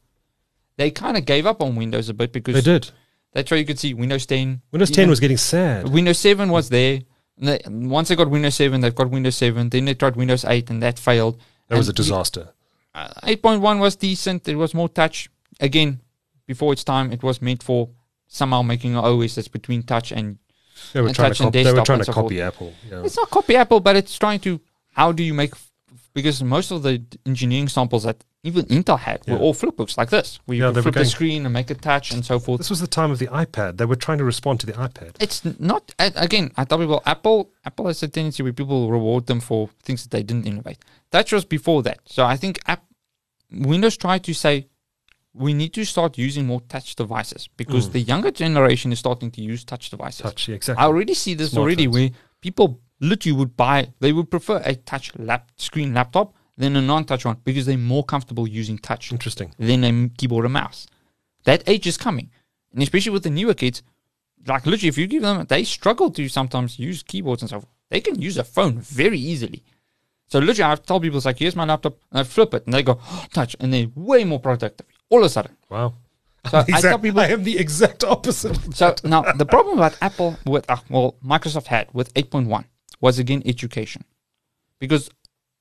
They 0.78 0.92
kind 0.92 1.18
of 1.18 1.26
gave 1.26 1.46
up 1.46 1.62
on 1.62 1.76
Windows 1.76 2.08
a 2.10 2.14
bit 2.14 2.32
because 2.32 2.56
They 2.56 2.62
did. 2.62 2.90
that's 3.34 3.52
why 3.52 3.58
you 3.58 3.66
could 3.66 3.78
see 3.80 3.94
Windows 3.94 4.26
10. 4.26 4.62
Windows 4.72 4.90
10 4.90 5.04
even- 5.04 5.10
was 5.10 5.20
getting 5.20 5.38
sad. 5.38 5.90
Windows 5.90 6.18
7 6.20 6.50
was 6.50 6.70
there. 6.70 7.02
And 7.38 7.48
they- 7.48 7.62
once 7.68 8.08
they 8.10 8.16
got 8.16 8.30
Windows 8.30 8.56
7, 8.56 8.82
they've 8.82 8.96
got 8.96 9.10
Windows 9.10 9.36
7. 9.36 9.70
Then 9.70 9.86
they 9.86 9.94
tried 9.94 10.16
Windows 10.16 10.46
8, 10.46 10.70
and 10.70 10.82
that 10.84 10.98
failed. 11.00 11.40
That 11.68 11.78
was 11.78 11.88
a 11.88 11.92
And 11.92 11.98
disaster. 11.98 12.50
uh, 12.96 13.10
8.1 13.24 13.80
was 13.80 13.96
decent. 13.96 14.48
It 14.48 14.56
was 14.56 14.74
more 14.74 14.90
touch. 14.90 15.30
Again, 15.60 16.00
before 16.48 16.72
its 16.74 16.84
time, 16.84 17.12
it 17.12 17.22
was 17.24 17.42
meant 17.42 17.62
for 17.64 17.90
somehow 18.28 18.62
making 18.62 18.92
an 18.96 19.04
OS 19.04 19.36
that's 19.36 19.48
between 19.48 19.84
touch 19.84 20.12
and 20.12 20.38
They 20.94 21.02
were 21.02 21.08
and 21.08 21.16
trying 21.16 21.28
to, 21.28 21.30
touch 21.32 21.40
and 21.42 21.46
cop- 21.48 21.54
they 21.54 21.64
were 21.66 21.82
trying 21.86 22.00
and 22.00 22.06
to 22.06 22.12
so 22.14 22.22
copy 22.22 22.42
Apple. 22.42 22.74
Yeah. 22.90 23.04
it's 23.04 23.18
not 23.18 23.30
copy 23.30 23.56
Apple, 23.56 23.80
but 23.82 23.96
it's 23.98 24.18
trying 24.18 24.40
to. 24.42 24.62
How 24.94 25.12
do 25.12 25.24
you 25.24 25.34
make? 25.34 25.54
Because 26.14 26.44
most 26.44 26.72
of 26.72 26.84
the 26.84 27.04
engineering 27.26 27.68
samples 27.68 28.04
that 28.04 28.24
even 28.44 28.66
Intel 28.66 29.00
had 29.00 29.22
were 29.28 29.34
Yeah. 29.34 29.40
all 29.40 29.54
flipbooks 29.54 29.98
like 29.98 30.10
this, 30.10 30.40
where 30.46 30.58
you 30.58 30.64
Yeah, 30.64 30.72
were 30.72 30.82
flip 30.82 30.96
the 30.96 31.06
screen 31.06 31.46
and 31.46 31.54
make 31.54 31.70
it 31.70 31.82
touch 31.82 32.12
and 32.12 32.26
so 32.26 32.40
forth. 32.40 32.60
This 32.60 32.70
was 32.70 32.80
the 32.80 32.88
time 32.88 33.12
of 33.12 33.20
the 33.20 33.28
iPad. 33.28 33.78
They 33.78 33.86
were 33.86 33.98
trying 33.98 34.18
to 34.20 34.24
respond 34.24 34.60
to 34.62 34.66
the 34.66 34.74
iPad. 34.74 35.16
It's 35.20 35.44
not 35.60 35.94
again. 36.00 36.52
I 36.56 36.64
tell 36.64 36.78
people 36.78 37.02
Apple 37.06 37.52
Apple 37.66 37.88
has 37.88 38.02
a 38.02 38.08
tendency 38.08 38.42
where 38.44 38.54
people 38.54 38.90
reward 38.90 39.28
them 39.28 39.40
for 39.40 39.70
things 39.84 40.04
that 40.04 40.12
they 40.12 40.24
didn't 40.24 40.48
innovate. 40.48 40.80
That 41.12 41.32
was 41.32 41.46
before 41.46 41.84
that, 41.84 42.00
so 42.06 42.26
I 42.26 42.38
think 42.38 42.60
app, 42.68 42.84
Windows 43.52 43.98
tried 43.98 44.24
to 44.24 44.34
say 44.34 44.68
we 45.34 45.54
need 45.54 45.74
to 45.74 45.86
start 45.86 46.18
using 46.18 46.46
more 46.46 46.62
touch 46.62 46.96
devices 46.96 47.50
because 47.56 47.90
mm. 47.90 47.92
the 47.94 48.00
younger 48.02 48.32
generation 48.32 48.92
is 48.92 49.00
starting 49.00 49.32
to 49.32 49.42
use 49.42 49.64
touch 49.64 49.90
devices. 49.90 50.22
Touch, 50.22 50.48
yeah, 50.48 50.56
exactly. 50.56 50.84
I 50.84 50.88
already 50.88 51.14
see 51.14 51.34
this 51.34 51.56
already 51.56 51.88
Smartphones. 51.88 51.94
where 51.94 52.10
people 52.42 52.82
literally 53.00 53.38
would 53.38 53.56
buy 53.56 53.94
they 54.00 54.12
would 54.12 54.30
prefer 54.30 54.62
a 54.66 54.76
touch 54.76 55.12
lap 55.18 55.52
screen 55.56 55.94
laptop 55.94 56.34
than 56.58 56.76
a 56.76 56.82
non-touch 56.82 57.24
one 57.26 57.38
because 57.46 57.66
they're 57.66 57.78
more 57.78 58.04
comfortable 58.04 58.46
using 58.48 58.78
touch 58.78 59.12
Interesting. 59.12 59.54
than 59.58 59.84
a 59.84 60.10
keyboard 60.18 60.46
and 60.46 60.54
mouse. 60.54 60.88
That 61.46 61.64
age 61.68 61.88
is 61.88 61.98
coming, 61.98 62.30
and 62.74 62.84
especially 62.84 63.12
with 63.14 63.24
the 63.24 63.30
newer 63.30 63.54
kids, 63.54 63.82
like 64.46 64.66
literally, 64.66 64.90
if 64.90 64.98
you 64.98 65.08
give 65.08 65.22
them, 65.22 65.46
they 65.48 65.64
struggle 65.64 66.12
to 66.12 66.28
sometimes 66.28 66.78
use 66.78 67.02
keyboards 67.04 67.42
and 67.42 67.50
stuff. 67.50 67.66
They 67.90 68.02
can 68.02 68.22
use 68.22 68.38
a 68.38 68.44
phone 68.44 68.80
very 68.80 69.18
easily. 69.18 69.64
So 70.28 70.40
literally, 70.40 70.72
I 70.72 70.76
tell 70.76 71.00
people, 71.00 71.18
it's 71.18 71.26
like, 71.26 71.40
here's 71.40 71.56
my 71.56 71.66
laptop, 71.66 71.98
and 72.12 72.20
I 72.20 72.24
flip 72.24 72.54
it, 72.54 72.66
and 72.66 72.74
they 72.74 72.84
go, 72.84 73.00
oh, 73.02 73.26
touch, 73.34 73.56
and 73.60 73.74
they're 73.74 73.88
way 73.96 74.26
more 74.26 74.40
productive 74.40 74.86
all 75.10 75.20
of 75.20 75.26
a 75.26 75.30
sudden. 75.30 75.56
Wow. 75.70 75.94
So 76.52 76.58
I 76.60 76.62
Exact- 76.62 76.84
tell 76.84 77.00
people, 77.00 77.20
I 77.22 77.28
am 77.28 77.44
the 77.44 77.58
exact 77.58 78.04
opposite. 78.04 78.76
so 78.76 78.94
now 79.04 79.22
the 79.34 79.46
problem 79.46 79.80
that 79.80 79.98
Apple 80.02 80.38
with 80.46 80.70
uh, 80.70 80.78
well 80.90 81.16
Microsoft 81.26 81.68
had 81.68 81.88
with 81.94 82.14
8.1 82.14 82.66
was 83.02 83.20
again 83.20 83.42
education, 83.46 84.04
because 84.80 85.10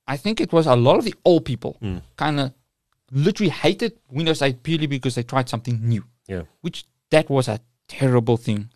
I 0.07 0.17
think 0.17 0.41
it 0.41 0.51
was 0.51 0.65
a 0.67 0.75
lot 0.75 0.97
of 0.97 1.05
the 1.05 1.13
old 1.23 1.45
people 1.45 1.77
hmm. 1.79 1.97
kind 2.17 2.39
of 2.39 2.53
literally 3.11 3.49
hated 3.49 3.93
Windows 4.09 4.41
8 4.41 4.63
purely 4.63 4.87
because 4.87 5.15
they 5.15 5.23
tried 5.23 5.49
something 5.49 5.79
new, 5.81 6.03
Yeah. 6.27 6.43
which 6.61 6.85
that 7.11 7.29
was 7.29 7.47
a 7.47 7.59
terrible 7.87 8.37
thing, 8.37 8.69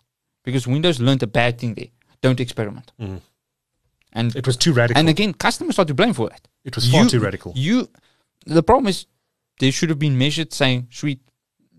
because 0.44 0.68
Windows 0.68 1.00
learned 1.00 1.24
a 1.24 1.28
bad 1.28 1.60
thing 1.60 1.74
there: 1.76 1.90
don't 2.22 2.40
experiment. 2.40 2.92
Hmm. 3.00 3.18
And 4.12 4.36
It 4.36 4.46
was 4.46 4.58
too 4.58 4.74
radical. 4.74 5.00
and 5.00 5.10
again, 5.10 5.34
customers 5.34 5.80
are 5.80 5.86
to 5.86 5.94
blame 5.94 6.14
for 6.14 6.30
that. 6.30 6.48
it 6.64 6.76
was 6.76 6.90
far 6.90 7.06
too 7.08 7.20
radical. 7.20 7.52
You, 7.56 7.90
the 8.46 8.64
problem 8.64 8.88
is, 8.88 9.08
they 9.60 9.72
should 9.72 9.90
have 9.90 10.00
been 10.00 10.18
measured. 10.18 10.54
Saying, 10.54 10.88
"Sweet." 10.92 11.20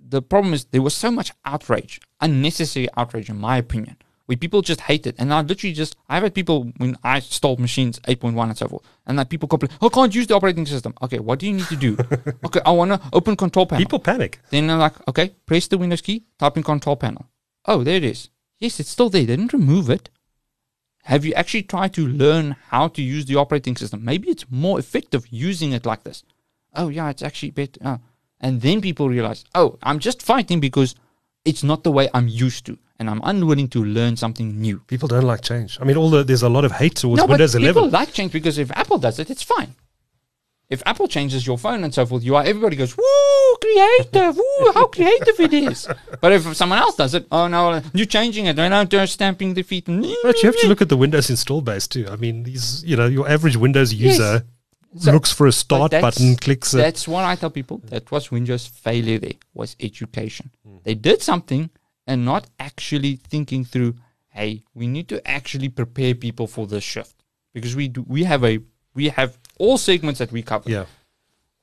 The 0.06 0.20
problem 0.20 0.52
is 0.54 0.66
there 0.66 0.82
was 0.82 0.94
so 0.94 1.10
much 1.10 1.32
outrage, 1.44 2.00
unnecessary 2.20 2.88
outrage, 2.96 3.28
in 3.30 3.38
my 3.38 3.56
opinion, 3.56 3.96
where 4.26 4.36
people 4.36 4.62
just 4.62 4.82
hate 4.82 5.06
it. 5.06 5.14
And 5.18 5.32
I 5.32 5.40
literally 5.42 5.74
just, 5.74 5.96
I've 6.08 6.22
had 6.22 6.34
people 6.34 6.72
when 6.78 6.96
I 7.02 7.16
installed 7.16 7.60
machines 7.60 7.98
8.1 8.00 8.42
and 8.42 8.58
so 8.58 8.68
forth, 8.68 8.82
and 9.06 9.16
like 9.18 9.28
people 9.28 9.48
complain, 9.48 9.70
"I 9.80 9.88
can't 9.88 10.14
use 10.14 10.26
the 10.26 10.34
operating 10.34 10.66
system." 10.66 10.94
Okay, 11.02 11.18
what 11.18 11.38
do 11.38 11.46
you 11.46 11.52
need 11.52 11.66
to 11.66 11.76
do? 11.76 11.96
okay, 12.44 12.60
I 12.64 12.70
want 12.70 12.92
to 12.92 13.00
open 13.12 13.36
control 13.36 13.66
panel. 13.66 13.84
People 13.84 13.98
panic. 13.98 14.40
Then 14.50 14.70
I'm 14.70 14.78
like, 14.78 15.08
okay, 15.08 15.34
press 15.46 15.68
the 15.68 15.78
Windows 15.78 16.00
key, 16.00 16.24
type 16.38 16.56
in 16.56 16.62
control 16.62 16.96
panel. 16.96 17.26
Oh, 17.66 17.82
there 17.84 17.96
it 17.96 18.04
is. 18.04 18.30
Yes, 18.58 18.80
it's 18.80 18.90
still 18.90 19.10
there. 19.10 19.22
They 19.22 19.36
didn't 19.36 19.52
remove 19.52 19.90
it. 19.90 20.10
Have 21.04 21.24
you 21.24 21.34
actually 21.34 21.64
tried 21.64 21.92
to 21.94 22.06
learn 22.06 22.56
how 22.68 22.88
to 22.88 23.02
use 23.02 23.26
the 23.26 23.36
operating 23.36 23.76
system? 23.76 24.04
Maybe 24.04 24.30
it's 24.30 24.46
more 24.50 24.78
effective 24.78 25.26
using 25.28 25.72
it 25.72 25.84
like 25.84 26.02
this. 26.02 26.24
Oh, 26.74 26.88
yeah, 26.88 27.10
it's 27.10 27.22
actually 27.22 27.50
better. 27.50 27.78
Oh. 27.84 27.90
Uh, 27.90 27.98
and 28.40 28.60
then 28.60 28.80
people 28.80 29.08
realize, 29.08 29.44
oh, 29.54 29.78
I'm 29.82 29.98
just 29.98 30.22
fighting 30.22 30.60
because 30.60 30.94
it's 31.44 31.62
not 31.62 31.84
the 31.84 31.92
way 31.92 32.08
I'm 32.14 32.28
used 32.28 32.66
to, 32.66 32.78
and 32.98 33.10
I'm 33.10 33.20
unwilling 33.24 33.68
to 33.68 33.84
learn 33.84 34.16
something 34.16 34.60
new. 34.60 34.80
People 34.80 35.08
don't 35.08 35.24
like 35.24 35.42
change. 35.42 35.78
I 35.80 35.84
mean, 35.84 35.96
all 35.96 36.10
the, 36.10 36.24
there's 36.24 36.42
a 36.42 36.48
lot 36.48 36.64
of 36.64 36.72
hate 36.72 36.96
towards 36.96 37.20
no, 37.22 37.26
Windows 37.26 37.52
but 37.52 37.62
11. 37.62 37.74
people 37.74 37.90
like 37.90 38.12
change 38.12 38.32
because 38.32 38.58
if 38.58 38.70
Apple 38.72 38.98
does 38.98 39.18
it, 39.18 39.30
it's 39.30 39.42
fine. 39.42 39.74
If 40.70 40.82
Apple 40.86 41.08
changes 41.08 41.46
your 41.46 41.58
phone 41.58 41.84
and 41.84 41.92
so 41.92 42.06
forth, 42.06 42.24
you 42.24 42.34
are 42.36 42.42
everybody 42.42 42.74
goes, 42.74 42.96
"Woo, 42.96 43.56
creative! 43.60 44.34
Woo, 44.36 44.72
how 44.72 44.86
creative 44.86 45.38
it 45.38 45.52
is!" 45.52 45.86
But 46.22 46.32
if 46.32 46.56
someone 46.56 46.78
else 46.78 46.96
does 46.96 47.12
it, 47.14 47.26
oh 47.30 47.48
no, 47.48 47.82
you're 47.92 48.06
changing 48.06 48.46
it. 48.46 48.56
Not 48.56 48.88
they're 48.88 49.06
stamping 49.06 49.52
the 49.52 49.62
feet. 49.62 49.84
But 49.84 50.42
you 50.42 50.46
have 50.48 50.58
to 50.60 50.66
look 50.66 50.80
at 50.80 50.88
the 50.88 50.96
Windows 50.96 51.28
install 51.28 51.60
base 51.60 51.86
too. 51.86 52.06
I 52.10 52.16
mean, 52.16 52.44
these, 52.44 52.82
you 52.82 52.96
know, 52.96 53.06
your 53.06 53.28
average 53.28 53.56
Windows 53.56 53.92
user 53.92 54.44
So- 54.96 55.12
looks 55.12 55.32
for 55.32 55.46
a 55.46 55.52
start 55.52 55.90
that's- 55.90 56.14
button, 56.14 56.36
clicks 56.36 56.72
it. 56.74 56.78
That's 56.78 57.08
what 57.08 57.24
I 57.24 57.34
tell 57.36 57.50
people. 57.50 57.80
That 57.86 58.10
was 58.10 58.30
Windows' 58.30 58.66
failure. 58.66 59.18
There 59.18 59.32
was 59.52 59.76
education. 59.80 60.50
Hmm. 60.64 60.76
They 60.84 60.94
did 60.94 61.22
something 61.22 61.70
and 62.06 62.24
not 62.24 62.48
actually 62.58 63.16
thinking 63.16 63.64
through. 63.64 63.96
Hey, 64.28 64.64
we 64.74 64.86
need 64.86 65.08
to 65.08 65.26
actually 65.28 65.68
prepare 65.68 66.14
people 66.14 66.46
for 66.46 66.66
this 66.66 66.84
shift 66.84 67.24
because 67.52 67.74
we 67.76 67.88
do. 67.88 68.04
We 68.06 68.24
have 68.24 68.44
a 68.44 68.58
we 68.94 69.08
have 69.08 69.38
all 69.58 69.78
segments 69.78 70.18
that 70.18 70.32
we 70.32 70.42
cover. 70.42 70.70
Yeah. 70.70 70.86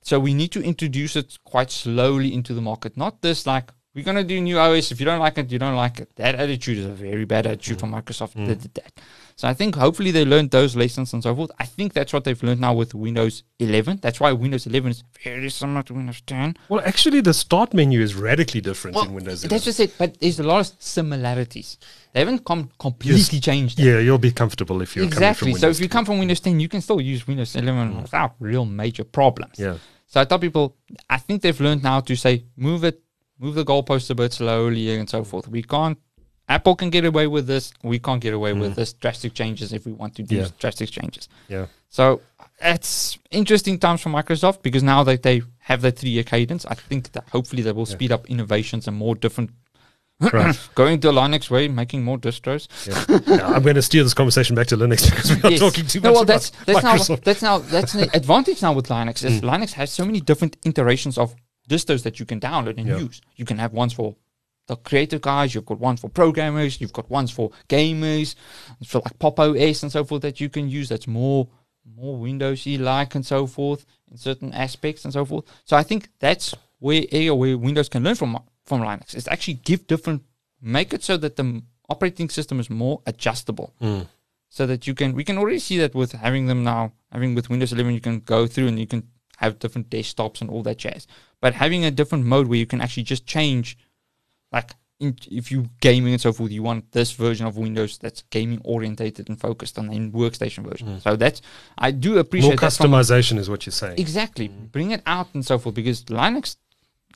So 0.03 0.19
we 0.19 0.33
need 0.33 0.51
to 0.53 0.63
introduce 0.63 1.15
it 1.15 1.37
quite 1.43 1.69
slowly 1.71 2.33
into 2.33 2.53
the 2.53 2.61
market. 2.61 2.97
Not 2.97 3.21
this 3.21 3.45
like 3.45 3.71
we're 3.93 4.05
gonna 4.05 4.23
do 4.23 4.39
new 4.39 4.57
OS. 4.57 4.91
If 4.91 4.99
you 4.99 5.05
don't 5.05 5.19
like 5.19 5.37
it, 5.37 5.51
you 5.51 5.59
don't 5.59 5.75
like 5.75 5.99
it. 5.99 6.15
That 6.15 6.35
attitude 6.35 6.77
is 6.77 6.85
a 6.85 6.93
very 6.93 7.25
bad 7.25 7.45
attitude 7.45 7.77
mm. 7.77 7.79
from 7.81 7.91
Microsoft. 7.91 8.35
Mm. 8.35 8.47
That 8.47 8.61
did 8.61 8.73
that. 8.75 8.93
So 9.35 9.47
I 9.47 9.53
think 9.53 9.75
hopefully 9.75 10.11
they 10.11 10.23
learned 10.23 10.51
those 10.51 10.75
lessons 10.75 11.13
and 11.13 11.23
so 11.23 11.35
forth. 11.35 11.51
I 11.59 11.65
think 11.65 11.93
that's 11.93 12.13
what 12.13 12.23
they've 12.23 12.41
learned 12.43 12.61
now 12.61 12.73
with 12.73 12.93
Windows 12.93 13.43
11. 13.59 13.99
That's 14.01 14.19
why 14.19 14.31
Windows 14.31 14.67
11 14.67 14.91
is 14.91 15.03
very 15.23 15.49
similar 15.49 15.83
to 15.83 15.93
Windows 15.93 16.21
10. 16.21 16.57
Well, 16.69 16.81
actually, 16.85 17.21
the 17.21 17.33
start 17.33 17.73
menu 17.73 18.01
is 18.01 18.15
radically 18.15 18.61
different 18.61 18.97
in 18.97 19.13
Windows 19.13 19.43
11. 19.43 19.49
that's 19.49 19.65
just 19.65 19.79
it. 19.79 19.97
But 19.97 20.19
there's 20.19 20.39
a 20.39 20.43
lot 20.43 20.59
of 20.59 20.75
similarities. 20.79 21.77
They 22.13 22.19
haven't 22.19 22.45
com- 22.45 22.69
completely 22.79 23.39
changed. 23.39 23.79
it. 23.79 23.83
yeah, 23.83 23.99
you'll 23.99 24.17
be 24.17 24.31
comfortable 24.31 24.81
if 24.81 24.95
you're 24.95 25.05
Exactly. 25.05 25.45
coming 25.45 25.55
from 25.55 25.59
So 25.61 25.69
if 25.69 25.79
you 25.79 25.89
come 25.89 26.05
from 26.05 26.19
Windows 26.19 26.39
10, 26.39 26.59
you 26.59 26.69
can 26.69 26.81
still 26.81 27.01
use 27.01 27.25
Windows 27.27 27.55
11 27.55 27.93
mm. 27.93 28.01
without 28.03 28.35
real 28.39 28.65
major 28.65 29.03
problems. 29.03 29.57
Yeah. 29.57 29.77
So 30.07 30.21
I 30.21 30.25
tell 30.25 30.39
people, 30.39 30.75
I 31.09 31.17
think 31.17 31.41
they've 31.41 31.59
learned 31.59 31.83
now 31.83 32.01
to 32.01 32.15
say, 32.15 32.45
move 32.57 32.83
it, 32.83 33.01
move 33.41 33.55
the 33.55 33.65
goalposts 33.65 34.09
a 34.09 34.15
bit 34.15 34.31
slowly 34.33 34.93
and 34.95 35.09
so 35.09 35.23
forth. 35.23 35.47
We 35.47 35.63
can't, 35.63 35.97
Apple 36.47 36.75
can 36.75 36.89
get 36.89 37.05
away 37.05 37.27
with 37.27 37.47
this. 37.47 37.73
We 37.83 37.97
can't 37.99 38.21
get 38.21 38.33
away 38.33 38.53
with 38.53 38.75
this 38.75 38.93
drastic 38.93 39.33
changes 39.33 39.73
if 39.73 39.85
we 39.85 39.93
want 39.93 40.15
to 40.15 40.23
do 40.23 40.35
Yeah. 40.35 40.47
drastic 40.59 40.89
changes. 40.91 41.27
Yeah. 41.47 41.65
So 41.89 42.21
it's 42.61 43.17
interesting 43.31 43.79
times 43.79 44.01
for 44.01 44.09
Microsoft 44.09 44.61
because 44.61 44.83
now 44.83 45.03
that 45.05 45.23
they 45.23 45.41
have 45.59 45.81
that 45.81 45.97
three 45.97 46.11
year 46.11 46.23
cadence, 46.23 46.65
I 46.65 46.75
think 46.75 47.11
that 47.13 47.23
hopefully 47.29 47.63
they 47.63 47.71
will 47.71 47.85
speed 47.85 48.11
up 48.11 48.29
innovations 48.29 48.87
and 48.87 48.95
more 48.97 49.15
different. 49.15 49.49
Right. 50.19 50.55
Going 50.75 50.99
to 50.99 51.07
Linux 51.07 51.49
way, 51.49 51.67
making 51.67 52.03
more 52.03 52.17
distros. 52.19 52.67
Yeah. 52.87 53.19
Yeah, 53.37 53.47
I'm 53.47 53.63
going 53.63 53.75
to 53.75 53.81
steer 53.81 54.03
this 54.03 54.13
conversation 54.13 54.55
back 54.55 54.67
to 54.67 54.77
Linux 54.77 55.05
because 55.09 55.31
we 55.35 55.41
are 55.41 55.51
Yes. 55.51 55.59
talking 55.61 55.87
too 55.87 55.99
no, 56.01 56.09
much 56.09 56.13
well, 56.13 56.23
about 56.23 56.33
that's 56.33 56.49
that's 56.65 56.83
now 56.83 57.15
that's 57.15 57.41
now 57.41 57.57
that's 57.57 57.93
the 57.93 58.07
advantage 58.15 58.61
now 58.61 58.73
with 58.73 58.87
Linux 58.87 59.23
Mm. 59.23 59.29
is 59.31 59.41
Linux 59.41 59.71
has 59.73 59.91
so 59.91 60.05
many 60.05 60.19
different 60.21 60.57
iterations 60.63 61.17
of 61.17 61.33
distros 61.69 62.03
that 62.03 62.19
you 62.19 62.25
can 62.25 62.39
download 62.39 62.77
and 62.77 62.87
Yeah. 62.87 62.97
use. 62.97 63.21
You 63.35 63.45
can 63.45 63.57
have 63.57 63.73
ones 63.73 63.93
for 63.93 64.15
the 64.67 64.75
creative 64.75 65.21
guys, 65.21 65.53
you've 65.53 65.65
got 65.65 65.79
ones 65.79 65.99
for 65.99 66.09
programmers, 66.09 66.79
you've 66.79 66.93
got 66.93 67.09
ones 67.09 67.31
for 67.31 67.51
gamers, 67.67 68.35
for 68.85 68.99
like 68.99 69.19
Pop 69.19 69.39
OS 69.39 69.83
and 69.83 69.91
so 69.91 70.03
forth 70.03 70.21
that 70.21 70.39
you 70.39 70.49
can 70.49 70.69
use. 70.69 70.89
That's 70.89 71.07
more 71.07 71.47
more 71.97 72.17
Windowsy 72.17 72.79
like 72.79 73.15
and 73.15 73.25
so 73.25 73.47
forth 73.47 73.85
in 74.11 74.17
certain 74.17 74.53
aspects 74.53 75.03
and 75.03 75.13
so 75.13 75.25
forth. 75.25 75.45
So 75.65 75.75
I 75.75 75.83
think 75.83 76.09
that's 76.19 76.53
where 76.79 77.03
area 77.11 77.33
where 77.33 77.57
Windows 77.57 77.89
can 77.89 78.03
learn 78.03 78.15
from 78.15 78.37
from 78.65 78.81
Linux 78.81 79.15
is 79.15 79.27
actually 79.27 79.55
give 79.55 79.87
different, 79.87 80.23
make 80.61 80.93
it 80.93 81.03
so 81.03 81.17
that 81.17 81.35
the 81.35 81.63
operating 81.89 82.29
system 82.29 82.59
is 82.59 82.69
more 82.69 83.01
adjustable 83.05 83.73
mm. 83.81 84.07
so 84.49 84.65
that 84.65 84.87
you 84.87 84.93
can 84.93 85.13
we 85.13 85.23
can 85.23 85.37
already 85.37 85.59
see 85.59 85.77
that 85.77 85.93
with 85.93 86.13
having 86.13 86.45
them 86.45 86.63
now 86.63 86.93
having 87.11 87.35
with 87.35 87.49
windows 87.49 87.73
11 87.73 87.93
you 87.93 87.99
can 87.99 88.19
go 88.21 88.47
through 88.47 88.67
and 88.67 88.79
you 88.79 88.87
can 88.87 89.03
have 89.41 89.59
different 89.59 89.89
desktops 89.89 90.41
and 90.41 90.49
all 90.49 90.63
that 90.63 90.77
jazz 90.77 91.07
but 91.39 91.53
having 91.53 91.83
a 91.83 91.91
different 91.91 92.25
mode 92.25 92.47
where 92.47 92.57
you 92.57 92.65
can 92.65 92.81
actually 92.81 93.03
just 93.03 93.25
change 93.25 93.77
like 94.51 94.71
in, 95.01 95.17
if 95.29 95.51
you 95.51 95.69
gaming 95.81 96.13
and 96.13 96.21
so 96.21 96.31
forth, 96.31 96.51
you 96.51 96.63
want 96.63 96.91
this 96.91 97.11
version 97.11 97.45
of 97.47 97.57
Windows 97.57 97.97
that's 97.97 98.21
gaming 98.29 98.61
orientated 98.63 99.27
and 99.27 99.39
focused 99.39 99.77
on 99.79 99.87
the 99.87 99.97
workstation 100.11 100.63
version. 100.63 100.87
Mm. 100.87 101.01
So 101.01 101.15
that's 101.15 101.41
I 101.77 101.91
do 101.91 102.19
appreciate 102.19 102.61
More 102.61 102.69
customization 102.69 103.37
is 103.37 103.49
what 103.49 103.65
you're 103.65 103.73
saying. 103.73 103.97
Exactly. 103.97 104.49
Mm. 104.49 104.71
Bring 104.71 104.91
it 104.91 105.01
out 105.05 105.29
and 105.33 105.43
so 105.43 105.57
forth 105.57 105.75
because 105.75 106.03
Linux, 106.05 106.57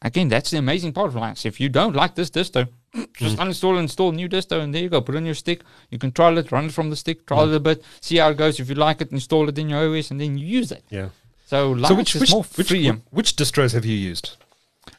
again, 0.02 0.28
that's 0.28 0.50
the 0.50 0.58
amazing 0.58 0.94
part 0.94 1.10
of 1.10 1.14
Linux. 1.14 1.46
If 1.46 1.60
you 1.60 1.70
don't 1.70 1.96
like 1.96 2.16
this 2.16 2.32
disto, 2.32 2.66
just 3.14 3.38
mm. 3.38 3.46
uninstall 3.46 3.72
and 3.72 3.82
install 3.82 4.12
new 4.12 4.28
disto 4.28 4.60
and 4.62 4.74
there 4.74 4.82
you 4.82 4.90
go. 4.90 5.00
Put 5.02 5.14
it 5.14 5.20
on 5.20 5.26
your 5.26 5.36
stick. 5.36 5.62
You 5.92 6.00
can 6.00 6.12
trial 6.12 6.40
it, 6.40 6.52
run 6.52 6.66
it 6.66 6.74
from 6.74 6.90
the 6.90 6.96
stick, 6.96 7.28
trial 7.28 7.54
it 7.54 7.56
a 7.56 7.60
bit, 7.60 7.84
see 8.02 8.18
how 8.18 8.30
it 8.30 8.38
goes. 8.38 8.60
If 8.60 8.68
you 8.68 8.76
like 8.76 9.00
it, 9.02 9.12
install 9.12 9.48
it 9.48 9.60
in 9.60 9.70
your 9.70 9.96
OS 9.96 10.10
and 10.10 10.20
then 10.20 10.40
you 10.40 10.48
use 10.48 10.72
it. 10.72 10.84
Yeah. 10.90 11.10
So 11.46 11.76
Linux 11.76 11.88
So 11.88 11.96
which 11.96 12.16
is 12.16 12.22
which, 12.22 12.32
more 12.32 12.44
which, 12.56 12.68
freedom. 12.68 13.04
which 13.12 13.36
distros 13.36 13.74
have 13.74 13.86
you 13.86 13.96
used? 13.96 14.36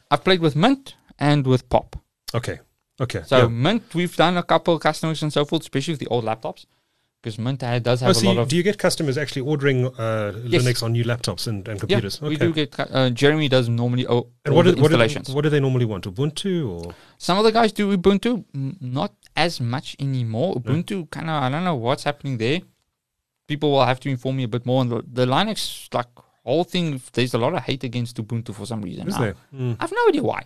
I've 0.09 0.23
played 0.23 0.39
with 0.39 0.55
Mint 0.55 0.95
and 1.19 1.45
with 1.45 1.67
Pop. 1.69 1.95
Okay. 2.33 2.59
Okay. 3.01 3.21
So 3.25 3.37
yeah. 3.37 3.47
Mint, 3.47 3.83
we've 3.93 4.15
done 4.15 4.37
a 4.37 4.43
couple 4.43 4.73
of 4.75 4.81
customers 4.81 5.21
and 5.21 5.31
so 5.31 5.43
forth, 5.45 5.63
especially 5.63 5.93
with 5.93 5.99
the 5.99 6.07
old 6.07 6.23
laptops. 6.23 6.65
Because 7.21 7.37
Mint 7.39 7.59
does 7.59 8.01
Oh, 8.03 8.05
have 8.07 8.15
so 8.15 8.25
a 8.25 8.27
lot 8.27 8.33
you, 8.35 8.39
of 8.41 8.47
do 8.47 8.55
you 8.55 8.63
get 8.63 8.77
customers 8.77 9.17
actually 9.17 9.41
ordering 9.41 9.87
uh, 9.87 10.31
Yes. 10.45 10.63
Linux 10.63 10.83
on 10.83 10.93
new 10.93 11.03
laptops 11.03 11.47
and, 11.47 11.67
and 11.67 11.75
yeah, 11.77 11.79
computers? 11.79 12.21
we 12.21 12.37
do 12.37 12.53
get. 12.53 12.79
Uh, 12.79 13.09
Jeremy 13.09 13.49
does 13.49 13.67
normally 13.67 14.05
o- 14.07 14.27
And 14.45 14.55
what, 14.55 14.65
the 14.65 14.73
do, 14.73 14.81
what, 14.81 14.89
do 14.89 14.93
installations. 14.93 15.27
they, 15.27 15.33
what 15.33 15.41
do 15.43 15.49
they 15.49 15.59
normally 15.59 15.85
want? 15.85 16.05
Ubuntu 16.05 16.69
or 16.69 16.93
Some 17.17 17.37
of 17.39 17.43
the 17.43 17.51
guys 17.51 17.71
do 17.73 17.95
Ubuntu, 17.97 18.45
not 18.79 19.13
as 19.35 19.59
much 19.59 19.95
anymore. 19.99 20.55
Ubuntu 20.55 21.09
kind 21.11 21.29
of, 21.29 21.43
I 21.43 21.49
don't 21.49 21.63
know 21.65 21.75
what's 21.75 22.03
happening 22.03 22.37
there. 22.37 22.61
People 23.47 23.71
will 23.71 23.85
have 23.85 23.99
to 24.01 24.09
inform 24.09 24.37
me 24.37 24.43
a 24.43 24.47
bit 24.47 24.65
more 24.65 24.79
on 24.81 24.89
the, 24.89 25.03
the 25.11 25.25
Linux 25.25 25.91
like 25.93 26.07
whole 26.47 26.63
thing. 26.63 27.01
There's 27.13 27.33
a 27.33 27.37
lot 27.37 27.53
of 27.53 27.61
hate 27.63 27.83
against 27.83 28.17
Ubuntu 28.17 28.53
for 28.55 28.65
some 28.65 28.81
reason. 28.81 29.07
is 29.07 29.17
there? 29.17 29.35
Mm. 29.55 29.77
I've 29.79 29.91
no 29.91 30.07
idea 30.09 30.23
why. 30.23 30.43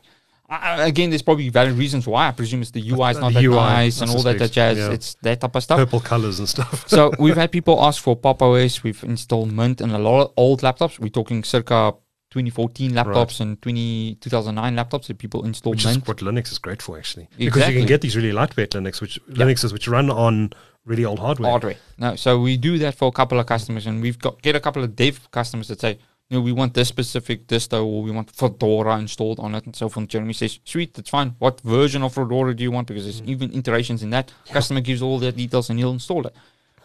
I, 0.50 0.56
I- 0.82 0.86
again, 0.88 1.10
there's 1.12 1.22
probably 1.22 1.48
valid 1.50 1.74
reasons 1.78 2.06
why. 2.06 2.28
I 2.28 2.32
presume 2.32 2.62
it's 2.62 2.72
the 2.72 2.82
UI 2.82 3.12
is 3.12 3.20
not 3.20 3.30
the 3.30 3.40
that 3.40 3.44
UI, 3.46 3.56
nice 3.56 4.02
and 4.02 4.12
all 4.12 4.22
that, 4.24 4.38
that 4.40 4.52
jazz. 4.52 4.78
yeah. 4.78 4.92
It's 4.92 5.14
that 5.22 5.40
type 5.42 5.56
of 5.56 5.64
stuff. 5.64 5.78
Purple 5.78 6.02
colors 6.02 6.40
and 6.40 6.50
stuff. 6.50 6.88
so 6.96 7.12
we've 7.20 7.38
had 7.38 7.52
people 7.58 7.82
ask 7.82 8.02
for 8.04 8.16
Pop 8.18 8.42
OS. 8.42 8.84
We've 8.84 9.02
installed 9.04 9.52
Mint 9.54 9.80
and 9.80 9.92
a 9.94 9.98
lot 10.00 10.22
of 10.24 10.34
old 10.36 10.62
laptops. 10.62 11.00
We're 11.00 11.08
talking 11.10 11.44
circa 11.44 11.94
2014 12.32 12.92
laptops 12.92 13.42
and 13.42 13.62
20, 13.62 14.16
2009 14.22 14.76
laptops 14.76 15.08
that 15.08 15.18
people 15.18 15.44
install 15.46 15.72
which 15.72 15.86
is 15.86 15.92
Mint. 15.98 16.08
what 16.08 16.18
Linux 16.18 16.52
is 16.52 16.58
great 16.60 16.82
for, 16.82 16.98
actually. 16.98 17.28
Because 17.38 17.68
you 17.68 17.78
can 17.78 17.86
get 17.86 18.02
these 18.02 18.16
really 18.16 18.32
lightweight 18.32 18.72
Linux, 18.72 19.02
which 19.02 19.20
Linuxes 19.30 19.72
which 19.74 19.88
run 19.88 20.10
on 20.10 20.52
really 20.86 21.06
old 21.06 21.20
hardware. 21.20 21.50
hardware. 21.52 21.76
No, 21.98 22.16
so 22.16 22.40
we 22.40 22.58
do 22.58 22.78
that 22.80 22.96
for 22.96 23.08
a 23.08 23.12
couple 23.12 23.40
of 23.40 23.46
customers, 23.46 23.88
and 23.88 24.02
we've 24.02 24.20
got 24.20 24.42
get 24.42 24.56
a 24.56 24.60
couple 24.60 24.84
of 24.84 24.96
dev 24.96 25.30
customers 25.32 25.68
that 25.68 25.80
say, 25.80 26.00
"No, 26.30 26.42
we 26.42 26.52
want 26.52 26.74
this 26.74 26.88
specific 26.88 27.48
distro, 27.48 27.86
or 27.86 28.04
we 28.04 28.12
want 28.12 28.32
Fedora 28.32 28.98
installed 28.98 29.40
on 29.40 29.56
it." 29.56 29.66
And 29.66 29.76
so 29.76 29.90
forth. 29.90 30.08
Jeremy 30.08 30.34
says, 30.34 30.60
"Sweet, 30.64 30.94
that's 30.94 31.10
fine. 31.10 31.36
What 31.40 31.62
version 31.62 32.04
of 32.04 32.14
Fedora 32.14 32.56
do 32.56 32.64
you 32.64 32.72
want? 32.72 32.88
Because 32.88 33.04
there's 33.04 33.22
mm. 33.22 33.28
even 33.28 33.54
iterations 33.54 34.04
in 34.04 34.10
that. 34.12 34.34
Customer 34.48 34.82
gives 34.82 35.02
all 35.02 35.20
the 35.20 35.32
details, 35.32 35.70
and 35.70 35.80
he'll 35.80 35.92
install 35.92 36.26
it." 36.28 36.36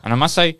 And 0.04 0.12
I 0.12 0.16
must 0.16 0.34
say, 0.34 0.58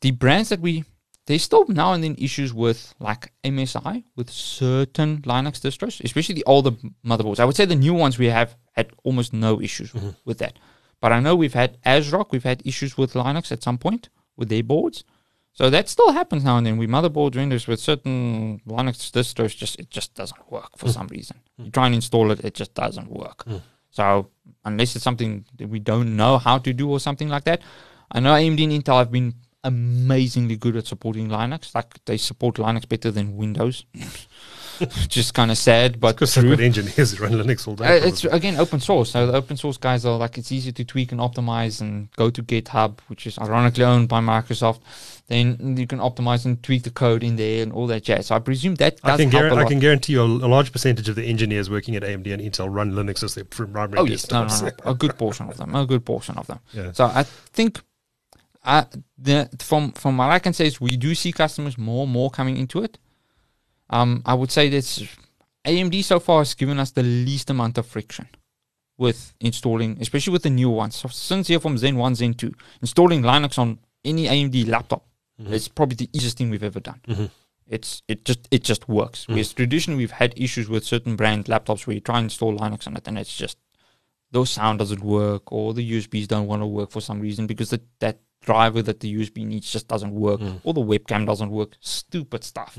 the 0.00 0.10
brands 0.10 0.50
that 0.50 0.60
we 0.60 0.84
there's 1.26 1.42
still 1.42 1.64
now 1.68 1.92
and 1.94 2.04
then 2.04 2.14
issues 2.18 2.52
with 2.52 2.94
like 3.00 3.32
MSI 3.44 4.04
with 4.16 4.28
certain 4.30 5.22
Linux 5.22 5.60
distros, 5.60 6.02
especially 6.04 6.34
the 6.34 6.44
older 6.44 6.72
motherboards. 7.04 7.40
I 7.40 7.44
would 7.46 7.56
say 7.56 7.64
the 7.64 7.74
new 7.74 7.94
ones 7.94 8.18
we 8.18 8.26
have 8.26 8.56
had 8.72 8.90
almost 9.04 9.32
no 9.32 9.60
issues 9.60 9.92
mm-hmm. 9.92 10.10
with 10.24 10.38
that. 10.38 10.58
But 11.04 11.12
I 11.12 11.20
know 11.20 11.36
we've 11.36 11.52
had 11.52 11.76
ASRock, 11.82 12.30
we've 12.30 12.44
had 12.44 12.62
issues 12.64 12.96
with 12.96 13.12
Linux 13.12 13.52
at 13.52 13.62
some 13.62 13.76
point 13.76 14.08
with 14.38 14.48
their 14.48 14.62
boards. 14.62 15.04
So 15.52 15.68
that 15.68 15.90
still 15.90 16.12
happens 16.12 16.44
now 16.44 16.56
and 16.56 16.66
then. 16.66 16.78
We 16.78 16.86
motherboard 16.86 17.36
renders 17.36 17.66
with 17.66 17.78
certain 17.78 18.62
Linux 18.66 19.10
distros, 19.12 19.54
just 19.54 19.78
it 19.78 19.90
just 19.90 20.14
doesn't 20.14 20.50
work 20.50 20.78
for 20.78 20.86
hmm. 20.86 20.92
some 20.92 21.08
reason. 21.08 21.40
Hmm. 21.58 21.64
You 21.66 21.70
try 21.72 21.86
and 21.88 21.94
install 21.94 22.30
it, 22.30 22.42
it 22.42 22.54
just 22.54 22.72
doesn't 22.72 23.10
work. 23.10 23.44
Hmm. 23.44 23.58
So 23.90 24.30
unless 24.64 24.96
it's 24.96 25.04
something 25.04 25.44
that 25.58 25.68
we 25.68 25.78
don't 25.78 26.16
know 26.16 26.38
how 26.38 26.56
to 26.56 26.72
do 26.72 26.90
or 26.90 26.98
something 26.98 27.28
like 27.28 27.44
that, 27.44 27.60
I 28.10 28.20
know 28.20 28.32
AMD 28.32 28.64
and 28.64 28.72
Intel 28.72 28.96
have 28.96 29.12
been 29.12 29.34
amazingly 29.62 30.56
good 30.56 30.74
at 30.74 30.86
supporting 30.86 31.28
Linux. 31.28 31.74
Like 31.74 32.02
they 32.06 32.16
support 32.16 32.54
Linux 32.54 32.88
better 32.88 33.10
than 33.10 33.36
Windows. 33.36 33.84
just 35.08 35.34
kind 35.34 35.50
of 35.50 35.58
sad, 35.58 36.00
but 36.00 36.16
Because 36.16 36.36
good 36.36 36.60
engineers 36.60 37.18
run 37.20 37.32
Linux 37.32 37.66
all 37.66 37.74
day. 37.74 37.86
Uh, 37.86 38.06
it's 38.06 38.24
again 38.24 38.56
open 38.56 38.80
source. 38.80 39.10
So 39.10 39.26
the 39.26 39.34
open 39.34 39.56
source 39.56 39.76
guys 39.76 40.04
are 40.04 40.16
like 40.16 40.38
it's 40.38 40.52
easy 40.52 40.72
to 40.72 40.84
tweak 40.84 41.12
and 41.12 41.20
optimize 41.20 41.80
and 41.80 42.10
go 42.12 42.30
to 42.30 42.42
GitHub, 42.42 43.00
which 43.08 43.26
is 43.26 43.38
ironically 43.38 43.84
owned 43.84 44.08
by 44.08 44.20
Microsoft. 44.20 44.80
Then 45.26 45.76
you 45.78 45.86
can 45.86 46.00
optimize 46.00 46.44
and 46.44 46.62
tweak 46.62 46.82
the 46.82 46.90
code 46.90 47.22
in 47.24 47.36
there 47.36 47.62
and 47.62 47.72
all 47.72 47.86
that 47.86 48.02
jazz. 48.02 48.26
So 48.26 48.34
I 48.34 48.40
presume 48.40 48.74
that 48.76 49.00
does 49.00 49.20
I 49.20 49.24
can, 49.24 49.34
a 49.34 49.54
I 49.56 49.64
can 49.64 49.78
guarantee 49.78 50.14
you 50.14 50.22
a, 50.22 50.26
a 50.26 50.48
large 50.48 50.70
percentage 50.70 51.08
of 51.08 51.16
the 51.16 51.24
engineers 51.24 51.70
working 51.70 51.96
at 51.96 52.02
AMD 52.02 52.32
and 52.32 52.42
Intel 52.42 52.68
run 52.70 52.92
Linux 52.92 53.22
as 53.22 53.34
their 53.34 53.44
primary 53.44 53.98
Oh 53.98 54.04
yes, 54.04 54.30
no, 54.30 54.46
no, 54.46 54.60
no, 54.60 54.70
a 54.84 54.94
good 54.94 55.16
portion 55.16 55.48
of 55.48 55.56
them, 55.56 55.74
a 55.74 55.86
good 55.86 56.04
portion 56.04 56.36
of 56.36 56.46
them. 56.46 56.60
Yeah. 56.74 56.90
So 56.92 57.04
I 57.04 57.22
think, 57.22 57.80
uh, 58.64 58.84
the 59.16 59.48
from 59.60 59.92
from 59.92 60.16
what 60.16 60.30
I 60.30 60.38
can 60.40 60.52
say 60.52 60.66
is 60.66 60.80
we 60.80 60.96
do 60.96 61.14
see 61.14 61.30
customers 61.30 61.78
more 61.78 62.04
and 62.04 62.12
more 62.12 62.30
coming 62.30 62.56
into 62.56 62.82
it. 62.82 62.98
Um, 63.94 64.22
I 64.26 64.34
would 64.34 64.50
say 64.50 64.68
that 64.70 64.82
AMD 65.64 66.02
so 66.02 66.18
far 66.18 66.40
has 66.40 66.54
given 66.54 66.80
us 66.80 66.90
the 66.90 67.04
least 67.04 67.48
amount 67.48 67.78
of 67.78 67.86
friction 67.86 68.28
with 68.98 69.34
installing, 69.40 69.98
especially 70.00 70.32
with 70.32 70.42
the 70.42 70.50
new 70.50 70.68
ones. 70.70 70.96
So 70.96 71.08
since 71.08 71.46
here 71.46 71.60
from 71.60 71.78
Zen 71.78 71.96
one, 71.96 72.16
Zen 72.16 72.34
two, 72.34 72.52
installing 72.80 73.22
Linux 73.22 73.56
on 73.56 73.78
any 74.04 74.26
AMD 74.26 74.68
laptop 74.68 75.06
mm-hmm. 75.40 75.52
is 75.52 75.68
probably 75.68 75.94
the 75.94 76.10
easiest 76.12 76.38
thing 76.38 76.50
we've 76.50 76.64
ever 76.64 76.80
done. 76.80 77.00
Mm-hmm. 77.06 77.26
It's 77.68 78.02
it 78.08 78.24
just 78.24 78.48
it 78.50 78.64
just 78.64 78.88
works. 78.88 79.22
Mm-hmm. 79.22 79.32
Whereas 79.32 79.52
traditionally 79.52 79.98
we've 79.98 80.10
had 80.10 80.34
issues 80.36 80.68
with 80.68 80.84
certain 80.84 81.14
brand 81.14 81.44
laptops 81.44 81.86
where 81.86 81.94
you 81.94 82.00
try 82.00 82.18
and 82.18 82.24
install 82.24 82.58
Linux 82.58 82.88
on 82.88 82.96
it 82.96 83.06
and 83.06 83.16
it's 83.16 83.36
just 83.36 83.58
those 84.32 84.50
sound 84.50 84.80
doesn't 84.80 85.04
work 85.04 85.52
or 85.52 85.72
the 85.72 85.88
USBs 85.92 86.26
don't 86.26 86.48
want 86.48 86.62
to 86.62 86.66
work 86.66 86.90
for 86.90 87.00
some 87.00 87.20
reason 87.20 87.46
because 87.46 87.70
the, 87.70 87.80
that 88.00 88.18
driver 88.42 88.82
that 88.82 88.98
the 88.98 89.14
USB 89.14 89.46
needs 89.46 89.70
just 89.70 89.86
doesn't 89.86 90.12
work 90.12 90.40
mm. 90.40 90.60
or 90.64 90.74
the 90.74 90.80
webcam 90.80 91.24
doesn't 91.24 91.50
work. 91.50 91.76
Stupid 91.80 92.42
stuff. 92.42 92.76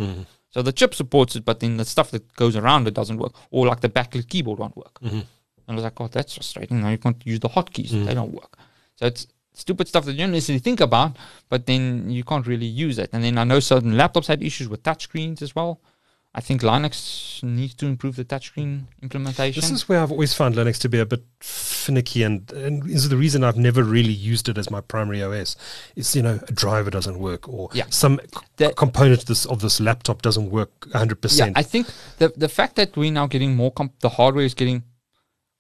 So 0.56 0.62
the 0.62 0.72
chip 0.72 0.96
supports 0.96 1.36
it, 1.36 1.44
but 1.44 1.60
then 1.60 1.76
the 1.76 1.84
stuff 1.84 2.12
that 2.12 2.34
goes 2.38 2.56
around 2.56 2.88
it 2.88 2.94
doesn't 2.94 3.18
work. 3.18 3.34
Or 3.52 3.68
like 3.68 3.82
the 3.82 3.90
backlit 3.90 4.30
keyboard 4.30 4.58
won't 4.58 4.78
work. 4.78 4.98
Mm-hmm. 5.02 5.18
And 5.18 5.28
I 5.68 5.74
was 5.74 5.84
like, 5.84 6.00
oh, 6.00 6.08
that's 6.08 6.34
frustrating. 6.36 6.82
Now 6.82 6.92
you 6.92 6.98
can't 6.98 7.22
use 7.26 7.42
the 7.42 7.50
hotkeys; 7.50 7.90
mm-hmm. 7.90 8.06
they 8.06 8.14
don't 8.14 8.32
work. 8.34 8.58
So 8.96 9.06
it's 9.06 9.28
stupid 9.54 9.90
stuff 9.90 10.06
that 10.06 10.14
you 10.14 10.20
don't 10.20 10.32
necessarily 10.32 10.62
think 10.62 10.80
about, 10.80 11.18
but 11.50 11.66
then 11.66 12.10
you 12.10 12.24
can't 12.24 12.48
really 12.48 12.66
use 12.66 12.98
it. 13.00 13.10
And 13.12 13.22
then 13.22 13.38
I 13.38 13.44
know 13.44 13.60
certain 13.60 13.96
laptops 13.96 14.28
had 14.28 14.42
issues 14.42 14.70
with 14.70 14.82
touchscreens 14.82 15.42
as 15.42 15.54
well. 15.54 15.82
I 16.38 16.42
think 16.42 16.62
Linux 16.64 17.42
needs 17.44 17.74
to 17.76 17.86
improve 17.86 18.18
the 18.18 18.26
touchscreen 18.26 18.84
implementation. 19.02 19.62
This 19.62 19.72
is 19.72 19.88
where 19.88 20.02
I've 20.02 20.12
always 20.12 20.34
found 20.34 20.56
Linux 20.56 20.78
to 20.80 20.90
be 20.90 21.00
a 21.00 21.06
bit 21.06 21.24
finicky, 21.40 22.24
and, 22.24 22.52
and 22.52 22.86
is 22.90 23.08
the 23.08 23.16
reason 23.16 23.46
I've 23.46 23.56
never 23.56 23.84
really 23.84 24.12
used 24.12 24.50
it 24.50 24.58
as 24.58 24.70
my 24.70 24.82
primary 24.82 25.24
OS. 25.24 25.56
It's 25.96 26.14
you 26.14 26.22
know 26.22 26.42
a 26.46 26.52
driver 26.52 26.90
doesn't 26.92 27.20
work, 27.20 27.48
or 27.48 27.70
Yeah. 27.74 27.86
some 27.90 28.20
c- 28.60 28.70
component 28.76 29.22
of 29.22 29.26
this 29.28 29.46
of 29.46 29.62
this 29.62 29.80
laptop 29.80 30.22
doesn't 30.22 30.52
work 30.52 30.72
100. 30.92 31.16
Yeah, 31.16 31.22
percent 31.22 31.58
I 31.58 31.64
think 31.64 31.88
the 32.18 32.34
the 32.36 32.50
fact 32.50 32.76
that 32.76 32.98
we're 32.98 33.14
now 33.14 33.28
getting 33.28 33.56
more 33.56 33.72
com- 33.72 33.92
the 34.02 34.10
hardware 34.10 34.44
is 34.46 34.54
getting 34.54 34.84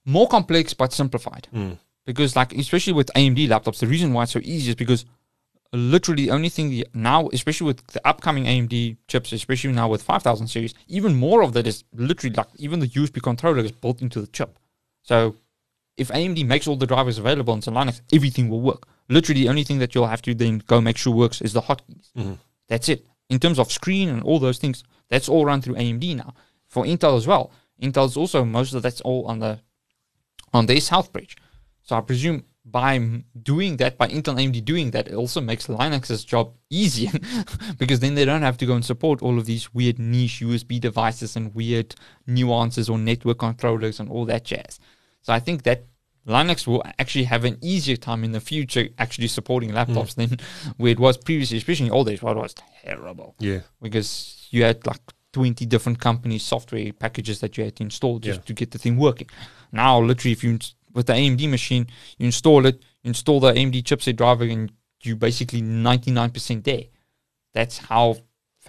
more 0.06 0.28
complex 0.28 0.74
but 0.74 0.92
simplified. 0.92 1.48
Mm. 1.54 1.78
Because 2.06 2.36
like 2.36 2.54
especially 2.54 2.94
with 2.94 3.10
AMD 3.16 3.48
laptops, 3.48 3.80
the 3.80 3.88
reason 3.88 4.12
why 4.12 4.24
it's 4.24 4.34
so 4.34 4.40
easy 4.44 4.72
is 4.72 4.76
because 4.76 5.06
literally 5.76 6.26
the 6.26 6.32
only 6.32 6.50
thing 6.50 6.84
now, 6.94 7.30
especially 7.34 7.68
with 7.68 7.86
the 7.88 8.08
upcoming 8.08 8.46
AMD 8.46 8.98
chips, 9.08 9.32
especially 9.32 9.74
now 9.74 9.90
with 9.90 10.04
5000 10.04 10.48
series, 10.48 10.74
even 10.88 11.16
more 11.16 11.42
of 11.42 11.54
that 11.54 11.68
is 11.68 11.84
literally 11.94 12.36
like 12.36 12.48
even 12.58 12.80
the 12.80 12.88
USB 12.88 13.22
controller 13.22 13.60
is 13.60 13.72
built 13.72 14.02
into 14.02 14.22
the 14.22 14.28
chip. 14.28 14.58
So 15.02 15.36
if 15.98 16.10
AMD 16.10 16.46
makes 16.46 16.68
all 16.68 16.76
the 16.76 16.88
drivers 16.88 17.18
available 17.18 17.54
into 17.54 17.72
Linux, 17.72 18.02
everything 18.12 18.50
will 18.50 18.62
work. 18.62 18.88
Literally, 19.08 19.42
the 19.42 19.50
only 19.50 19.64
thing 19.64 19.80
that 19.80 19.94
you'll 19.94 20.08
have 20.08 20.22
to 20.24 20.34
then 20.34 20.64
go 20.66 20.82
make 20.82 20.98
sure 20.98 21.14
works 21.14 21.42
is 21.42 21.54
the 21.54 21.62
hotkeys. 21.62 22.12
Mm-hmm. 22.18 22.34
That's 22.68 22.90
it. 22.90 23.06
In 23.30 23.40
terms 23.40 23.60
of 23.60 23.72
screen 23.72 24.10
and 24.10 24.24
all 24.24 24.40
those 24.40 24.58
things, 24.58 24.84
that's 25.10 25.30
all 25.30 25.46
run 25.46 25.62
through 25.62 25.76
AMD 25.76 26.16
now. 26.16 26.34
For 26.68 26.86
Intel 26.86 27.18
as 27.18 27.28
well, 27.28 27.52
Intel's 27.82 28.18
also 28.18 28.44
most 28.44 28.74
of 28.74 28.82
that's 28.82 29.02
all 29.02 29.26
on 29.28 29.40
the 29.40 29.60
on 30.54 30.66
their 30.66 30.80
South 30.80 31.12
Bridge. 31.12 31.38
So 31.84 31.96
I 31.96 32.02
presume 32.02 32.46
by 32.66 33.24
doing 33.44 33.78
that, 33.78 33.98
by 33.98 34.08
Intel 34.08 34.36
AMD 34.38 34.66
doing 34.66 34.92
that, 34.92 35.08
it 35.08 35.14
also 35.14 35.40
makes 35.40 35.68
Linux's 35.68 36.26
job 36.26 36.54
easier 36.70 37.12
because 37.78 38.00
then 38.00 38.16
they 38.16 38.26
don't 38.26 38.42
have 38.42 38.58
to 38.58 38.66
go 38.66 38.74
and 38.74 38.84
support 38.84 39.22
all 39.22 39.38
of 39.38 39.46
these 39.46 39.74
weird 39.74 40.00
niche 40.00 40.42
USB 40.42 40.80
devices 40.80 41.36
and 41.36 41.54
weird 41.54 41.96
nuances 42.26 42.90
or 42.90 42.98
network 42.98 43.40
controllers 43.40 44.00
and 44.00 44.10
all 44.10 44.26
that 44.26 44.46
jazz. 44.46 44.80
So 45.22 45.32
I 45.32 45.40
think 45.40 45.64
that 45.64 45.86
Linux 46.28 46.66
will 46.66 46.84
actually 46.98 47.26
have 47.26 47.46
an 47.46 47.60
easier 47.62 47.96
time 47.96 48.24
in 48.24 48.32
the 48.32 48.40
future 48.40 48.90
actually 48.98 49.28
supporting 49.28 49.70
hmm. 49.70 49.78
laptops 49.78 50.16
than 50.16 50.40
where 50.78 50.92
it 50.92 51.00
was 51.00 51.18
previously, 51.18 51.60
especially 51.60 51.86
in 51.86 51.92
old 51.92 52.08
days 52.08 52.24
where 52.24 52.36
it 52.36 52.40
was 52.40 52.56
terrible 52.84 53.36
Yeah, 53.40 53.60
because 53.80 54.48
you 54.50 54.64
had 54.64 54.86
like 54.88 55.02
20 55.34 55.66
different 55.68 56.00
companies 56.00 56.44
software 56.44 56.94
packages 56.94 57.42
that 57.42 57.58
you 57.58 57.66
had 57.66 57.76
to 57.76 57.84
install 57.84 58.18
just 58.20 58.40
Yeah. 58.40 58.46
to 58.46 58.54
get 58.54 58.72
the 58.72 58.80
thing 58.80 58.96
working 58.96 59.28
now 59.72 60.00
literally 60.00 60.32
if 60.32 60.46
you 60.46 60.58
with 60.96 61.06
the 61.06 61.14
amd 61.14 61.48
machine 61.50 61.86
you 62.18 62.26
install 62.26 62.66
it 62.66 62.76
you 63.04 63.10
install 63.10 63.40
the 63.40 63.52
amd 63.54 63.84
chipset 63.84 64.16
driver 64.16 64.44
and 64.46 64.72
you 65.04 65.16
basically 65.16 65.62
99% 65.62 66.64
there 66.64 66.86
that's 67.54 67.78
how 67.78 68.16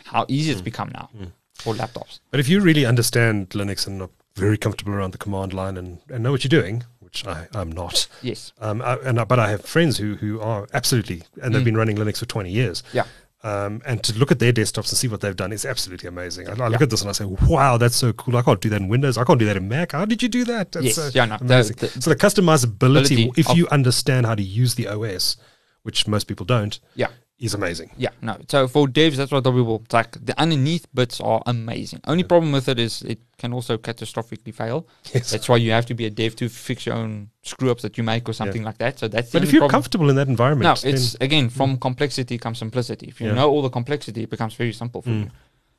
how 0.04 0.26
easy 0.28 0.50
Mm. 0.50 0.52
it's 0.52 0.60
become 0.60 0.90
now 0.92 1.08
for 1.54 1.72
laptops 1.74 2.20
but 2.30 2.38
if 2.40 2.48
you 2.50 2.60
really 2.60 2.84
understand 2.84 3.48
Linux 3.50 3.86
and 3.86 4.02
are 4.02 4.10
very 4.36 4.58
comfortable 4.58 4.92
around 4.92 5.12
the 5.12 5.18
command 5.18 5.54
line 5.54 5.78
and, 5.78 5.98
and 6.10 6.22
know 6.22 6.30
what 6.30 6.44
you're 6.44 6.60
doing, 6.62 6.84
which 7.00 7.26
I, 7.26 7.48
I'm 7.54 7.72
not. 7.72 8.06
Yes. 8.20 8.52
Um, 8.60 8.82
I, 8.82 8.96
and 8.96 9.18
I, 9.18 9.24
but 9.24 9.38
I 9.38 9.48
have 9.48 9.62
friends 9.64 9.96
who 9.96 10.16
who 10.16 10.38
are 10.42 10.68
absolutely, 10.74 11.22
and 11.42 11.54
they've 11.54 11.62
Mm. 11.62 11.70
been 11.70 11.76
running 11.78 11.96
Linux 11.96 12.18
for 12.18 12.26
20 12.26 12.50
years. 12.50 12.82
Yeah. 12.92 13.04
Um, 13.46 13.80
and 13.86 14.02
to 14.02 14.18
look 14.18 14.32
at 14.32 14.40
their 14.40 14.52
desktops 14.52 14.88
and 14.90 14.98
see 14.98 15.06
what 15.08 15.20
they've 15.20 15.36
done 15.36 15.52
is 15.52 15.64
absolutely 15.64 16.08
amazing. 16.08 16.48
I, 16.48 16.52
I 16.52 16.68
look 16.68 16.80
Yeah. 16.80 16.84
at 16.84 16.90
this 16.90 17.00
and 17.02 17.10
I 17.10 17.12
say, 17.12 17.26
"Wow, 17.26 17.76
that's 17.76 17.94
so 17.94 18.12
cool! 18.12 18.36
I 18.36 18.42
can't 18.42 18.60
do 18.60 18.68
that 18.70 18.80
in 18.80 18.88
Windows. 18.88 19.16
I 19.16 19.24
can't 19.24 19.38
do 19.38 19.46
that 19.46 19.56
in 19.56 19.68
Mac. 19.68 19.92
How 19.92 20.04
did 20.04 20.20
you 20.22 20.28
do 20.28 20.44
that?" 20.46 20.72
That's 20.72 20.86
Yes, 20.86 20.94
so 20.96 21.10
yeah, 21.14 21.26
no, 21.26 21.36
the- 21.38 21.44
amazing. 21.44 21.76
the- 21.76 21.88
so 22.02 22.10
the 22.10 22.16
customizability, 22.16 23.30
if 23.38 23.48
you 23.56 23.68
understand 23.68 24.26
how 24.26 24.34
to 24.34 24.42
use 24.42 24.74
the 24.74 24.88
OS, 24.88 25.36
which 25.84 26.08
most 26.08 26.24
people 26.24 26.44
don't, 26.44 26.80
Yeah. 26.96 27.08
Is 27.38 27.52
amazing. 27.54 27.90
Yeah, 27.98 28.10
no. 28.22 28.38
So 28.48 28.66
for 28.66 28.86
devs, 28.86 29.16
that's 29.16 29.30
what 29.30 29.44
we 29.52 29.60
will. 29.62 29.82
Like 29.92 30.12
the 30.24 30.38
underneath 30.40 30.86
bits 30.94 31.20
are 31.20 31.42
amazing. 31.46 32.00
Only 32.06 32.24
problem 32.24 32.50
with 32.52 32.68
it 32.68 32.78
is 32.78 33.02
it 33.02 33.18
can 33.36 33.52
also 33.52 33.76
catastrophically 33.76 34.54
fail. 34.54 34.86
Yes. 35.12 35.30
That's 35.30 35.48
why 35.48 35.56
you 35.58 35.70
have 35.72 35.84
to 35.86 35.94
be 35.94 36.06
a 36.06 36.10
dev 36.10 36.34
to 36.36 36.48
fix 36.48 36.86
your 36.86 36.94
own 36.94 37.28
screw 37.42 37.70
ups 37.70 37.82
that 37.82 37.98
you 37.98 38.04
make 38.04 38.26
or 38.28 38.32
something 38.32 38.62
like 38.62 38.78
that. 38.78 38.98
So 38.98 39.08
that's 39.08 39.30
the 39.30 39.38
But 39.40 39.46
if 39.46 39.52
you're 39.52 39.60
problem. 39.60 39.72
comfortable 39.72 40.08
in 40.08 40.16
that 40.16 40.28
environment, 40.28 40.64
No, 40.82 40.90
it's 40.90 41.14
again 41.20 41.50
from 41.50 41.76
complexity 41.76 42.38
comes 42.38 42.58
simplicity. 42.58 43.08
If 43.08 43.20
you 43.20 43.26
Yeah. 43.28 43.34
know 43.34 43.50
all 43.50 43.62
the 43.62 43.70
complexity, 43.70 44.22
it 44.22 44.30
becomes 44.30 44.54
very 44.54 44.72
simple 44.72 45.02
for 45.02 45.10
Mm. 45.10 45.24
you. 45.24 45.30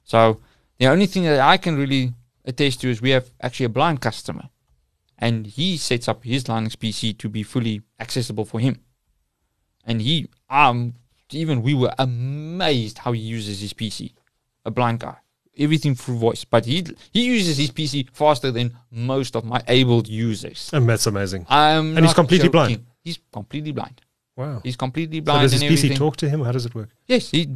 So 0.04 0.40
the 0.78 0.88
only 0.88 1.08
thing 1.08 1.24
that 1.24 1.40
I 1.40 1.58
can 1.58 1.76
really 1.76 2.14
attest 2.46 2.82
to 2.82 2.90
is 2.90 3.02
we 3.02 3.10
have 3.10 3.32
actually 3.42 3.66
a 3.66 3.70
blind 3.70 4.00
customer, 4.00 4.50
and 5.18 5.48
he 5.48 5.76
sets 5.78 6.08
up 6.08 6.24
his 6.24 6.44
Linux 6.44 6.78
PC 6.78 7.14
to 7.18 7.28
be 7.30 7.42
fully 7.42 7.82
accessible 8.00 8.46
for 8.46 8.60
him. 8.60 8.80
And 9.84 10.02
he, 10.02 10.28
um, 10.50 10.94
even 11.34 11.62
we 11.62 11.74
were 11.74 11.94
amazed 12.00 13.00
how 13.00 13.12
he 13.12 13.20
uses 13.22 13.60
his 13.62 13.74
PC. 13.74 14.14
A 14.66 14.72
blind 14.72 15.00
guy, 15.00 15.16
everything 15.58 15.96
through 15.96 16.18
voice, 16.18 16.44
but 16.44 16.66
he 16.66 16.86
he 17.14 17.24
uses 17.26 17.58
his 17.58 17.72
PC 17.72 18.10
faster 18.12 18.52
than 18.52 18.76
most 18.92 19.36
of 19.36 19.44
my 19.46 19.62
able 19.68 20.04
users. 20.06 20.70
and 20.74 20.88
that's 20.90 21.08
amazing. 21.08 21.46
I'm 21.50 21.96
And 21.98 22.06
he's 22.06 22.14
completely 22.14 22.50
blind? 22.50 22.86
He's 23.04 23.20
completely 23.32 23.72
blind. 23.72 24.02
Wow. 24.36 24.62
He's 24.64 24.76
completely 24.76 25.18
So 25.20 25.24
blind 25.24 25.42
does 25.44 25.54
his 25.54 25.64
PC 25.64 25.72
everything. 25.72 25.98
talk 25.98 26.16
to 26.18 26.30
him? 26.30 26.42
How 26.44 26.52
does 26.52 26.66
it 26.66 26.76
work? 26.76 26.90
Yes, 27.08 27.32
he 27.32 27.48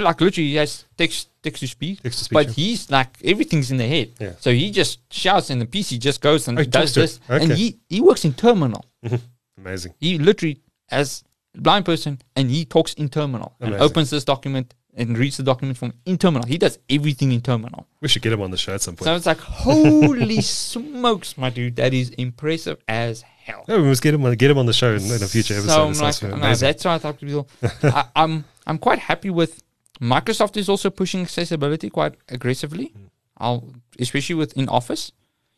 like 0.00 0.20
literally 0.20 0.48
he 0.50 0.56
has 0.56 0.84
text 0.98 1.30
text 1.42 1.60
to 1.60 1.68
speak, 1.68 2.02
Text 2.02 2.18
to 2.18 2.24
speech, 2.24 2.34
but 2.34 2.46
yeah. 2.48 2.52
he's 2.52 2.90
like 2.90 3.16
everything's 3.24 3.70
in 3.70 3.76
the 3.78 3.86
head. 3.86 4.10
Yeah. 4.20 4.32
So 4.40 4.50
he 4.52 4.70
just 4.70 4.98
shouts 5.12 5.48
and 5.50 5.60
the 5.62 5.66
PC 5.66 5.98
just 5.98 6.20
goes 6.20 6.46
and 6.48 6.58
Oh, 6.58 6.64
does 6.64 6.94
this, 6.94 7.20
and 7.28 7.52
he 7.52 7.78
he 7.88 8.00
works 8.00 8.24
in 8.24 8.34
terminal. 8.34 8.84
Mm-hmm. 9.04 9.16
Amazing. 9.64 9.94
He 10.00 10.18
literally 10.18 10.60
as 10.90 11.22
blind 11.56 11.84
person 11.84 12.18
and 12.34 12.50
he 12.50 12.64
talks 12.64 12.94
in 12.94 13.08
terminal 13.08 13.54
and 13.60 13.74
opens 13.74 14.10
this 14.10 14.24
document 14.24 14.74
and 14.96 15.16
reads 15.18 15.36
the 15.36 15.42
document 15.42 15.78
from 15.78 15.92
in 16.04 16.16
terminal. 16.18 16.46
He 16.46 16.58
does 16.58 16.78
everything 16.88 17.32
in 17.32 17.42
terminal. 17.42 17.86
We 18.00 18.08
should 18.08 18.22
get 18.22 18.32
him 18.32 18.40
on 18.40 18.50
the 18.50 18.56
show 18.56 18.74
at 18.74 18.82
some 18.82 18.96
point. 18.96 19.04
So 19.04 19.14
it's 19.14 19.26
like 19.26 19.38
holy 19.38 20.40
smokes, 20.40 21.36
my 21.36 21.50
dude, 21.50 21.76
that 21.76 21.92
is 21.92 22.10
impressive 22.10 22.78
as 22.88 23.22
hell. 23.22 23.64
Yeah, 23.68 23.76
we 23.76 23.84
must 23.84 24.02
get 24.02 24.14
him 24.14 24.24
on 24.24 24.34
get 24.34 24.50
him 24.50 24.58
on 24.58 24.66
the 24.66 24.72
show 24.72 24.94
in, 24.94 25.04
in 25.04 25.22
a 25.22 25.26
future 25.26 25.54
episode. 25.54 25.94
So 25.94 26.04
I'm 26.28 26.32
like, 26.32 26.40
no, 26.40 26.54
that's 26.54 26.84
why 26.84 26.94
I 26.94 26.98
talk 26.98 27.18
to 27.18 27.26
people. 27.26 27.48
I, 27.82 28.06
I'm 28.16 28.44
I'm 28.66 28.78
quite 28.78 28.98
happy 28.98 29.30
with 29.30 29.62
Microsoft 30.00 30.56
is 30.56 30.68
also 30.68 30.90
pushing 30.90 31.22
accessibility 31.22 31.90
quite 31.90 32.14
aggressively. 32.28 32.92
Mm. 32.96 33.10
I'll 33.38 33.72
especially 33.98 34.34
with 34.34 34.56
in 34.56 34.68
Office, 34.68 35.12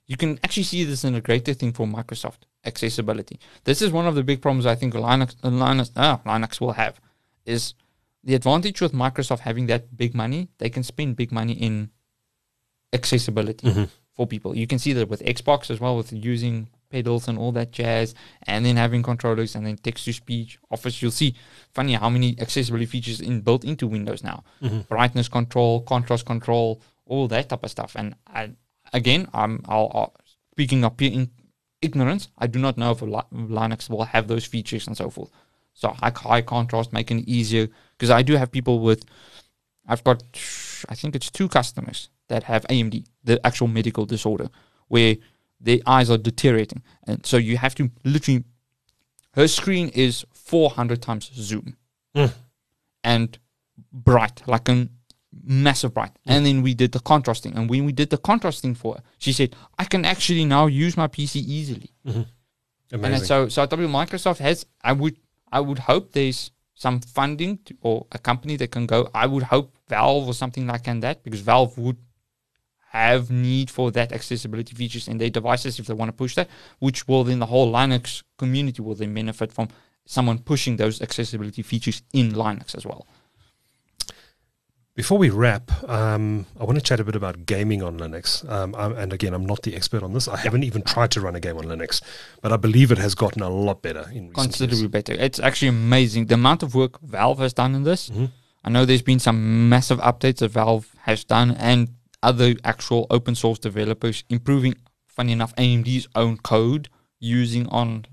you 0.08 0.16
can 0.16 0.38
actually 0.42 0.64
see 0.72 0.82
this 0.84 1.04
in 1.04 1.14
a 1.14 1.20
greater 1.20 1.54
thing 1.54 1.72
for 1.72 1.86
Microsoft 1.86 2.40
accessibility. 2.64 3.38
This 3.64 3.80
is 3.82 3.90
one 3.92 4.06
of 4.06 4.14
the 4.16 4.24
big 4.24 4.40
problems 4.42 4.66
I 4.66 4.74
think 4.74 4.94
Linux 4.94 5.36
uh, 5.44 5.50
Linux 5.50 5.90
uh, 5.96 6.18
Linux 6.26 6.60
will 6.60 6.72
have 6.72 6.94
is 7.44 7.74
the 8.24 8.34
advantage 8.34 8.80
with 8.80 8.92
Microsoft 8.92 9.40
having 9.40 9.66
that 9.66 9.96
big 9.96 10.14
money. 10.14 10.48
They 10.58 10.70
can 10.70 10.82
spend 10.82 11.16
big 11.16 11.30
money 11.30 11.52
in 11.68 11.90
accessibility 12.92 13.66
Mm-hmm. 13.68 13.84
for 14.14 14.26
people. 14.26 14.56
You 14.56 14.66
can 14.66 14.78
see 14.78 14.92
that 14.94 15.08
with 15.08 15.22
Xbox 15.22 15.70
as 15.70 15.78
well, 15.80 15.96
with 15.96 16.12
using 16.12 16.68
pedals 16.90 17.28
and 17.28 17.38
all 17.38 17.52
that 17.52 17.70
jazz, 17.70 18.14
and 18.44 18.64
then 18.64 18.76
having 18.76 19.02
controllers 19.02 19.54
and 19.54 19.66
then 19.66 19.76
text 19.76 20.04
to 20.06 20.12
speech. 20.12 20.58
Office, 20.70 21.00
you'll 21.02 21.10
see 21.10 21.34
funny 21.72 21.92
how 21.94 22.08
many 22.08 22.34
accessibility 22.40 22.86
features 22.86 23.20
in 23.20 23.42
built 23.42 23.62
into 23.64 23.86
Windows 23.86 24.24
now. 24.24 24.42
Brightness 24.88 25.28
control, 25.28 25.82
contrast 25.82 26.24
control, 26.26 26.80
all 27.06 27.28
that 27.28 27.48
type 27.50 27.62
of 27.62 27.70
stuff. 27.70 27.92
And 27.94 28.14
I, 28.26 28.50
again, 28.92 29.28
I'm 29.32 29.62
I'll, 29.68 29.90
I'll, 29.94 30.14
speaking 30.52 30.84
up 30.84 31.00
here 31.00 31.12
in 31.12 31.30
ignorance. 31.80 32.28
I 32.38 32.46
do 32.46 32.58
not 32.58 32.76
know 32.76 32.90
if 32.92 32.98
Linux 33.00 33.88
will 33.88 34.04
have 34.04 34.28
those 34.28 34.44
features 34.44 34.86
and 34.86 34.96
so 34.96 35.10
forth. 35.10 35.30
So 35.74 35.90
high, 35.90 36.12
high 36.14 36.42
contrast, 36.42 36.92
making 36.92 37.20
it 37.20 37.28
easier 37.28 37.68
because 37.96 38.10
I 38.10 38.22
do 38.22 38.34
have 38.36 38.50
people 38.50 38.80
with 38.80 39.04
I've 39.88 40.04
got, 40.04 40.22
I 40.88 40.94
think 40.94 41.16
it's 41.16 41.30
two 41.30 41.48
customers 41.48 42.10
that 42.28 42.42
have 42.44 42.66
AMD, 42.66 43.06
the 43.24 43.44
actual 43.46 43.68
medical 43.68 44.04
disorder, 44.04 44.50
where 44.88 45.16
their 45.58 45.78
eyes 45.86 46.10
are 46.10 46.18
deteriorating. 46.18 46.82
And 47.06 47.24
so 47.24 47.38
you 47.38 47.56
have 47.56 47.74
to 47.76 47.90
literally, 48.04 48.44
her 49.32 49.48
screen 49.48 49.88
is 49.88 50.24
400 50.32 51.00
times 51.02 51.30
zoom 51.34 51.76
Mm. 52.14 52.32
and 53.04 53.38
bright, 53.92 54.42
like 54.46 54.68
a 54.68 54.88
massive 55.44 55.94
bright. 55.94 56.12
And 56.26 56.44
then 56.44 56.62
we 56.62 56.74
did 56.74 56.92
the 56.92 57.00
contrasting. 57.00 57.56
And 57.56 57.68
when 57.68 57.84
we 57.84 57.92
did 57.92 58.10
the 58.10 58.18
contrasting 58.18 58.74
for 58.74 58.94
her, 58.94 59.02
she 59.18 59.32
said, 59.32 59.54
I 59.78 59.84
can 59.84 60.04
actually 60.04 60.44
now 60.44 60.66
use 60.66 60.96
my 60.96 61.08
PC 61.08 61.36
easily. 61.36 61.90
Mm-hmm. 62.06 62.22
And 62.90 63.04
then 63.04 63.04
Amazing. 63.04 63.26
so, 63.26 63.48
so 63.48 63.62
I 63.62 63.66
W 63.66 63.88
Microsoft 63.88 64.38
has. 64.38 64.66
I 64.82 64.92
would, 64.92 65.16
I 65.52 65.60
would 65.60 65.80
hope 65.80 66.12
there's 66.12 66.50
some 66.74 67.00
funding 67.00 67.58
to, 67.64 67.76
or 67.82 68.06
a 68.12 68.18
company 68.18 68.56
that 68.56 68.70
can 68.70 68.86
go. 68.86 69.10
I 69.14 69.26
would 69.26 69.44
hope 69.44 69.76
Valve 69.88 70.26
or 70.26 70.34
something 70.34 70.66
like 70.66 70.88
and 70.88 71.02
that, 71.02 71.22
because 71.22 71.40
Valve 71.40 71.76
would 71.76 71.98
have 72.90 73.30
need 73.30 73.70
for 73.70 73.90
that 73.90 74.12
accessibility 74.12 74.74
features 74.74 75.08
in 75.08 75.18
their 75.18 75.28
devices 75.28 75.78
if 75.78 75.86
they 75.86 75.94
want 75.94 76.08
to 76.08 76.12
push 76.12 76.34
that, 76.36 76.48
which 76.78 77.06
will 77.06 77.24
then 77.24 77.38
the 77.38 77.46
whole 77.46 77.70
Linux 77.70 78.22
community 78.38 78.80
will 78.80 78.94
then 78.94 79.12
benefit 79.12 79.52
from 79.52 79.68
someone 80.06 80.38
pushing 80.38 80.76
those 80.76 81.02
accessibility 81.02 81.62
features 81.62 82.02
in 82.14 82.32
Linux 82.32 82.74
as 82.74 82.86
well. 82.86 83.06
Before 84.98 85.16
we 85.16 85.30
wrap, 85.30 85.70
um, 85.88 86.44
I 86.58 86.64
want 86.64 86.76
to 86.76 86.82
chat 86.82 86.98
a 86.98 87.04
bit 87.04 87.14
about 87.14 87.46
gaming 87.46 87.84
on 87.84 88.00
Linux. 88.00 88.46
Um, 88.50 88.74
I'm, 88.74 88.96
and 88.96 89.12
again, 89.12 89.32
I'm 89.32 89.46
not 89.46 89.62
the 89.62 89.76
expert 89.76 90.02
on 90.02 90.12
this. 90.12 90.26
I 90.26 90.36
haven't 90.36 90.64
even 90.64 90.82
tried 90.82 91.12
to 91.12 91.20
run 91.20 91.36
a 91.36 91.40
game 91.40 91.56
on 91.56 91.66
Linux, 91.66 92.02
but 92.42 92.52
I 92.52 92.56
believe 92.56 92.90
it 92.90 92.98
has 92.98 93.14
gotten 93.14 93.40
a 93.40 93.48
lot 93.48 93.80
better 93.80 94.10
in 94.10 94.30
recent 94.30 94.34
considerably 94.34 94.80
years. 94.80 94.90
better. 94.90 95.12
It's 95.12 95.38
actually 95.38 95.68
amazing 95.68 96.26
the 96.26 96.34
amount 96.34 96.64
of 96.64 96.74
work 96.74 97.00
Valve 97.00 97.38
has 97.38 97.52
done 97.52 97.76
in 97.76 97.84
this. 97.84 98.08
Mm-hmm. 98.10 98.24
I 98.64 98.70
know 98.70 98.84
there's 98.84 99.02
been 99.02 99.20
some 99.20 99.68
massive 99.68 100.00
updates 100.00 100.38
that 100.38 100.48
Valve 100.48 100.92
has 101.02 101.22
done, 101.22 101.52
and 101.52 101.90
other 102.20 102.56
actual 102.64 103.06
open 103.08 103.36
source 103.36 103.60
developers 103.60 104.24
improving. 104.28 104.74
Funny 105.06 105.30
enough, 105.30 105.54
AMD's 105.54 106.08
own 106.16 106.38
code 106.38 106.88
using 107.20 107.68
on 107.68 108.04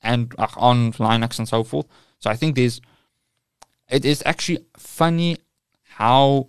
and 0.00 0.34
uh, 0.38 0.46
on 0.56 0.94
Linux 0.94 1.38
and 1.38 1.46
so 1.46 1.62
forth. 1.62 1.88
So 2.20 2.30
I 2.30 2.36
think 2.36 2.56
there's. 2.56 2.80
It 3.90 4.06
is 4.06 4.22
actually 4.24 4.64
funny 4.78 5.36
how 5.96 6.48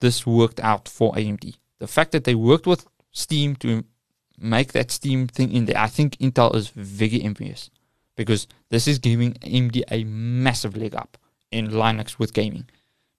this 0.00 0.26
worked 0.26 0.60
out 0.60 0.88
for 0.88 1.12
AMD. 1.14 1.54
The 1.78 1.86
fact 1.86 2.12
that 2.12 2.24
they 2.24 2.34
worked 2.34 2.66
with 2.66 2.86
Steam 3.12 3.56
to 3.56 3.84
make 4.38 4.72
that 4.72 4.90
Steam 4.90 5.26
thing 5.26 5.52
in 5.52 5.66
there, 5.66 5.78
I 5.78 5.88
think 5.88 6.16
Intel 6.18 6.54
is 6.54 6.68
very 6.68 7.22
envious 7.22 7.70
because 8.16 8.46
this 8.70 8.86
is 8.88 8.98
giving 8.98 9.34
AMD 9.34 9.82
a 9.90 10.04
massive 10.04 10.76
leg 10.76 10.94
up 10.94 11.16
in 11.50 11.68
Linux 11.68 12.18
with 12.18 12.32
gaming. 12.32 12.68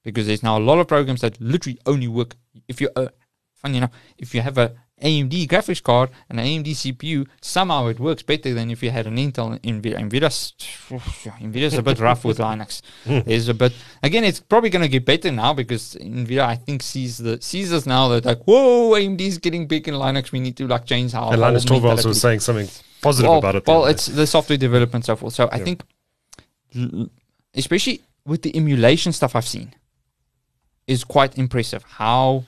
Because 0.03 0.27
there's 0.27 0.43
now 0.43 0.57
a 0.57 0.59
lot 0.69 0.79
of 0.79 0.87
programs 0.87 1.21
that 1.21 1.39
literally 1.41 1.79
only 1.85 2.07
work 2.07 2.35
if 2.67 2.79
you, 2.81 2.89
uh, 2.95 3.09
funny 3.53 3.77
enough, 3.77 3.91
if 4.17 4.33
you 4.33 4.41
have 4.41 4.57
a 4.57 4.73
AMD 5.01 5.47
graphics 5.47 5.81
card 5.81 6.09
and 6.29 6.39
an 6.39 6.45
AMD 6.45 6.67
CPU, 6.67 7.27
somehow 7.41 7.87
it 7.87 7.99
works 7.99 8.23
better 8.23 8.53
than 8.53 8.69
if 8.71 8.83
you 8.83 8.91
had 8.91 9.07
an 9.07 9.17
Intel 9.17 9.59
NVIDIA. 9.61 9.97
NVIDIA's, 9.97 10.53
NVIDIA's 11.39 11.73
a 11.75 11.83
bit 11.83 11.99
rough 11.99 12.25
with 12.25 12.37
Linux. 12.39 12.81
There's 13.05 13.47
a 13.47 13.53
bit 13.53 13.73
again. 14.03 14.23
It's 14.23 14.39
probably 14.39 14.69
going 14.69 14.83
to 14.83 14.89
get 14.89 15.05
better 15.05 15.31
now 15.31 15.53
because 15.53 15.95
NVIDIA, 15.99 16.41
I 16.41 16.55
think, 16.55 16.81
sees 16.81 17.17
the 17.17 17.41
sees 17.41 17.71
us 17.71 17.85
now 17.85 18.09
that 18.09 18.25
like, 18.25 18.43
whoa, 18.43 18.91
AMD 18.91 19.21
is 19.21 19.37
getting 19.37 19.67
big 19.67 19.87
in 19.87 19.95
Linux. 19.95 20.31
We 20.31 20.39
need 20.39 20.57
to 20.57 20.67
like 20.67 20.85
change 20.85 21.13
how. 21.13 21.29
And 21.29 21.41
Linus 21.41 21.65
Torvalds 21.65 22.05
was 22.05 22.21
saying 22.21 22.41
something 22.41 22.67
positive 23.01 23.29
well, 23.29 23.39
about 23.39 23.55
it. 23.55 23.67
Well, 23.67 23.85
it's 23.85 24.05
the 24.05 24.27
software 24.27 24.57
development 24.57 25.05
so 25.05 25.15
forth. 25.15 25.33
So 25.33 25.49
I 25.51 25.59
think, 25.59 25.83
especially 27.53 28.01
with 28.25 28.41
the 28.41 28.55
emulation 28.55 29.11
stuff 29.11 29.35
I've 29.35 29.47
seen, 29.47 29.73
is 30.87 31.03
quite 31.03 31.37
impressive 31.37 31.83
how 31.83 32.45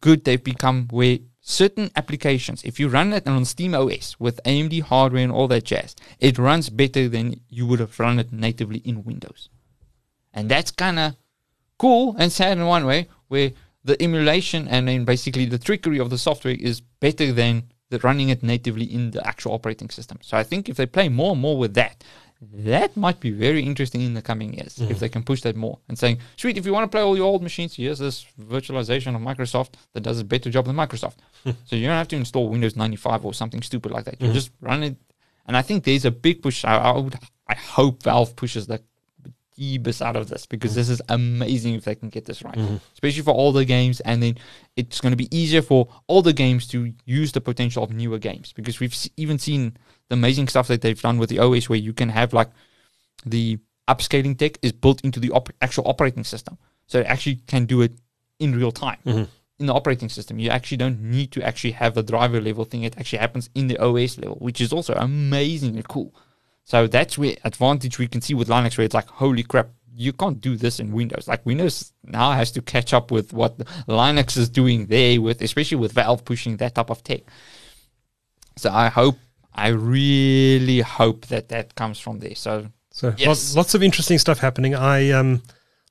good 0.00 0.24
they've 0.24 0.42
become. 0.42 0.88
Where 0.90 1.18
certain 1.48 1.90
applications, 1.96 2.62
if 2.62 2.78
you 2.78 2.88
run 2.88 3.12
it 3.14 3.26
on 3.26 3.44
Steam 3.44 3.74
OS 3.74 4.16
with 4.20 4.38
AMD 4.44 4.82
hardware 4.82 5.22
and 5.22 5.32
all 5.32 5.48
that 5.48 5.64
jazz, 5.64 5.96
it 6.20 6.38
runs 6.38 6.68
better 6.68 7.08
than 7.08 7.40
you 7.48 7.66
would 7.66 7.80
have 7.80 7.98
run 7.98 8.18
it 8.18 8.30
natively 8.32 8.78
in 8.84 9.02
Windows, 9.02 9.48
and 10.34 10.50
that's 10.50 10.70
kind 10.70 10.98
of 10.98 11.16
cool 11.78 12.14
and 12.18 12.30
sad 12.30 12.58
in 12.58 12.66
one 12.66 12.84
way, 12.84 13.08
where 13.28 13.52
the 13.82 14.00
emulation 14.02 14.68
and 14.68 14.88
then 14.88 15.04
basically 15.06 15.46
the 15.46 15.58
trickery 15.58 15.98
of 15.98 16.10
the 16.10 16.18
software 16.18 16.54
is 16.54 16.82
better 17.00 17.32
than 17.32 17.62
the 17.88 17.98
running 18.00 18.28
it 18.28 18.42
natively 18.42 18.84
in 18.84 19.12
the 19.12 19.26
actual 19.26 19.52
operating 19.52 19.88
system. 19.88 20.18
So 20.20 20.36
I 20.36 20.42
think 20.42 20.68
if 20.68 20.76
they 20.76 20.84
play 20.84 21.08
more 21.08 21.32
and 21.32 21.40
more 21.40 21.56
with 21.56 21.72
that, 21.74 22.04
that 22.40 22.96
might 22.96 23.18
be 23.18 23.30
very 23.30 23.62
interesting 23.62 24.02
in 24.02 24.14
the 24.14 24.22
coming 24.22 24.54
years 24.54 24.76
Mm-hmm. 24.76 24.90
if 24.90 24.96
mm. 24.98 25.00
they 25.00 25.08
can 25.08 25.22
push 25.22 25.40
that 25.42 25.56
more 25.56 25.78
and 25.88 25.98
saying, 25.98 26.18
sweet, 26.36 26.56
if 26.56 26.64
you 26.64 26.72
want 26.72 26.84
to 26.90 26.94
play 26.94 27.02
all 27.02 27.16
your 27.16 27.26
old 27.26 27.42
machines, 27.42 27.74
here's 27.74 27.98
this 27.98 28.26
virtualization 28.40 29.14
of 29.16 29.22
Microsoft 29.22 29.74
that 29.92 30.02
does 30.02 30.20
a 30.20 30.24
better 30.24 30.50
job 30.50 30.66
than 30.66 30.76
Microsoft. 30.76 31.16
Hmm. 31.44 31.52
so 31.64 31.76
you 31.76 31.86
don't 31.86 31.96
have 31.96 32.08
to 32.08 32.16
install 32.16 32.48
Windows 32.48 32.76
95 32.76 33.24
or 33.24 33.34
something 33.34 33.62
stupid 33.62 33.92
like 33.92 34.04
that. 34.04 34.20
You 34.20 34.28
hmm. 34.28 34.34
just 34.34 34.50
run 34.60 34.82
it. 34.82 34.96
And 35.46 35.56
I 35.56 35.62
think 35.62 35.84
there's 35.84 36.04
a 36.04 36.10
big 36.10 36.42
push. 36.42 36.64
I, 36.64 36.76
I 36.76 36.96
would, 36.96 37.16
I 37.48 37.54
hope 37.54 38.02
Valve 38.02 38.36
pushes 38.36 38.66
the 38.66 38.82
beast 39.56 40.02
out 40.02 40.14
of 40.14 40.28
this 40.28 40.46
because 40.46 40.72
hmm. 40.72 40.76
this 40.76 40.88
is 40.88 41.02
amazing 41.08 41.74
if 41.74 41.84
they 41.84 41.94
can 41.94 42.08
get 42.08 42.24
this 42.24 42.42
right, 42.42 42.56
especially 42.94 43.22
for 43.22 43.34
older 43.34 43.64
games. 43.64 44.00
And 44.00 44.22
then 44.22 44.38
it's 44.76 45.00
going 45.00 45.12
to 45.12 45.16
be 45.16 45.34
easier 45.36 45.62
for 45.62 45.88
older 46.08 46.32
games 46.32 46.66
to 46.68 46.92
use 47.04 47.32
the 47.32 47.40
potential 47.40 47.82
of 47.82 47.90
newer 47.90 48.18
games 48.18 48.52
because 48.52 48.78
we've 48.78 48.92
s- 48.92 49.10
even 49.16 49.38
seen 49.38 49.76
the 50.08 50.14
amazing 50.14 50.48
stuff 50.48 50.68
that 50.68 50.80
they've 50.80 51.00
done 51.00 51.18
with 51.18 51.30
the 51.30 51.38
OS 51.38 51.68
where 51.68 51.78
you 51.78 51.92
can 51.92 52.08
have 52.08 52.32
like 52.32 52.50
the 53.24 53.58
upscaling 53.88 54.38
tech 54.38 54.58
is 54.62 54.72
built 54.72 55.00
into 55.02 55.20
the 55.20 55.30
op- 55.30 55.52
actual 55.60 55.88
operating 55.88 56.24
system. 56.24 56.58
So 56.86 57.00
it 57.00 57.06
actually 57.06 57.36
can 57.46 57.66
do 57.66 57.82
it 57.82 57.92
in 58.38 58.54
real 58.54 58.72
time 58.72 58.98
mm-hmm. 59.04 59.24
in 59.58 59.66
the 59.66 59.74
operating 59.74 60.08
system. 60.08 60.38
You 60.38 60.50
actually 60.50 60.78
don't 60.78 61.00
need 61.00 61.32
to 61.32 61.42
actually 61.42 61.72
have 61.72 61.96
a 61.96 62.02
driver 62.02 62.40
level 62.40 62.64
thing. 62.64 62.82
It 62.82 62.96
actually 62.98 63.18
happens 63.18 63.50
in 63.54 63.68
the 63.68 63.78
OS 63.78 64.18
level, 64.18 64.36
which 64.36 64.60
is 64.60 64.72
also 64.72 64.94
amazingly 64.94 65.84
cool. 65.88 66.14
So 66.64 66.86
that's 66.86 67.16
where 67.16 67.34
advantage 67.44 67.98
we 67.98 68.08
can 68.08 68.20
see 68.20 68.34
with 68.34 68.48
Linux, 68.48 68.76
where 68.76 68.84
it's 68.84 68.94
like, 68.94 69.08
holy 69.08 69.42
crap, 69.42 69.70
you 69.94 70.12
can't 70.12 70.40
do 70.40 70.54
this 70.54 70.78
in 70.78 70.92
Windows. 70.92 71.26
Like 71.26 71.44
Windows 71.44 71.92
now 72.04 72.32
has 72.32 72.52
to 72.52 72.62
catch 72.62 72.92
up 72.92 73.10
with 73.10 73.32
what 73.32 73.58
Linux 73.88 74.36
is 74.36 74.48
doing 74.48 74.86
there, 74.86 75.20
with 75.20 75.42
especially 75.42 75.78
with 75.78 75.92
Valve 75.92 76.24
pushing 76.24 76.58
that 76.58 76.74
type 76.74 76.90
of 76.90 77.02
tech. 77.02 77.22
So 78.56 78.70
I 78.70 78.88
hope, 78.88 79.16
I 79.66 79.68
really 79.68 80.80
hope 80.80 81.26
that 81.26 81.48
that 81.48 81.74
comes 81.74 81.98
from 82.00 82.18
there. 82.20 82.34
So 82.36 82.66
So 82.90 83.14
Yes. 83.16 83.26
lots, 83.28 83.56
lots 83.56 83.74
of 83.74 83.82
interesting 83.82 84.18
stuff 84.18 84.38
happening. 84.40 84.74
I 84.74 85.10
um, 85.12 85.40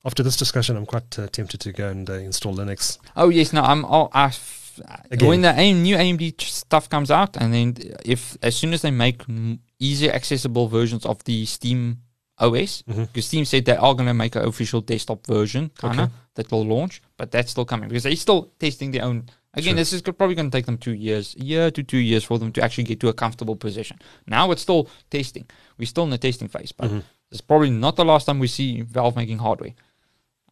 after 0.04 0.22
this 0.22 0.36
discussion, 0.36 0.76
I'm 0.76 0.86
quite 0.86 1.18
uh, 1.18 1.26
tempted 1.28 1.60
to 1.60 1.72
go 1.72 1.88
and 1.88 2.08
uh, 2.10 2.14
install 2.14 2.54
Linux. 2.56 2.98
Oh 3.16 3.28
yes, 3.30 3.52
no, 3.52 3.62
I'm. 3.62 3.84
Oh, 3.84 4.08
I 4.12 4.26
f- 4.26 4.80
Again. 5.10 5.28
when 5.28 5.40
the 5.42 5.52
AIM, 5.58 5.82
new 5.82 5.96
AMD 5.96 6.40
stuff 6.40 6.88
comes 6.88 7.10
out, 7.10 7.36
and 7.36 7.52
then 7.54 7.74
if 8.04 8.36
as 8.42 8.54
soon 8.56 8.72
as 8.74 8.80
they 8.82 8.90
make 8.92 9.22
m- 9.28 9.58
easier 9.78 10.12
accessible 10.12 10.68
versions 10.68 11.04
of 11.06 11.16
the 11.24 11.46
Steam 11.46 11.98
OS, 12.38 12.82
Mm-hmm. 12.86 13.04
because 13.04 13.26
Steam 13.26 13.44
said 13.44 13.64
they 13.64 13.76
are 13.76 13.94
going 13.94 14.06
to 14.08 14.14
make 14.14 14.36
an 14.36 14.44
official 14.46 14.80
desktop 14.80 15.26
version, 15.26 15.70
kind 15.78 16.00
of 16.00 16.06
Okay. 16.06 16.14
that 16.36 16.50
will 16.52 16.64
launch, 16.66 17.02
but 17.16 17.30
that's 17.30 17.50
still 17.50 17.64
coming 17.64 17.88
because 17.88 18.04
they're 18.04 18.16
still 18.16 18.52
testing 18.60 18.92
their 18.92 19.04
own. 19.04 19.24
Again, 19.58 19.72
Sure. 19.72 19.74
this 19.76 19.92
is 19.92 20.02
probably 20.02 20.34
going 20.34 20.50
to 20.50 20.56
take 20.56 20.66
them 20.66 20.78
two 20.78 20.92
years, 20.94 21.34
a 21.38 21.42
year 21.44 21.70
to 21.70 21.82
two 21.82 21.98
years 21.98 22.24
for 22.24 22.38
them 22.38 22.52
to 22.52 22.62
actually 22.62 22.84
get 22.84 23.00
to 23.00 23.08
a 23.08 23.12
comfortable 23.12 23.56
position. 23.56 23.98
Now 24.26 24.50
it's 24.52 24.62
still 24.62 24.88
testing. 25.10 25.46
We're 25.78 25.86
still 25.86 26.04
in 26.04 26.10
the 26.10 26.18
testing 26.18 26.48
phase, 26.48 26.72
but 26.72 26.88
Mm-hmm. 26.90 27.00
it's 27.32 27.40
probably 27.40 27.70
not 27.70 27.96
the 27.96 28.04
last 28.04 28.24
time 28.26 28.38
we 28.38 28.46
see 28.48 28.80
Valve 28.82 29.16
making 29.16 29.38
hardware. 29.38 29.74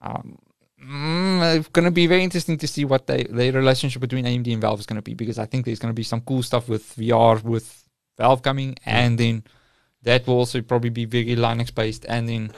Um, 0.01 0.39
mm, 0.83 1.57
it's 1.59 1.69
going 1.69 1.85
to 1.85 1.91
be 1.91 2.07
very 2.07 2.23
interesting 2.25 2.59
to 2.59 2.67
see 2.67 2.85
what 2.85 3.07
they, 3.07 3.25
the 3.25 3.51
relationship 3.53 4.01
between 4.01 4.25
AMD 4.25 4.53
and 4.53 4.61
Valve 4.61 4.81
is 4.81 4.87
going 4.87 4.97
to 4.97 5.03
be 5.03 5.15
because 5.15 5.39
I 5.39 5.47
think 5.47 5.65
there's 5.65 5.79
going 5.79 5.93
to 5.95 5.97
be 5.97 6.03
some 6.03 6.21
cool 6.21 6.43
stuff 6.43 6.69
with 6.69 6.95
VR 6.97 7.43
with 7.43 7.85
Valve 8.19 8.43
coming, 8.43 8.77
and 8.85 9.19
then 9.19 9.45
that 10.03 10.27
will 10.27 10.35
also 10.39 10.61
probably 10.63 10.91
be 10.91 11.05
very 11.05 11.37
Linux 11.37 11.75
based, 11.75 12.05
and 12.09 12.29
then 12.29 12.51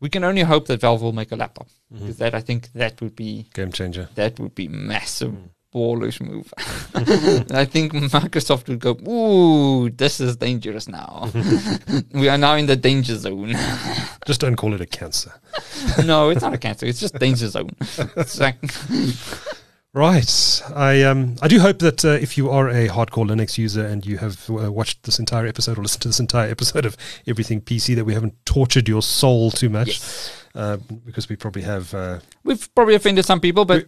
we 0.00 0.08
can 0.08 0.24
only 0.24 0.42
hope 0.42 0.66
that 0.66 0.80
Valve 0.80 1.00
will 1.02 1.12
make 1.12 1.32
a 1.32 1.36
laptop 1.36 1.68
because 1.92 2.16
that 2.18 2.34
I 2.34 2.40
think 2.40 2.72
that 2.72 3.00
would 3.00 3.14
be 3.14 3.46
Game 3.54 3.70
changer. 3.72 4.08
that 4.16 4.38
would 4.40 4.54
be 4.54 4.66
massive 4.68 5.34
ballers 5.74 6.20
move. 6.20 6.52
I 7.52 7.64
think 7.64 7.92
Microsoft 7.92 8.68
would 8.68 8.80
go, 8.80 8.92
ooh, 9.08 9.90
this 9.90 10.20
is 10.20 10.36
dangerous 10.36 10.88
now. 10.88 11.30
we 12.12 12.28
are 12.28 12.38
now 12.38 12.54
in 12.56 12.66
the 12.66 12.76
danger 12.76 13.16
zone. 13.16 13.54
Just 14.26 14.40
don't 14.40 14.56
call 14.56 14.74
it 14.74 14.80
a 14.80 14.86
cancer. 14.86 15.32
no, 16.04 16.30
it's 16.30 16.42
not 16.42 16.54
a 16.54 16.58
cancer. 16.58 16.86
It's 16.86 17.00
just 17.00 17.18
danger 17.18 17.48
zone. 17.48 17.70
Like, 18.38 18.56
Right. 19.94 20.62
I 20.74 21.02
um 21.02 21.36
I 21.42 21.48
do 21.48 21.60
hope 21.60 21.78
that 21.80 22.02
uh, 22.02 22.10
if 22.10 22.38
you 22.38 22.48
are 22.48 22.70
a 22.70 22.88
hardcore 22.88 23.28
Linux 23.28 23.58
user 23.58 23.84
and 23.84 24.06
you 24.06 24.16
have 24.18 24.48
uh, 24.48 24.72
watched 24.72 25.02
this 25.02 25.18
entire 25.18 25.46
episode 25.46 25.76
or 25.78 25.82
listened 25.82 26.02
to 26.02 26.08
this 26.08 26.18
entire 26.20 26.48
episode 26.48 26.86
of 26.86 26.96
Everything 27.26 27.60
PC, 27.60 27.94
that 27.96 28.06
we 28.06 28.14
haven't 28.14 28.34
tortured 28.46 28.88
your 28.88 29.02
soul 29.02 29.50
too 29.50 29.68
much, 29.68 29.88
yes. 29.88 30.44
uh, 30.54 30.78
because 31.04 31.28
we 31.28 31.36
probably 31.36 31.62
have. 31.62 31.92
Uh, 31.92 32.20
We've 32.42 32.74
probably 32.74 32.94
offended 32.94 33.26
some 33.26 33.40
people, 33.40 33.66
but 33.66 33.86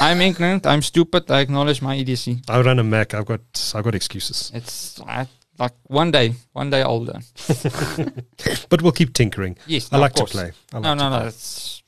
I'm 0.00 0.20
ignorant. 0.20 0.66
I'm 0.66 0.82
stupid. 0.82 1.30
I 1.30 1.40
acknowledge 1.40 1.82
my 1.82 1.94
idiocy. 1.94 2.40
I 2.48 2.60
run 2.62 2.78
a 2.78 2.84
Mac. 2.84 3.14
I've 3.14 3.26
got 3.26 3.40
I've 3.74 3.84
got 3.84 3.94
excuses, 3.94 4.50
It's 4.54 5.00
I, 5.00 5.26
like 5.58 5.72
one 5.88 6.10
day, 6.10 6.34
one 6.52 6.70
day 6.70 6.82
I'll 6.82 7.02
learn. 7.04 7.22
but 8.68 8.82
we'll 8.82 8.92
keep 8.92 9.12
tinkering. 9.12 9.56
Yes, 9.66 9.88
I 9.92 9.96
no, 9.96 10.00
like 10.02 10.14
to 10.14 10.24
play. 10.24 10.52
I 10.72 10.78
like 10.78 10.82
No, 10.84 10.94
to 10.94 10.96
no, 10.96 11.08
play. 11.10 11.18
no. 11.20 11.26
It's 11.28 11.82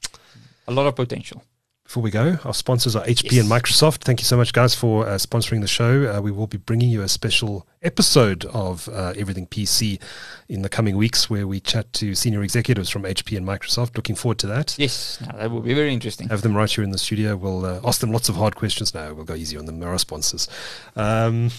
a 0.69 0.73
lot 0.73 0.87
of 0.87 0.95
potential. 0.95 1.43
Before 1.87 2.03
we 2.03 2.11
go, 2.11 2.37
our 2.45 2.53
sponsors 2.53 2.97
are 2.97 3.05
HP 3.05 3.31
Yes. 3.33 3.43
and 3.45 3.49
Microsoft. 3.51 3.99
Thank 4.03 4.19
you 4.21 4.25
so 4.25 4.37
much, 4.37 4.53
guys, 4.53 4.75
for 4.75 5.07
uh, 5.07 5.11
sponsoring 5.13 5.61
the 5.61 5.69
show. 5.69 6.13
Uh, 6.17 6.21
we 6.21 6.33
will 6.33 6.49
be 6.49 6.59
bringing 6.59 6.91
you 6.91 7.03
a 7.03 7.09
special 7.09 7.65
episode 7.81 8.45
of 8.47 8.89
uh, 8.89 9.13
Everything 9.17 9.47
PC 9.47 10.01
in 10.49 10.63
the 10.63 10.69
coming 10.69 10.97
weeks 10.97 11.31
where 11.31 11.47
we 11.47 11.61
chat 11.61 11.93
to 11.95 12.17
senior 12.17 12.43
executives 12.43 12.91
from 12.91 13.05
HP 13.05 13.37
and 13.37 13.47
Microsoft. 13.47 13.97
Looking 13.97 14.17
forward 14.17 14.39
to 14.41 14.49
that. 14.49 14.75
Yes, 14.79 15.21
no, 15.21 15.39
that 15.39 15.49
will 15.51 15.61
be 15.61 15.75
very 15.75 15.93
interesting. 15.95 16.29
Have 16.29 16.43
them 16.43 16.57
right 16.57 16.69
here 16.71 16.83
in 16.83 16.91
the 16.91 16.99
studio. 16.99 17.37
We'll 17.37 17.65
uh, 17.65 17.81
ask 17.85 18.01
them 18.01 18.11
lots 18.11 18.29
of 18.29 18.35
hard 18.35 18.57
questions. 18.57 18.93
No, 18.93 19.15
we'll 19.15 19.25
go 19.25 19.35
easy 19.35 19.57
on 19.57 19.67
them. 19.67 19.79
They're 19.79 19.89
our 19.91 19.99
sponsors. 19.99 20.49
Um, 20.97 21.51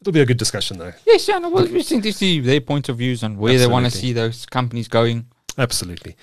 it'll 0.00 0.14
be 0.14 0.20
a 0.20 0.26
good 0.26 0.38
discussion, 0.38 0.78
though. 0.78 0.94
Yes, 1.06 1.28
yeah, 1.28 1.38
no, 1.38 1.50
well, 1.50 1.66
we 1.66 1.82
seem 1.82 2.00
to 2.00 2.12
see 2.12 2.40
their 2.40 2.62
point 2.62 2.88
of 2.88 2.96
views 2.96 3.22
and 3.22 3.36
where 3.36 3.58
they 3.58 3.66
want 3.66 3.84
to 3.84 3.90
see 3.90 4.14
those 4.14 4.46
companies 4.46 4.88
going. 4.88 5.26
Absolutely. 5.58 6.16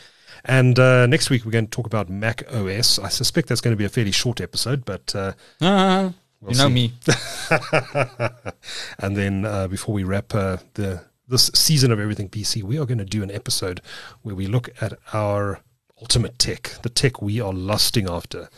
And 0.46 0.78
uh, 0.80 1.06
next 1.08 1.30
week, 1.30 1.46
we're 1.46 1.52
going 1.52 1.68
to 1.68 1.72
talk 1.72 1.86
about 1.86 2.10
Mac 2.10 2.44
OS. 2.54 2.98
I 3.00 3.10
suspect 3.10 3.48
that's 3.48 3.62
going 3.62 3.74
to 3.74 3.78
be 3.78 3.86
a 3.86 3.90
fairly 3.90 4.12
short 4.12 4.42
episode, 4.42 4.86
but 4.86 5.14
uh, 5.16 5.34
Uh, 5.62 6.12
We'll 6.42 6.54
you 6.54 6.58
know 6.58 6.68
see. 6.70 6.74
me. 6.74 6.94
and 9.00 9.16
then 9.16 9.46
uh, 9.46 9.68
before 9.68 9.94
we 9.94 10.04
wrap 10.04 10.34
uh, 10.34 10.58
the 10.74 11.04
this 11.28 11.50
season 11.54 11.92
of 11.92 12.00
Everything 12.00 12.28
PC, 12.30 12.62
we 12.64 12.78
are 12.78 12.86
going 12.86 12.98
to 12.98 13.06
do 13.06 13.24
an 13.24 13.32
episode 13.32 13.80
where 14.22 14.36
we 14.36 14.48
look 14.48 14.70
at 14.82 14.94
our 15.14 15.62
ultimate 16.02 16.38
tech, 16.40 16.74
the 16.82 16.90
tech 16.90 17.22
we 17.22 17.40
are 17.40 17.54
lusting 17.54 18.10
after. 18.10 18.50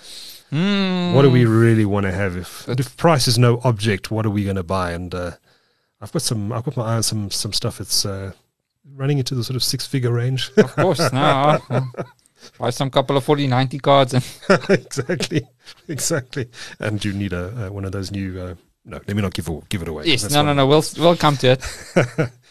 Mm, 0.51 1.13
What 1.13 1.23
do 1.23 1.29
we 1.29 1.45
really 1.45 1.85
want 1.85 2.05
to 2.05 2.11
have? 2.11 2.35
If 2.37 2.67
if 2.69 2.95
price 2.97 3.27
is 3.27 3.37
no 3.37 3.59
object, 3.63 4.09
what 4.11 4.25
are 4.25 4.29
we 4.31 4.43
going 4.45 4.55
to 4.55 4.63
buy? 4.63 4.91
And 4.93 5.13
uh, 5.13 5.31
I've 6.01 6.11
got 6.11 6.21
some, 6.21 6.51
I've 6.53 6.63
got 6.63 6.77
my 6.77 6.85
eye 6.93 6.95
on 6.95 7.03
some 7.03 7.29
some 7.31 7.53
stuff. 7.53 7.81
It's 7.81 8.05
uh, 8.05 8.31
running 8.95 9.17
into 9.17 9.35
the 9.35 9.43
sort 9.43 9.55
of 9.55 9.63
six 9.63 9.85
figure 9.85 10.11
range. 10.11 10.51
Of 10.57 10.75
course, 10.75 11.11
no. 11.11 11.59
Buy 12.59 12.71
some 12.71 12.89
couple 12.89 13.15
of 13.15 13.23
40, 13.23 13.47
90 13.47 13.79
cards 13.79 14.13
and 14.13 14.25
exactly, 14.69 15.47
exactly. 15.87 16.49
And 16.79 17.03
you 17.03 17.13
need 17.13 17.33
a 17.33 17.67
uh, 17.67 17.71
one 17.71 17.85
of 17.85 17.91
those 17.91 18.11
new. 18.11 18.39
Uh, 18.39 18.55
no, 18.85 18.97
let 18.97 19.15
me 19.15 19.21
not 19.21 19.33
give 19.33 19.49
give 19.69 19.81
it 19.81 19.87
away. 19.87 20.05
yes, 20.05 20.29
no, 20.29 20.41
no, 20.41 20.53
no. 20.53 20.67
We'll 20.67 20.83
we'll 20.97 21.15
come 21.15 21.37
to 21.37 21.51
it. 21.51 22.31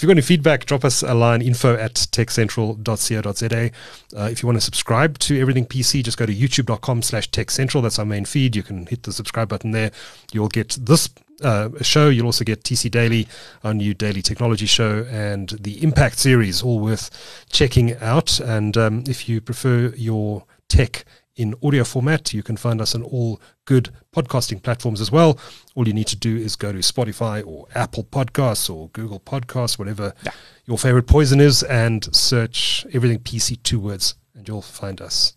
If 0.00 0.02
you've 0.02 0.08
got 0.08 0.12
any 0.12 0.22
feedback, 0.22 0.64
drop 0.64 0.84
us 0.84 1.02
a 1.02 1.12
line 1.12 1.42
info 1.42 1.74
at 1.74 1.94
techcentral.co.za. 1.94 3.70
Uh, 4.18 4.24
if 4.30 4.42
you 4.42 4.46
want 4.46 4.56
to 4.56 4.60
subscribe 4.62 5.18
to 5.18 5.38
Everything 5.38 5.66
PC, 5.66 6.02
just 6.02 6.16
go 6.16 6.24
to 6.24 6.34
youtube.com 6.34 7.02
slash 7.02 7.30
techcentral. 7.30 7.82
That's 7.82 7.98
our 7.98 8.06
main 8.06 8.24
feed. 8.24 8.56
You 8.56 8.62
can 8.62 8.86
hit 8.86 9.02
the 9.02 9.12
subscribe 9.12 9.50
button 9.50 9.72
there. 9.72 9.90
You'll 10.32 10.48
get 10.48 10.78
this 10.80 11.10
uh, 11.42 11.68
show. 11.82 12.08
You'll 12.08 12.26
also 12.26 12.44
get 12.44 12.62
TC 12.62 12.90
Daily, 12.90 13.26
our 13.64 13.74
new 13.74 13.94
daily 13.94 14.22
technology 14.22 14.66
show, 14.66 15.04
and 15.10 15.48
the 15.60 15.82
Impact 15.82 16.18
series, 16.18 16.62
all 16.62 16.80
worth 16.80 17.10
checking 17.50 17.96
out. 17.98 18.40
And 18.40 18.76
um, 18.76 19.04
if 19.08 19.28
you 19.28 19.40
prefer 19.40 19.92
your 19.96 20.44
tech 20.68 21.04
in 21.36 21.54
audio 21.62 21.84
format. 21.84 22.34
You 22.34 22.42
can 22.42 22.56
find 22.56 22.82
us 22.82 22.94
on 22.94 23.02
all 23.02 23.40
good 23.64 23.88
podcasting 24.14 24.62
platforms 24.62 25.00
as 25.00 25.10
well. 25.10 25.38
All 25.74 25.86
you 25.88 25.94
need 25.94 26.08
to 26.08 26.16
do 26.16 26.36
is 26.36 26.54
go 26.54 26.70
to 26.70 26.78
Spotify 26.78 27.42
or 27.46 27.66
Apple 27.74 28.04
Podcasts 28.04 28.68
or 28.68 28.88
Google 28.90 29.20
Podcasts, 29.20 29.78
whatever 29.78 30.12
Yeah. 30.22 30.32
your 30.66 30.76
favorite 30.76 31.06
poison 31.06 31.40
is, 31.40 31.62
and 31.62 32.14
search 32.14 32.84
everything 32.92 33.20
PC 33.20 33.56
two 33.62 33.80
words, 33.80 34.16
and 34.34 34.46
you'll 34.46 34.60
find 34.60 35.00
us. 35.00 35.32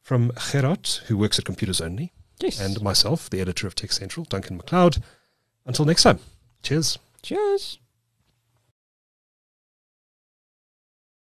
From 0.00 0.30
Gerard, 0.52 0.86
who 1.06 1.16
works 1.16 1.38
at 1.38 1.44
Computers 1.44 1.80
Only, 1.80 2.12
Yes. 2.44 2.60
and 2.60 2.80
myself, 2.82 3.30
the 3.30 3.40
editor 3.40 3.66
of 3.66 3.74
Tech 3.74 3.92
Central, 3.92 4.24
Duncan 4.24 4.58
McLeod. 4.58 5.02
Until 5.66 5.84
next 5.84 6.02
time, 6.02 6.18
cheers. 6.62 6.98
cheers. 7.22 7.78